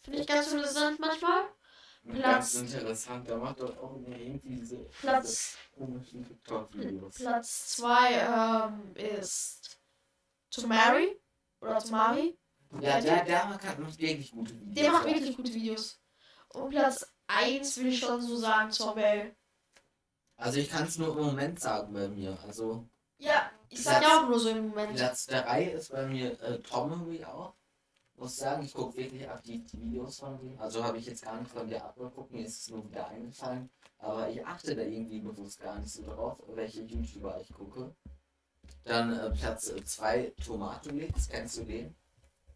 Finde 0.04 0.20
ich 0.20 0.28
ganz 0.28 0.52
interessant 0.52 1.00
manchmal. 1.00 1.44
Ganz 2.06 2.20
Platz- 2.22 2.54
interessant, 2.56 3.28
der 3.28 3.38
macht 3.38 3.60
doch 3.60 3.78
auch 3.80 3.96
irgendwie 3.98 4.56
diese 4.56 4.78
Platz 5.02 5.58
komischen 5.76 6.26
TikTok-Videos. 6.26 7.16
Platz 7.16 7.76
2 7.76 8.12
ähm, 8.14 8.96
ist 8.96 9.80
Tomari 10.52 11.20
oder 11.60 11.80
Tomari. 11.80 12.38
Ja, 12.80 13.02
der, 13.02 13.26
der 13.26 13.46
macht 13.46 13.64
wirklich 14.00 14.32
gute 14.32 14.54
Videos. 14.54 14.76
Der 14.76 14.92
macht 14.92 15.06
wirklich 15.06 15.36
gute 15.36 15.54
Videos. 15.54 16.00
Und 16.50 16.70
Platz 16.70 17.06
1 17.28 17.78
will 17.78 17.88
ich 17.88 18.00
schon 18.00 18.22
so 18.22 18.38
sagen, 18.38 18.72
Zombie. 18.72 19.34
Also 20.38 20.60
ich 20.60 20.70
kann 20.70 20.86
es 20.86 20.98
nur 20.98 21.18
im 21.18 21.26
Moment 21.26 21.60
sagen 21.60 21.92
bei 21.94 22.08
mir. 22.08 22.38
Also 22.46 22.88
Ja, 23.20 23.52
ich 23.70 23.84
sag 23.84 24.02
ja 24.02 24.22
auch 24.22 24.30
nur 24.30 24.40
so 24.40 24.50
im 24.50 24.70
Moment. 24.70 24.96
Platz 24.96 25.26
3 25.26 25.64
ist 25.66 25.92
bei 25.92 26.06
mir 26.06 26.40
äh, 26.42 26.60
Tommy 26.60 27.24
auch. 27.26 27.54
Muss 28.16 28.38
sagen, 28.38 28.64
ich 28.64 28.74
gucke 28.74 28.98
wirklich 28.98 29.30
aktiv 29.30 29.64
die 29.72 29.80
Videos 29.80 30.20
von 30.20 30.40
dir. 30.40 30.60
Also 30.60 30.84
habe 30.84 30.98
ich 30.98 31.06
jetzt 31.06 31.24
gar 31.24 31.40
nicht 31.40 31.52
von 31.52 31.68
dir 31.68 31.84
abgeguckt, 31.84 32.32
mir 32.32 32.46
ist 32.46 32.62
es 32.62 32.70
nur 32.70 32.84
wieder 32.90 33.08
eingefallen. 33.08 33.70
Aber 34.00 34.28
ich 34.30 34.44
achte 34.46 34.76
da 34.76 34.82
irgendwie 34.82 35.20
bewusst 35.20 35.60
gar 35.60 35.78
nicht 35.78 35.92
so 35.92 36.04
drauf, 36.04 36.38
welche 36.48 36.82
YouTuber 36.82 37.40
ich 37.42 37.54
gucke. 37.54 37.94
Dann 38.84 39.18
äh, 39.20 39.30
Platz 39.32 39.72
2 39.86 40.34
Tomatolix, 40.44 41.30
kennst 41.30 41.58
du 41.58 41.64
den? 41.64 41.96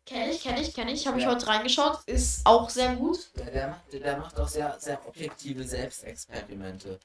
Kenn 0.05 0.31
ich, 0.31 0.41
kenn 0.41 0.57
ich, 0.57 0.73
kenn 0.73 0.87
ich. 0.87 1.05
Habe 1.05 1.19
ich 1.19 1.25
Ja. 1.25 1.31
heute 1.31 1.45
reingeschaut. 1.47 1.99
Ist 2.07 2.43
auch 2.45 2.69
sehr 2.69 2.95
gut. 2.95 3.29
Der, 3.35 3.51
der, 3.51 3.67
macht, 3.69 3.93
der 3.93 4.17
macht 4.17 4.39
auch 4.39 4.47
sehr, 4.47 4.79
sehr 4.79 5.05
objektive 5.07 5.63
Selbstexperimente. 5.63 6.99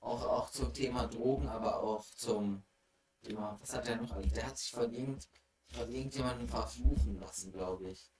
Auch, 0.00 0.22
auch 0.26 0.50
zum 0.50 0.72
Thema 0.72 1.06
Drogen, 1.06 1.48
aber 1.48 1.80
auch 1.82 2.04
zum 2.16 2.62
Thema, 3.24 3.58
was 3.60 3.74
hat 3.74 3.86
der 3.86 3.96
noch 3.96 4.12
alles? 4.12 4.32
Der 4.32 4.46
hat 4.46 4.58
sich 4.58 4.70
von, 4.70 4.92
irgend, 4.92 5.28
von 5.72 5.92
irgendjemandem 5.92 6.48
verfluchen 6.48 7.18
lassen, 7.20 7.52
glaube 7.52 7.90
ich. 7.90 8.10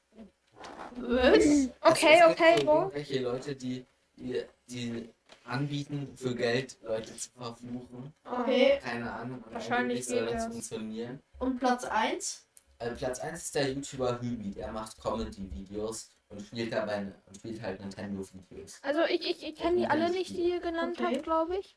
Was? 0.97 1.69
Okay, 1.81 2.21
es 2.21 2.31
okay, 2.31 2.55
gibt 2.55 2.61
so 2.61 2.67
wo? 2.67 2.73
irgendwelche 2.83 3.21
Leute, 3.21 3.57
die, 3.57 3.85
die, 4.17 4.43
die 4.69 5.09
anbieten, 5.45 6.17
für 6.17 6.35
Geld 6.35 6.79
Leute 6.83 7.17
zu 7.17 7.31
verfluchen. 7.31 8.13
Okay. 8.25 8.79
Keine 8.83 9.13
Ahnung. 9.13 9.43
Und 9.43 9.53
Wahrscheinlich 9.55 10.07
soll 10.07 10.27
das 10.27 10.47
funktionieren. 10.47 11.21
Und 11.39 11.59
Platz 11.59 11.85
1? 11.85 12.47
Äh, 12.79 12.91
Platz 12.93 13.21
1 13.21 13.43
ist 13.43 13.55
der 13.55 13.73
YouTuber 13.73 14.21
Hübi, 14.21 14.53
der 14.53 14.73
macht 14.73 15.01
Comedy-Videos 15.01 16.11
und 16.29 16.41
spielt 16.43 16.73
dabei 16.73 17.13
und 17.27 17.37
spielt 17.37 17.61
halt 17.63 17.81
Nintendo-Videos. 17.81 18.79
Also 18.83 19.03
ich, 19.05 19.29
ich, 19.29 19.43
ich 19.43 19.57
kenne 19.57 19.79
die 19.79 19.87
alle 19.87 20.11
nicht, 20.11 20.31
die 20.31 20.51
ihr 20.51 20.61
genannt 20.61 20.99
Okay. 20.99 21.15
habt, 21.17 21.23
glaube 21.25 21.57
ich. 21.59 21.77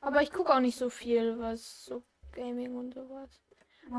Aber 0.00 0.22
ich 0.22 0.30
gucke 0.32 0.52
auch 0.54 0.60
nicht 0.60 0.78
so 0.78 0.90
viel, 0.90 1.38
was 1.38 1.84
so 1.84 2.02
Gaming 2.36 2.76
und 2.76 2.94
sowas. 2.94 3.30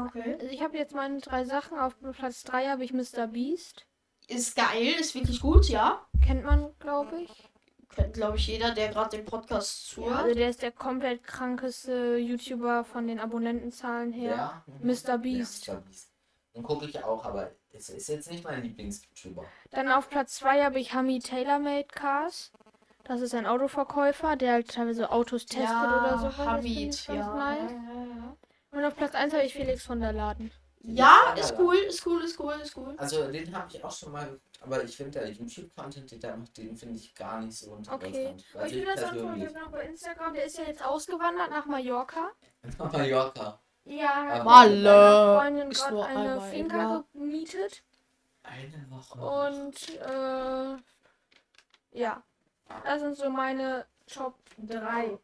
Okay. 0.07 0.33
Also 0.35 0.45
ich 0.47 0.61
habe 0.61 0.77
jetzt 0.77 0.93
meine 0.93 1.19
drei 1.19 1.43
Sachen. 1.45 1.77
Auf 1.79 1.95
Platz 2.13 2.43
3 2.43 2.67
habe 2.67 2.83
ich 2.83 2.93
Mr. 2.93 3.27
Beast. 3.27 3.85
Ist 4.27 4.55
geil, 4.55 4.93
ist 4.99 5.15
wirklich 5.15 5.39
gut, 5.39 5.67
ja. 5.69 6.05
Kennt 6.25 6.43
man, 6.43 6.73
glaube 6.79 7.21
ich. 7.21 7.49
Kennt, 7.95 8.13
glaube 8.15 8.35
ich, 8.37 8.47
jeder, 8.47 8.73
der 8.73 8.89
gerade 8.89 9.15
den 9.15 9.25
Podcast 9.25 9.87
Ja, 9.91 9.95
zuhört. 9.95 10.23
also 10.23 10.35
der 10.35 10.49
ist 10.49 10.61
der 10.61 10.73
komplett 10.73 11.23
krankeste 11.23 12.17
YouTuber 12.17 12.83
von 12.83 13.07
den 13.07 13.19
Abonnentenzahlen 13.19 14.11
her. 14.11 14.63
Mr. 14.83 15.17
Beast. 15.17 15.67
Ja, 15.67 15.75
Mr. 15.75 15.81
Beast. 15.81 16.11
Den 16.53 16.63
gucke 16.63 16.85
ich 16.85 17.01
auch, 17.03 17.23
aber 17.23 17.51
es 17.71 17.89
ist 17.89 18.09
jetzt 18.09 18.29
nicht 18.29 18.43
mein 18.43 18.61
Lieblings-YouTuber. 18.63 19.45
Dann 19.71 19.89
auf 19.89 20.09
Platz 20.09 20.35
2 20.35 20.63
habe 20.65 20.79
ich 20.79 20.93
Hami 20.93 21.19
TaylorMade 21.19 21.85
Cars. 21.85 22.51
Das 23.07 23.21
ist 23.21 23.33
ein 23.33 23.45
Autoverkäufer, 23.45 24.35
der 24.35 24.53
halt 24.53 24.69
teilweise 24.69 25.09
Autos 25.11 25.45
testet 25.45 25.69
oder 25.69 26.17
sowas. 26.19 26.23
Das 26.23 26.35
finde 26.35 26.51
Hamid, 26.51 26.93
ich 26.95 27.07
ja. 27.07 27.35
nice. 27.35 27.71
Ja, 27.71 27.77
ja, 27.93 28.05
ja. 28.05 28.37
Und 28.71 28.83
auf 28.85 28.95
Platz 28.95 29.15
1 29.15 29.33
habe 29.33 29.43
ich 29.43 29.53
Felix 29.53 29.83
von 29.83 29.99
der 30.01 30.11
Laden. 30.13 30.51
Ja, 30.81 31.33
ist 31.37 31.57
cool, 31.57 31.75
ist 31.75 32.05
cool, 32.05 32.21
ist 32.23 32.39
cool, 32.39 32.53
ist 32.61 32.77
cool. 32.77 32.93
Also 32.97 33.29
den 33.31 33.55
habe 33.55 33.67
ich 33.69 33.83
auch 33.83 33.91
schon 33.91 34.11
mal 34.11 34.25
geguckt, 34.25 34.59
aber 34.61 34.83
ich 34.83 34.95
finde 34.95 35.19
der 35.19 35.29
YouTube-Content, 35.31 36.11
den 36.11 36.19
der 36.19 36.37
macht, 36.37 36.55
den 36.57 36.75
finde 36.77 36.95
ich 36.95 37.13
gar 37.15 37.41
nicht 37.41 37.57
so 37.57 37.75
interessant. 37.75 38.03
Okay. 38.05 38.35
Aber 38.53 38.63
Also 38.63 38.75
ich 38.75 38.81
ich 38.81 38.87
finde 38.87 39.01
das 39.01 39.09
persönlich. 39.11 39.53
noch 39.53 39.71
bei 39.71 39.81
Instagram. 39.83 40.33
Der 40.33 40.45
ist 40.45 40.57
ja 40.57 40.63
jetzt 40.65 40.85
ausgewandert 40.85 41.49
nach 41.49 41.65
Mallorca. 41.65 42.31
Nach 42.77 42.91
Mallorca. 42.91 43.59
Ja, 43.85 44.41
Aber- 44.41 44.67
mit 44.67 44.83
seiner 44.83 45.39
Freundin 45.39 45.71
Ist 45.71 45.87
gerade 45.87 46.05
eine 46.05 46.41
Finca 46.41 47.03
gemietet. 47.13 47.83
Eine 48.43 48.85
Woche. 48.89 49.19
Und 49.19 49.89
äh, 49.99 50.77
ja, 51.99 52.23
das 52.83 53.01
sind 53.01 53.15
so 53.15 53.29
meine 53.29 53.85
Top 54.07 54.35
3. 54.57 55.17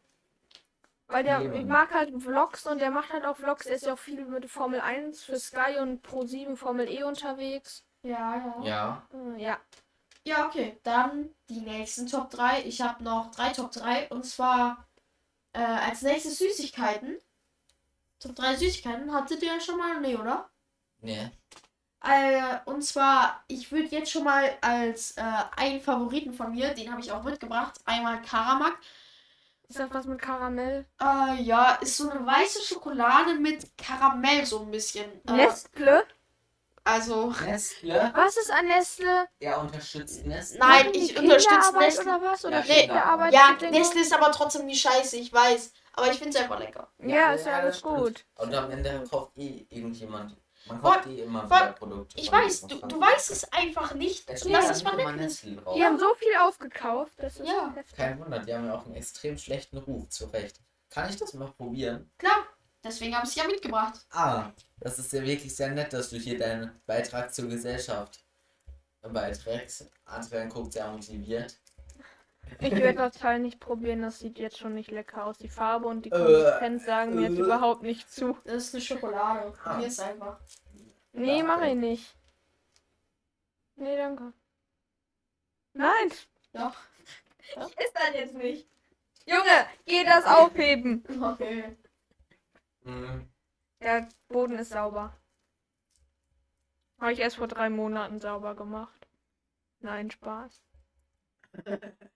Weil 1.08 1.24
der, 1.24 1.40
Okay, 1.40 1.60
ich 1.60 1.66
mag 1.66 1.92
halt 1.92 2.22
Vlogs 2.22 2.66
und 2.66 2.80
der 2.80 2.90
macht 2.90 3.12
halt 3.12 3.24
auch 3.24 3.36
Vlogs. 3.36 3.66
Der 3.66 3.74
ist 3.74 3.86
ja 3.86 3.94
auch 3.94 3.98
viel 3.98 4.24
mit 4.24 4.50
Formel 4.50 4.80
1 4.80 5.22
für 5.22 5.38
Sky 5.38 5.78
und 5.80 6.02
Pro 6.02 6.24
7 6.24 6.56
Formel 6.56 6.88
E 6.88 7.02
unterwegs. 7.02 7.84
Ja, 8.02 8.36
ja. 8.36 8.62
Ja. 8.62 9.08
Äh, 9.12 9.42
ja. 9.42 9.58
Ja, 10.26 10.46
okay. 10.46 10.78
Dann 10.82 11.30
die 11.48 11.60
nächsten 11.60 12.06
Top 12.06 12.30
3. 12.30 12.62
Ich 12.62 12.80
habe 12.80 13.04
noch 13.04 13.30
drei 13.30 13.50
Top 13.50 13.70
3. 13.72 14.08
Und 14.08 14.24
zwar 14.24 14.86
äh, 15.52 15.60
als 15.60 16.02
nächstes 16.02 16.38
Süßigkeiten. 16.38 17.18
Top 18.20 18.34
3 18.34 18.56
Süßigkeiten. 18.56 19.12
Hattet 19.12 19.42
ihr 19.42 19.60
schon 19.60 19.76
mal? 19.76 20.00
Nee, 20.00 20.16
oder? 20.16 20.48
Nee. 21.00 21.30
Äh, 22.04 22.58
und 22.66 22.82
zwar, 22.82 23.42
ich 23.48 23.72
würde 23.72 23.88
jetzt 23.88 24.10
schon 24.10 24.24
mal 24.24 24.56
als 24.60 25.12
äh, 25.16 25.22
einen 25.56 25.80
Favoriten 25.80 26.32
von 26.34 26.52
mir, 26.52 26.74
den 26.74 26.90
habe 26.90 27.00
ich 27.00 27.10
auch 27.10 27.22
mitgebracht, 27.22 27.80
einmal 27.84 28.20
Karamak. 28.22 28.76
Ist 29.68 29.78
das 29.78 29.88
was 29.92 30.04
mit 30.06 30.20
Karamell? 30.20 30.84
Äh, 31.00 31.42
ja, 31.42 31.72
ist 31.80 31.96
so 31.96 32.10
eine 32.10 32.24
weiße 32.24 32.62
Schokolade 32.62 33.34
mit 33.34 33.76
Karamell 33.78 34.44
so 34.44 34.60
ein 34.60 34.70
bisschen. 34.70 35.06
Äh, 35.26 35.32
Nestle? 35.32 36.04
also, 36.84 37.32
Nestle? 37.46 38.12
Was 38.14 38.36
ist 38.36 38.52
an 38.52 38.66
Nestle? 38.66 39.26
Er 39.40 39.58
unterstützt 39.60 40.26
Nestle. 40.26 40.58
Nein, 40.58 40.90
ich 40.92 41.18
unterstütze 41.18 41.48
Kinderarbeit 41.48 41.86
Nestle. 41.86 42.02
oder 42.02 42.22
was? 42.22 42.44
Oder 42.44 42.64
Ja, 42.64 42.74
Kinderarbeit? 42.74 43.32
ja? 43.32 43.56
Nestle 43.70 44.00
ist 44.02 44.12
aber 44.12 44.30
trotzdem 44.32 44.68
die 44.68 44.76
Scheiße, 44.76 45.16
ich 45.16 45.32
weiß. 45.32 45.72
Aber 45.94 46.10
ich 46.10 46.18
finde 46.18 46.36
es 46.36 46.42
einfach 46.42 46.58
lecker. 46.58 46.88
Ja, 46.98 47.32
ist 47.32 47.46
ja 47.46 47.54
alles 47.54 47.80
gut. 47.80 48.26
Und 48.34 48.54
am 48.54 48.70
Ende 48.70 49.04
kauft 49.08 49.36
eh 49.38 49.64
irgendjemand 49.70 50.36
Man 50.66 50.80
kauft 50.80 51.06
eh 51.06 51.22
immer 51.22 51.44
wieder 51.44 51.72
Produkte. 51.72 52.18
Ich 52.18 52.32
weiß, 52.32 52.62
du, 52.62 52.76
du 52.86 53.00
weißt 53.00 53.30
es 53.30 53.52
einfach 53.52 53.94
nicht. 53.94 54.28
Das 54.28 54.44
ja 54.44 54.58
ist 54.60 54.82
verletzt. 54.82 55.16
Nestle 55.16 55.56
drauf. 55.56 55.74
Die 55.76 55.84
haben 55.84 55.98
so 55.98 56.14
viel 56.14 56.34
aufgekauft, 56.40 57.12
das 57.18 57.38
ist 57.38 57.48
Ja. 57.48 57.72
heftig. 57.74 57.96
Kein 57.96 58.18
Wunder, 58.18 58.38
die 58.38 58.54
haben 58.54 58.66
ja 58.66 58.74
auch 58.74 58.86
einen 58.86 58.94
extrem 58.94 59.36
schlechten 59.36 59.78
Ruf, 59.78 60.08
zu 60.08 60.26
Recht. 60.26 60.60
Kann 60.90 61.10
ich 61.10 61.16
das 61.16 61.34
mal 61.34 61.48
probieren? 61.50 62.10
Klar, 62.18 62.46
deswegen 62.82 63.14
habe 63.14 63.26
ich 63.26 63.30
es 63.30 63.36
ja 63.36 63.46
mitgebracht. 63.46 64.00
Ah, 64.10 64.52
das 64.80 64.98
ist 64.98 65.12
ja 65.12 65.22
wirklich 65.22 65.54
sehr 65.54 65.70
nett, 65.70 65.92
dass 65.92 66.10
du 66.10 66.16
hier 66.16 66.38
deinen 66.38 66.80
Beitrag 66.86 67.34
zur 67.34 67.48
Gesellschaft 67.48 68.24
beiträgst. 69.02 69.90
Adrian 70.06 70.48
guckt 70.48 70.72
sehr 70.72 70.90
motiviert. 70.90 71.56
Ich 72.60 72.72
werde 72.76 72.98
das 72.98 73.18
Teil 73.18 73.40
nicht 73.40 73.60
probieren, 73.60 74.02
das 74.02 74.18
sieht 74.20 74.38
jetzt 74.38 74.58
schon 74.58 74.74
nicht 74.74 74.90
lecker 74.90 75.26
aus. 75.26 75.38
Die 75.38 75.48
Farbe 75.48 75.86
und 75.88 76.04
die 76.04 76.10
Äh, 76.10 76.16
Konsistenz 76.18 76.84
sagen 76.86 77.14
mir 77.14 77.28
jetzt 77.28 77.38
äh. 77.38 77.42
überhaupt 77.42 77.82
nicht 77.82 78.10
zu. 78.12 78.36
Das 78.44 78.64
ist 78.64 78.74
eine 78.74 78.82
Schokolade. 78.82 79.52
Ah. 79.64 79.72
Probier 79.72 79.88
es 79.88 79.98
einfach. 80.00 80.38
Nee, 81.12 81.38
Ja, 81.38 81.44
mach 81.44 81.58
okay. 81.58 81.70
ich 81.70 81.76
nicht. 81.76 82.16
Nee, 83.76 83.96
danke. 83.96 84.32
Nein! 85.72 86.10
Doch. 86.52 86.76
Ich 87.40 87.56
esse 87.78 87.92
das 87.94 88.14
jetzt 88.14 88.34
nicht. 88.34 88.68
Junge, 89.26 89.66
geh 89.86 90.04
das 90.04 90.24
aufheben! 90.26 91.04
Okay. 91.22 91.76
Mhm. 92.82 93.28
Der 93.80 94.08
Boden 94.28 94.58
ist 94.58 94.70
sauber. 94.70 95.16
Habe 97.00 97.12
ich 97.12 97.18
erst 97.18 97.36
vor 97.36 97.48
drei 97.48 97.68
Monaten 97.70 98.20
sauber 98.20 98.54
gemacht. 98.54 99.08
Nein, 99.80 100.10
Spaß. 100.10 100.62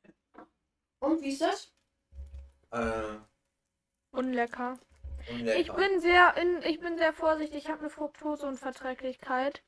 Und 1.01 1.23
wie 1.23 1.31
ist 1.31 1.41
das? 1.41 1.73
Äh, 2.71 3.19
Unlecker. 4.11 4.79
unlecker. 5.31 5.61
Ich 5.61 5.73
bin 5.73 6.01
sehr 6.01 6.37
in, 6.37 6.63
ich 6.63 6.81
bin 6.81 6.99
sehr 6.99 7.13
vorsichtig. 7.13 7.65
Ich 7.65 7.69
habe 7.69 7.81
eine 7.81 7.91
Fructoseunverträglichkeit. 7.91 9.63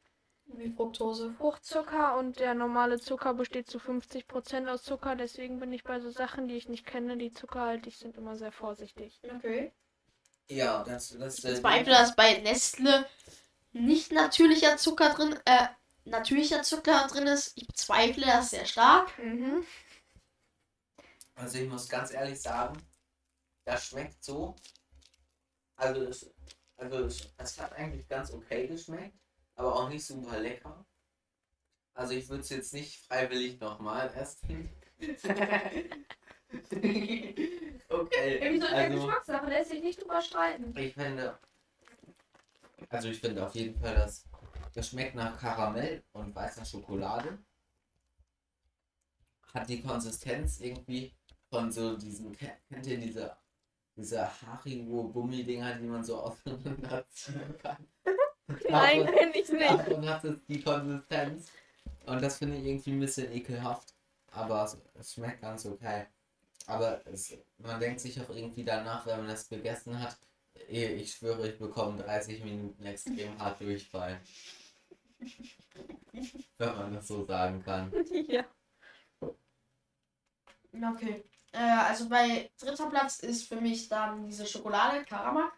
Wie 0.47 0.71
Fructose. 0.71 1.33
Fruchtzucker 1.39 2.19
und 2.19 2.41
der 2.41 2.55
normale 2.55 2.99
Zucker 2.99 3.35
besteht 3.35 3.71
zu 3.71 3.79
50% 3.79 4.69
aus 4.69 4.83
Zucker. 4.83 5.15
Deswegen 5.15 5.61
bin 5.61 5.73
ich 5.73 5.85
bei 5.85 6.01
so 6.01 6.11
Sachen, 6.11 6.49
die 6.49 6.57
ich 6.57 6.69
nicht 6.69 6.87
kenne, 6.87 7.17
die 7.17 7.33
zuckerhaltig 7.33 7.97
sind, 7.97 8.17
immer 8.17 8.37
sehr 8.37 8.51
vorsichtig. 8.51 9.21
Okay. 9.37 9.73
Ja, 10.49 10.83
das, 10.83 11.17
das 11.17 11.39
Ich 11.39 11.45
äh, 11.45 11.51
bezweifle, 11.53 11.93
dass 11.93 12.17
bei 12.17 12.39
Nestle 12.39 13.07
nicht 13.73 14.11
natürlicher 14.11 14.77
Zucker 14.77 15.11
drin, 15.11 15.37
äh, 15.45 15.69
natürlicher 16.05 16.63
Zucker 16.63 17.07
drin 17.07 17.29
ist. 17.29 17.53
Ich 17.57 17.69
bezweifle 17.69 18.27
das 18.27 18.51
sehr 18.51 18.67
stark. 18.67 19.17
Mhm. 19.19 19.65
Also 21.41 21.59
ich 21.59 21.69
muss 21.69 21.89
ganz 21.89 22.13
ehrlich 22.13 22.41
sagen, 22.41 22.77
das 23.65 23.87
schmeckt 23.87 24.23
so. 24.23 24.57
Also 25.77 26.03
es, 26.03 26.31
also 26.77 27.05
es, 27.05 27.33
es 27.39 27.59
hat 27.59 27.73
eigentlich 27.73 28.07
ganz 28.09 28.31
okay 28.31 28.67
geschmeckt, 28.67 29.19
aber 29.55 29.75
auch 29.75 29.89
nicht 29.89 30.05
super 30.05 30.39
lecker. 30.39 30.85
Also 31.95 32.13
ich 32.13 32.29
würde 32.29 32.43
es 32.43 32.51
jetzt 32.51 32.75
nicht 32.75 33.07
freiwillig 33.07 33.59
nochmal 33.59 34.13
essen. 34.15 34.71
okay. 37.89 38.61
Also, 38.61 38.67
Geschmackssache? 38.97 39.47
Lässt 39.47 39.71
sich 39.71 39.83
nicht 39.83 40.03
drüber 40.03 40.21
streiten. 40.21 40.77
ich 40.77 40.93
finde. 40.93 41.39
Also 42.91 43.09
ich 43.09 43.19
finde 43.19 43.47
auf 43.47 43.55
jeden 43.55 43.81
Fall, 43.81 43.95
dass 43.95 44.29
das 44.75 44.89
schmeckt 44.89 45.15
nach 45.15 45.41
Karamell 45.41 46.05
und 46.13 46.35
weißer 46.35 46.67
Schokolade. 46.67 47.39
Hat 49.55 49.69
die 49.69 49.81
Konsistenz 49.81 50.61
irgendwie 50.61 51.15
von 51.51 51.71
so 51.73 51.97
diesen, 51.97 52.33
ke- 52.33 52.57
kennt 52.69 52.87
ihr 52.87 52.99
diese, 52.99 53.37
diese 53.97 54.27
Haribo-Gummidinger, 54.43 55.75
die 55.75 55.87
man 55.87 56.03
so 56.05 56.17
auseinanderziehen 56.21 57.59
kann? 57.63 57.87
Nein, 58.69 59.01
Davon- 59.01 59.15
kenn 59.15 59.31
ich 59.35 59.49
nicht. 59.49 59.71
Davon 59.71 60.09
hat 60.09 60.25
es 60.25 60.45
die 60.47 60.61
Konsistenz. 60.63 61.51
Und 62.07 62.23
das 62.23 62.39
finde 62.39 62.57
ich 62.57 62.65
irgendwie 62.65 62.93
ein 62.93 63.01
bisschen 63.01 63.33
ekelhaft. 63.33 63.95
Aber 64.33 64.65
es, 64.65 64.79
es 64.95 65.15
schmeckt 65.15 65.43
ganz 65.43 65.67
okay. 65.67 66.07
Aber 66.67 67.05
es, 67.07 67.37
man 67.59 67.81
denkt 67.81 68.01
sich 68.01 68.21
auch 68.21 68.31
irgendwie 68.31 68.65
danach, 68.65 69.05
wenn 69.07 69.19
man 69.19 69.29
das 69.29 69.49
gegessen 69.49 70.01
hat, 70.01 70.17
eh, 70.69 70.95
ich 70.95 71.13
schwöre, 71.13 71.49
ich 71.49 71.59
bekomme 71.59 72.01
30 72.03 72.45
Minuten 72.45 72.85
extrem 72.85 73.37
hart 73.39 73.61
Durchfall. 73.61 74.21
Wenn 76.59 76.77
man 76.77 76.95
das 76.95 77.09
so 77.09 77.25
sagen 77.25 77.63
kann. 77.63 77.93
ja. 78.29 78.45
Okay. 80.73 81.25
Äh, 81.53 81.59
also 81.59 82.09
bei 82.09 82.51
dritter 82.59 82.89
Platz 82.89 83.19
ist 83.21 83.49
für 83.49 83.61
mich 83.61 83.89
dann 83.89 84.25
diese 84.25 84.47
Schokolade, 84.47 85.05
Karamak. 85.05 85.53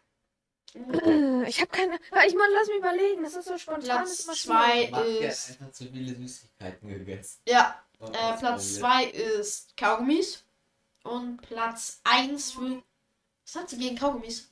Ich 0.74 1.60
habe 1.60 1.70
keine. 1.70 1.96
Ich 2.26 2.34
mal, 2.34 2.48
lass 2.54 2.68
mich 2.68 2.78
überlegen. 2.78 3.22
Das 3.22 3.34
ist 3.36 3.46
so 3.46 3.58
spontan. 3.58 3.84
Platz 3.84 4.12
ist 4.12 4.24
immer 4.24 4.34
zwei 4.34 4.72
schwierig. 4.86 4.90
Macht 4.90 5.20
ja 5.20 5.28
ist. 5.28 5.50
einfach 5.50 5.72
zu 5.72 5.84
viele 5.84 6.14
Süßigkeiten 6.14 6.88
gegessen. 6.88 7.40
Ja, 7.46 7.82
Und 7.98 8.14
äh, 8.14 8.36
Platz 8.38 8.78
ausprobiert. 8.78 8.80
2 8.80 9.04
ist 9.38 9.76
Kaugummis. 9.76 10.44
Und 11.04 11.42
Platz 11.42 12.00
1 12.04 12.52
für. 12.52 12.82
Was 13.44 13.54
hat 13.56 13.68
sie 13.68 13.76
gegen 13.76 13.98
Kaugummis? 13.98 14.48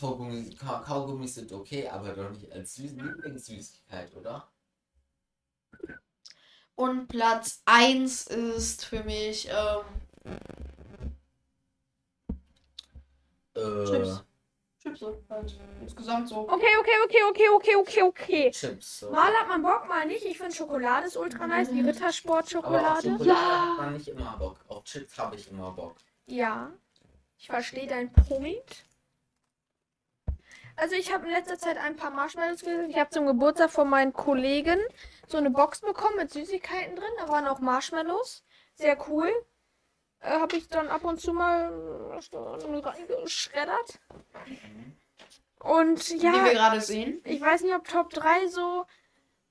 Kaugummi, 0.00 0.54
Ka 0.56 0.80
Kaugummis 0.80 1.34
sind 1.34 1.52
okay, 1.52 1.86
aber 1.88 2.12
doch 2.14 2.30
nicht 2.30 2.50
als 2.50 2.74
Süß 2.74 2.92
Lieblingssüßigkeit, 2.92 4.16
oder? 4.16 4.48
Und 6.74 7.06
Platz 7.06 7.62
1 7.66 8.26
ist 8.28 8.84
für 8.84 9.04
mich 9.04 9.48
ähm, 9.48 9.84
Äh, 13.54 13.84
Chips. 13.86 14.24
Chips 14.82 15.00
so 15.00 15.22
halt. 15.30 15.58
Insgesamt 15.80 16.28
so. 16.28 16.40
Okay, 16.48 16.76
okay, 16.80 16.90
okay, 17.04 17.22
okay, 17.30 17.48
okay, 17.54 17.76
okay, 17.76 18.02
okay. 18.02 18.50
Chips. 18.50 19.00
So. 19.00 19.10
Mal 19.10 19.32
hat 19.32 19.48
man 19.48 19.62
Bock, 19.62 19.88
mal 19.88 20.06
nicht. 20.06 20.24
Ich 20.24 20.38
finde 20.38 20.54
Schokolade 20.54 21.06
ist 21.06 21.16
ultra 21.16 21.46
nice. 21.46 21.70
Die 21.70 21.80
Rittersport-Schokolade. 21.80 23.10
Schokolade 23.10 23.28
Ja. 23.28 23.68
hat 23.70 23.78
man 23.78 23.92
nicht 23.94 24.08
immer 24.08 24.36
Bock. 24.36 24.58
Auf 24.68 24.84
Chips 24.84 25.18
habe 25.18 25.36
ich 25.36 25.50
immer 25.50 25.70
Bock. 25.72 25.96
Ja. 26.26 26.72
Ich 27.38 27.46
verstehe 27.46 27.86
deinen 27.86 28.12
Point. 28.12 28.84
Also 30.76 30.96
ich 30.96 31.12
habe 31.14 31.26
in 31.26 31.30
letzter 31.30 31.56
Zeit 31.56 31.76
ein 31.78 31.94
paar 31.94 32.10
Marshmallows 32.10 32.60
gegessen. 32.60 32.90
Ich 32.90 32.98
habe 32.98 33.10
zum 33.10 33.26
Geburtstag 33.26 33.70
von 33.70 33.88
meinen 33.88 34.12
Kollegen 34.12 34.80
so 35.28 35.38
eine 35.38 35.50
Box 35.50 35.80
bekommen 35.80 36.16
mit 36.16 36.32
Süßigkeiten 36.32 36.96
drin. 36.96 37.10
Da 37.18 37.28
waren 37.28 37.46
auch 37.46 37.60
Marshmallows. 37.60 38.42
Sehr 38.74 38.98
cool. 39.08 39.30
Äh, 40.24 40.40
habe 40.40 40.56
ich 40.56 40.68
dann 40.68 40.88
ab 40.88 41.04
und 41.04 41.20
zu 41.20 41.32
mal 41.32 41.70
äh, 41.70 42.76
reingeschreddert. 42.78 44.00
Und 45.60 46.10
Wie 46.10 46.22
wir 46.22 46.30
ja, 46.32 46.52
gerade 46.52 46.80
sehen. 46.80 47.20
ich 47.24 47.40
weiß 47.40 47.62
nicht, 47.62 47.74
ob 47.74 47.86
Top 47.86 48.10
3 48.10 48.48
so... 48.48 48.86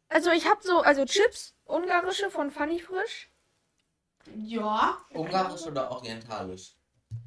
Also 0.10 0.32
ich 0.32 0.48
habe 0.48 0.62
so, 0.62 0.82
also 0.82 1.06
Chips, 1.06 1.56
ungarische 1.66 2.30
von 2.30 2.52
Funny 2.52 2.80
Frisch. 2.80 3.32
Ja. 4.36 4.98
Ungarisch 5.12 5.64
oder 5.64 5.92
orientalisch? 5.92 6.76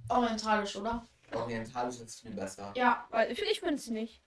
Orientalisch, 0.09 0.77
oder? 0.77 1.07
Orientalisch 1.33 2.01
ist 2.01 2.21
viel 2.21 2.33
besser. 2.33 2.73
Ja. 2.77 3.07
Weil 3.11 3.31
ich, 3.33 3.43
ich 3.43 3.61
finde 3.61 3.77
es 3.77 3.89
nicht. 3.89 4.23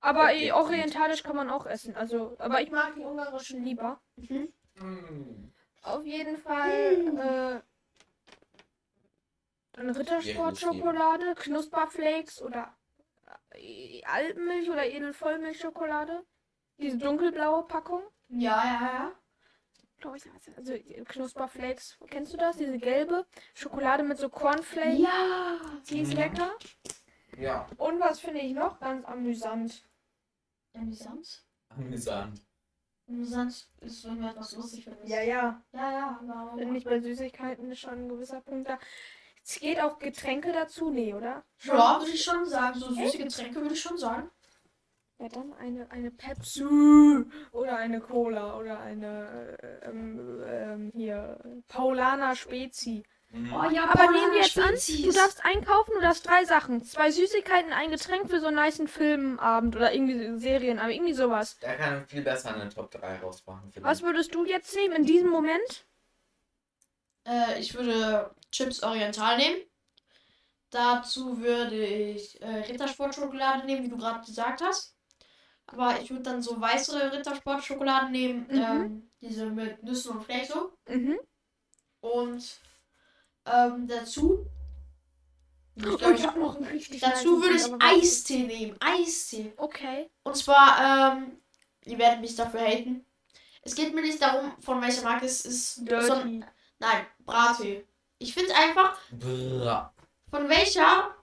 Aber 0.00 0.24
Okay, 0.24 0.48
eh, 0.48 0.52
orientalisch 0.52 1.22
kann 1.22 1.36
man 1.36 1.50
auch 1.50 1.66
essen. 1.66 1.94
Also, 1.96 2.36
aber 2.38 2.62
ich 2.62 2.70
mag 2.70 2.94
die 2.94 3.04
ungarischen 3.04 3.62
lieber. 3.64 4.00
Mm. 4.16 5.50
Auf 5.82 6.04
jeden 6.04 6.36
Fall 6.38 6.70
äh, 6.70 7.08
eine 7.08 7.62
Rittersport-Schokolade, 9.88 11.34
Knusperflakes 11.36 12.42
oder 12.42 12.74
äh, 13.54 14.02
Alpenmilch 14.04 14.68
oder 14.70 14.86
Edelvollmilchschokolade. 14.86 16.22
Diese 16.78 16.98
dunkelblaue 16.98 17.66
Packung. 17.66 18.02
Ja, 18.28 18.62
ja, 18.64 18.80
ja. 18.92 19.12
Ich, 20.16 20.24
also 20.56 20.72
äh, 20.72 21.04
Knusperflakes, 21.04 21.98
kennst 22.08 22.32
du 22.32 22.38
das? 22.38 22.56
Diese 22.56 22.78
gelbe 22.78 23.26
Schokolade 23.54 24.02
mit 24.02 24.16
so 24.18 24.28
Cornflakes. 24.30 24.98
Ja. 25.00 25.58
Die 25.90 26.00
ist 26.00 26.12
Mhm. 26.12 26.18
lecker. 26.18 26.50
Ja, 27.38 27.66
Und 27.76 28.00
was 28.00 28.20
finde 28.20 28.40
ich 28.40 28.52
noch 28.54 28.80
ganz 28.80 29.04
amüsant? 29.06 29.84
Amüsant? 30.74 31.44
amüsant. 31.68 32.42
Amüsant 33.08 33.68
ist, 33.80 34.04
wenn 34.04 34.20
wir 34.20 34.30
etwas 34.30 34.54
lustig 34.56 34.84
finden. 34.84 35.06
ja. 35.06 35.22
Ja, 35.22 35.62
ja. 35.72 36.20
aber- 36.22 36.56
Finde 36.58 36.78
ich 36.78 36.84
bei 36.84 37.00
Süßigkeiten 37.00 37.70
ist 37.70 37.80
schon 37.80 38.04
ein 38.04 38.08
gewisser 38.08 38.40
Punkt 38.40 38.68
da. 38.68 38.78
Es 39.44 39.58
geht 39.58 39.80
auch 39.80 39.98
Getränke 39.98 40.52
dazu, 40.52 40.90
nee, 40.90 41.14
oder? 41.14 41.44
Ja, 41.62 41.98
würde 41.98 42.12
ich 42.12 42.22
schon 42.22 42.46
sagen. 42.46 42.78
So 42.78 42.92
süße 42.92 43.18
Getränke 43.18 43.60
würde 43.60 43.74
ich 43.74 43.80
schon 43.80 43.98
sagen. 43.98 44.30
Ja, 45.18 45.28
dann 45.28 45.52
eine, 45.54 45.90
eine 45.90 46.10
Pepsi 46.10 46.64
oder 47.52 47.76
eine 47.76 48.00
Cola 48.00 48.56
oder 48.56 48.80
eine 48.80 49.58
äh, 49.60 49.88
ähm, 49.88 50.42
ähm, 50.46 50.92
hier 50.94 51.38
Paulaner 51.68 52.34
Spezi. 52.34 53.04
Mhm. 53.32 53.52
Oh 53.52 53.70
ja, 53.70 53.84
Aber 53.84 54.10
nehmen 54.10 54.32
wir 54.32 54.40
jetzt 54.40 54.58
an, 54.58 54.74
du 54.74 55.12
darfst 55.12 55.44
einkaufen, 55.44 55.92
du 55.94 56.00
darfst 56.00 56.26
drei 56.26 56.44
Sachen. 56.44 56.82
Zwei 56.82 57.10
Süßigkeiten, 57.10 57.72
ein 57.72 57.90
Getränk 57.90 58.28
für 58.28 58.40
so 58.40 58.46
einen 58.46 58.56
niceen 58.56 58.88
Filmabend 58.88 59.76
oder 59.76 59.92
irgendwie 59.92 60.38
Serienabend, 60.38 60.94
irgendwie 60.94 61.12
sowas. 61.12 61.58
Da 61.60 61.74
kann 61.74 61.94
man 61.94 62.06
viel 62.06 62.22
besser 62.22 62.54
eine 62.54 62.68
Top 62.70 62.90
3 62.90 63.18
rausmachen. 63.18 63.70
finde 63.70 63.88
Was 63.88 64.02
würdest 64.02 64.34
du 64.34 64.44
jetzt 64.46 64.74
nehmen 64.74 64.96
in 64.96 65.04
diesem 65.04 65.28
Moment? 65.28 65.86
Äh, 67.26 67.60
ich 67.60 67.74
würde 67.74 68.34
Chips 68.50 68.82
Oriental 68.82 69.36
nehmen. 69.36 69.60
Dazu 70.70 71.38
würde 71.40 71.84
ich 71.84 72.40
äh, 72.40 72.46
Rittersport-Schokolade 72.60 73.66
nehmen, 73.66 73.82
wie 73.84 73.88
du 73.88 73.96
gerade 73.96 74.24
gesagt 74.24 74.60
hast. 74.62 74.94
Aber 75.66 76.00
ich 76.00 76.10
würde 76.10 76.22
dann 76.22 76.42
so 76.42 76.60
weiße 76.60 77.12
Rittersport-Schokoladen 77.12 78.10
nehmen. 78.12 78.46
Mhm. 78.48 78.56
Ähm, 78.58 79.10
diese 79.20 79.46
mit 79.46 79.82
Nüssen 79.82 80.12
und 80.16 80.24
Fleisch 80.24 80.48
so. 80.48 80.72
Mhm. 80.88 81.18
Und 82.00 82.60
ähm, 83.46 83.86
dazu. 83.88 84.46
Ich 85.76 85.86
Oh, 85.86 85.96
glaub, 85.96 86.14
ich 86.14 86.26
hab 86.26 86.36
noch 86.36 86.60
richtig 86.60 87.00
dazu 87.00 87.40
würde 87.40 87.56
ich. 87.56 87.64
Eistee 87.82 88.42
nehmen. 88.44 88.76
Eistee. 88.80 89.52
Okay. 89.56 90.10
Und 90.24 90.36
zwar, 90.36 91.14
ähm, 91.16 91.40
ihr 91.84 91.98
werdet 91.98 92.20
mich 92.20 92.34
dafür 92.36 92.60
haten. 92.60 93.06
Es 93.62 93.74
geht 93.74 93.94
mir 93.94 94.02
nicht 94.02 94.20
darum, 94.20 94.52
von 94.60 94.80
welcher 94.82 95.02
Marke 95.02 95.26
es 95.26 95.44
ist. 95.44 95.76
sondern- 95.76 96.40
Dirty. 96.40 96.44
nein, 96.78 97.06
Brattee. 97.20 97.86
Ich 98.22 98.34
finde 98.34 98.54
einfach, 98.54 98.98
Bra. 99.12 99.94
von 100.30 100.46
welcher 100.48 101.14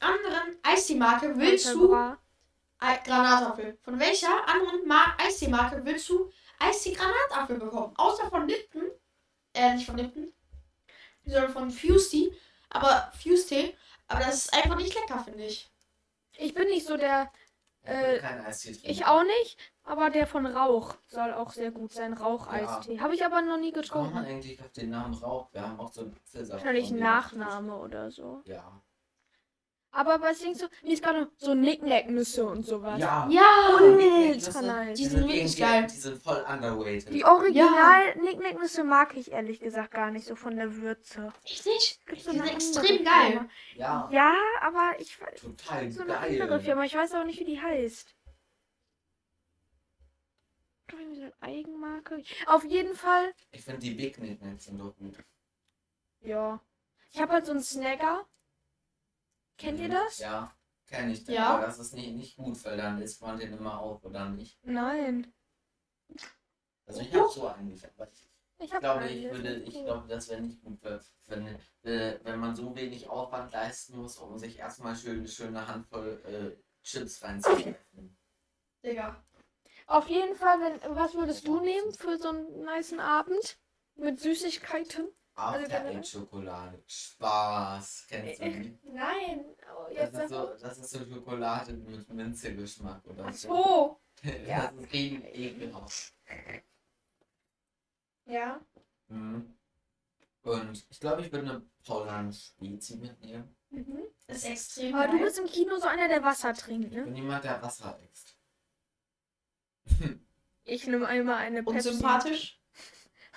anderen 0.00 0.56
Eistee-Marke 0.62 1.36
willst 1.36 1.66
du. 1.74 1.94
Ei- 2.78 2.96
Granatapfel? 3.04 3.78
Von 3.82 4.00
welcher 4.00 4.48
anderen 4.48 4.86
Mar 4.88 5.14
Eistee-Marke 5.18 5.84
willst 5.84 6.08
du 6.08 6.30
Eistee-Granatapfel 6.58 7.58
bekommen? 7.58 7.92
Außer 7.96 8.30
von 8.30 8.48
Lipton. 8.48 8.84
Äh, 9.52 9.74
nicht 9.74 9.84
von 9.86 9.98
Lipton. 9.98 10.32
Sondern 11.26 11.52
von 11.52 11.70
Fusty. 11.70 12.34
Aber 12.70 13.12
Fusty. 13.22 13.76
Aber 14.08 14.20
das 14.20 14.46
ist 14.46 14.54
einfach 14.54 14.76
nicht 14.76 14.94
lecker, 14.94 15.18
finde 15.22 15.44
ich. 15.44 15.70
Ich 16.38 16.54
bin 16.54 16.68
nicht 16.68 16.86
so 16.86 16.96
der. 16.96 17.30
Äh. 17.86 18.20
Ich 18.82 19.06
auch 19.06 19.22
nicht, 19.22 19.58
aber 19.84 20.10
der 20.10 20.26
von 20.26 20.46
Rauch 20.46 20.94
soll 21.06 21.32
auch 21.32 21.52
sehr 21.52 21.70
gut 21.70 21.92
sein. 21.92 22.12
Raucheistee. 22.12 23.00
Habe 23.00 23.14
ich 23.14 23.24
aber 23.24 23.42
noch 23.42 23.58
nie 23.58 23.72
Warum 23.72 23.82
getrunken. 23.82 24.14
man 24.14 24.24
eigentlich 24.24 24.60
auf 24.60 24.72
den 24.72 24.90
Namen 24.90 25.14
Rauch? 25.14 25.52
Wir 25.52 25.62
haben 25.62 25.78
auch 25.78 25.92
so 25.92 26.02
einen 26.02 26.16
Apfelsaft. 26.16 26.64
Wahrscheinlich. 26.64 26.90
Nachname 26.90 27.76
oder 27.76 28.10
so. 28.10 28.42
Ja. 28.46 28.82
Aber 29.92 30.20
was 30.20 30.40
denkst 30.40 30.60
du? 30.60 30.66
Mir 30.82 30.92
ist 30.92 31.02
gerade 31.02 31.30
so 31.38 31.54
Nicknack-Nüsse 31.54 32.44
und 32.44 32.64
sowas. 32.66 33.00
Ja. 33.00 33.26
Ja! 33.30 33.78
Ultra 33.80 34.60
nice. 34.60 34.98
Die 34.98 35.06
sind 35.06 35.26
wirklich 35.26 35.56
geil. 35.56 35.86
Die 35.90 35.96
sind 35.96 36.22
voll 36.22 36.44
underrated. 36.46 37.14
Die 37.14 37.24
original 37.24 38.14
Nicknack-Nüsse 38.16 38.84
mag 38.84 39.16
ich 39.16 39.32
ehrlich 39.32 39.58
gesagt 39.60 39.92
gar 39.92 40.10
nicht 40.10 40.26
so 40.26 40.36
von 40.36 40.54
der 40.56 40.76
Würze. 40.76 41.32
Echt 41.44 41.64
nicht? 41.64 42.06
Gibt 42.06 42.18
Die 42.18 42.24
sind 42.24 42.44
extrem 42.46 43.04
geil. 43.04 43.30
Firma. 43.32 43.48
ja, 43.76 44.08
Ja, 44.12 44.34
aber 44.60 45.00
ich 45.00 45.18
weiß 45.18 45.40
total 45.40 45.90
so 45.90 46.02
eine 46.02 46.12
geil. 46.12 46.42
andere 46.42 46.60
Firma. 46.60 46.84
Ich 46.84 46.94
weiß 46.94 47.14
aber 47.14 47.24
nicht, 47.24 47.40
wie 47.40 47.44
die 47.44 47.60
heißt. 47.60 48.14
Irgendwie 50.92 51.16
so 51.16 51.22
eine 51.22 51.32
Eigenmarke. 51.40 52.22
Auf 52.46 52.64
jeden 52.64 52.94
Fall. 52.94 53.32
Ich 53.50 53.62
finde 53.62 53.80
die 53.80 53.90
Big 53.94 54.16
Knickknacks 54.16 54.66
sind 54.66 54.78
doch 54.78 54.94
gut. 54.96 55.16
Ja. 56.20 56.60
Ich 57.12 57.20
habe 57.20 57.32
halt 57.32 57.46
so 57.46 57.52
einen 57.52 57.62
Snagger. 57.62 58.26
Kennt 59.56 59.80
ihr 59.80 59.88
das? 59.88 60.18
Ja, 60.18 60.54
kenne 60.86 61.12
ich. 61.12 61.26
Ja. 61.26 61.56
Aber 61.56 61.66
das 61.66 61.78
ist 61.78 61.94
nicht, 61.94 62.14
nicht 62.14 62.36
gut, 62.36 62.62
weil 62.64 62.76
dann 62.76 63.00
isst 63.00 63.22
man 63.22 63.38
den 63.38 63.52
immer 63.52 63.80
auf, 63.80 64.04
oder 64.04 64.28
nicht? 64.28 64.58
Nein. 64.64 65.32
Also 66.86 67.00
ich 67.00 67.14
habe 67.14 67.28
so 67.28 67.48
einen, 67.48 67.80
aber 67.96 68.08
ich 68.08 68.30
Ich 68.58 68.70
glaube, 68.70 69.08
ich 69.08 69.24
würde, 69.30 69.56
ich 69.56 69.74
glaube, 69.74 70.08
das 70.08 70.28
wäre 70.28 70.40
nicht 70.40 70.62
gut, 70.62 70.78
wenn, 71.26 71.46
äh, 71.82 72.18
wenn 72.22 72.38
man 72.38 72.54
so 72.54 72.74
wenig 72.74 73.08
Aufwand 73.08 73.52
leisten 73.52 73.96
muss, 73.96 74.18
um 74.18 74.38
sich 74.38 74.58
erstmal 74.58 74.96
schön 74.96 75.18
eine 75.18 75.28
schöne 75.28 75.66
Handvoll 75.66 76.22
äh, 76.24 76.62
Chips 76.82 77.22
reinzuwerfen. 77.22 78.16
Digga. 78.84 79.22
Auf 79.88 80.08
jeden 80.08 80.34
Fall, 80.36 80.60
wenn, 80.60 80.96
was 80.96 81.14
würdest 81.14 81.46
du 81.46 81.60
nehmen 81.60 81.92
für 81.92 82.18
so 82.18 82.28
einen 82.28 82.64
niceen 82.64 83.00
Abend? 83.00 83.58
Mit 83.96 84.20
Süßigkeiten? 84.20 85.08
Also 85.38 85.64
After 85.64 85.68
generell? 85.78 85.96
Eight 85.98 86.06
Schokolade. 86.08 86.82
Spaß. 86.86 88.06
Kennst 88.08 88.40
du 88.40 88.50
die? 88.50 88.78
Nein. 88.84 89.44
Oh, 89.76 89.94
Das 89.94 90.12
ist, 90.14 90.28
so, 90.30 90.46
das 90.60 90.78
ist 90.78 90.90
so 90.90 91.04
Schokolade 91.04 91.72
mit 91.74 92.08
Minzegeschmack 92.08 93.04
oder 93.06 93.26
Ach 93.28 93.32
so. 93.34 93.48
so. 93.48 94.00
Das 94.46 94.72
ist 94.72 94.92
richtig 94.92 95.24
ekelhaft. 95.36 96.14
Ja. 98.24 98.60
Mhm. 99.08 99.54
Und 100.42 100.86
ich 100.90 101.00
glaube, 101.00 101.20
ich 101.22 101.30
würde 101.32 101.50
eine 101.50 101.62
Paulaner 101.84 102.32
Spezi 102.32 102.96
mitnehmen. 102.96 103.54
Mhm. 103.70 104.04
Das 104.26 104.38
ist 104.38 104.44
extrem 104.46 104.94
Aber 104.94 105.06
du 105.06 105.16
geil. 105.18 105.26
bist 105.26 105.38
im 105.38 105.46
Kino 105.46 105.76
so 105.76 105.86
einer, 105.86 106.08
der 106.08 106.22
Wasser 106.24 106.54
trinkt, 106.54 106.88
Ich 106.88 106.96
ne? 106.96 107.04
bin 107.04 107.14
jemand, 107.16 107.44
der 107.44 107.60
Wasser 107.62 107.98
isst. 108.10 108.36
Ich 110.64 110.86
nehme 110.86 111.06
einmal 111.06 111.36
eine 111.36 111.58
Und 111.62 111.74
Pepsi. 111.74 111.92
sympathisch. 111.92 112.60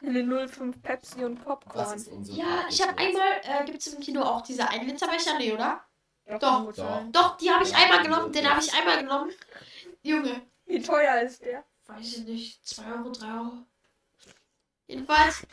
Eine 0.01 0.47
05 0.47 0.81
Pepsi 0.81 1.26
und 1.26 1.38
Was 1.39 1.45
Popcorn. 1.45 2.23
Ja, 2.23 2.65
ich 2.69 2.81
habe 2.81 2.97
einmal, 2.97 3.41
äh, 3.43 3.65
gibt 3.65 3.80
es 3.80 3.88
im 3.93 3.99
Kino 3.99 4.21
auch 4.21 4.41
diese 4.41 4.67
1 4.67 4.85
Liter 4.85 5.07
Becher? 5.07 5.38
Nee, 5.38 5.53
oder? 5.53 5.84
Doch. 6.39 6.71
Doch. 6.73 7.03
Doch, 7.11 7.38
die 7.38 7.49
habe 7.51 7.63
ich 7.63 7.71
Ja, 7.71 7.77
einmal 7.80 8.03
genommen. 8.03 8.31
Den 8.31 8.49
habe 8.49 8.61
ich 8.61 8.73
einmal 8.73 8.99
genommen. 8.99 9.31
Junge, 10.03 10.41
Wie 10.65 10.81
teuer 10.81 11.21
ist 11.21 11.41
der? 11.43 11.65
weiß 11.88 12.17
ich 12.17 12.26
nicht. 12.26 12.67
2 12.67 12.84
Euro, 12.93 13.09
3 13.11 13.27
Euro. 13.34 13.65
Jedenfalls, 14.88 15.45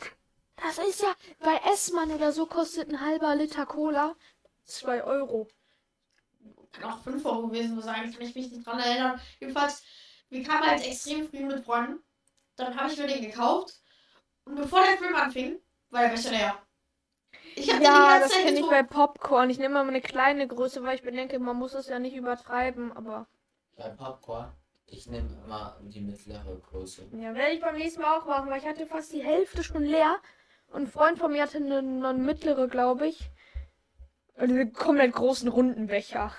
Das 0.57 0.79
ist 0.79 1.03
ja 1.03 1.15
bei 1.41 1.57
Essmann 1.73 2.11
oder 2.11 2.33
so 2.33 2.47
kostet 2.47 2.89
ein 2.91 3.01
halber 3.01 3.35
Liter 3.35 3.67
Cola 3.67 4.15
2 4.65 5.03
Euro. 5.05 5.49
kann 6.73 6.91
auch 6.93 7.03
5 7.03 7.25
Euro 7.25 7.49
gewesen 7.49 7.81
sein, 7.81 8.13
kann 8.13 8.23
ich 8.23 8.35
mich 8.35 8.51
nicht 8.51 8.67
dran 8.67 8.79
erinnern. 8.79 9.21
Jedenfalls, 9.41 9.83
wir 10.29 10.43
kamen 10.43 10.67
halt 10.67 10.85
extrem 10.85 11.29
früh 11.29 11.45
mit 11.45 11.65
Freunden. 11.65 12.03
Dann 12.57 12.77
habe 12.79 12.91
ich 12.93 12.99
mir 12.99 13.07
den 13.07 13.23
gekauft. 13.23 13.81
Und 14.47 14.57
bevor 14.57 14.81
der 14.83 14.97
Film 14.99 15.15
anfing, 15.15 15.57
war 15.91 16.03
der 16.03 16.09
Becher 16.09 16.31
leer. 16.31 16.55
Ich 17.55 17.67
die 17.67 17.71
Ja, 17.83 18.19
ganze 18.19 18.21
das 18.29 18.33
Zeit 18.33 18.45
kenne 18.45 18.61
ich 18.61 18.67
bei. 18.67 18.83
Popcorn. 18.83 19.51
Ich 19.51 19.59
nehme 19.59 19.81
immer 19.81 19.89
eine 19.89 20.01
kleine 20.01 20.47
Größe, 20.47 20.83
weil 20.83 20.95
ich 20.97 21.03
bedenke, 21.03 21.39
man 21.39 21.57
muss 21.57 21.75
es 21.75 21.89
ja 21.89 21.99
nicht 21.99 22.15
übertreiben. 22.17 22.93
Aber 22.97 23.27
Bei 23.77 23.89
Popcorn, 23.91 24.53
ich 24.87 25.07
nehme 25.09 25.29
immer 25.45 25.77
die 25.83 26.01
mittlere 26.01 26.57
Größe. 26.71 27.07
ja, 27.13 27.35
werde 27.35 27.53
ich 27.55 27.61
beim 27.61 27.77
nächsten 27.77 28.03
Mal 28.03 28.19
auch 28.19 28.27
machen, 28.27 28.51
weil 28.51 28.59
ich 28.61 28.67
hatte 28.67 28.87
fast 28.87 29.13
die 29.13 29.23
Hälfte 29.25 29.63
schon 29.65 29.85
leer. 29.85 30.17
Und 30.69 30.83
ein 30.83 30.87
Freund 30.89 31.19
von 31.19 31.33
mir 31.33 31.43
hatte 31.43 31.59
eine, 31.59 31.79
eine 31.79 32.15
mittlere, 32.15 32.69
glaube 32.69 33.07
ich. 33.09 33.31
Und 34.37 34.49
Diese 34.49 34.71
komplett 34.71 35.13
großen 35.15 35.49
runden 35.49 35.87
Becher. 35.87 36.33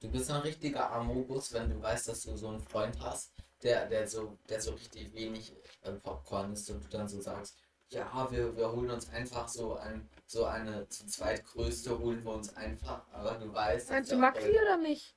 Du 0.00 0.10
bist 0.10 0.30
ein 0.30 0.42
richtiger 0.42 0.90
Amobus, 0.92 1.52
wenn 1.54 1.70
du 1.70 1.80
weißt, 1.82 2.08
dass 2.08 2.22
du 2.22 2.36
so 2.36 2.48
einen 2.48 2.60
Freund 2.60 2.96
hast, 3.00 3.32
der, 3.66 3.86
der, 3.86 4.06
so, 4.06 4.38
der 4.48 4.60
so 4.60 4.72
richtig 4.72 5.12
wenig 5.12 5.52
äh, 5.82 5.90
Popcorn 5.92 6.52
isst 6.52 6.70
und 6.70 6.84
du 6.84 6.88
dann 6.88 7.08
so 7.08 7.20
sagst, 7.20 7.58
ja, 7.88 8.30
wir, 8.30 8.56
wir 8.56 8.70
holen 8.70 8.90
uns 8.90 9.10
einfach 9.10 9.48
so, 9.48 9.74
ein, 9.76 10.08
so 10.26 10.44
eine 10.44 10.88
zu 10.88 11.06
zweit 11.06 11.44
größte, 11.44 11.98
holen 11.98 12.24
wir 12.24 12.32
uns 12.32 12.56
einfach, 12.56 13.04
aber 13.12 13.34
du 13.34 13.52
weißt... 13.52 13.90
Meinst 13.90 14.12
du 14.12 14.16
Maxi 14.16 14.50
euch- 14.50 14.62
oder 14.62 14.78
mich? 14.78 15.16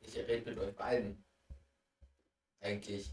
Ich 0.00 0.16
rede 0.16 0.50
mit 0.50 0.58
euch 0.58 0.74
beiden. 0.74 1.24
Eigentlich. 2.60 3.12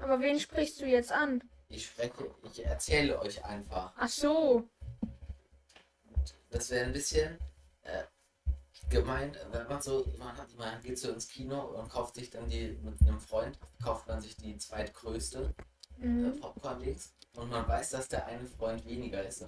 Aber 0.00 0.20
wen 0.20 0.40
sprichst 0.40 0.80
du 0.80 0.86
jetzt 0.86 1.12
an? 1.12 1.42
Ich 1.68 1.86
spreche, 1.86 2.34
ich 2.42 2.64
erzähle 2.64 3.20
euch 3.20 3.44
einfach. 3.44 3.92
Ach 3.96 4.08
so. 4.08 4.68
Das 6.50 6.70
wäre 6.70 6.86
ein 6.86 6.92
bisschen 6.92 7.38
äh, 7.82 8.04
gemeint, 8.90 9.38
wenn 9.50 9.66
man 9.68 9.80
so, 9.82 10.04
man, 10.18 10.36
hat, 10.36 10.54
man 10.56 10.80
geht 10.82 10.98
so 10.98 11.10
ins 11.10 11.28
Kino 11.28 11.60
und 11.60 11.88
kauft 11.90 12.14
sich 12.14 12.30
dann 12.30 12.48
die, 12.48 12.78
mit 12.82 13.00
einem 13.02 13.20
Freund, 13.20 13.58
kauft 13.82 14.06
man 14.08 14.20
sich 14.20 14.36
die 14.36 14.56
zweitgrößte 14.56 15.54
äh, 16.00 16.06
Mhm. 16.06 16.38
Popcorn-Dings 16.40 17.12
und 17.34 17.50
man 17.50 17.66
weiß, 17.66 17.90
dass 17.90 18.08
der 18.08 18.24
eine 18.26 18.46
Freund 18.46 18.84
weniger 18.86 19.26
ist. 19.26 19.44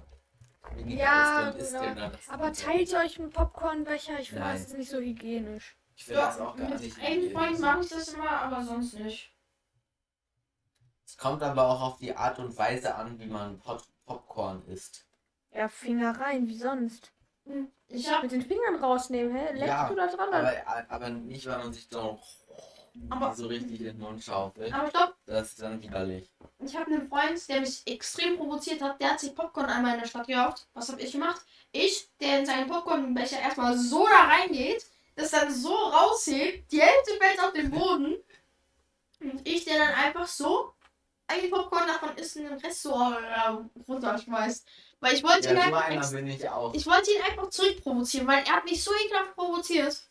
Weniger 0.75 1.01
Ja, 1.03 1.49
ist, 1.49 1.71
genau. 1.79 2.09
das 2.09 2.29
Aber 2.29 2.43
Ganze. 2.45 2.65
teilt 2.65 2.91
ihr 2.91 2.99
euch 2.99 3.19
einen 3.19 3.29
Popcornbecher? 3.31 4.19
Ich 4.19 4.29
finde, 4.29 4.43
das 4.45 4.61
ist 4.67 4.77
nicht 4.77 4.91
so 4.91 4.99
hygienisch. 4.99 5.77
Ich 5.95 6.05
finde 6.05 6.19
Ja, 6.21 6.27
das 6.27 6.39
auch 6.39 6.55
gar 6.57 6.69
mit 6.69 6.81
nicht. 6.81 6.97
einem 6.99 7.15
hygienisch. 7.23 7.33
Freund 7.33 7.59
mache 7.59 7.79
ich 7.81 7.89
das 7.89 8.13
immer, 8.13 8.29
aber 8.29 8.63
sonst 8.63 8.93
nicht. 8.95 9.31
Es 11.05 11.17
kommt 11.17 11.41
aber 11.43 11.67
auch 11.67 11.81
auf 11.81 11.97
die 11.97 12.15
Art 12.15 12.39
und 12.39 12.57
Weise 12.57 12.95
an, 12.95 13.19
wie 13.19 13.27
man 13.27 13.59
Pop 13.59 13.81
Popcorn 14.05 14.65
isst. 14.67 15.05
Ja, 15.53 15.67
Finger 15.67 16.19
rein, 16.19 16.47
wie 16.47 16.57
sonst. 16.57 17.11
Ich 17.87 18.09
habe 18.09 18.23
Mit 18.23 18.31
den 18.31 18.41
Fingern 18.41 18.75
rausnehmen, 18.75 19.35
hä? 19.35 19.51
Leckst 19.53 19.67
Ja, 19.67 19.89
du 19.89 19.95
da 19.95 20.07
dran? 20.07 20.33
Aber, 20.33 20.85
aber 20.89 21.09
nicht, 21.09 21.45
wenn 21.45 21.57
man 21.59 21.73
sich 21.73 21.87
so, 21.89 22.19
Aber- 23.09 23.33
so 23.35 23.47
richtig 23.47 23.79
in 23.81 23.85
den 23.87 23.99
Mund 23.99 24.23
schaufelt. 24.23 24.73
aber 24.73 24.89
stopp, 24.89 25.15
Das 25.25 25.49
ist 25.49 25.61
dann 25.61 25.81
widerlich. 25.81 26.29
ich 26.59 26.75
habe 26.75 26.91
einen 26.91 27.07
Freund, 27.07 27.47
der 27.49 27.61
mich 27.61 27.81
extrem 27.85 28.37
provoziert 28.37 28.81
hat. 28.81 29.01
Der 29.01 29.11
hat 29.11 29.19
sich 29.19 29.35
Popcorn 29.35 29.65
einmal 29.65 29.95
in 29.95 29.99
der 30.01 30.07
Stadt 30.07 30.27
gekauft. 30.27 30.67
Was 30.73 30.89
habe 30.89 31.01
ich 31.01 31.11
gemacht? 31.11 31.41
Ich, 31.73 32.07
der 32.19 32.39
in 32.39 32.45
seinen 32.45 32.67
Popcornbecher 32.69 33.39
erstmal 33.39 33.77
so 33.77 34.05
da 34.07 34.25
reingeht, 34.25 34.85
das 35.15 35.31
dann 35.31 35.53
so 35.53 35.73
raushebt, 35.73 36.71
die 36.71 36.81
Hälfte 36.81 37.11
fällt 37.19 37.39
auf 37.43 37.53
den 37.53 37.71
Boden. 37.71 38.15
Und 39.19 39.47
ich, 39.47 39.65
der 39.65 39.77
dann 39.77 39.93
einfach 39.93 40.27
so 40.27 40.73
ein 41.27 41.49
Popcorn 41.49 41.87
davon 41.87 42.15
isst 42.17 42.35
und 42.37 42.43
den 42.43 42.57
Rest 42.57 42.81
so 42.81 42.93
runterschmeißt. 43.87 44.65
Weil 45.01 45.15
ich 45.15 45.23
wollte 45.23 45.49
ihn 45.49 45.57
Ja, 45.57 45.67
so 45.69 45.75
einfach 45.75 46.11
ich. 46.73 46.81
Ich 46.81 46.85
wollte 46.85 47.11
ihn 47.11 47.21
einfach 47.23 47.49
zurückprovozieren, 47.49 48.27
weil 48.27 48.43
er 48.45 48.57
hat 48.57 48.65
mich 48.65 48.83
so 48.83 48.91
ekelhaft 48.93 49.35
provoziert. 49.35 50.07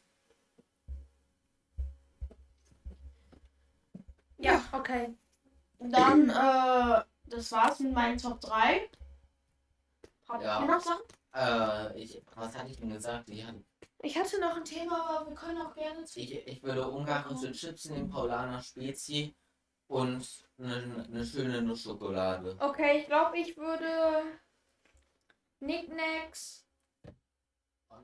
Ja, 4.38 4.62
okay. 4.72 5.14
Dann, 5.78 6.28
äh, 6.30 7.02
das 7.26 7.52
war's 7.52 7.78
mit 7.78 7.92
meinen 7.92 8.18
Top 8.18 8.40
3. 8.40 8.90
Habt 10.28 10.42
Ja. 10.42 10.60
ihr 10.60 10.66
noch 10.66 10.80
Sachen? 10.80 11.02
Äh, 11.34 12.00
ich, 12.02 12.20
was 12.34 12.56
hatte 12.56 12.70
ich 12.70 12.78
denn 12.78 12.90
gesagt? 12.90 13.30
Ich 13.30 13.46
hatte, 13.46 13.62
Ich 14.02 14.18
hatte 14.18 14.40
noch 14.40 14.56
ein 14.56 14.64
Thema, 14.64 15.08
aber 15.18 15.28
wir 15.28 15.36
können 15.36 15.60
auch 15.62 15.74
gerne 15.74 16.04
zu. 16.04 16.18
Ich, 16.18 16.34
ich 16.34 16.62
würde 16.64 16.90
ungarische 16.90 17.52
Chips 17.52 17.84
nehmen, 17.86 18.08
Paulaner 18.10 18.60
Spezi 18.60 19.36
und 19.86 20.26
eine, 20.58 21.06
eine 21.08 21.24
schöne 21.24 21.62
Nussschokolade. 21.62 22.56
Okay, 22.58 22.98
ich 23.00 23.06
glaube, 23.06 23.38
ich 23.38 23.56
würde 23.56 24.40
Nicknacks. 25.60 26.64
Oh, 27.90 27.96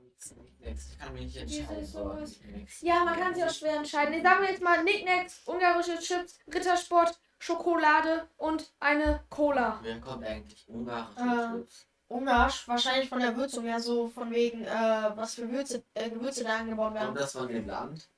nix. 0.59 0.91
Ich 0.91 0.99
kann 0.99 1.13
mich 1.13 1.23
nicht 1.23 1.37
entscheiden. 1.37 1.85
sowas. 1.85 2.39
Ja, 2.81 3.03
man 3.03 3.17
kann 3.17 3.33
sich 3.33 3.43
auch 3.43 3.49
schwer 3.49 3.77
entscheiden. 3.77 4.13
Ich 4.13 4.23
sage 4.23 4.45
jetzt 4.45 4.61
mal 4.61 4.83
Nicknacks, 4.83 5.41
ungarische 5.47 5.97
Chips, 5.99 6.39
Rittersport, 6.53 7.19
Schokolade 7.39 8.27
und 8.37 8.73
eine 8.79 9.23
Cola. 9.29 9.79
Wer 9.81 9.99
kommt 10.01 10.25
eigentlich? 10.25 10.67
Ungarische 10.67 11.19
Äh, 11.19 11.57
Chips. 11.59 11.87
Ungarisch, 12.09 12.65
wahrscheinlich 12.69 13.09
von 13.09 13.19
der 13.19 13.35
Würzung 13.35 13.65
her 13.65 13.81
so 13.81 14.07
von 14.07 14.31
wegen, 14.31 14.63
äh, 14.63 15.11
was 15.15 15.35
für 15.35 15.51
Würze, 15.51 15.83
äh, 15.93 16.09
Gewürze 16.09 16.45
da 16.45 16.59
angebaut 16.59 16.93
werden. 16.93 17.07
Kommt 17.07 17.19
das 17.19 17.33
von 17.33 17.47
dem 17.49 17.67
Land? 17.67 18.09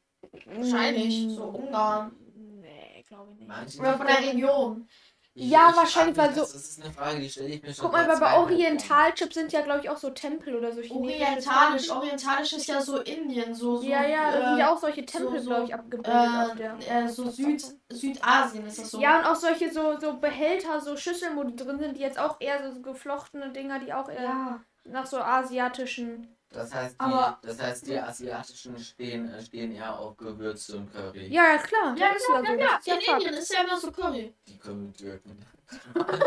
Wahrscheinlich, 0.45 1.33
so 1.35 1.45
Ungarn. 1.45 2.15
Nee, 2.35 3.03
glaube 3.07 3.31
ich 3.31 3.39
nicht. 3.39 3.47
Manche 3.47 3.79
Oder 3.79 3.97
von 3.97 4.05
der 4.05 4.19
Region. 4.19 4.87
Ja, 5.35 5.69
ich 5.69 5.77
wahrscheinlich, 5.77 6.17
weil 6.17 6.33
so- 6.33 6.41
Das 6.41 6.53
Das 6.53 6.65
ist 6.69 6.83
eine 6.83 6.91
Frage, 6.91 7.19
die 7.19 7.29
stelle 7.29 7.49
ich 7.49 7.61
mir 7.61 7.73
schon 7.73 7.83
Guck 7.85 7.93
mal, 7.93 8.07
weil 8.07 8.19
bei 8.19 8.37
Orientalchips 8.37 9.35
sind 9.35 9.51
ja, 9.53 9.61
glaube 9.61 9.81
ich, 9.81 9.89
auch 9.89 9.97
so 9.97 10.09
Tempel 10.09 10.55
oder 10.55 10.71
so. 10.71 10.81
Orientalisch. 10.89 11.89
Orientalisch 11.89 12.53
ist 12.53 12.67
ja 12.67 12.81
so 12.81 12.97
Indien, 12.97 13.53
so. 13.53 13.77
so 13.77 13.83
Ja, 13.87 14.03
ja, 14.05 14.31
da 14.31 14.37
äh, 14.39 14.49
sind 14.49 14.57
ja 14.57 14.73
auch 14.73 14.77
solche 14.77 15.05
Tempel, 15.05 15.39
so- 15.39 15.49
glaube 15.49 15.65
ich, 15.65 15.73
abgebildet 15.73 16.13
auf 16.13 16.53
äh, 16.53 16.55
der. 16.57 17.03
äh, 17.03 17.07
so 17.07 17.29
Süd, 17.29 17.63
Südasien 17.89 18.65
ist 18.65 18.79
das 18.79 18.91
so. 18.91 18.99
Ja, 18.99 19.19
und 19.19 19.25
auch 19.25 19.35
solche 19.35 19.71
so, 19.71 19.99
so 19.99 20.17
Behälter, 20.17 20.81
so 20.81 20.97
Schüsseln, 20.97 21.37
wo 21.37 21.43
die 21.43 21.55
drin 21.55 21.79
sind, 21.79 21.95
die 21.97 22.01
jetzt 22.01 22.19
auch 22.19 22.37
eher 22.41 22.73
so 22.73 22.81
geflochtene 22.81 23.51
Dinger, 23.51 23.79
die 23.79 23.93
auch 23.93 24.09
eher 24.09 24.23
ja. 24.23 24.61
nach 24.85 25.05
so 25.05 25.19
asiatischen. 25.19 26.35
Das 26.51 26.73
heißt, 26.73 26.95
die, 26.95 26.99
Aber- 26.99 27.37
das 27.43 27.61
heißt, 27.61 27.85
die 27.87 27.99
asiatischen 27.99 28.79
stehen, 28.79 29.31
äh, 29.31 29.41
stehen 29.41 29.71
eher 29.71 29.99
auf 29.99 30.17
Gewürze 30.17 30.77
und 30.77 30.91
Curry. 30.91 31.27
Ja, 31.27 31.43
ja, 31.53 31.57
klar. 31.59 31.95
Ja, 31.95 32.13
das 32.13 32.21
ist 32.23 32.27
ja, 32.27 32.37
so. 32.37 32.43
ist 32.43 32.87
ja 32.87 32.95
in. 32.95 33.01
Indien 33.21 33.33
ist 33.35 33.53
ja 33.53 33.61
immer 33.63 33.79
so 33.79 33.91
Curry. 33.91 34.33
Die 34.47 34.57
können 34.57 34.91
töten. 34.93 35.45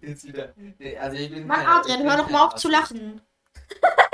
Jetzt 0.00 0.24
wieder. 0.24 0.54
Also 1.00 1.16
ich 1.16 1.30
bin 1.30 1.46
Mann, 1.46 1.66
Adrian, 1.66 1.98
ich 1.98 2.04
bin 2.04 2.10
hör 2.10 2.16
doch 2.16 2.30
mal 2.30 2.46
auf 2.46 2.54
zu 2.54 2.68
lachen. 2.68 3.20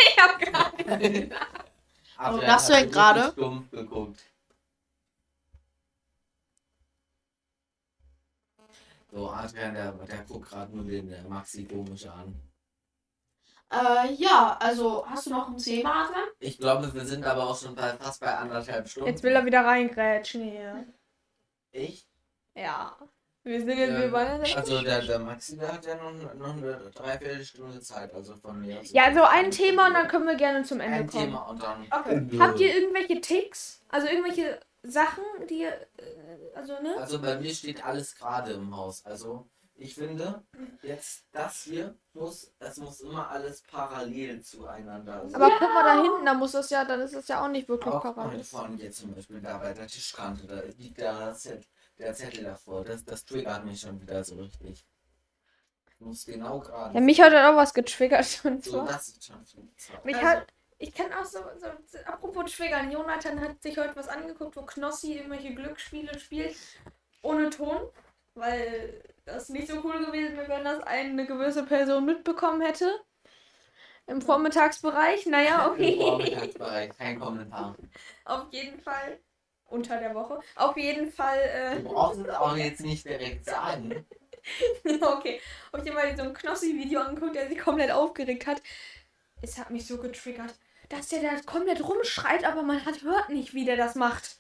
Ich 0.07 0.19
hab 0.23 0.39
gar 0.41 0.99
nicht. 0.99 1.33
Adrian 2.17 2.47
lachst 2.47 2.69
du 2.69 2.73
denn 2.73 2.91
gerade? 2.91 3.33
Dumpf 3.33 3.71
geguckt. 3.71 4.21
So, 9.13 9.31
Adrian, 9.31 9.75
der, 9.75 9.93
der 9.93 10.19
guckt 10.25 10.49
gerade 10.49 10.75
nur 10.77 10.85
den 10.85 11.29
Maxi 11.29 11.65
komisch 11.65 12.07
an. 12.07 12.35
Äh, 13.73 14.13
ja, 14.15 14.57
also 14.61 15.07
hast 15.09 15.27
du 15.27 15.31
noch 15.31 15.49
ein 15.49 15.57
Thema, 15.59 16.05
Adrian? 16.05 16.29
Ich 16.39 16.59
glaube, 16.59 16.93
wir 16.95 17.05
sind 17.05 17.25
aber 17.25 17.49
auch 17.49 17.59
schon 17.59 17.75
bei, 17.75 17.95
fast 17.97 18.21
bei 18.21 18.33
anderthalb 18.35 18.89
Stunden. 18.89 19.09
Jetzt 19.09 19.23
will 19.23 19.33
er 19.33 19.45
wieder 19.47 19.65
reingrätschen 19.65 20.43
hier. 20.43 20.87
Ich? 21.73 22.07
Ja. 22.55 22.97
Wir 23.43 23.59
sind 23.61 23.69
jetzt 23.77 23.91
Ja, 23.91 24.07
ja 24.07 24.57
Also 24.57 24.81
der, 24.81 25.03
der 25.03 25.19
Maxi, 25.19 25.59
der 25.59 25.73
hat 25.75 25.85
ja 25.85 25.97
noch, 25.97 26.35
noch 26.35 26.57
eine 26.57 26.91
Dreiviertelstunde 26.95 27.81
Zeit, 27.81 28.15
also 28.15 28.37
von 28.37 28.59
mir. 28.61 28.81
aus- 28.81 28.91
Ja, 28.93 29.13
so 29.13 29.23
ein 29.23 29.51
Thema 29.51 29.89
und 29.89 29.95
dann 29.95 30.09
können 30.09 30.27
wir 30.27 30.37
gerne 30.37 30.63
zum 30.63 30.81
Ende 30.81 30.99
Ein 31.01 31.07
kommen. 31.07 31.25
Thema 31.27 31.41
und 31.51 31.63
dann. 31.63 31.83
Okay. 31.91 32.39
Habt 32.39 32.61
ihr 32.61 32.75
irgendwelche 32.75 33.21
Ticks? 33.21 33.83
Also 33.91 34.07
irgendwelche 34.07 34.61
Sachen, 34.83 35.25
die 35.51 35.61
ihr. 35.63 35.73
äh, 35.99 36.55
Also, 36.55 36.73
ne? 36.81 36.97
Also 36.97 37.21
bei 37.21 37.37
mir 37.39 37.53
steht 37.53 37.85
alles 37.85 38.15
gerade 38.15 38.53
im 38.53 38.75
Haus. 38.75 39.05
Also 39.05 39.47
ich 39.77 39.95
finde, 39.95 40.43
jetzt 40.83 41.25
das 41.33 41.63
hier 41.65 41.97
muss, 42.13 42.53
es 42.59 42.77
muss 42.77 43.01
immer 43.01 43.29
alles 43.29 43.63
parallel 43.63 44.41
zueinander 44.43 45.29
sein. 45.29 45.35
Aber 45.41 45.51
guck 45.59 45.75
mal 45.75 45.83
da 45.83 46.03
hinten, 46.03 46.25
da 46.25 46.35
muss 46.35 46.53
das 46.53 46.71
ja, 46.71 46.85
dann 46.85 47.01
ist 47.01 47.15
es 47.15 47.27
ja 47.29 47.45
auch 47.45 47.49
nicht 47.49 47.69
wirklich 47.69 47.93
auch 47.93 48.03
parallel. 48.03 48.35
heute 48.39 48.45
vorne 48.45 48.77
jetzt 48.83 48.99
zum 48.99 49.15
Beispiel 49.15 49.41
da 49.41 49.59
bei 49.59 49.73
der 49.73 49.87
Tischkante, 49.87 50.47
da 50.47 50.61
liegt 50.79 50.99
der 50.99 51.35
Zettel, 51.35 51.65
der 51.99 52.15
Zettel 52.15 52.45
davor. 52.45 52.85
Das, 52.85 53.05
das 53.05 53.25
triggert 53.25 53.65
mich 53.65 53.81
schon 53.81 54.01
wieder 54.01 54.23
so 54.23 54.37
richtig. 54.37 54.85
Muss 55.99 56.25
genau 56.27 56.61
gerade. 56.61 56.95
Ja, 56.95 57.01
mich 57.01 57.21
hat 57.21 57.33
halt 57.33 57.45
auch 57.47 57.57
was 57.57 57.73
getriggert 57.73 58.41
und 58.45 58.63
so, 58.65 58.85
das 58.85 59.09
ist 59.09 59.25
schon 59.25 59.45
viel. 59.45 59.69
Mich 60.05 60.17
Also- 60.17 60.27
hat. 60.29 60.47
Ich 60.79 60.93
kann 60.93 61.13
auch 61.13 61.25
so, 61.25 61.39
so, 61.57 61.67
so. 61.87 61.99
Apropos 62.05 62.53
Triggern, 62.53 62.91
Jonathan 62.91 63.41
hat 63.41 63.63
sich 63.63 63.79
heute 63.79 63.95
was 63.95 64.09
angeguckt, 64.09 64.57
wo 64.57 64.63
Knossi 64.63 65.15
irgendwelche 65.15 65.55
Glücksspiele 65.55 66.19
spielt. 66.19 66.57
Ohne 67.23 67.49
Ton. 67.51 67.89
Weil 68.35 69.01
das 69.25 69.49
nicht 69.49 69.69
so 69.69 69.81
cool 69.85 70.05
gewesen 70.05 70.37
wäre, 70.37 70.49
wenn 70.49 70.65
das 70.65 70.83
eine 70.83 71.27
gewisse 71.27 71.65
Person 71.65 72.05
mitbekommen 72.05 72.61
hätte. 72.61 72.91
Im 74.07 74.21
Vormittagsbereich. 74.21 75.27
Naja, 75.27 75.67
Im 75.67 75.73
okay. 75.73 75.97
Vormittagsbereich, 75.99 76.91
kein 76.97 77.19
Kommentar. 77.19 77.77
Auf 78.25 78.53
jeden 78.53 78.81
Fall. 78.81 79.19
Unter 79.67 79.99
der 79.99 80.15
Woche. 80.15 80.41
Auf 80.57 80.77
jeden 80.77 81.11
Fall. 81.11 81.39
Äh, 81.39 81.77
Du 81.81 81.89
brauchst 81.89 82.21
es 82.21 82.29
auch 82.29 82.57
jetzt 82.57 82.83
nicht 82.83 83.05
direkt 83.05 83.47
sagen. 83.47 84.07
okay. 84.85 85.41
Hab 85.73 85.81
ich 85.81 85.87
mir 85.87 85.95
mal 85.95 86.17
so 86.17 86.23
ein 86.23 86.35
Knossi-Video 86.35 87.01
angeguckt, 87.01 87.35
der 87.35 87.49
sich 87.49 87.59
komplett 87.59 87.91
aufgeregt 87.91 88.47
hat. 88.47 88.63
Es 89.41 89.59
hat 89.59 89.71
mich 89.71 89.87
so 89.87 89.99
getriggert, 89.99 90.55
dass 90.91 91.09
der 91.09 91.23
da 91.23 91.41
komplett 91.45 91.83
rumschreit, 91.87 92.45
aber 92.45 92.63
man 92.63 92.85
hat 92.85 93.03
hört 93.03 93.31
nicht, 93.31 93.55
wie 93.55 93.65
der 93.65 93.77
das 93.77 93.95
macht. 93.95 94.37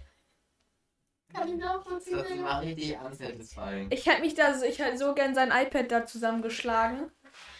Kann 1.34 1.48
ich 1.48 1.54
nachvollziehen. 1.56 2.16
Das 2.18 2.38
mal 2.38 2.58
richtig 2.60 2.98
unsatisfying. 2.98 3.90
Ich 3.90 4.06
hätte 4.06 4.20
mich 4.20 4.34
da 4.34 4.54
so, 4.54 4.64
ich 4.64 4.78
hätte 4.78 4.96
so 4.98 5.14
gern 5.14 5.34
sein 5.34 5.50
iPad 5.50 5.90
da 5.90 6.06
zusammengeschlagen. 6.06 7.10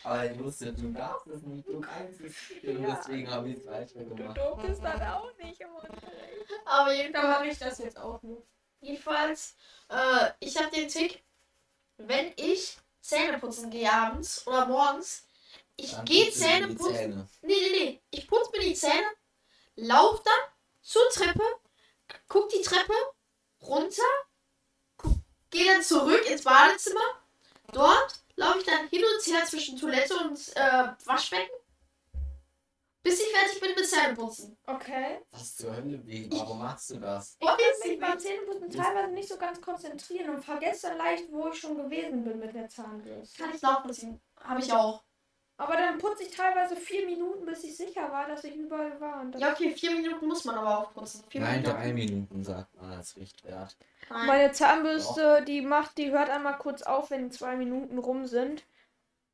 Aber 0.05 0.31
ich 0.31 0.39
wusste, 0.39 0.73
du 0.73 0.93
darfst 0.93 1.27
es 1.27 1.43
nicht, 1.43 1.67
du 1.67 1.81
kannst 1.81 2.21
es 2.21 2.35
nicht. 2.51 2.65
Und 2.65 2.83
Ja. 2.83 2.95
deswegen 2.95 3.31
habe 3.31 3.49
ich 3.49 3.57
es 3.59 3.67
weiter 3.67 4.01
Du 4.01 4.15
gemacht. 4.15 4.37
durftest 4.37 4.83
dann 4.85 5.03
auch 5.03 5.31
nicht 5.39 5.61
im 5.61 5.71
Unterricht. 5.75 6.05
Aber 6.65 6.93
jedenfalls, 6.95 7.29
mache 7.29 7.47
ich 7.49 7.59
das 7.59 7.79
jetzt 7.79 7.99
auch 7.99 8.23
nur. 8.23 8.43
jedenfalls 8.81 9.57
äh, 9.89 10.31
ich 10.41 10.57
habe 10.57 10.71
den 10.75 10.89
Tick, 10.89 11.23
wenn 11.97 12.33
ich 12.37 12.77
Zähne 13.01 13.39
putzen 13.39 13.71
gehe 13.71 13.91
abends 13.93 14.47
oder 14.47 14.67
morgens, 14.67 15.27
ich 15.77 15.95
gehe 16.05 16.27
du 16.27 16.33
Zähne 16.33 16.69
die 16.69 16.75
putzen. 16.75 16.95
Zähne. 16.95 17.29
Nee, 17.43 17.55
nee, 17.55 17.71
nee. 17.85 18.03
Ich 18.11 18.29
putze 18.29 18.51
mir 18.53 18.61
die 18.61 18.75
Zähne, 18.75 19.07
lauf 19.77 20.23
dann 20.23 20.51
zur 20.83 21.09
Treppe, 21.11 21.43
guck 22.29 22.49
die 22.51 22.63
Treppe 22.63 22.93
runter, 23.67 24.03
guck, 24.97 25.13
geh 25.51 25.65
dann 25.65 25.83
zurück 25.83 26.29
ins 26.31 26.43
Badezimmer. 26.43 27.01
Dort 27.73 28.21
laufe 28.37 28.59
ich 28.59 28.65
dann 28.65 28.89
hin 28.89 29.03
und 29.03 29.27
her 29.27 29.45
zwischen 29.45 29.79
Toilette 29.79 30.17
und 30.17 30.39
äh, 30.57 30.89
Waschbecken, 31.05 31.55
bis 33.03 33.21
ich 33.21 33.29
fertig 33.29 33.61
bin 33.61 33.75
mit 33.75 33.87
Zähneputzen. 33.87 34.57
Okay. 34.67 35.21
Was 35.31 35.57
zur 35.57 35.77
Hölle, 35.77 36.01
wie? 36.07 36.31
Warum 36.33 36.59
machst 36.59 36.91
du 36.91 36.99
das? 36.99 37.37
Ich 37.39 37.47
kann 37.47 37.57
mich 37.91 38.01
beim 38.01 38.19
Zähneputzen 38.19 38.71
teilweise 38.71 39.13
nicht 39.13 39.29
so 39.29 39.37
ganz 39.37 39.61
konzentrieren 39.61 40.31
und 40.31 40.45
vergesse 40.45 40.89
dann 40.89 40.99
leicht, 40.99 41.31
wo 41.31 41.49
ich 41.49 41.59
schon 41.61 41.77
gewesen 41.77 42.25
bin 42.25 42.39
mit 42.39 42.55
der 42.55 42.69
Zahnbürste. 42.69 43.43
Kann 43.43 43.55
ich 43.55 43.63
nachvollziehen. 43.63 44.21
Habe 44.41 44.61
ich 44.61 44.73
auch. 44.73 45.04
Aber 45.57 45.77
dann 45.77 45.99
putze 45.99 46.25
ich 46.25 46.31
teilweise 46.31 46.75
vier 46.75 47.07
Minuten, 47.07 47.47
bis 47.47 47.63
ich 47.63 47.77
sicher 47.77 48.11
war, 48.11 48.27
dass 48.27 48.43
ich 48.43 48.57
überall 48.57 49.01
war. 49.01 49.25
Ja, 49.39 49.53
okay, 49.53 49.71
vier 49.71 49.93
Minuten 49.93 50.27
muss 50.27 50.45
man 50.45 50.57
aber 50.57 50.79
auch 50.81 50.93
putzen. 50.93 51.23
Vier 51.29 51.43
Nein, 51.43 51.61
Minuten. 51.61 51.77
drei 51.77 51.93
Minuten 51.93 52.45
sagt 52.45 52.75
man 52.75 52.93
als 52.93 53.17
Richtwert. 53.17 53.77
Nein. 54.11 54.27
Meine 54.27 54.53
Zahnbürste, 54.53 55.45
die 55.47 55.61
macht, 55.63 55.97
die 55.97 56.11
hört 56.11 56.29
einmal 56.29 56.59
kurz 56.59 56.83
auf, 56.83 57.11
wenn 57.11 57.31
zwei 57.31 57.55
Minuten 57.57 57.99
rum 57.99 58.27
sind. 58.27 58.65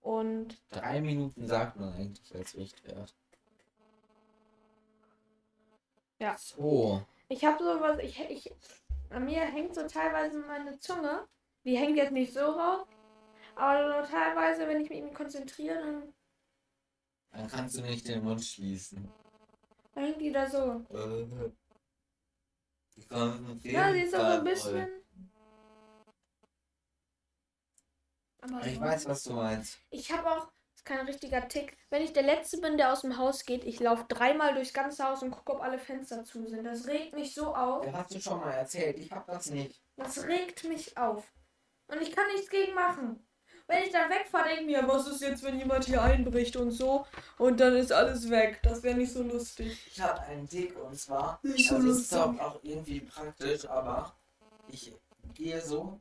Und 0.03 0.61
Drei 0.71 1.01
Minuten 1.01 1.47
sagt 1.47 1.77
man 1.79 1.95
eigentlich 1.95 2.35
als 2.35 2.55
Richtwert. 2.55 3.15
Ja. 6.19 6.37
So. 6.37 7.03
ich 7.29 7.45
habe 7.47 7.63
sowas, 7.65 7.99
ich, 8.03 8.21
ich, 8.29 8.53
an 9.09 9.25
mir 9.25 9.41
hängt 9.41 9.75
so 9.75 9.87
teilweise 9.87 10.39
meine 10.41 10.79
Zunge. 10.79 11.27
Die 11.65 11.77
hängt 11.77 11.97
jetzt 11.97 12.13
nicht 12.13 12.33
so 12.33 12.41
raus. 12.41 12.87
Aber 13.61 14.03
teilweise, 14.09 14.67
wenn 14.67 14.81
ich 14.81 14.89
mich 14.89 15.13
konzentriere, 15.13 15.79
dann, 15.79 16.15
Dann 17.31 17.49
kannst 17.49 17.77
du 17.77 17.83
nicht 17.83 18.09
den 18.09 18.25
Mund 18.25 18.43
schließen. 18.43 19.07
dann 19.93 20.05
hängt 20.05 20.21
die 20.21 20.33
da 20.33 20.49
so. 20.49 20.83
Äh, 20.89 21.51
ich 22.97 23.07
konzentriere 23.07 23.75
Ja, 23.75 23.93
sie 23.93 24.01
ist 24.01 24.15
auch 24.15 24.25
ein 24.25 24.45
bisschen. 24.45 24.89
Aber 28.41 28.67
Ich 28.67 28.81
weiß, 28.81 29.07
was 29.09 29.25
du 29.25 29.35
meinst. 29.35 29.79
Ich 29.91 30.11
habe 30.11 30.31
auch, 30.31 30.47
das 30.47 30.77
ist 30.77 30.85
kein 30.87 31.05
richtiger 31.05 31.47
Tick, 31.47 31.77
wenn 31.91 32.01
ich 32.01 32.15
der 32.15 32.23
Letzte 32.23 32.63
bin, 32.63 32.79
der 32.79 32.95
aus 32.95 33.03
dem 33.03 33.19
Haus 33.19 33.45
geht, 33.45 33.65
ich 33.65 33.79
laufe 33.79 34.07
dreimal 34.09 34.55
durchs 34.55 34.73
ganze 34.73 35.05
Haus 35.05 35.23
und 35.23 35.33
gucke, 35.33 35.53
ob 35.53 35.61
alle 35.61 35.79
Fenster 35.79 36.25
zu 36.25 36.49
sind. 36.49 36.65
Das 36.65 36.87
regt 36.87 37.13
mich 37.13 37.35
so 37.35 37.55
auf. 37.55 37.85
Ja, 37.85 37.93
hast 37.93 38.15
du 38.15 38.21
schon 38.21 38.41
mal 38.41 38.53
erzählt. 38.53 38.99
Ich 38.99 39.13
hab 39.13 39.27
das 39.27 39.51
nicht. 39.51 39.83
Das 39.97 40.25
regt 40.25 40.65
mich 40.65 40.97
auf. 40.97 41.31
Und 41.89 42.01
ich 42.01 42.11
kann 42.17 42.27
nichts 42.33 42.49
gegen 42.49 42.73
machen. 42.73 43.27
Wenn 43.71 43.85
ich 43.85 43.93
dann 43.93 44.11
wegfahre, 44.11 44.49
denke 44.49 44.63
ich 44.63 44.67
mir, 44.77 44.89
was 44.89 45.07
ist 45.07 45.23
jetzt, 45.23 45.43
wenn 45.45 45.59
jemand 45.59 45.85
hier 45.85 46.03
einbricht 46.03 46.57
und 46.57 46.73
so? 46.73 47.07
Und 47.39 47.61
dann 47.61 47.77
ist 47.77 47.93
alles 47.93 48.29
weg. 48.31 48.61
Das 48.63 48.83
wäre 48.83 48.97
nicht 48.97 49.13
so 49.13 49.23
lustig. 49.23 49.79
Ich 49.87 50.01
habe 50.01 50.21
einen 50.23 50.49
Tick 50.49 50.77
und 50.79 50.99
zwar. 50.99 51.39
Nicht 51.43 51.69
so 51.69 51.77
also 51.77 51.91
es 51.91 52.01
ist 52.01 52.13
lustig. 52.13 52.41
auch, 52.41 52.61
irgendwie 52.63 53.01
praktisch, 53.01 53.67
aber 53.69 54.17
ich 54.67 54.93
gehe 55.35 55.61
so 55.61 56.01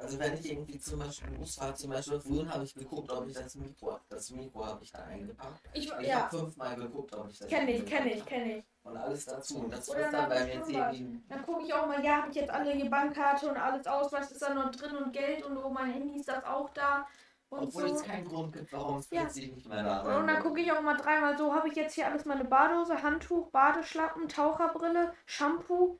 Also 0.00 0.18
wenn 0.18 0.34
ich 0.34 0.50
irgendwie 0.50 0.78
zum 0.78 1.00
Beispiel 1.00 1.38
war, 1.40 1.74
zum 1.74 1.90
Beispiel 1.90 2.20
vorhin 2.20 2.52
habe 2.54 2.64
ich 2.64 2.74
geguckt, 2.74 3.10
ob 3.10 3.26
ich 3.28 3.34
das 3.34 3.54
Mikro, 3.56 3.98
das 4.08 4.30
Mikro 4.30 4.64
habe 4.66 4.84
ich 4.84 4.92
da 4.92 5.00
eingepackt. 5.04 5.68
Ich, 5.72 5.90
Ich 6.00 6.06
ja, 6.06 6.22
habe 6.22 6.38
fünfmal 6.38 6.76
geguckt, 6.76 7.14
ob 7.14 7.30
ich 7.30 7.38
das 7.38 7.48
kenne 7.48 7.72
ich, 7.72 7.84
kenne 7.86 8.14
ich, 8.14 8.24
kenne 8.24 8.58
ich. 8.58 8.64
Und 8.90 8.96
alles 8.96 9.24
dazu. 9.26 9.58
Und 9.58 9.72
das 9.72 9.88
wird 9.88 10.12
dann 10.12 10.12
nach 10.12 10.28
bei 10.28 10.44
dem 10.44 10.58
mir 10.58 10.64
10 10.64 10.64
Schwimmbad. 10.64 10.92
Minuten. 10.92 11.24
Dann 11.28 11.42
gucke 11.42 11.62
ich 11.64 11.74
auch 11.74 11.86
mal, 11.86 12.04
ja, 12.04 12.16
habe 12.18 12.30
ich 12.30 12.36
jetzt 12.36 12.50
alle 12.50 12.72
hier 12.72 12.90
Bankkarte 12.90 13.48
und 13.48 13.56
alles 13.56 13.86
aus, 13.86 14.12
was 14.12 14.30
ist 14.32 14.42
da 14.42 14.54
noch 14.54 14.70
drin 14.70 14.96
und 14.96 15.12
Geld 15.12 15.44
und 15.44 15.56
oh, 15.58 15.70
mein 15.70 15.92
Handy 15.92 16.18
ist 16.20 16.28
das 16.28 16.44
auch 16.44 16.70
da. 16.70 17.06
Und 17.50 17.60
Obwohl 17.68 17.88
so. 17.88 17.94
es 17.94 18.02
keinen 18.02 18.28
Grund 18.28 18.52
gibt, 18.52 18.72
warum 18.72 18.98
es 18.98 19.08
Ja. 19.10 19.22
plötzlich 19.22 19.52
nicht 19.52 19.66
mehr 19.66 19.82
da 19.82 20.04
sein 20.04 20.16
Und 20.16 20.26
dann 20.26 20.42
gucke 20.42 20.60
ich 20.60 20.70
auch 20.70 20.82
mal 20.82 20.96
dreimal 20.96 21.36
so, 21.38 21.54
habe 21.54 21.68
ich 21.68 21.74
jetzt 21.76 21.94
hier 21.94 22.06
alles 22.06 22.24
meine 22.26 22.44
Badehose, 22.44 23.02
Handtuch, 23.02 23.50
Badeschlappen, 23.50 24.28
Taucherbrille, 24.28 25.14
Shampoo. 25.24 25.98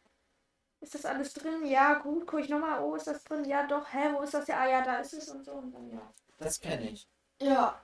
Ist 0.80 0.94
das 0.94 1.06
alles 1.06 1.32
drin? 1.34 1.64
Ja, 1.66 1.94
gut. 1.94 2.26
Gucke 2.26 2.42
ich 2.42 2.48
nochmal, 2.50 2.82
oh, 2.82 2.94
ist 2.94 3.06
das 3.06 3.24
drin? 3.24 3.44
Ja, 3.44 3.66
doch. 3.66 3.92
Hä, 3.92 4.12
wo 4.14 4.20
ist 4.22 4.34
das? 4.34 4.46
Ja, 4.46 4.60
ah, 4.60 4.68
ja, 4.68 4.82
da 4.82 4.96
ist 4.98 5.14
es 5.14 5.28
und 5.28 5.44
so. 5.44 5.52
Und 5.52 5.72
dann 5.74 5.90
ja. 5.90 6.14
Das 6.38 6.60
kenne 6.60 6.90
ich. 6.90 7.08
Ja. 7.40 7.80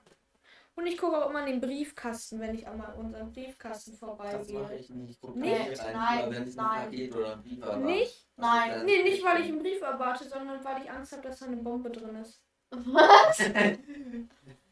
Und 0.75 0.87
ich 0.87 0.97
gucke 0.97 1.17
auch 1.17 1.29
immer 1.29 1.39
in 1.47 1.53
den 1.53 1.61
Briefkasten, 1.61 2.39
wenn 2.39 2.53
ich 2.53 2.67
einmal 2.67 2.93
unseren 2.95 3.31
Briefkasten 3.31 3.91
Das 3.91 4.01
mache 4.01 4.15
vorbeigehe. 4.17 4.79
ich 4.79 4.89
nicht. 4.89 5.11
Ich 5.11 5.19
gucke 5.21 5.39
Nicht? 5.39 5.79
rein, 5.79 5.93
Nein, 5.93 6.31
wenn 6.31 6.43
es 6.43 6.57
ein 6.57 6.57
nein. 6.57 6.83
Paket 6.91 7.15
oder 7.15 7.33
ein 7.33 7.41
Brief 7.43 7.61
war. 7.61 7.77
Nicht? 7.77 8.27
Nein. 8.35 8.85
Nee, 8.85 9.03
nicht 9.03 9.23
weil 9.23 9.41
ich 9.41 9.47
einen 9.47 9.59
Brief 9.59 9.81
erwarte, 9.81 10.27
sondern 10.27 10.63
weil 10.65 10.83
ich 10.83 10.91
Angst 10.91 11.13
habe, 11.13 11.21
dass 11.23 11.39
da 11.39 11.45
eine 11.45 11.57
Bombe 11.57 11.89
drin 11.91 12.15
ist. 12.15 12.41
Was? 12.71 13.39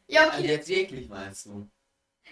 Ja, 0.06 0.28
Also 0.28 0.38
okay. 0.40 0.48
jetzt 0.48 0.68
wirklich 0.68 1.08
meinst 1.08 1.46
du? 1.46 1.68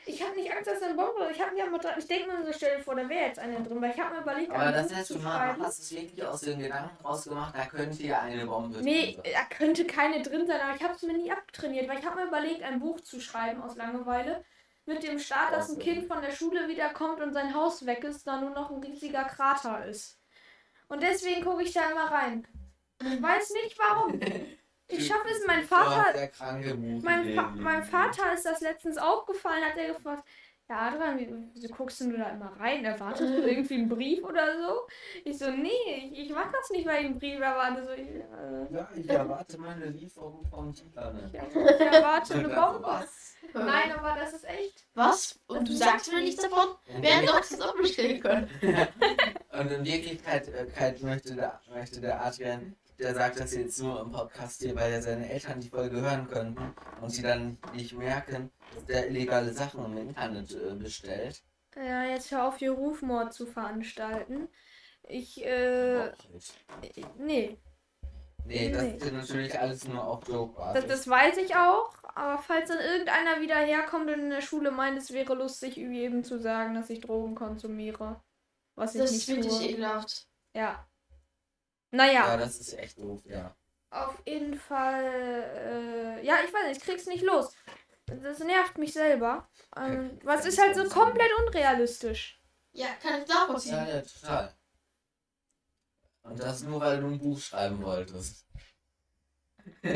Ich 0.05 0.21
habe 0.23 0.35
nicht 0.35 0.53
Angst, 0.53 0.69
dass 0.69 0.81
da 0.81 0.87
eine 0.87 0.95
Bombe 0.95 1.21
drin. 1.21 1.31
Ich 1.33 1.41
habe 1.41 1.55
mir 1.55 1.79
dran. 1.79 1.95
Ich 1.99 2.07
denke 2.07 2.27
mir 2.33 2.53
so, 2.53 2.59
dir 2.59 2.81
vor, 2.81 2.95
da 2.97 3.09
wäre 3.09 3.27
jetzt 3.27 3.39
eine 3.39 3.63
drin, 3.63 3.81
weil 3.81 3.93
ich 3.93 4.01
habe 4.01 4.17
mir 4.17 4.23
überlegt, 4.23 4.51
Aber 4.51 4.73
das 4.73 5.07
zu 5.07 5.15
du 5.15 5.21
mal, 5.21 5.57
hast 5.61 5.79
es 5.79 5.93
wirklich 5.93 6.25
aus 6.27 6.41
den 6.41 6.59
Gedanken 6.59 7.05
rausgemacht, 7.05 7.55
da 7.57 7.67
könnte 7.67 8.03
ja 8.03 8.21
eine 8.21 8.45
Bombe 8.47 8.75
drin 8.75 8.85
Nee, 8.85 9.19
sein. 9.23 9.33
da 9.33 9.57
könnte 9.57 9.85
keine 9.87 10.23
drin 10.23 10.47
sein, 10.47 10.61
aber 10.61 10.75
ich 10.75 10.83
habe 10.83 10.95
es 10.95 11.03
mir 11.03 11.13
nie 11.17 11.31
abtrainiert, 11.31 11.89
weil 11.89 11.99
ich 12.01 12.07
habe 12.07 12.21
mir 12.21 12.27
überlegt, 12.27 12.63
ein 12.63 12.81
Buch 12.81 13.01
zu 13.01 13.21
schreiben 13.21 13.63
aus 13.63 13.77
Langeweile. 13.77 14.45
Mit 14.85 15.05
dem 15.05 15.21
Start, 15.21 15.53
dass 15.53 15.71
ein. 15.71 15.79
Kind 15.79 16.09
von 16.09 16.21
der 16.21 16.33
Schule 16.33 16.67
wiederkommt 16.67 17.21
und 17.21 17.33
sein 17.33 17.55
Haus 17.55 17.87
weg 17.87 18.03
ist, 18.03 18.27
da 18.27 18.41
nur 18.41 18.51
noch 18.51 18.71
ein 18.71 18.83
riesiger 18.83 19.25
Krater 19.25 19.85
ist. 19.87 20.19
Und 20.89 21.03
deswegen 21.03 21.45
gucke 21.45 21.63
ich 21.63 21.73
da 21.73 21.89
immer 21.91 22.11
rein. 22.11 22.47
Ich 23.01 23.23
weiß 23.23 23.51
nicht 23.51 23.79
warum. 23.79 24.21
Ich 24.89 25.07
schaffe 25.07 25.29
es, 25.31 25.47
mein 25.47 25.63
Vater, 25.65 26.15
mein, 27.03 27.35
Fa 27.35 27.53
mein 27.57 27.83
Vater 27.85 28.33
ist 28.35 28.45
das 28.45 28.61
letztens 28.61 28.99
aufgefallen, 28.99 29.65
hat 29.65 29.77
er 29.79 29.95
gefragt, 29.95 30.25
ja, 30.69 30.89
Adrian, 30.89 31.19
wie, 31.19 31.29
wieso 31.53 31.69
guckst 31.69 32.01
du 32.01 32.17
da 32.17 32.31
immer 32.31 32.53
rein? 32.59 32.85
Erwartest 32.85 33.35
du 33.35 33.43
irgendwie 33.47 33.75
einen 33.75 33.89
Brief 33.89 34.25
oder 34.25 34.59
so? 34.59 34.81
Ich 35.25 35.39
so, 35.39 35.51
nee, 35.51 35.71
ich, 36.13 36.19
ich 36.21 36.31
mach 36.31 36.51
das 36.51 36.71
nicht, 36.71 36.87
weil 36.87 37.01
ich 37.01 37.07
einen 37.07 37.19
Brief 37.19 37.41
erwarte. 37.41 37.85
So, 37.85 37.91
ich, 37.93 38.09
äh, 38.09 38.75
Ja, 38.75 38.89
ich 38.95 39.09
erwarte 39.09 39.59
meine 39.59 39.87
Lieferung 39.87 40.47
vom 40.49 40.73
Titane. 40.73 41.31
ich 41.31 41.81
erwarte 41.81 42.35
eine 42.35 42.49
Bombe. 42.49 42.83
Was? 42.85 43.35
Nein, 43.53 43.93
aber 43.93 44.19
das 44.19 44.33
ist 44.33 44.45
echt. 44.49 44.87
Was? 44.95 45.39
Und 45.47 45.69
du 45.69 45.73
sagst 45.73 46.11
mir 46.11 46.21
nichts 46.21 46.43
davon? 46.43 46.69
Wir 46.87 47.11
hätten 47.11 47.27
doch 47.27 47.43
zusammen 47.43 47.83
bestellen 47.83 48.21
können. 48.21 48.49
Und 49.53 49.71
in 49.71 49.85
Wirklichkeit 49.85 50.49
äh, 50.49 50.95
möchte, 51.05 51.35
der, 51.35 51.61
möchte 51.71 52.01
der 52.01 52.25
Adrian, 52.25 52.75
der 52.99 53.15
sagt 53.15 53.41
das 53.41 53.55
jetzt 53.55 53.79
nur 53.81 54.01
im 54.01 54.11
Podcast 54.13 54.63
hier, 54.63 54.75
weil 54.77 54.93
er 54.93 55.03
seine 55.03 55.29
Eltern 55.31 55.61
die 55.61 55.69
Folge 55.71 56.01
hören 56.01 56.29
könnten 56.29 56.75
und 57.01 57.11
sie 57.11 57.23
dann 57.23 57.59
nicht 57.75 57.95
merken, 57.95 58.51
dass 58.75 58.85
der 58.87 59.09
illegale 59.09 59.53
Sachen 59.53 59.85
im 59.85 59.97
Internet 60.09 60.53
äh, 60.53 60.75
bestellt. 60.75 61.43
Ja, 61.77 62.05
jetzt 62.05 62.31
hör 62.31 62.47
auf, 62.49 62.59
hier 62.59 62.73
Rufmord 62.73 63.33
zu 63.33 63.47
veranstalten. 63.47 64.49
Ich, 65.09 65.45
äh. 65.45 66.11
Auch 66.11 66.35
nicht. 66.35 66.55
Nee, 67.19 67.59
Nee, 68.45 68.71
das 68.73 68.83
Nee. 68.83 68.97
ist 68.97 69.05
ja 69.07 69.13
natürlich 69.13 69.59
alles 69.59 69.87
nur 69.87 70.05
auf 70.05 70.21
das, 70.25 70.29
Joke-Basis. 70.35 70.87
das 70.89 71.09
weiß 71.09 71.37
ich 71.39 71.55
auch. 71.55 71.93
Aber 72.15 72.43
falls 72.43 72.69
dann 72.69 72.79
irgendeiner 72.81 73.41
wieder 73.41 73.57
herkommt 73.57 74.11
und 74.11 74.19
in 74.19 74.31
der 74.31 74.41
Schule 74.43 74.71
meint, 74.73 74.99
es 74.99 75.13
wäre 75.13 75.35
lustig, 75.35 75.79
eben 75.79 76.25
zu 76.25 76.39
sagen, 76.41 76.75
dass 76.75 76.91
ich 76.91 77.01
Drogen 77.01 77.35
konsumiere. 77.37 78.21
Was 78.75 78.95
ich 78.95 79.01
Das 79.01 79.13
nicht 79.13 79.21
ist 79.23 79.29
wirklich 79.29 79.53
tue. 79.59 79.69
ekelhaft. 79.71 80.27
Ja. 80.55 80.87
Naja. 81.93 82.27
Ja, 82.27 82.37
das 82.37 82.59
ist 82.59 82.77
echt 82.79 82.99
doof, 82.99 83.21
ja. 83.25 83.55
Auf 83.91 84.23
jeden 84.27 84.59
Fall, 84.59 85.05
äh, 85.05 86.27
ja, 86.27 86.37
ich 86.45 86.53
weiß 86.53 86.67
nicht, 86.69 86.79
ich 86.79 86.85
krieg's 86.85 87.07
nicht 87.07 87.23
los. 87.23 87.55
Das 88.07 88.39
nervt 88.41 88.79
mich 88.79 88.95
selber. 88.95 89.49
Ähm, 89.77 90.19
was 90.25 90.47
ist 90.47 90.61
halt 90.61 90.75
so 90.75 90.85
komplett 90.89 91.31
unrealistisch. 91.39 92.41
Ja, 92.73 92.87
kann 93.03 93.23
ich 93.23 93.29
nachvollziehen. 93.29 93.75
Ja, 93.75 93.89
ja, 93.89 94.01
total. 94.01 94.55
Und 96.23 96.41
das 96.41 96.63
nur, 96.63 96.81
weil 96.81 97.01
du 97.01 97.09
ein 97.09 97.19
Buch 97.19 97.39
schreiben 97.39 97.83
wolltest. 97.83 98.47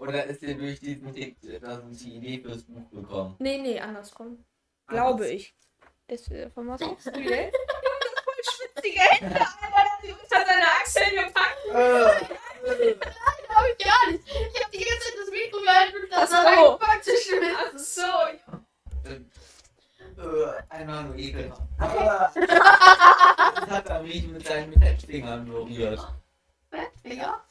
Oder 0.00 0.24
ist 0.26 0.42
dir 0.42 0.56
durch 0.56 0.78
diesen 0.80 1.12
Tick 1.12 1.40
die 1.40 2.16
Idee 2.16 2.40
fürs 2.40 2.64
Buch 2.64 2.90
gekommen? 2.90 3.36
Nee, 3.38 3.58
nee, 3.58 3.80
andersrum. 3.80 4.44
Glaube 4.86 5.28
ich. 5.28 5.56
Das, 6.06 6.30
äh, 6.30 6.50
von 6.50 6.68
was 6.68 6.80
machst 6.80 7.06
du 7.06 7.10
jetzt? 7.20 7.56
Das 7.56 8.22
voll 8.24 8.44
schwitzige 8.44 9.00
Hände, 9.00 9.46
Achseln 10.86 11.10
gepackt. 11.10 11.58
Hab 11.74 13.64
ich 13.68 13.84
gar 13.84 14.10
nicht. 14.10 14.22
Ich 14.26 14.62
hab 14.62 14.70
die 14.70 14.78
ganze 14.78 15.00
Zeit 15.00 15.14
das 15.20 15.30
Mikro 15.30 15.60
gehalten 15.60 15.96
und 16.02 16.12
das 16.12 16.30
Ach 16.32 16.44
dann 16.44 16.54
so. 16.56 16.78
zwischen 17.02 17.40
den 17.40 17.56
Ach 17.56 17.78
so. 17.78 18.10
Äh, 20.18 20.62
einmal 20.70 21.04
nur 21.04 21.16
ekelhaft. 21.16 21.62
Das 23.56 23.70
hat 23.70 23.88
er 23.88 24.02
mich 24.02 24.26
mit 24.28 24.46
seinen 24.46 24.72
Fettfingern 24.80 25.44
berührt. 25.46 26.00
Fettfinger. 26.70 27.42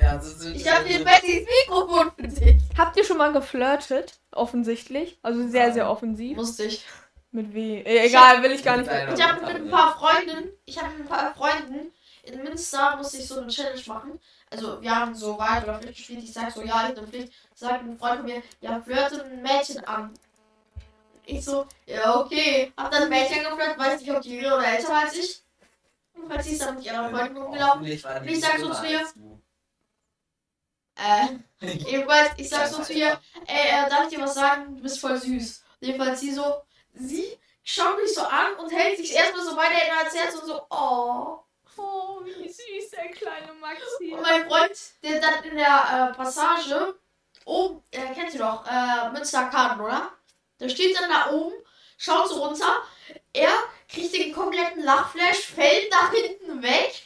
Ja, 0.00 0.20
so 0.20 0.30
sind 0.30 0.56
Ich 0.56 0.70
hab 0.70 0.84
hier 0.84 1.04
Bettys 1.04 1.46
Mikrofon 1.66 2.10
für 2.18 2.28
dich. 2.28 2.56
Habt 2.76 2.96
ihr 2.96 3.04
schon 3.04 3.18
mal 3.18 3.32
geflirtet? 3.32 4.18
Offensichtlich. 4.32 5.18
Also 5.22 5.46
sehr, 5.48 5.72
sehr 5.72 5.88
offensiv. 5.88 6.36
Musste 6.36 6.64
ich. 6.64 6.84
Mit 7.30 7.54
wem? 7.54 7.86
Äh, 7.86 8.06
egal, 8.06 8.42
will 8.42 8.52
ich 8.52 8.64
gar 8.64 8.76
nicht. 8.76 8.90
Ich 8.90 9.22
habe 9.26 9.46
mit 9.46 9.56
ein 9.56 9.70
paar 9.70 9.96
Freunden, 9.98 10.50
ich 10.64 10.82
habe 10.82 10.92
mit 10.94 11.02
ein 11.02 11.08
paar 11.08 11.34
Freunden 11.34 11.92
in 12.26 12.42
Münster 12.42 12.96
musste 12.96 13.18
ich 13.18 13.28
so 13.28 13.40
eine 13.40 13.48
Challenge 13.48 13.82
machen. 13.86 14.20
Also 14.50 14.80
wir 14.80 14.94
haben 14.94 15.14
so 15.14 15.38
Wahrheit 15.38 15.64
oder 15.64 15.78
Pflicht 15.78 15.96
gespielt. 15.96 16.24
Ich 16.24 16.32
sag 16.32 16.50
so, 16.50 16.62
ja, 16.62 16.88
ich 16.88 16.94
bin 16.94 17.06
Pflicht. 17.06 17.32
Sagt 17.54 17.82
ein 17.82 17.98
Freund 17.98 18.16
von 18.18 18.24
mir, 18.26 18.42
ja, 18.60 18.80
flirte 18.80 19.24
ein 19.24 19.42
Mädchen 19.42 19.84
an. 19.84 20.12
Ich 21.24 21.44
so, 21.44 21.66
ja, 21.86 22.20
okay. 22.20 22.72
Hab 22.76 22.90
dann 22.90 23.04
ein 23.04 23.08
Mädchen 23.08 23.42
geflirtet, 23.42 23.78
weiß 23.78 24.00
nicht, 24.00 24.10
ob 24.10 24.22
die 24.22 24.36
jünger 24.36 24.56
oder 24.56 24.66
älter 24.66 24.88
war 24.88 25.04
als 25.04 25.16
ich. 25.16 25.42
Und 26.14 26.30
falls 26.30 26.46
sie 26.46 26.52
ist 26.52 26.62
dann 26.62 26.76
mit 26.76 26.84
ihrer 26.84 27.10
Freundin 27.10 27.36
rumgelaufen. 27.36 27.84
Ich 27.84 28.02
sag 28.02 28.58
so 28.58 28.72
zu 28.72 28.86
ihr. 28.86 29.06
Äh, 30.98 31.66
jedenfalls, 31.66 32.30
ich 32.38 32.48
sag 32.48 32.66
so 32.68 32.82
zu 32.82 32.92
ihr, 32.92 33.20
ey, 33.46 33.86
äh, 33.86 33.88
darf 33.90 34.04
ich 34.04 34.16
dir 34.16 34.24
was 34.24 34.34
sagen? 34.34 34.76
Du 34.76 34.82
bist 34.82 35.00
voll 35.00 35.16
süß. 35.16 35.62
Jedenfalls 35.80 36.20
sie 36.20 36.32
so, 36.32 36.62
sie 36.94 37.38
schaut 37.62 37.96
mich 38.00 38.14
so 38.14 38.22
an 38.22 38.54
und 38.58 38.72
hält 38.72 38.96
sich 38.96 39.12
erstmal 39.12 39.44
so 39.44 39.60
Hände 39.60 39.98
ans 39.98 40.14
Herz 40.14 40.34
und 40.36 40.46
so, 40.46 40.62
oh. 40.70 41.45
Oh, 41.78 42.24
wie 42.24 42.48
süß 42.48 42.90
der 42.90 43.10
kleine 43.10 43.52
Maxi. 43.54 44.12
Und 44.12 44.22
mein 44.22 44.48
Freund, 44.48 44.72
der 45.02 45.20
dann 45.20 45.44
in 45.44 45.56
der 45.56 46.10
äh, 46.12 46.16
Passage 46.16 46.94
oben, 47.44 47.82
äh, 47.90 48.14
kennt 48.14 48.34
ihr 48.34 48.40
doch, 48.40 48.66
äh, 48.66 49.10
Münsterkarten, 49.12 49.80
oder? 49.80 50.12
Der 50.60 50.68
steht 50.68 50.98
dann 50.98 51.10
da 51.10 51.30
oben, 51.30 51.54
schaut 51.98 52.28
so 52.28 52.44
runter, 52.44 52.82
er 53.32 53.52
kriegt 53.88 54.14
den 54.14 54.32
kompletten 54.32 54.82
Lachflash, 54.82 55.40
fällt 55.40 55.90
nach 55.90 56.12
hinten 56.12 56.62
weg, 56.62 57.02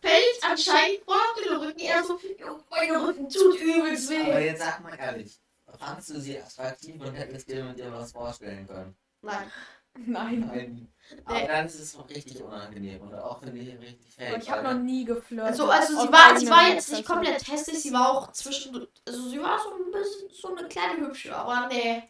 fällt 0.00 0.42
anscheinend 0.42 1.04
voll 1.04 1.16
auf 1.16 1.42
den 1.42 1.56
Rücken, 1.56 1.80
er 1.80 2.02
so, 2.04 2.14
oh, 2.14 2.58
mein 2.70 2.96
Rücken 2.96 3.28
tut 3.28 3.60
übelst 3.60 4.10
Aber 4.10 4.36
weh. 4.36 4.46
jetzt 4.46 4.62
sag 4.62 4.80
mal 4.82 4.96
ehrlich, 4.98 5.38
fandst 5.78 6.10
du 6.10 6.20
sie 6.20 6.40
attraktiv 6.40 7.00
und 7.00 7.14
hättest 7.14 7.48
dir 7.48 7.64
mit 7.64 7.78
ihr 7.78 7.92
was 7.92 8.12
vorstellen 8.12 8.66
können? 8.66 8.96
Nein. 9.22 9.50
Nein. 10.06 10.40
Nein. 10.40 10.88
Aber 11.24 11.40
dann 11.40 11.66
ist 11.66 11.78
es 11.78 11.98
richtig 12.10 12.42
unangenehm 12.42 13.00
und 13.00 13.14
auch 13.14 13.40
finde 13.40 13.60
ich 13.60 13.78
richtig 13.78 14.14
fake. 14.16 14.42
Ich 14.42 14.50
habe 14.50 14.62
noch 14.62 14.74
nie 14.74 15.04
geflirtet. 15.04 15.46
Also, 15.46 15.70
also 15.70 16.00
sie 16.00 16.12
war, 16.12 16.38
sie 16.38 16.50
war 16.50 16.68
jetzt 16.68 16.90
nicht 16.90 17.06
komplett 17.06 17.46
hässlich, 17.48 17.80
sie 17.80 17.92
war 17.92 18.10
auch 18.10 18.32
zwischen, 18.32 18.86
also 19.06 19.28
sie 19.28 19.40
war 19.40 19.58
so 19.58 19.70
ein 19.70 19.92
bisschen, 19.92 20.28
so 20.30 20.56
eine 20.56 20.68
kleine 20.68 21.06
hübsche, 21.06 21.34
aber 21.34 21.68
nee. 21.68 22.02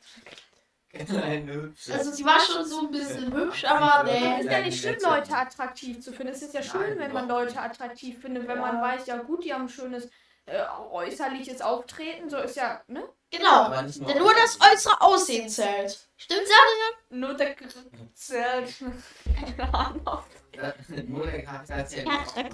Kleine 0.88 1.52
hübsche. 1.52 1.92
Also 1.92 2.10
sie 2.12 2.24
war 2.24 2.40
schon 2.40 2.64
so 2.64 2.80
ein 2.80 2.90
bisschen 2.90 3.32
hübsch, 3.32 3.64
aber 3.66 4.10
Es 4.10 4.20
nee. 4.20 4.40
ist 4.40 4.50
ja 4.50 4.60
nicht 4.60 4.80
schlimm, 4.80 4.98
Leute 5.02 5.32
attraktiv 5.34 6.00
zu 6.00 6.12
finden. 6.12 6.32
Es 6.32 6.40
ist 6.40 6.54
ja 6.54 6.62
schön, 6.62 6.90
Nein, 6.90 6.98
wenn 6.98 7.12
man 7.12 7.28
Leute 7.28 7.60
attraktiv 7.60 8.18
findet, 8.20 8.48
wenn 8.48 8.58
man 8.58 8.80
weiß, 8.80 9.06
ja 9.06 9.18
gut, 9.18 9.44
die 9.44 9.52
haben 9.52 9.64
ein 9.64 9.68
schönes 9.68 10.08
äh, 10.46 10.62
äußerliches 10.90 11.60
Auftreten. 11.60 12.30
So 12.30 12.38
ist 12.38 12.56
ja, 12.56 12.80
ne? 12.86 13.06
Genau. 13.30 13.70
Denn 13.70 14.18
nur 14.18 14.32
das 14.32 14.58
äußere 14.72 15.00
Aussehen 15.02 15.48
zählt. 15.50 16.05
Stimmt's, 16.16 16.50
Adrian? 16.50 17.20
Nur 17.20 17.34
der 17.34 17.54
zählt. 18.14 18.74
Keine 19.58 19.74
Ahnung. 19.74 20.22
Nur 21.08 21.26
der 21.26 21.42
Charakter 21.42 21.86
zählt. 21.86 22.06
Ja, 22.06 22.12
auch, 22.20 22.32
der 22.34 22.48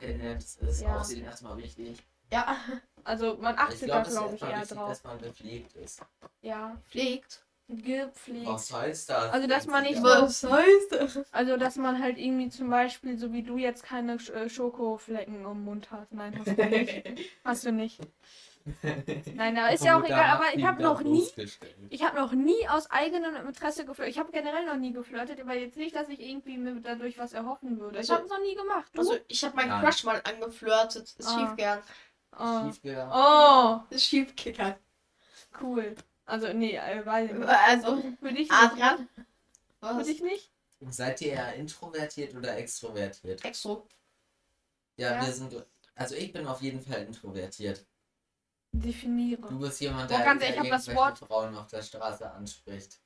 kennenlernt, 0.00 0.42
ist 0.44 0.80
Ja. 0.82 0.96
Aussehen 1.00 1.24
erstmal 1.24 1.56
wichtig. 1.56 1.98
Ja. 2.32 2.56
Also 3.02 3.36
man 3.40 3.54
Ich 3.54 3.60
achtet 3.60 3.88
da, 3.90 4.02
glaube, 4.02 4.34
ich, 4.36 4.42
eher 4.42 4.60
wichtig, 4.60 4.76
drauf. 4.76 4.88
dass 4.88 5.04
man 5.04 5.18
gepflegt 5.20 5.74
ist. 5.76 6.00
Ja. 6.42 6.76
Pflegt. 6.90 7.44
gepflegt. 7.68 8.46
Was 8.46 8.72
heißt 8.72 9.08
das? 9.10 9.32
Also, 9.32 9.46
dass 9.48 9.66
man 9.66 9.82
nicht 9.84 10.02
Ja. 10.02 10.28
so- 10.28 10.52
heißt 10.52 10.92
das? 10.92 11.20
Also, 11.32 11.56
dass 11.56 11.76
man 11.76 12.00
halt 12.02 12.18
irgendwie 12.18 12.50
zum 12.50 12.68
Beispiel, 12.70 13.18
so 13.18 13.32
wie 13.32 13.42
du 13.42 13.56
jetzt 13.56 13.82
keine 13.82 14.14
äh, 14.14 14.48
Schokoflecken 14.50 15.44
im 15.44 15.64
Mund 15.64 15.88
hast. 15.90 16.12
Nein, 16.12 16.38
hast 16.38 16.56
du 16.58 16.64
nicht. 16.66 17.04
hast 17.44 17.64
du 17.66 17.72
nicht. 17.72 18.00
Nein, 19.34 19.58
aber 19.58 19.72
ist 19.74 19.84
ja 19.84 19.98
auch 19.98 20.04
egal. 20.04 20.24
Aber 20.30 20.54
ich 20.54 20.64
habe 20.64 20.82
noch 20.82 21.02
nie, 21.02 21.26
ich 21.90 22.02
habe 22.02 22.16
noch 22.16 22.32
nie 22.32 22.66
aus 22.68 22.90
eigenem 22.90 23.36
Interesse 23.46 23.84
geflirtet. 23.84 24.14
Ich 24.14 24.18
habe 24.18 24.32
generell 24.32 24.64
noch 24.64 24.76
nie 24.76 24.92
geflirtet, 24.92 25.38
aber 25.40 25.54
jetzt 25.54 25.76
nicht, 25.76 25.94
dass 25.94 26.08
ich 26.08 26.18
irgendwie 26.20 26.56
mir 26.56 26.80
dadurch 26.80 27.18
was 27.18 27.34
erhoffen 27.34 27.78
würde. 27.78 27.96
Ich 27.96 28.10
Also- 28.10 28.14
habe 28.14 28.24
es 28.24 28.30
noch 28.30 28.40
nie 28.40 28.54
gemacht. 28.54 28.90
Du? 28.94 29.00
Also, 29.00 29.18
ich 29.28 29.44
habe 29.44 29.56
meinen 29.56 29.68
Nein. 29.68 29.84
Crush 29.84 30.04
mal 30.04 30.20
angeflirtet. 30.24 31.02
Ist 31.18 31.26
Ah. 31.28 31.38
schiefgegangen. 31.40 31.84
oh. 32.38 32.64
Schiefgegangen. 32.66 33.12
oh, 33.14 33.80
Ist 33.94 34.04
schiefgegangen. 34.06 34.76
cool. 35.60 35.94
Also, 36.24 36.50
nee, 36.54 36.74
äh, 36.76 37.04
weiß 37.04 37.30
ich 37.32 37.36
nicht. 37.36 37.48
Also, 37.48 38.02
Für 38.18 38.28
dich 38.32 38.48
nicht. 38.48 38.52
Adrian. 38.52 39.08
Für 39.16 39.24
Was? 39.98 40.06
dich 40.06 40.22
nicht? 40.22 40.50
Seid 40.88 41.20
ihr 41.20 41.32
eher 41.34 41.52
introvertiert 41.54 42.34
oder 42.34 42.56
extrovertiert? 42.56 43.44
Exo. 43.44 43.86
Ja, 44.96 45.16
Ja. 45.16 45.26
wir 45.26 45.32
sind. 45.32 45.66
Also 45.94 46.14
ich 46.14 46.32
bin 46.32 46.46
auf 46.46 46.62
jeden 46.62 46.80
Fall 46.80 47.02
introvertiert. 47.02 47.84
Definiere. 48.80 49.42
Du 49.48 49.58
bist 49.60 49.80
jemand, 49.80 50.10
der, 50.10 50.20
ganz 50.20 50.40
der 50.40 50.62
ich 50.62 50.68
das 50.70 50.94
Wort- 50.94 51.18
Frauen 51.18 51.56
auf 51.56 51.68
der 51.68 51.82
Straße 51.82 52.30
anspricht. 52.30 53.00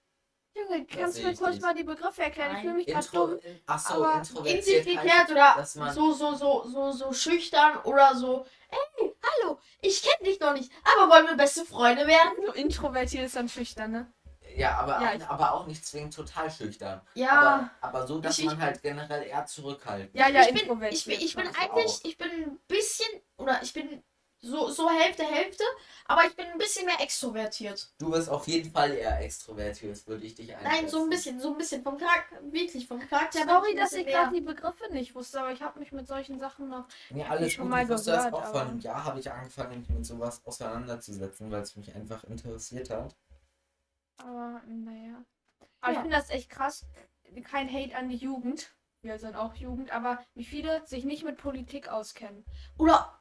Junge, 0.55 0.87
kannst 0.87 1.19
du 1.19 1.23
mir 1.23 1.35
kurz 1.37 1.51
nicht. 1.53 1.63
mal 1.63 1.75
die 1.75 1.85
Begriffe 1.85 2.23
erklären? 2.23 2.57
Ich 2.57 2.63
fühle 2.63 2.75
mich 2.75 2.87
gerade 2.87 3.07
dumm. 3.13 3.39
achso, 3.67 4.05
introvertiert. 4.05 4.67
Insigniert 4.87 5.29
heißt, 5.29 5.31
oder 5.77 5.93
so, 5.93 6.13
so, 6.13 6.35
so, 6.35 6.65
so, 6.69 6.93
so 6.93 7.13
schüchtern 7.13 7.77
oder 7.85 8.17
so. 8.17 8.45
Ey, 8.71 9.15
hallo, 9.23 9.59
ich 9.83 10.03
kenne 10.03 10.29
dich 10.31 10.41
noch 10.41 10.55
nicht, 10.55 10.73
aber 10.85 11.11
wollen 11.13 11.27
wir 11.27 11.37
beste 11.37 11.65
Freunde 11.65 12.07
werden? 12.07 12.33
So 12.47 12.53
introvertiert 12.55 13.27
ist 13.27 13.37
dann 13.37 13.49
schüchtern, 13.49 13.93
ne? 13.93 14.13
Ja, 14.57 14.79
aber, 14.79 15.01
Ja, 15.01 15.29
aber 15.31 15.53
auch 15.53 15.67
nicht 15.67 15.87
zwingend 15.87 16.15
total 16.15 16.51
schüchtern. 16.51 17.03
Ja. 17.15 17.31
Aber, 17.31 17.71
aber 17.81 18.07
so, 18.09 18.19
dass 18.19 18.39
Ich- 18.39 18.45
ich- 18.47 18.51
man 18.51 18.61
halt 18.61 18.83
generell 18.83 19.23
eher 19.23 19.45
zurückhaltend 19.47 20.17
Ja, 20.17 20.29
ja, 20.29 20.41
ich 20.41 20.49
bin, 20.49 20.59
introvertiert. 20.63 20.95
ich 20.95 21.05
bin, 21.05 21.21
ich 21.21 21.37
bin 21.37 21.47
eigentlich, 21.47 21.87
auch. 21.93 22.01
ich 22.05 22.17
bin 22.19 22.31
ein 22.31 22.59
bisschen, 22.67 23.07
oder 23.37 23.63
ich 23.63 23.73
bin 23.73 24.03
so, 24.41 24.71
so 24.71 24.89
Hälfte, 24.89 25.25
Hälfte, 25.25 25.65
aber 26.07 26.25
ich 26.27 26.35
bin 26.37 26.47
ein 26.47 26.59
bisschen 26.59 26.87
mehr 26.87 27.01
extrovertiert. 27.01 27.91
Du 27.99 28.11
bist 28.11 28.29
auf 28.29 28.47
jeden 28.47 28.71
Fall 28.71 28.93
eher 28.93 29.21
extrovertiert, 29.21 30.07
würde 30.07 30.25
ich 30.27 30.35
dich 30.35 30.55
einschätzen. 30.55 30.83
Nein, 30.83 30.89
so 30.89 31.03
ein 31.03 31.11
bisschen, 31.11 31.41
so 31.41 31.51
ein 31.53 31.59
bisschen 31.59 31.83
vom 31.83 31.99
Charakter, 31.99 32.37
wirklich 32.53 32.87
vom 32.87 33.01
Charakter. 33.01 33.45
Sorry, 33.45 33.75
dass 33.75 33.93
ich 33.93 34.07
gerade 34.07 34.35
die 34.35 34.41
Begriffe 34.41 34.93
nicht 34.93 35.15
wusste, 35.15 35.41
aber 35.41 35.53
ich 35.53 35.63
habe 35.63 35.79
mich 35.81 35.93
mit 35.93 36.07
solchen 36.07 36.39
Sachen 36.39 36.69
noch. 36.69 36.87
Nee, 37.11 37.25
alles 37.25 37.49
ich 37.49 37.55
schon 37.55 37.65
gut. 37.65 37.73
mal 37.73 37.83
ich 37.83 37.89
wusste 37.89 38.13
das 38.13 38.27
gehört, 38.27 38.47
auch 38.47 38.51
vor 38.51 38.61
einem 38.63 38.79
Jahr 38.81 39.05
habe 39.05 39.21
ich 39.21 39.31
angefangen, 39.31 39.81
mich 39.81 39.89
mit 39.89 40.07
sowas 40.07 40.41
auseinanderzusetzen, 40.45 41.51
weil 41.51 41.63
es 41.63 41.77
mich 41.77 41.95
einfach 41.95 42.25
interessiert 42.25 42.91
hat. 42.91 43.17
Aber 44.19 44.63
naja. 44.67 45.25
Aber 45.81 45.93
ich 45.93 45.97
Ja. 45.97 46.03
finde 46.03 46.17
das 46.17 46.31
echt 46.31 46.51
krass. 46.51 46.87
Kein 47.45 47.73
Hate 47.73 47.97
an 47.97 48.09
die 48.09 48.17
Jugend. 48.17 48.73
Wir 49.03 49.19
sind 49.19 49.37
auch 49.37 49.55
Jugend, 49.55 49.93
aber 49.93 50.19
wie 50.35 50.45
viele 50.45 50.85
sich 50.87 51.05
nicht 51.05 51.23
mit 51.25 51.37
Politik 51.37 51.89
auskennen. 51.89 52.45
Oder, 52.79 53.18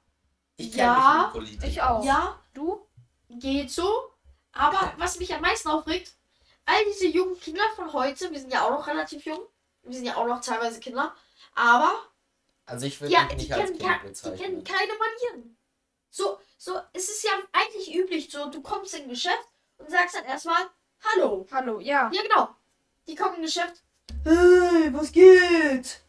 Ich 0.58 0.76
Ja, 0.76 1.32
mich 1.36 1.64
ich 1.64 1.82
auch. 1.82 2.04
ja, 2.04 2.40
Du? 2.54 2.88
geht 3.30 3.70
so, 3.72 4.12
aber 4.54 4.94
was 4.98 5.20
mich 5.20 5.34
am 5.34 5.42
meisten 5.42 5.70
aufregt, 5.70 6.14
all 6.66 6.84
diese 6.86 7.08
jungen 7.08 7.40
Kinder 7.40 7.62
von 7.76 7.94
heute, 7.94 8.32
wir 8.32 8.40
sind 8.40 8.52
ja 8.52 8.66
auch 8.66 8.72
noch 8.72 8.88
relativ 8.88 9.24
jung, 9.26 9.40
wir 9.84 9.94
sind 9.94 10.06
ja 10.06 10.16
auch 10.16 10.26
noch 10.26 10.42
teilweise 10.42 10.80
Kinder, 10.80 11.14
aber 11.54 11.94
Also 12.66 12.88
ich 12.88 13.00
würde 13.00 13.14
Ja, 13.14 13.22
mich 13.24 13.30
die 13.32 13.36
nicht 13.38 13.54
als 13.54 13.66
kennen, 13.72 13.78
Kind 13.78 13.92
ke- 13.92 14.00
die 14.02 14.08
bezeichnen. 14.08 14.38
kennen 14.40 14.64
keine 14.64 14.94
Manieren. 14.98 15.58
So, 16.10 16.40
so, 16.58 16.80
es 16.94 17.08
ist 17.10 17.24
ja 17.24 17.32
eigentlich 17.52 17.94
üblich, 17.94 18.32
so, 18.32 18.50
du 18.50 18.62
kommst 18.62 18.96
in 18.96 19.04
ein 19.04 19.10
Geschäft 19.10 19.48
und 19.78 19.92
sagst 19.92 20.16
dann 20.16 20.26
erstmal 20.26 20.68
Hallo. 21.14 21.46
Hallo, 21.52 21.80
ja. 21.80 22.10
Ja, 22.12 22.22
genau. 22.24 22.50
Die 23.08 23.14
kommen 23.16 23.36
in 23.36 23.42
ein 23.42 23.46
Geschäft. 23.46 23.84
Hey, 24.24 24.92
was 24.92 25.12
geht? 25.12 26.02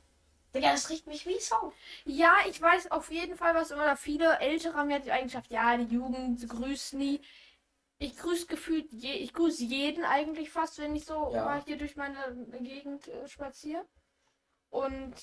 Digga, 0.59 0.73
das 0.73 0.91
riecht 0.91 1.07
mich 1.07 1.27
wie 1.27 1.39
Sau. 1.41 1.73
Ja, 2.05 2.35
ich 2.49 2.61
weiß 2.61 2.91
auf 2.91 3.11
jeden 3.11 3.37
Fall, 3.37 3.55
was 3.55 3.71
immer 3.71 3.97
viele 3.97 4.39
Ältere 4.39 4.75
haben 4.75 4.91
ja 4.91 4.99
die 4.99 5.13
Eigenschaft, 5.13 5.51
ja, 5.51 5.77
die 5.77 5.95
Jugend 5.95 6.49
grüßt 6.49 6.95
nie. 6.95 7.21
Ich 7.99 8.17
grüße 8.17 8.47
gefühlt, 8.47 8.93
je, 8.93 9.13
ich 9.13 9.33
grüße 9.33 9.65
jeden 9.65 10.05
eigentlich 10.05 10.51
fast, 10.51 10.79
wenn 10.79 10.95
ich 10.95 11.05
so 11.05 11.33
Ja. 11.35 11.45
mal 11.45 11.63
hier 11.65 11.77
durch 11.79 11.97
meine 11.97 12.47
Gegend 12.61 13.09
äh, 13.09 13.27
spaziere. 13.29 13.85
Und 14.71 15.15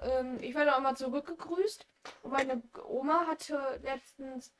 äh, 0.00 0.36
ich 0.44 0.54
werde 0.54 0.74
auch 0.74 0.78
immer 0.78 0.94
zurückgegrüßt. 0.94 1.86
Und 2.22 2.32
meine 2.32 2.62
Oma 2.86 3.26
hatte 3.26 3.80
letztens, 3.82 4.52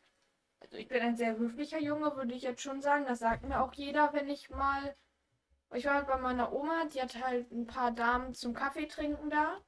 also 0.61 0.77
ich 0.77 0.89
bin 0.89 1.03
ein 1.03 1.17
sehr 1.17 1.37
höflicher 1.37 1.81
Junge, 1.81 2.17
würde 2.17 2.35
ich 2.35 2.43
jetzt 2.43 2.63
schon 2.63 2.81
sagen. 2.81 3.05
Das 3.07 3.19
sagt 3.19 3.45
mir 3.45 3.61
auch 3.63 3.73
jeder, 3.75 4.13
wenn 4.13 4.29
ich 4.31 4.49
mal. 4.51 4.97
Ich 5.75 5.87
war 5.87 5.95
halt 5.95 6.07
bei 6.07 6.19
meiner 6.19 6.53
Oma, 6.53 6.85
die 6.87 7.01
hat 7.03 7.15
halt 7.23 7.51
ein 7.51 7.67
paar 7.67 7.93
Damen 7.93 8.35
zum 8.35 8.55
Kaffee 8.55 8.87
trinken 8.87 9.31
da. 9.31 9.59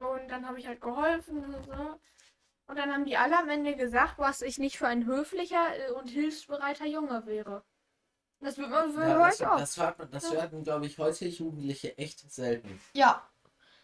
Und 0.00 0.28
dann 0.28 0.46
habe 0.46 0.58
ich 0.58 0.66
halt 0.66 0.80
geholfen 0.80 1.44
und 1.54 1.64
so. 1.64 2.00
Und 2.66 2.76
dann 2.78 2.92
haben 2.92 3.04
die 3.04 3.16
alle 3.16 3.38
am 3.38 3.48
Ende 3.48 3.76
gesagt, 3.76 4.18
was 4.18 4.42
ich 4.42 4.58
nicht 4.58 4.78
für 4.78 4.86
ein 4.88 5.06
höflicher 5.06 5.76
äh, 5.76 5.90
und 5.92 6.08
hilfsbereiter 6.08 6.86
Junge 6.86 7.26
wäre. 7.26 7.64
Das 8.40 8.56
wird 8.58 8.70
man 8.70 8.90
für 8.90 9.00
Ja, 9.00 9.18
das, 9.18 9.40
heute 9.40 9.52
auch. 9.52 9.58
das 9.58 9.76
hört, 9.76 9.98
man- 9.98 10.10
das 10.10 10.32
hören, 10.32 10.62
glaube 10.64 10.86
ich, 10.86 10.98
heute 10.98 11.26
Jugendliche 11.28 11.98
echt 11.98 12.20
selten. 12.32 12.80
Ja, 12.94 13.29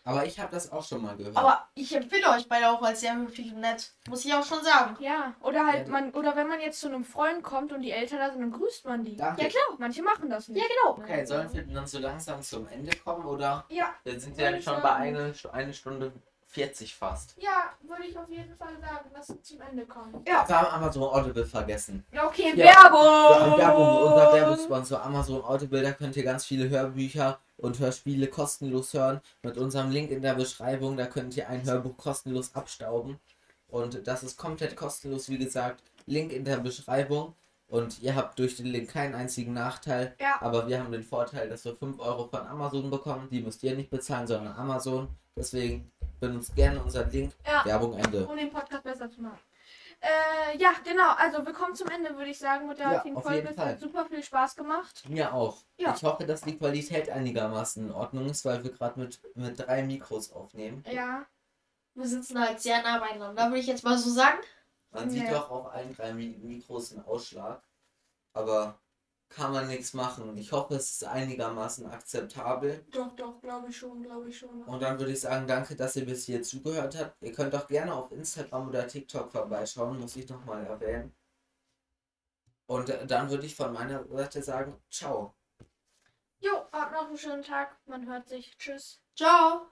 Aber 0.07 0.25
ich 0.25 0.39
habe 0.39 0.53
das 0.53 0.71
auch 0.71 0.85
schon 0.87 1.03
mal 1.03 1.17
gehört. 1.17 1.37
aber 1.37 1.69
ich 1.75 1.95
empfinde 1.95 2.29
euch 2.29 2.49
beide 2.49 2.71
auch 2.71 2.81
als 2.81 3.01
sehr 3.01 3.17
höflich 3.17 3.53
und 3.53 3.61
nett. 3.61 3.93
Muss 4.09 4.25
ich 4.25 4.33
auch 4.33 4.45
schon 4.45 4.63
sagen. 4.63 4.97
Ja, 5.01 5.35
oder 5.41 5.67
halt 5.67 5.89
Ja, 5.89 5.93
man, 5.93 6.13
oder 6.13 6.37
wenn 6.37 6.47
man 6.47 6.61
jetzt 6.61 6.81
zu 6.81 6.87
einem 6.87 7.05
Freund 7.05 7.43
kommt 7.43 7.73
und 7.73 7.83
die 7.83 7.91
Eltern 7.91 8.21
da 8.21 8.31
sind, 8.31 8.41
dann 8.41 8.53
grüßt 8.53 8.87
man 8.87 9.05
die. 9.05 9.17
Danke. 9.17 9.43
Ja, 9.43 9.49
klar. 9.49 9.63
Manche 9.79 10.03
machen 10.03 10.31
das 10.31 10.49
nicht. 10.49 10.63
Ja, 10.63 10.69
genau. 10.69 11.03
Okay, 11.03 11.25
sollen 11.27 11.53
wir 11.53 11.63
dann 11.67 11.87
so 11.87 11.99
langsam 11.99 12.41
zum 12.41 12.69
Ende 12.69 12.97
kommen 12.99 13.27
oder? 13.27 13.65
Ja, 13.69 13.93
Wir 14.05 14.19
sind 14.21 14.37
Würde 14.39 14.57
ja 14.57 14.63
schon 14.63 14.81
sagen. 14.81 14.83
bei 14.83 14.93
eine, 14.95 15.33
eine 15.53 15.75
Stunde 15.75 16.13
40 16.57 16.95
fast. 16.95 17.35
ja, 17.39 17.71
würde 17.87 18.07
ich 18.07 18.17
auf 18.17 18.31
jeden 18.31 18.57
Fall 18.57 18.81
sagen, 18.81 19.11
lass 19.13 19.29
uns 19.29 19.43
zum 19.43 19.61
Ende 19.61 19.85
kommen. 19.85 20.25
Ja. 20.27 20.49
Wir 20.49 20.59
haben 20.59 20.83
Amazon 20.83 21.03
Audible 21.03 21.45
vergessen. 21.45 22.03
Ja, 22.13 22.27
okay, 22.27 22.55
Ja. 22.57 22.65
Werbung! 22.65 23.59
Werbung, 23.59 24.13
unser 24.13 24.33
Werbesponsor 24.33 25.03
Amazon 25.03 25.45
Audible, 25.45 25.83
da 25.83 25.93
könnt 25.93 26.17
ihr 26.17 26.25
ganz 26.25 26.47
viele 26.47 26.71
Hörbücher 26.71 27.39
und 27.59 27.79
Hörspiele 27.79 28.29
kostenlos 28.29 28.95
hören. 28.95 29.21
Mit 29.43 29.59
unserem 29.59 29.91
Link 29.91 30.11
in 30.11 30.23
der 30.23 30.33
Beschreibung, 30.35 30.97
da 30.97 31.05
könnt 31.05 31.37
ihr 31.37 31.47
ein 31.47 31.63
Hörbuch 31.63 31.99
kostenlos 31.99 32.55
abstauben. 32.55 33.21
Und 33.69 34.07
das 34.07 34.23
ist 34.23 34.39
komplett 34.39 34.77
kostenlos, 34.77 35.29
wie 35.29 35.37
gesagt. 35.37 35.83
Link 36.07 36.33
in 36.33 36.47
der 36.47 36.57
Beschreibung. 36.57 37.35
Und 37.69 38.01
ihr 38.01 38.15
habt 38.15 38.39
durch 38.39 38.57
den 38.57 38.67
Link 38.67 38.91
keinen 38.91 39.15
einzigen 39.15 39.53
Nachteil. 39.53 40.15
Ja. 40.21 40.41
Aber 40.41 40.69
wir 40.69 40.79
haben 40.79 40.93
den 40.93 41.03
Vorteil, 41.03 41.49
dass 41.49 41.65
wir 41.65 41.75
5 41.75 41.99
Euro 41.99 42.29
von 42.29 42.47
Amazon 42.47 42.91
bekommen. 42.91 43.29
Die 43.31 43.41
müsst 43.41 43.63
ihr 43.65 43.75
nicht 43.75 43.91
bezahlen, 43.91 44.27
sondern 44.27 44.55
Amazon. 44.57 45.09
Deswegen 45.37 45.91
benutzt 46.21 46.55
gerne 46.55 46.83
unseren 46.83 47.11
Link. 47.11 47.33
Ja. 47.45 47.65
Werbung 47.65 47.95
Ende. 47.99 48.27
um 48.27 48.37
den 48.37 48.51
Podcast 48.51 48.85
besser 48.85 49.11
zu 49.11 49.21
machen. 49.21 49.39
Äh, 50.01 50.59
ja, 50.59 50.71
genau. 50.85 51.15
Also 51.17 51.45
wir 51.45 51.53
kommen 51.53 51.75
zum 51.75 51.89
Ende, 51.89 52.17
würde 52.17 52.31
ich 52.31 52.39
sagen, 52.39 52.69
mit 52.69 52.79
der 52.79 52.87
Ja, 52.87 52.99
heutigen 52.99 53.21
Folge. 53.21 53.49
Es 53.51 53.59
hat 53.59 53.81
super 53.81 54.05
viel 54.07 54.23
Spaß 54.23 54.55
gemacht. 54.55 55.03
Mir 55.09 55.33
auch. 55.33 55.59
Ja. 55.79 55.95
Ich 55.97 56.03
hoffe, 56.03 56.25
dass 56.25 56.43
die 56.43 56.57
Qualität 56.57 57.11
einigermaßen 57.11 57.89
in 57.89 57.93
Ordnung 57.93 58.27
ist, 58.27 58.45
weil 58.45 58.63
wir 58.63 58.71
gerade 58.71 59.01
mit, 59.01 59.21
mit 59.35 59.59
drei 59.59 59.83
Mikros 59.83 60.33
aufnehmen. 60.33 60.85
Ja. 60.91 61.27
Wir 61.95 62.07
sitzen 62.07 62.39
halt 62.39 62.61
sehr 62.61 62.83
nah 62.83 62.99
beieinander, 62.99 63.47
würde 63.47 63.59
ich 63.59 63.67
jetzt 63.67 63.85
mal 63.85 63.97
so 63.97 64.11
sagen. 64.11 64.39
Man 64.97 65.11
sieht 65.11 65.25
Ja. 65.25 65.31
doch 65.35 65.51
auf 65.51 65.67
allen 65.73 65.95
drei 65.95 66.13
Mi 66.13 66.39
Mikros 66.43 66.93
einen 66.93 67.05
Ausschlag. 67.05 67.63
Aber 68.33 68.81
kann 69.29 69.53
man 69.53 69.67
nichts 69.69 69.93
machen. 69.95 70.37
Ich 70.37 70.53
hoffe, 70.53 70.75
es 70.75 70.91
ist 70.93 71.05
einigermaßen 71.05 71.87
akzeptabel. 71.87 72.85
Doch, 72.93 73.15
doch, 73.17 73.41
glaube 73.41 73.69
ich 73.69 73.77
schon, 73.77 74.03
glaube 74.03 74.29
ich 74.29 74.39
schon. 74.39 74.63
Und 74.65 74.81
dann 74.81 74.99
würde 74.99 75.13
ich 75.13 75.21
sagen, 75.21 75.47
danke, 75.47 75.75
dass 75.77 75.97
ihr 75.97 76.07
bis 76.07 76.25
hier 76.27 76.43
zugehört 76.43 76.97
habt. 76.97 77.21
Ihr 77.23 77.33
könnt 77.33 77.55
auch 77.55 77.67
gerne 77.67 77.93
auf 77.95 78.13
Instagram 78.13 78.69
oder 78.69 78.87
TikTok 78.87 79.33
vorbeischauen, 79.33 79.99
muss 79.99 80.17
ich 80.17 80.29
nochmal 80.29 80.65
erwähnen. 80.67 81.15
Und 82.67 82.89
äh, 82.89 83.07
dann 83.07 83.31
würde 83.31 83.47
ich 83.47 83.55
von 83.57 83.73
meiner 83.73 84.07
Seite 84.09 84.43
sagen, 84.43 84.81
ciao. 84.91 85.35
Jo, 86.39 86.53
habt 86.73 86.93
noch 86.93 87.09
einen 87.09 87.17
schönen 87.19 87.43
Tag. 87.43 87.77
Man 87.87 88.07
hört 88.07 88.29
sich. 88.29 88.57
Tschüss. 88.59 89.01
Ciao. 89.17 89.67